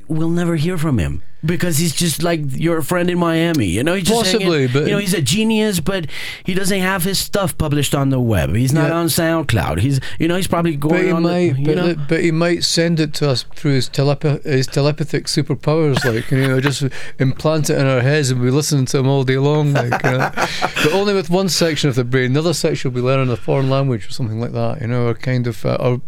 will 0.09 0.29
never 0.31 0.57
hear 0.57 0.77
from 0.79 0.99
him 0.99 1.23
because 1.45 1.78
he's 1.78 1.95
just 1.95 2.22
like 2.22 2.40
your 2.59 2.82
friend 2.82 3.11
in 3.11 3.18
Miami. 3.18 3.66
You 3.66 3.82
know, 3.84 3.95
he's 3.95 4.05
just 4.09 4.26
hanging- 4.32 4.47
Possibly, 4.47 4.66
but- 4.68 4.84
you 4.86 4.93
know 4.93 4.99
he's 4.99 5.14
a 5.14 5.22
genius, 5.22 5.80
but 5.80 6.07
he 6.45 6.55
doesn't 6.55 6.80
have 6.80 7.05
his 7.05 7.18
stuff 7.18 7.57
published 7.59 7.95
on 7.95 8.11
the 8.11 8.20
web. 8.20 8.55
He's 8.55 8.72
not 8.72 8.88
Yeah. 8.88 8.97
on 8.97 9.07
SoundCloud. 9.07 9.80
He's 9.80 10.01
you 10.18 10.28
know 10.28 10.36
he's 10.36 10.47
probably 10.47 10.76
going 10.76 10.95
But 10.95 11.05
he 11.05 11.11
on. 11.12 11.22
might, 11.22 11.53
the, 11.55 11.61
you 11.61 11.66
but, 11.66 11.76
know, 11.76 11.97
but 12.09 12.20
he 12.22 12.30
might 12.30 12.64
send 12.64 13.01
it 13.01 13.12
to 13.14 13.28
us 13.30 13.45
through 13.57 13.72
his, 13.74 13.86
his 13.88 14.66
telepathic 14.66 15.26
superpowers, 15.26 16.05
like 16.05 16.30
you 16.30 16.47
know, 16.49 16.61
just 16.61 16.84
implant 17.18 17.70
it 17.70 17.78
in 17.78 17.86
our 17.86 18.01
heads 18.01 18.30
and 18.30 18.40
we 18.40 18.51
listen 18.51 18.84
to 18.86 18.99
him 18.99 19.09
all 19.09 19.24
day 19.24 19.38
long, 19.38 19.72
like, 19.72 20.03
you 20.05 20.11
know. 20.11 20.30
but 20.34 20.93
only 20.93 21.14
with 21.14 21.30
one 21.30 21.49
section 21.49 21.88
of 21.88 21.97
the 21.97 22.05
brain. 22.05 22.32
The 22.32 22.40
other 22.40 22.55
section 22.55 22.90
will 22.93 23.01
be 23.01 23.07
learning 23.07 23.32
a 23.32 23.36
foreign 23.36 23.68
language 23.70 24.07
or 24.07 24.11
something 24.11 24.40
like 24.40 24.53
that, 24.53 24.80
you 24.80 24.86
know, 24.86 25.07
or 25.09 25.14
kind 25.14 25.47
of, 25.47 25.64
uh, 25.66 25.76
or 25.80 26.01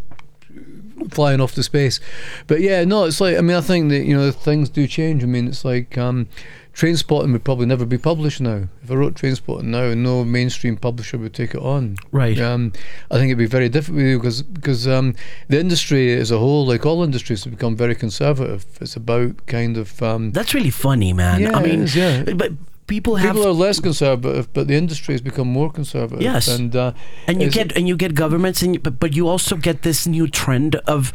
flying 1.11 1.41
off 1.41 1.55
to 1.55 1.63
space. 1.63 2.01
But 2.47 2.61
yeah, 2.61 2.85
no, 2.85 3.05
it's 3.05 3.21
like 3.21 3.37
I 3.37 3.41
mean, 3.41 3.57
I 3.57 3.61
think 3.61 3.91
that 3.91 4.05
you 4.05 4.17
know 4.17 4.31
things 4.31 4.69
do 4.69 4.87
change. 4.87 5.23
I 5.23 5.27
mean, 5.27 5.49
it's 5.49 5.65
like 5.65 5.97
um, 5.99 6.29
Trainspotting 6.75 7.33
would 7.33 7.45
probably 7.45 7.67
never 7.67 7.87
be 7.87 7.99
published 7.99 8.41
now. 8.41 8.67
If 8.83 8.91
I 8.91 8.95
wrote 8.95 9.15
Trainspotting 9.15 9.65
now, 9.65 9.95
no 9.95 10.25
mainstream 10.25 10.77
publisher 10.77 11.17
would 11.19 11.33
take 11.33 11.55
it 11.55 11.63
on. 11.63 11.97
Right. 12.11 12.39
Um, 12.41 12.73
I 13.13 13.15
think 13.15 13.27
it'd 13.27 13.39
be 13.39 13.47
very 13.47 13.69
difficult 13.69 14.21
because 14.21 14.43
because 14.43 14.89
um, 14.89 15.15
the 15.49 15.61
industry 15.61 16.13
as 16.15 16.33
a 16.33 16.39
whole, 16.39 16.67
like 16.67 16.85
all 16.85 17.05
industries, 17.05 17.45
have 17.45 17.53
become 17.53 17.77
very 17.77 17.95
conservative. 17.95 18.67
It's 18.81 18.97
about 18.97 19.47
kind 19.47 19.77
of 19.77 20.03
um, 20.03 20.33
that's 20.33 20.53
really 20.53 20.71
funny, 20.71 21.13
man. 21.13 21.43
Yeah, 21.43 21.57
I 21.57 21.63
mean, 21.63 21.83
is, 21.83 21.95
yeah. 21.95 22.25
but 22.35 22.53
people 22.87 23.17
have 23.17 23.35
people 23.35 23.49
are 23.49 23.53
less 23.53 23.81
conservative, 23.81 24.53
but 24.53 24.69
the 24.69 24.75
industry 24.75 25.15
has 25.15 25.21
become 25.21 25.49
more 25.49 25.71
conservative. 25.71 26.23
Yes. 26.23 26.49
and 26.49 26.75
uh, 26.77 26.93
and 27.27 27.43
you 27.43 27.51
get 27.51 27.73
and 27.77 27.89
you 27.89 27.97
get 27.97 28.15
governments 28.15 28.63
and 28.63 28.75
you, 28.75 28.81
but, 28.81 28.99
but 29.01 29.15
you 29.17 29.29
also 29.29 29.57
get 29.57 29.83
this 29.83 30.07
new 30.07 30.27
trend 30.29 30.77
of 30.87 31.13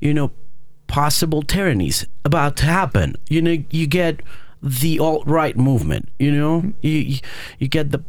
you 0.00 0.12
know 0.14 0.30
possible 0.86 1.42
tyrannies 1.42 2.06
about 2.24 2.56
to 2.56 2.64
happen 2.64 3.16
you 3.28 3.42
know 3.42 3.56
you 3.70 3.88
get 3.88 4.20
the 4.62 5.00
alt-right 5.00 5.56
movement 5.56 6.08
you 6.18 6.30
know 6.30 6.72
you 6.80 6.92
you, 6.92 7.18
you 7.58 7.66
get 7.66 7.90
the 7.90 8.04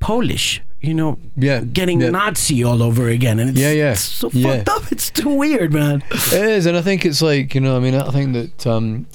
polish 0.00 0.62
you 0.80 0.94
know 0.94 1.18
Yeah, 1.36 1.60
getting 1.60 2.00
yeah. 2.00 2.08
nazi 2.08 2.64
all 2.64 2.82
over 2.82 3.08
again 3.08 3.38
and 3.38 3.50
it's, 3.50 3.58
Yeah, 3.58 3.72
yeah, 3.72 3.92
it's 3.92 4.00
so 4.00 4.30
yeah. 4.32 4.56
fucked 4.56 4.68
up 4.70 4.90
it's 4.92 5.10
too 5.10 5.28
weird 5.28 5.72
man 5.74 6.02
It 6.10 6.44
is, 6.44 6.64
and 6.66 6.78
I 6.78 6.82
think 6.82 7.04
it's 7.04 7.20
like 7.20 7.54
you 7.54 7.60
know. 7.60 7.76
I 7.76 7.80
mean, 7.80 7.94
I 7.94 8.10
think 8.10 8.32
that 8.32 8.66
um, 8.66 9.06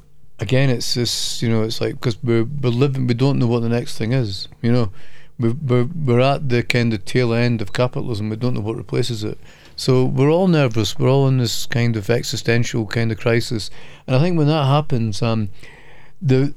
again, 0.43 0.69
it's 0.69 0.93
this. 0.93 1.41
You 1.41 1.49
know, 1.49 1.63
it's 1.63 1.81
like 1.81 1.93
because 1.93 2.21
we're 2.21 2.43
we're 2.43 2.69
living, 2.69 3.07
we 3.07 3.13
don't 3.13 3.39
know 3.39 3.47
what 3.47 3.61
the 3.61 3.69
next 3.69 3.97
thing 3.97 4.13
is. 4.13 4.47
You 4.61 4.71
know, 4.71 4.91
we're 5.39 5.85
we're, 5.85 6.19
at 6.19 6.49
the 6.49 6.61
kind 6.63 6.93
of 6.93 7.05
tail 7.05 7.33
end 7.33 7.61
of 7.61 7.73
capitalism. 7.73 8.29
We 8.29 8.35
don't 8.35 8.53
know 8.53 8.61
what 8.61 8.77
replaces 8.77 9.23
it. 9.23 9.39
So 9.75 10.05
we're 10.05 10.31
all 10.31 10.47
nervous. 10.47 10.99
We're 10.99 11.09
all 11.09 11.27
in 11.27 11.37
this 11.37 11.65
kind 11.65 11.95
of 11.95 12.09
existential 12.09 12.85
kind 12.85 13.11
of 13.11 13.17
crisis, 13.17 13.71
and 14.05 14.15
I 14.15 14.19
think 14.19 14.37
when 14.37 14.47
that 14.47 14.65
happens, 14.65 15.21
um, 15.21 15.49
the 16.21 16.53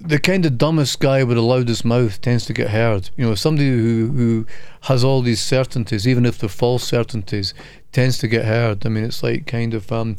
the 0.00 0.18
kind 0.18 0.46
of 0.46 0.58
dumbest 0.58 1.00
guy 1.00 1.24
with 1.24 1.36
the 1.36 1.42
loudest 1.42 1.84
mouth 1.84 2.20
tends 2.20 2.44
to 2.46 2.52
get 2.52 2.70
heard. 2.70 3.10
You 3.16 3.26
know, 3.26 3.34
somebody 3.34 3.70
who 3.70 4.12
who 4.14 4.46
has 4.82 5.02
all 5.04 5.22
these 5.22 5.42
certainties, 5.42 6.06
even 6.06 6.26
if 6.26 6.38
they're 6.38 6.48
false 6.48 6.84
certainties, 6.84 7.54
tends 7.92 8.18
to 8.18 8.28
get 8.28 8.44
heard. 8.44 8.84
I 8.84 8.90
mean, 8.90 9.04
it's 9.04 9.22
like 9.22 9.46
kind 9.46 9.74
of 9.74 9.90
um, 9.90 10.16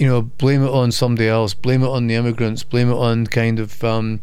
you 0.00 0.06
know, 0.06 0.22
blame 0.22 0.64
it 0.64 0.70
on 0.70 0.90
somebody 0.90 1.28
else, 1.28 1.52
blame 1.52 1.82
it 1.82 1.88
on 1.88 2.06
the 2.06 2.14
immigrants, 2.14 2.64
blame 2.64 2.90
it 2.90 2.96
on 2.96 3.26
kind 3.26 3.58
of 3.58 3.84
um, 3.84 4.20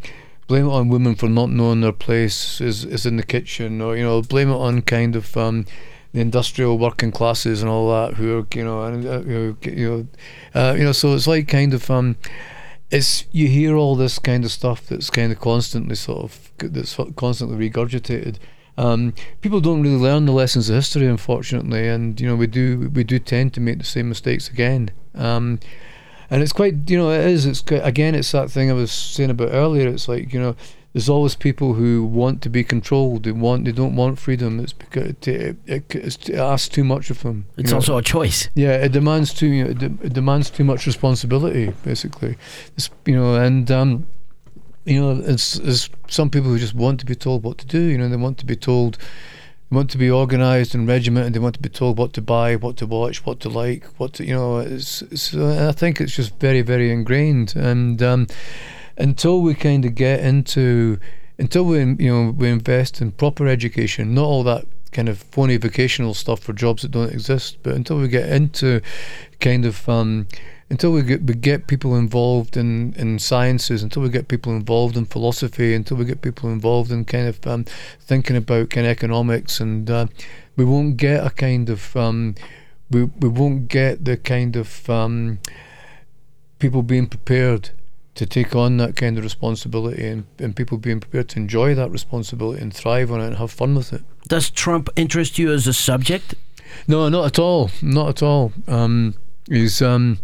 blame 0.48 0.66
it 0.66 0.72
on 0.72 0.88
women 0.88 1.14
for 1.14 1.28
not 1.28 1.50
knowing 1.50 1.82
their 1.82 1.92
place 1.92 2.60
is 2.60 2.84
is 2.84 3.06
in 3.06 3.16
the 3.16 3.22
kitchen, 3.22 3.80
or 3.80 3.96
you 3.96 4.02
know, 4.02 4.20
blame 4.20 4.50
it 4.50 4.56
on 4.56 4.82
kind 4.82 5.14
of 5.14 5.36
um, 5.36 5.66
the 6.12 6.20
industrial 6.20 6.78
working 6.78 7.12
classes 7.12 7.62
and 7.62 7.70
all 7.70 7.88
that 7.90 8.14
who 8.14 8.40
are 8.40 8.46
you 8.52 8.64
know 8.64 8.82
and 8.82 9.06
uh, 9.06 9.20
you 9.20 9.56
know 9.64 10.06
uh, 10.60 10.74
you 10.76 10.82
know 10.82 10.90
so 10.92 11.14
it's 11.14 11.28
like 11.28 11.46
kind 11.46 11.72
of 11.72 11.88
um, 11.92 12.16
it's 12.90 13.26
you 13.30 13.46
hear 13.46 13.76
all 13.76 13.94
this 13.94 14.18
kind 14.18 14.44
of 14.44 14.50
stuff 14.50 14.84
that's 14.86 15.10
kind 15.10 15.30
of 15.30 15.38
constantly 15.38 15.94
sort 15.94 16.24
of 16.24 16.52
that's 16.58 16.96
constantly 17.14 17.70
regurgitated. 17.70 18.38
Um, 18.78 19.12
people 19.40 19.60
don't 19.60 19.82
really 19.82 19.96
learn 19.96 20.24
the 20.24 20.32
lessons 20.32 20.70
of 20.70 20.76
history, 20.76 21.06
unfortunately, 21.06 21.88
and 21.88 22.18
you 22.20 22.28
know 22.28 22.36
we 22.36 22.46
do 22.46 22.90
we 22.94 23.02
do 23.02 23.18
tend 23.18 23.52
to 23.54 23.60
make 23.60 23.78
the 23.78 23.84
same 23.84 24.08
mistakes 24.08 24.48
again. 24.48 24.92
Um, 25.16 25.58
and 26.30 26.42
it's 26.42 26.52
quite 26.52 26.88
you 26.88 26.96
know 26.96 27.10
it 27.10 27.26
is 27.26 27.44
it's 27.44 27.62
again 27.70 28.14
it's 28.14 28.30
that 28.32 28.50
thing 28.50 28.70
I 28.70 28.74
was 28.74 28.92
saying 28.92 29.30
about 29.30 29.50
earlier. 29.50 29.88
It's 29.88 30.06
like 30.06 30.32
you 30.32 30.40
know 30.40 30.54
there's 30.92 31.08
always 31.08 31.34
people 31.34 31.74
who 31.74 32.04
want 32.04 32.40
to 32.42 32.48
be 32.48 32.62
controlled. 32.62 33.24
They 33.24 33.32
want 33.32 33.64
they 33.64 33.72
don't 33.72 33.96
want 33.96 34.20
freedom. 34.20 34.60
It's 34.60 34.72
because 34.72 35.08
it, 35.08 35.28
it, 35.28 35.56
it, 35.66 36.28
it 36.28 36.34
asks 36.36 36.68
too 36.68 36.84
much 36.84 37.10
of 37.10 37.22
them. 37.22 37.46
it's 37.56 37.72
know. 37.72 37.78
also 37.78 37.96
a 37.98 38.02
choice 38.02 38.48
Yeah, 38.54 38.74
it 38.76 38.92
demands 38.92 39.34
too. 39.34 39.48
You 39.48 39.64
know, 39.64 39.70
it, 39.70 39.78
de- 39.78 40.06
it 40.06 40.12
demands 40.12 40.50
too 40.50 40.64
much 40.64 40.86
responsibility, 40.86 41.72
basically. 41.84 42.36
It's, 42.76 42.90
you 43.04 43.16
know, 43.16 43.34
and 43.34 43.70
um, 43.72 44.06
you 44.88 45.00
know, 45.00 45.22
it's, 45.24 45.56
it's 45.56 45.90
some 46.08 46.30
people 46.30 46.50
who 46.50 46.58
just 46.58 46.74
want 46.74 47.00
to 47.00 47.06
be 47.06 47.14
told 47.14 47.42
what 47.42 47.58
to 47.58 47.66
do. 47.66 47.80
You 47.80 47.98
know, 47.98 48.08
they 48.08 48.16
want 48.16 48.38
to 48.38 48.46
be 48.46 48.56
told, 48.56 48.96
they 49.70 49.76
want 49.76 49.90
to 49.90 49.98
be 49.98 50.10
organised 50.10 50.74
and 50.74 50.88
regimented. 50.88 51.34
They 51.34 51.38
want 51.38 51.56
to 51.56 51.60
be 51.60 51.68
told 51.68 51.98
what 51.98 52.14
to 52.14 52.22
buy, 52.22 52.56
what 52.56 52.78
to 52.78 52.86
watch, 52.86 53.26
what 53.26 53.40
to 53.40 53.48
like, 53.48 53.84
what 53.98 54.14
to 54.14 54.24
you 54.24 54.34
know. 54.34 54.58
It's, 54.58 55.02
it's 55.02 55.34
uh, 55.34 55.68
I 55.68 55.72
think 55.72 56.00
it's 56.00 56.16
just 56.16 56.38
very, 56.38 56.62
very 56.62 56.90
ingrained, 56.90 57.54
and 57.54 58.02
um, 58.02 58.26
until 58.96 59.42
we 59.42 59.54
kind 59.54 59.84
of 59.84 59.94
get 59.94 60.20
into, 60.20 60.98
until 61.38 61.64
we 61.64 61.78
you 61.80 62.10
know 62.10 62.30
we 62.30 62.48
invest 62.48 63.02
in 63.02 63.12
proper 63.12 63.46
education, 63.46 64.14
not 64.14 64.24
all 64.24 64.42
that 64.44 64.66
kind 64.92 65.08
of 65.08 65.18
phony 65.18 65.56
vocational 65.56 66.14
stuff 66.14 66.40
for 66.40 66.52
jobs 66.52 66.82
that 66.82 66.90
don't 66.90 67.12
exist, 67.12 67.58
but 67.62 67.74
until 67.74 67.98
we 67.98 68.08
get 68.08 68.28
into 68.28 68.80
kind 69.40 69.64
of 69.64 69.88
um, 69.88 70.26
until 70.70 70.92
we 70.92 71.02
get 71.02 71.22
we 71.22 71.34
get 71.34 71.66
people 71.66 71.96
involved 71.96 72.56
in, 72.56 72.94
in 72.94 73.18
sciences, 73.18 73.82
until 73.82 74.02
we 74.02 74.10
get 74.10 74.28
people 74.28 74.52
involved 74.52 74.96
in 74.96 75.04
philosophy, 75.04 75.74
until 75.74 75.96
we 75.96 76.04
get 76.04 76.22
people 76.22 76.50
involved 76.50 76.90
in 76.90 77.04
kind 77.04 77.28
of 77.28 77.46
um, 77.46 77.64
thinking 78.00 78.36
about 78.36 78.70
kind 78.70 78.86
of 78.86 78.90
economics, 78.90 79.60
and 79.60 79.90
uh, 79.90 80.06
we 80.56 80.64
won't 80.64 80.96
get 80.96 81.24
a 81.24 81.30
kind 81.30 81.70
of 81.70 81.96
um, 81.96 82.34
we 82.90 83.04
we 83.04 83.28
won't 83.28 83.68
get 83.68 84.04
the 84.04 84.16
kind 84.16 84.56
of 84.56 84.88
um, 84.90 85.38
people 86.58 86.82
being 86.82 87.06
prepared 87.06 87.70
to 88.18 88.26
take 88.26 88.54
on 88.54 88.76
that 88.76 88.94
kind 88.96 89.16
of 89.16 89.24
responsibility 89.24 90.06
and, 90.06 90.26
and 90.38 90.54
people 90.54 90.78
being 90.78 91.00
prepared 91.00 91.28
to 91.30 91.38
enjoy 91.38 91.74
that 91.74 91.90
responsibility 91.90 92.60
and 92.62 92.74
thrive 92.74 93.10
on 93.10 93.20
it 93.20 93.26
and 93.26 93.36
have 93.36 93.50
fun 93.50 93.74
with 93.74 93.92
it. 93.92 94.02
does 94.28 94.50
trump 94.50 94.88
interest 94.96 95.38
you 95.38 95.52
as 95.52 95.66
a 95.66 95.72
subject 95.72 96.34
No, 96.86 97.08
not 97.08 97.26
at 97.26 97.38
all. 97.38 97.70
Not 97.82 98.08
at 98.08 98.22
all. 98.22 98.52
Um, 98.66 99.14
he's 99.48 99.82
um, 99.82 100.18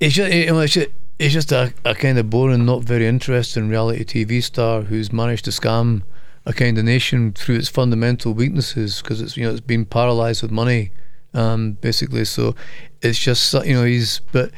it's 0.00 0.14
just, 0.14 0.32
it's 0.32 0.72
just, 0.72 0.88
it's 1.18 1.34
just 1.34 1.52
a, 1.52 1.72
a 1.84 1.94
kind 1.94 2.18
of 2.18 2.30
boring, 2.30 2.64
not 2.64 2.82
very 2.82 3.06
interesting 3.06 3.68
reality 3.68 4.04
TV 4.04 4.42
star 4.42 4.82
who's 4.82 5.12
managed 5.12 5.44
to 5.44 5.50
scam 5.50 6.02
a 6.44 6.52
kind 6.52 6.76
of 6.76 6.84
nation 6.84 7.32
through 7.32 7.56
its 7.56 7.68
fundamental 7.68 8.34
weaknesses 8.34 9.00
because 9.00 9.20
it's 9.20 9.36
you 9.36 9.44
know 9.44 9.50
it's 9.52 9.60
been 9.60 9.84
paralyzed 9.84 10.42
with 10.42 10.50
money, 10.50 10.90
um, 11.34 11.72
basically. 11.80 12.24
So 12.24 12.54
it's 13.00 13.18
just 13.18 13.52
you 13.64 13.74
know 13.74 13.84
he's 13.84 14.20
but. 14.32 14.50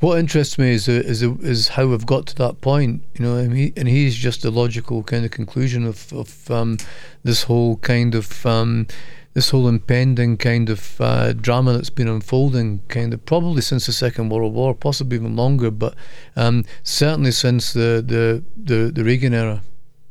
What 0.00 0.18
interests 0.18 0.58
me 0.58 0.70
is 0.70 0.86
is 0.86 1.22
is 1.22 1.68
how 1.68 1.86
we've 1.88 2.06
got 2.06 2.26
to 2.28 2.34
that 2.36 2.60
point, 2.60 3.02
you 3.14 3.24
know, 3.24 3.36
and, 3.36 3.52
he, 3.56 3.72
and 3.76 3.88
he's 3.88 4.14
just 4.14 4.42
the 4.42 4.50
logical 4.50 5.02
kind 5.02 5.24
of 5.24 5.32
conclusion 5.32 5.84
of 5.84 6.12
of 6.12 6.50
um, 6.50 6.78
this 7.24 7.42
whole 7.44 7.78
kind 7.78 8.14
of 8.14 8.46
um, 8.46 8.86
this 9.34 9.50
whole 9.50 9.68
impending 9.68 10.36
kind 10.36 10.70
of 10.70 11.00
uh, 11.00 11.32
drama 11.32 11.72
that's 11.72 11.90
been 11.90 12.08
unfolding, 12.08 12.80
kind 12.88 13.12
of 13.14 13.24
probably 13.24 13.62
since 13.62 13.86
the 13.86 13.92
Second 13.92 14.30
World 14.30 14.52
War, 14.52 14.74
possibly 14.74 15.16
even 15.16 15.36
longer, 15.36 15.70
but 15.70 15.94
um, 16.34 16.64
certainly 16.82 17.30
since 17.30 17.72
the, 17.72 18.02
the, 18.04 18.42
the, 18.56 18.90
the 18.90 19.04
Reagan 19.04 19.34
era. 19.34 19.62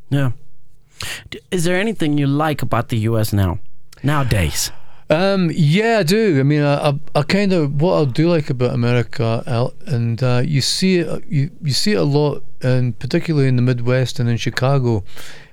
yeah. 0.09 0.31
Is 1.51 1.63
there 1.65 1.79
anything 1.79 2.17
you 2.17 2.25
like 2.25 2.61
about 2.61 2.89
the 2.89 2.97
us 2.99 3.31
now? 3.33 3.59
Nowadays 4.01 4.71
Um, 5.09 5.49
yeah, 5.53 5.99
I 5.99 6.03
do. 6.03 6.39
I 6.39 6.43
mean, 6.43 6.61
I, 6.61 6.89
I, 6.89 6.99
I 7.15 7.23
kind 7.23 7.53
of 7.53 7.81
what 7.81 8.01
I 8.01 8.11
do 8.11 8.29
like 8.29 8.49
about 8.49 8.73
America, 8.73 9.41
Al- 9.47 9.73
and 9.85 10.21
uh, 10.21 10.41
you 10.45 10.59
see 10.61 10.97
it, 10.97 11.23
you 11.27 11.51
you 11.61 11.71
see 11.71 11.93
it 11.93 11.99
a 11.99 12.03
lot 12.03 12.43
and 12.61 12.97
particularly 12.97 13.47
in 13.47 13.55
the 13.55 13.61
Midwest 13.61 14.19
and 14.19 14.29
in 14.29 14.37
Chicago, 14.37 15.03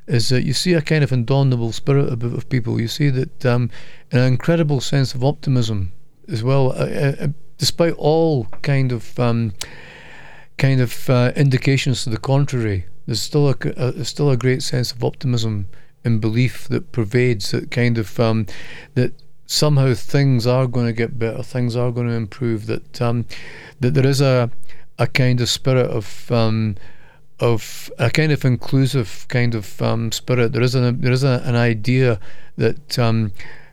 is 0.07 0.29
that 0.31 0.43
you 0.43 0.53
see 0.53 0.73
a 0.73 0.83
kind 0.83 1.05
of 1.05 1.13
indomitable 1.13 1.73
spirit 1.73 2.09
of, 2.11 2.49
people. 2.49 2.81
You 2.81 2.89
see 2.89 3.11
that 3.11 3.47
um, 3.47 3.71
an 4.11 4.21
incredible 4.21 4.81
sense 4.81 5.15
of 5.15 5.25
optimism 5.25 5.93
as 6.29 6.43
well, 6.43 6.73
uh, 6.73 7.15
uh, 7.21 7.27
despite 7.59 7.95
all 7.95 8.47
kind 8.63 8.93
of 8.93 9.19
um, 9.19 9.55
kind 10.59 10.81
of 10.81 11.09
uh, 11.09 11.33
indications 11.37 12.05
to 12.05 12.11
the 12.11 12.19
contrary. 12.19 12.87
There's 13.07 13.23
still 13.23 13.49
a, 13.49 13.57
a, 13.77 13.93
there's 13.93 14.09
still 14.09 14.31
a 14.31 14.37
great 14.37 14.63
sense 14.63 14.93
of 14.93 15.05
optimism 15.05 15.69
and 16.05 16.21
belief 16.21 16.69
that 16.69 16.93
pervades 16.93 17.51
that 17.51 17.71
kind 17.71 17.99
of 17.99 18.19
um, 18.19 18.47
that 18.95 19.13
somehow 19.47 19.95
things 19.95 20.47
are 20.47 20.66
going 20.66 20.86
to 20.86 20.92
get 20.92 21.18
better, 21.18 21.42
things 21.42 21.76
are 21.76 21.90
going 21.90 22.09
to 22.09 22.14
improve. 22.14 22.66
That 22.66 23.03
um, 23.03 23.26
that 23.80 23.95
there 23.95 24.07
is 24.07 24.20
a 24.20 24.51
a 24.99 25.07
kind 25.07 25.40
of 25.40 25.49
spirit 25.49 25.86
of 25.86 26.30
um, 26.30 26.76
of 27.40 27.90
a 27.99 28.11
kind 28.11 28.32
of 28.32 28.45
inclusive 28.45 29.26
kind 29.28 29.55
of 29.55 29.80
um, 29.82 30.12
spirit. 30.12 30.53
There 30.53 30.62
is 30.62 30.74
an 30.74 31.01
there 31.01 31.12
is 31.12 31.24
a, 31.24 31.42
an 31.45 31.57
idea 31.57 32.20
that 32.57 32.99
um, 32.99 33.32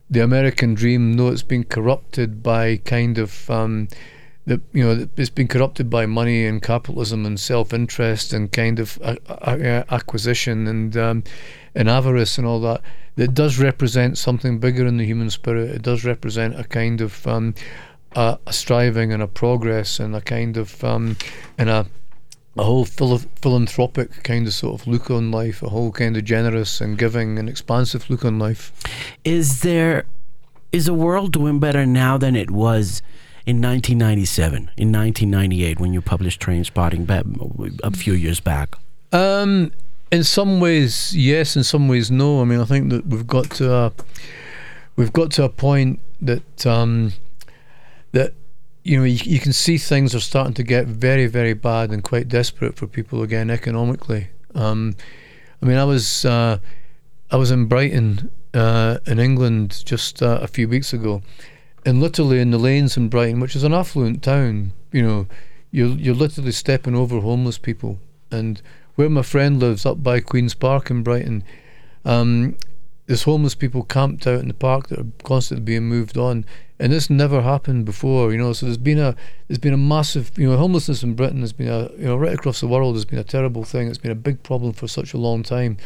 the 0.10 0.22
American 0.22 0.74
dream, 0.74 1.14
though 1.14 1.30
it's 1.30 1.44
been 1.44 1.64
corrupted 1.64 2.44
by 2.44 2.78
kind 2.78 3.18
of 3.18 3.50
um, 3.50 3.88
that 4.46 4.62
you 4.74 4.84
know 4.84 5.08
it's 5.16 5.30
been 5.30 5.48
corrupted 5.48 5.90
by 5.90 6.06
money 6.06 6.46
and 6.46 6.62
capitalism 6.62 7.26
and 7.26 7.40
self-interest 7.40 8.34
and 8.34 8.52
kind 8.52 8.80
of 8.80 8.98
a, 9.04 9.18
a, 9.28 9.94
acquisition 9.94 10.68
and 10.68 10.98
um, 10.98 11.24
and 11.76 11.90
avarice 11.90 12.38
and 12.38 12.48
all 12.48 12.60
that. 12.62 12.82
That 13.16 13.34
does 13.34 13.60
represent 13.60 14.18
something 14.18 14.60
bigger 14.60 14.86
in 14.86 14.98
the 14.98 15.06
human 15.06 15.30
spirit. 15.30 15.70
It 15.70 15.82
does 15.82 16.06
represent 16.06 16.60
a 16.60 16.64
kind 16.64 17.02
of 17.02 17.28
um, 17.28 17.56
a, 18.16 18.38
a, 18.48 18.54
striving 18.54 19.12
and 19.12 19.22
a 19.22 19.28
progress 19.28 20.00
and 20.00 20.16
a 20.16 20.22
kind 20.22 20.58
of 20.58 20.84
um, 20.84 21.18
and 21.58 21.70
a 21.70 21.86
a 22.58 22.64
whole 22.64 22.86
phil- 22.86 23.22
philanthropic 23.42 24.24
kind 24.24 24.46
of 24.46 24.54
sort 24.54 24.82
of 24.82 24.88
look 24.88 25.10
on 25.10 25.32
life, 25.32 25.64
a 25.64 25.70
whole 25.70 25.92
kind 25.92 26.18
of 26.18 26.26
generous 26.26 26.82
and 26.82 26.98
giving 26.98 27.40
and 27.40 27.48
expansive 27.48 28.10
look 28.10 28.26
on 28.26 28.40
life. 28.40 28.74
Is 29.24 29.62
there 29.62 30.06
is 30.72 30.86
the 30.86 30.94
world 30.94 31.34
doing 31.34 31.60
better 31.60 31.86
now 31.86 32.18
than 32.18 32.36
it 32.36 32.50
was 32.50 33.02
in 33.46 33.62
1997, 33.62 34.72
in 34.78 34.92
1998 34.92 35.80
when 35.80 35.94
you 35.94 36.02
published 36.02 36.42
Trainspotting 36.42 37.06
back, 37.06 37.26
a 37.84 37.92
few 37.92 38.14
years 38.14 38.40
back? 38.40 38.76
Um, 39.12 39.72
in 40.12 40.24
some 40.24 40.60
ways, 40.60 41.16
yes. 41.16 41.56
In 41.56 41.64
some 41.64 41.88
ways, 41.88 42.12
no. 42.12 42.42
I 42.42 42.46
mean, 42.46 42.60
I 42.60 42.66
think 42.66 42.90
that 42.90 43.08
we've 43.08 43.28
got 43.28 43.50
to 43.52 43.74
a, 43.74 43.94
we've 44.96 45.14
got 45.14 45.32
to 45.32 45.44
a 45.44 45.50
point 45.50 46.00
that 46.22 46.66
um, 46.66 47.14
that 48.12 48.34
you 48.84 48.98
know, 48.98 49.04
you, 49.04 49.20
you, 49.24 49.40
can 49.40 49.54
see 49.54 49.78
things 49.78 50.16
are 50.16 50.20
starting 50.20 50.56
to 50.56 50.64
get 50.64 50.88
very, 50.88 51.28
very 51.28 51.54
bad 51.54 51.92
and 51.92 52.04
quite 52.04 52.28
desperate 52.28 52.76
for 52.76 52.88
people 52.88 53.22
again 53.22 53.52
economically. 53.52 54.30
Um, 54.56 54.96
I 55.62 55.66
mean, 55.68 55.78
I 55.78 55.84
was 55.84 56.26
uh, 56.26 56.58
I 57.30 57.36
was 57.38 57.52
in 57.52 57.66
Brighton 57.66 58.32
uh, 58.54 58.98
in 59.06 59.20
England 59.20 59.84
just 59.86 60.22
uh, 60.22 60.40
a 60.42 60.48
few 60.48 60.68
weeks 60.68 60.94
ago, 60.94 61.22
and 61.86 62.02
literally 62.02 62.40
in 62.40 62.52
the 62.52 62.58
lanes 62.58 62.98
in 62.98 63.08
Brighton, 63.08 63.40
which 63.40 63.56
is 63.56 63.64
an 63.64 63.74
affluent 63.74 64.24
town, 64.24 64.74
you 64.92 65.04
know, 65.04 65.28
you're 65.72 65.96
you're 65.96 66.16
literally 66.16 66.52
stepping 66.52 66.96
over 66.96 67.20
homeless 67.20 67.58
people. 67.58 68.00
And 68.32 68.62
where 68.96 69.10
my 69.10 69.22
friend 69.22 69.60
lives, 69.60 69.86
up 69.86 70.04
by 70.04 70.20
Queens 70.20 70.54
Park 70.54 70.90
in 70.90 71.04
Brighton, 71.04 71.44
um, 72.06 72.58
there's 73.08 73.24
homeless 73.24 73.56
people 73.56 73.84
camped 73.84 74.26
out 74.28 74.40
in 74.42 74.48
the 74.48 74.54
park 74.54 74.88
that 74.88 75.00
are 75.00 75.12
constantly 75.24 75.64
being 75.64 75.84
moved 75.84 76.18
on 76.18 76.46
and 76.82 76.92
this 76.92 77.12
never 77.12 77.44
happened 77.44 77.86
before, 77.86 78.32
you 78.32 78.40
know. 78.40 78.54
So 78.54 78.66
there's 78.66 78.78
been 78.78 78.98
a 78.98 79.16
there's 79.48 79.60
been 79.60 79.74
a 79.74 79.78
massive, 79.78 80.32
you 80.36 80.50
know, 80.50 80.58
homelessness 80.58 81.04
in 81.04 81.14
Britain 81.14 81.42
has 81.42 81.54
been 81.54 81.68
a 81.68 81.92
you 81.92 82.06
know 82.06 82.18
right 82.18 82.34
across 82.34 82.60
the 82.60 82.68
world 82.68 82.96
has 82.96 83.06
been 83.06 83.20
a 83.20 83.24
terrible 83.24 83.64
thing. 83.64 83.88
It's 83.88 84.00
been 84.00 84.12
a 84.12 84.16
big 84.16 84.42
problem 84.42 84.74
for 84.74 84.88
such 84.88 85.14
a 85.14 85.18
long 85.18 85.44
time, 85.44 85.78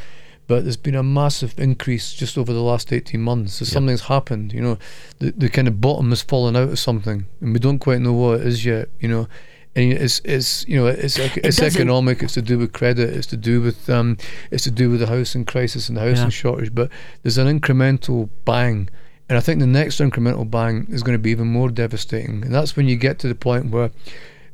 but 0.48 0.64
there's 0.64 0.78
been 0.78 0.96
a 0.96 1.04
massive 1.04 1.60
increase 1.60 2.14
just 2.14 2.38
over 2.38 2.54
the 2.54 2.62
last 2.62 2.94
18 2.94 3.20
months. 3.20 3.56
So 3.56 3.66
yep. 3.66 3.74
something's 3.74 4.02
happened, 4.04 4.54
you 4.54 4.62
know. 4.62 4.78
The 5.20 5.32
the 5.32 5.50
kind 5.50 5.68
of 5.68 5.82
bottom 5.82 6.12
has 6.12 6.22
fallen 6.22 6.56
out 6.56 6.70
of 6.70 6.80
something, 6.80 7.26
and 7.42 7.52
we 7.52 7.60
don't 7.60 7.80
quite 7.80 8.00
know 8.00 8.14
what 8.14 8.40
it 8.40 8.48
is 8.48 8.64
yet, 8.64 8.88
you 9.02 9.10
know. 9.10 9.28
And 9.76 9.92
it's 9.92 10.22
it's 10.24 10.66
you 10.68 10.78
know 10.78 10.88
it's 10.88 11.18
it's 11.20 11.60
it 11.60 11.76
economic. 11.76 12.24
It's 12.24 12.34
to 12.36 12.42
do 12.42 12.58
with 12.58 12.74
credit. 12.74 13.10
It's 13.10 13.28
to 13.28 13.38
do 13.38 13.62
with 13.62 13.90
um 13.90 14.18
it's 14.52 14.64
to 14.64 14.72
do 14.72 14.90
with 14.90 15.02
the 15.02 15.08
housing 15.08 15.46
crisis 15.46 15.90
and 15.90 15.98
the 15.98 16.02
housing 16.02 16.26
yeah. 16.26 16.30
shortage. 16.30 16.74
But 16.74 16.90
there's 17.24 17.38
an 17.38 17.60
incremental 17.60 18.30
bang 18.46 18.90
and 19.28 19.38
I 19.38 19.42
think 19.42 19.60
the 19.60 19.68
next 19.68 20.00
incremental 20.00 20.50
bang 20.50 20.88
is 20.90 21.02
going 21.02 21.18
to 21.18 21.22
be 21.22 21.32
even 21.32 21.48
more 21.48 21.70
devastating. 21.70 22.44
And 22.44 22.54
that's 22.54 22.76
when 22.76 22.88
you 22.88 22.96
get 22.96 23.18
to 23.20 23.28
the 23.28 23.36
point 23.36 23.72
where 23.72 23.92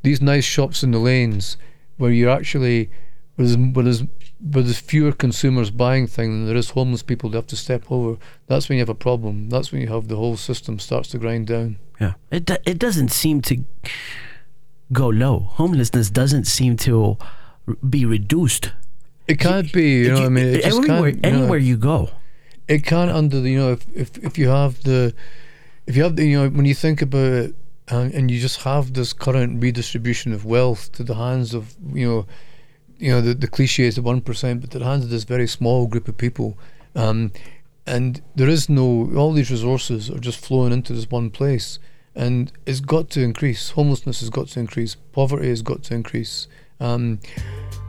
these 0.02 0.22
nice 0.22 0.46
shops 0.46 0.82
in 0.82 0.92
the 0.92 1.00
lanes, 1.00 1.58
where 1.98 2.12
you're 2.12 2.30
actually, 2.30 2.90
where 3.36 3.48
there's, 3.48 3.58
where 3.58 3.84
there's, 3.84 4.02
where 4.40 4.64
there's 4.64 4.80
fewer 4.80 5.12
consumers 5.12 5.72
buying 5.72 6.08
things 6.08 6.32
than 6.32 6.46
there 6.46 6.56
is 6.56 6.70
homeless 6.70 7.04
people 7.04 7.30
that 7.30 7.38
have 7.40 7.48
to 7.48 7.58
step 7.58 7.84
over, 7.92 8.18
that's 8.48 8.70
when 8.70 8.78
you 8.78 8.82
have 8.82 8.90
a 8.90 8.96
problem. 8.96 9.50
That's 9.50 9.72
when 9.72 9.82
you 9.82 9.90
have 9.90 10.08
the 10.08 10.16
whole 10.16 10.38
system 10.38 10.80
starts 10.80 11.10
to 11.10 11.18
grind 11.18 11.48
down. 11.48 11.78
Yeah. 12.00 12.14
It, 12.32 12.46
do, 12.46 12.58
it 12.66 12.80
doesn't 12.80 13.12
seem 13.12 13.42
to 13.42 13.64
go 14.92 15.08
low. 15.08 15.40
Homelessness 15.52 16.10
doesn't 16.10 16.46
seem 16.46 16.78
to 16.78 17.18
be 17.90 18.06
reduced. 18.06 18.72
It 19.28 19.40
can't 19.40 19.72
be, 19.72 20.02
you 20.04 20.12
know. 20.12 20.26
I 20.26 20.30
mean, 20.30 20.56
it 20.56 20.62
everywhere, 20.62 21.10
you 21.10 21.16
know, 21.16 21.30
anywhere 21.30 21.60
you 21.60 21.78
go, 21.78 22.10
it 22.68 22.84
can't 22.84 23.12
under 23.12 23.40
the 23.40 23.50
you 23.50 23.60
know 23.60 23.72
if, 23.74 23.86
if 23.94 24.18
if 24.18 24.38
you 24.38 24.50
have 24.50 24.82
the 24.84 25.14
if 25.88 25.96
you 25.96 26.04
have 26.04 26.16
the 26.16 26.26
you 26.26 26.38
know 26.38 26.50
when 26.50 26.66
you 26.66 26.74
think 26.74 27.02
about 27.02 27.32
it 27.32 27.56
and, 27.88 28.14
and 28.14 28.32
you 28.32 28.40
just 28.40 28.62
have 28.62 28.94
this 28.94 29.14
current 29.14 29.62
redistribution 29.62 30.34
of 30.34 30.46
wealth 30.46 30.92
to 30.94 31.04
the 31.04 31.16
hands 31.16 31.54
of 31.54 31.76
you 31.94 32.08
know 32.08 32.26
you 32.98 33.12
know 33.12 33.22
the, 33.22 33.34
the 33.34 33.48
cliche 33.48 33.86
is 33.86 33.96
the 33.96 34.02
one 34.02 34.22
percent 34.22 34.62
but 34.62 34.72
to 34.72 34.80
the 34.80 34.86
hands 34.86 35.04
of 35.04 35.10
this 35.10 35.24
very 35.24 35.48
small 35.48 35.88
group 35.88 36.08
of 36.08 36.18
people 36.18 36.58
um, 36.96 37.32
and 37.86 38.22
there 38.36 38.50
is 38.50 38.70
no 38.70 39.12
all 39.16 39.34
these 39.34 39.52
resources 39.52 40.10
are 40.10 40.20
just 40.20 40.40
flowing 40.40 40.72
into 40.72 40.94
this 40.94 41.10
one 41.10 41.30
place 41.30 41.80
and 42.16 42.52
it's 42.66 42.80
got 42.80 43.10
to 43.10 43.22
increase 43.22 43.72
homelessness 43.72 44.20
has 44.20 44.30
got 44.30 44.48
to 44.48 44.60
increase 44.60 44.96
poverty 44.96 45.48
has 45.50 45.62
got 45.62 45.82
to 45.84 45.94
increase 45.94 46.48
um, 46.82 47.20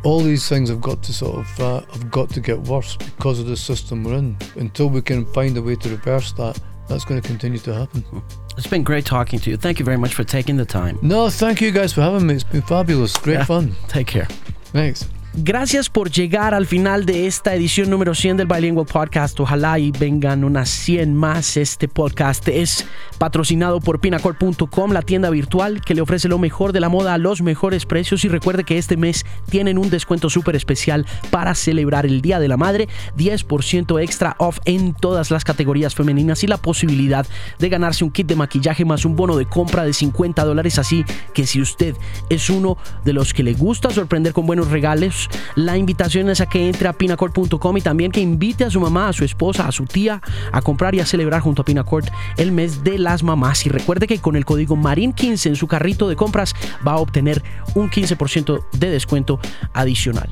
all 0.05 0.21
these 0.21 0.49
things 0.49 0.69
have 0.69 0.81
got 0.81 1.03
to 1.03 1.13
sort 1.13 1.39
of 1.39 1.61
uh, 1.61 1.81
have 1.93 2.11
got 2.11 2.31
to 2.31 2.41
get 2.41 2.61
worse 2.61 2.97
because 2.97 3.39
of 3.41 3.47
the 3.47 3.57
system 3.57 4.05
we're 4.05 4.15
in. 4.15 4.37
Until 4.57 4.89
we 4.91 5.01
can 5.01 5.25
find 5.33 5.57
a 5.57 5.63
way 5.63 5.77
to 5.77 5.89
reverse 5.89 6.33
that, 6.33 6.61
that's 6.89 7.05
going 7.05 7.21
to 7.21 7.27
continue 7.27 7.59
to 7.61 7.75
happen. 7.75 8.05
It's 8.55 8.67
been 8.67 8.83
great 8.83 9.07
talking 9.07 9.39
to 9.39 9.51
you. 9.51 9.57
Thank 9.57 9.79
you 9.79 9.85
very 9.87 9.97
much 9.97 10.13
for 10.13 10.25
taking 10.25 10.59
the 10.59 10.67
time. 10.67 10.99
No, 11.01 11.31
thank 11.31 11.63
you 11.63 11.71
guys 11.71 11.95
for 11.95 12.03
having 12.03 12.27
me. 12.27 12.35
It's 12.35 12.45
been 12.45 12.61
fabulous. 12.61 13.17
Great 13.17 13.39
yeah. 13.39 13.45
fun. 13.45 13.75
Take 13.89 14.09
care. 14.09 14.27
Thanks. 14.75 15.09
Gracias 15.35 15.89
por 15.89 16.11
llegar 16.11 16.53
al 16.53 16.67
final 16.67 17.07
de 17.07 17.27
esta 17.27 17.55
edición 17.55 17.89
número 17.89 18.15
100 18.15 18.37
del 18.37 18.47
Bilingual 18.47 18.85
Podcast. 18.85 19.41
Ojalá 19.41 19.79
y 19.79 19.91
vengan 19.91 20.45
unas 20.45 20.69
100 20.69 21.15
más. 21.15 21.57
Este 21.57 21.89
podcast 21.89 22.47
es 22.49 22.87
patrocinado 23.17 23.81
por 23.81 23.99
pinacol.com, 23.99 24.93
la 24.93 25.01
tienda 25.01 25.31
virtual 25.31 25.81
que 25.81 25.95
le 25.95 26.03
ofrece 26.03 26.29
lo 26.29 26.37
mejor 26.37 26.75
de 26.75 26.81
la 26.81 26.91
moda 26.91 27.15
a 27.15 27.19
los 27.19 27.41
mejores 27.41 27.87
precios. 27.87 28.27
Y 28.27 28.29
recuerde 28.29 28.65
que 28.65 28.77
este 28.77 28.99
mes 28.99 29.25
tienen 29.49 29.79
un 29.79 29.89
descuento 29.89 30.29
súper 30.29 30.55
especial 30.55 31.07
para 31.31 31.55
celebrar 31.55 32.05
el 32.05 32.21
Día 32.21 32.39
de 32.39 32.49
la 32.49 32.59
Madre. 32.59 32.91
10% 33.17 34.03
extra 34.03 34.37
off 34.39 34.59
en 34.67 34.93
todas 34.93 35.31
las 35.31 35.45
categorías 35.45 35.95
femeninas 35.95 36.45
y 36.45 36.47
la 36.47 36.59
posibilidad 36.59 37.27
de 37.59 37.69
ganarse 37.71 38.05
un 38.05 38.11
kit 38.11 38.27
de 38.27 38.37
maquillaje 38.37 38.85
más 38.85 39.07
un 39.07 39.17
bono 39.17 39.39
de 39.39 39.47
compra 39.47 39.85
de 39.85 39.95
50 39.95 40.45
dólares. 40.45 40.79
Así 40.79 41.07
que 41.33 41.47
si 41.47 41.63
usted 41.63 41.97
es 42.29 42.51
uno 42.51 42.77
de 43.07 43.15
los 43.15 43.33
que 43.33 43.43
le 43.43 43.55
gusta 43.55 43.89
sorprender 43.89 44.35
con 44.35 44.45
buenos 44.45 44.71
regalos, 44.71 45.22
la 45.55 45.77
invitación 45.77 46.31
es 46.31 46.41
a 46.41 46.47
que 46.47 46.69
entre 46.69 46.89
a 46.89 46.93
pinacord.com 46.93 47.77
y 47.77 47.81
también 47.81 48.11
que 48.11 48.21
invite 48.21 48.65
a 48.65 48.71
su 48.71 48.81
mamá, 48.81 49.09
a 49.09 49.13
su 49.13 49.25
esposa, 49.25 49.67
a 49.67 49.73
su 49.73 49.85
tía 49.85 50.21
a 50.53 50.63
comprar 50.63 50.95
y 50.95 51.01
a 51.01 51.07
celebrar 51.07 51.41
junto 51.41 51.63
a 51.63 51.65
Pinacord 51.65 52.07
el 52.37 52.53
mes 52.53 52.85
de 52.85 52.99
las 52.99 53.23
mamás. 53.23 53.67
Y 53.67 53.69
recuerde 53.69 54.07
que 54.07 54.19
con 54.19 54.37
el 54.37 54.45
código 54.45 54.77
MARIN15 54.77 55.47
en 55.47 55.57
su 55.57 55.67
carrito 55.67 56.09
de 56.09 56.17
compras 56.17 56.55
va 56.87 56.93
a 56.93 56.97
obtener 56.97 57.43
un 57.75 57.91
15% 57.91 58.65
de 58.73 58.91
descuento 58.91 59.41
adicional 59.73 60.29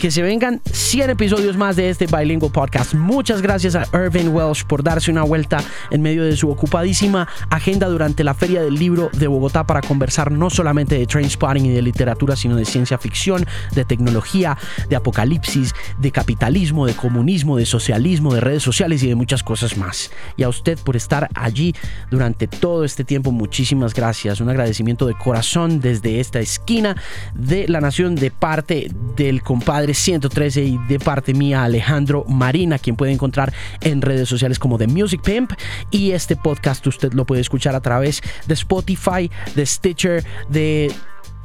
que 0.00 0.10
se 0.10 0.22
vengan 0.22 0.60
100 0.70 1.10
episodios 1.10 1.56
más 1.56 1.76
de 1.76 1.90
este 1.90 2.06
Bilingual 2.06 2.50
Podcast. 2.50 2.94
Muchas 2.94 3.42
gracias 3.42 3.74
a 3.74 3.86
Irvin 3.94 4.28
Welsh 4.28 4.64
por 4.64 4.82
darse 4.82 5.10
una 5.10 5.22
vuelta 5.22 5.58
en 5.90 6.02
medio 6.02 6.24
de 6.24 6.36
su 6.36 6.50
ocupadísima 6.50 7.28
agenda 7.50 7.88
durante 7.88 8.24
la 8.24 8.34
Feria 8.34 8.62
del 8.62 8.74
Libro 8.74 9.10
de 9.12 9.26
Bogotá 9.26 9.64
para 9.64 9.80
conversar 9.80 10.32
no 10.32 10.50
solamente 10.50 10.98
de 10.98 11.06
Trainspotting 11.06 11.66
y 11.66 11.70
de 11.70 11.82
literatura, 11.82 12.36
sino 12.36 12.56
de 12.56 12.64
ciencia 12.64 12.98
ficción, 12.98 13.46
de 13.74 13.84
tecnología, 13.84 14.56
de 14.88 14.96
apocalipsis, 14.96 15.74
de 15.98 16.10
capitalismo, 16.10 16.86
de 16.86 16.94
comunismo, 16.94 17.56
de 17.56 17.66
socialismo, 17.66 18.34
de 18.34 18.40
redes 18.40 18.62
sociales 18.62 19.02
y 19.02 19.08
de 19.08 19.14
muchas 19.14 19.42
cosas 19.42 19.76
más. 19.76 20.10
Y 20.36 20.42
a 20.42 20.48
usted 20.48 20.78
por 20.78 20.96
estar 20.96 21.28
allí 21.34 21.74
durante 22.10 22.48
todo 22.48 22.84
este 22.84 23.04
tiempo, 23.04 23.32
muchísimas 23.32 23.94
gracias. 23.94 24.40
Un 24.40 24.48
agradecimiento 24.48 25.06
de 25.06 25.14
corazón 25.14 25.80
desde 25.80 26.20
esta 26.20 26.40
esquina 26.40 26.96
de 27.34 27.68
la 27.68 27.80
nación 27.80 28.14
de 28.14 28.30
parte 28.30 28.90
del 29.16 29.42
compadre 29.42 29.81
113 29.92 30.64
y 30.64 30.78
de 30.88 30.98
parte 30.98 31.34
mía 31.34 31.64
Alejandro 31.64 32.24
Marina, 32.28 32.78
quien 32.78 32.96
puede 32.96 33.12
encontrar 33.12 33.52
en 33.80 34.02
redes 34.02 34.28
sociales 34.28 34.58
como 34.58 34.78
The 34.78 34.86
Music 34.86 35.22
Pimp. 35.22 35.52
Y 35.90 36.12
este 36.12 36.36
podcast 36.36 36.86
usted 36.86 37.12
lo 37.12 37.24
puede 37.24 37.40
escuchar 37.40 37.74
a 37.74 37.80
través 37.80 38.22
de 38.46 38.54
Spotify, 38.54 39.30
de 39.54 39.66
Stitcher, 39.66 40.24
de 40.48 40.92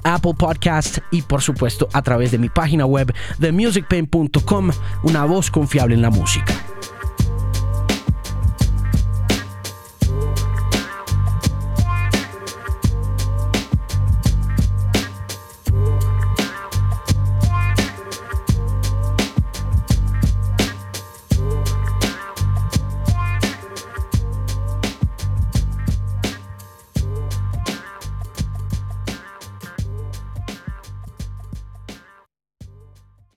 Apple 0.03 0.35
Podcast 0.37 0.99
y 1.11 1.21
por 1.21 1.41
supuesto 1.41 1.89
a 1.93 2.01
través 2.01 2.31
de 2.31 2.37
mi 2.37 2.49
página 2.49 2.85
web 2.85 3.13
de 3.37 3.51
musicpain.com, 3.51 4.71
una 5.03 5.25
voz 5.25 5.51
confiable 5.51 5.95
en 5.95 6.01
la 6.01 6.09
música. 6.09 6.53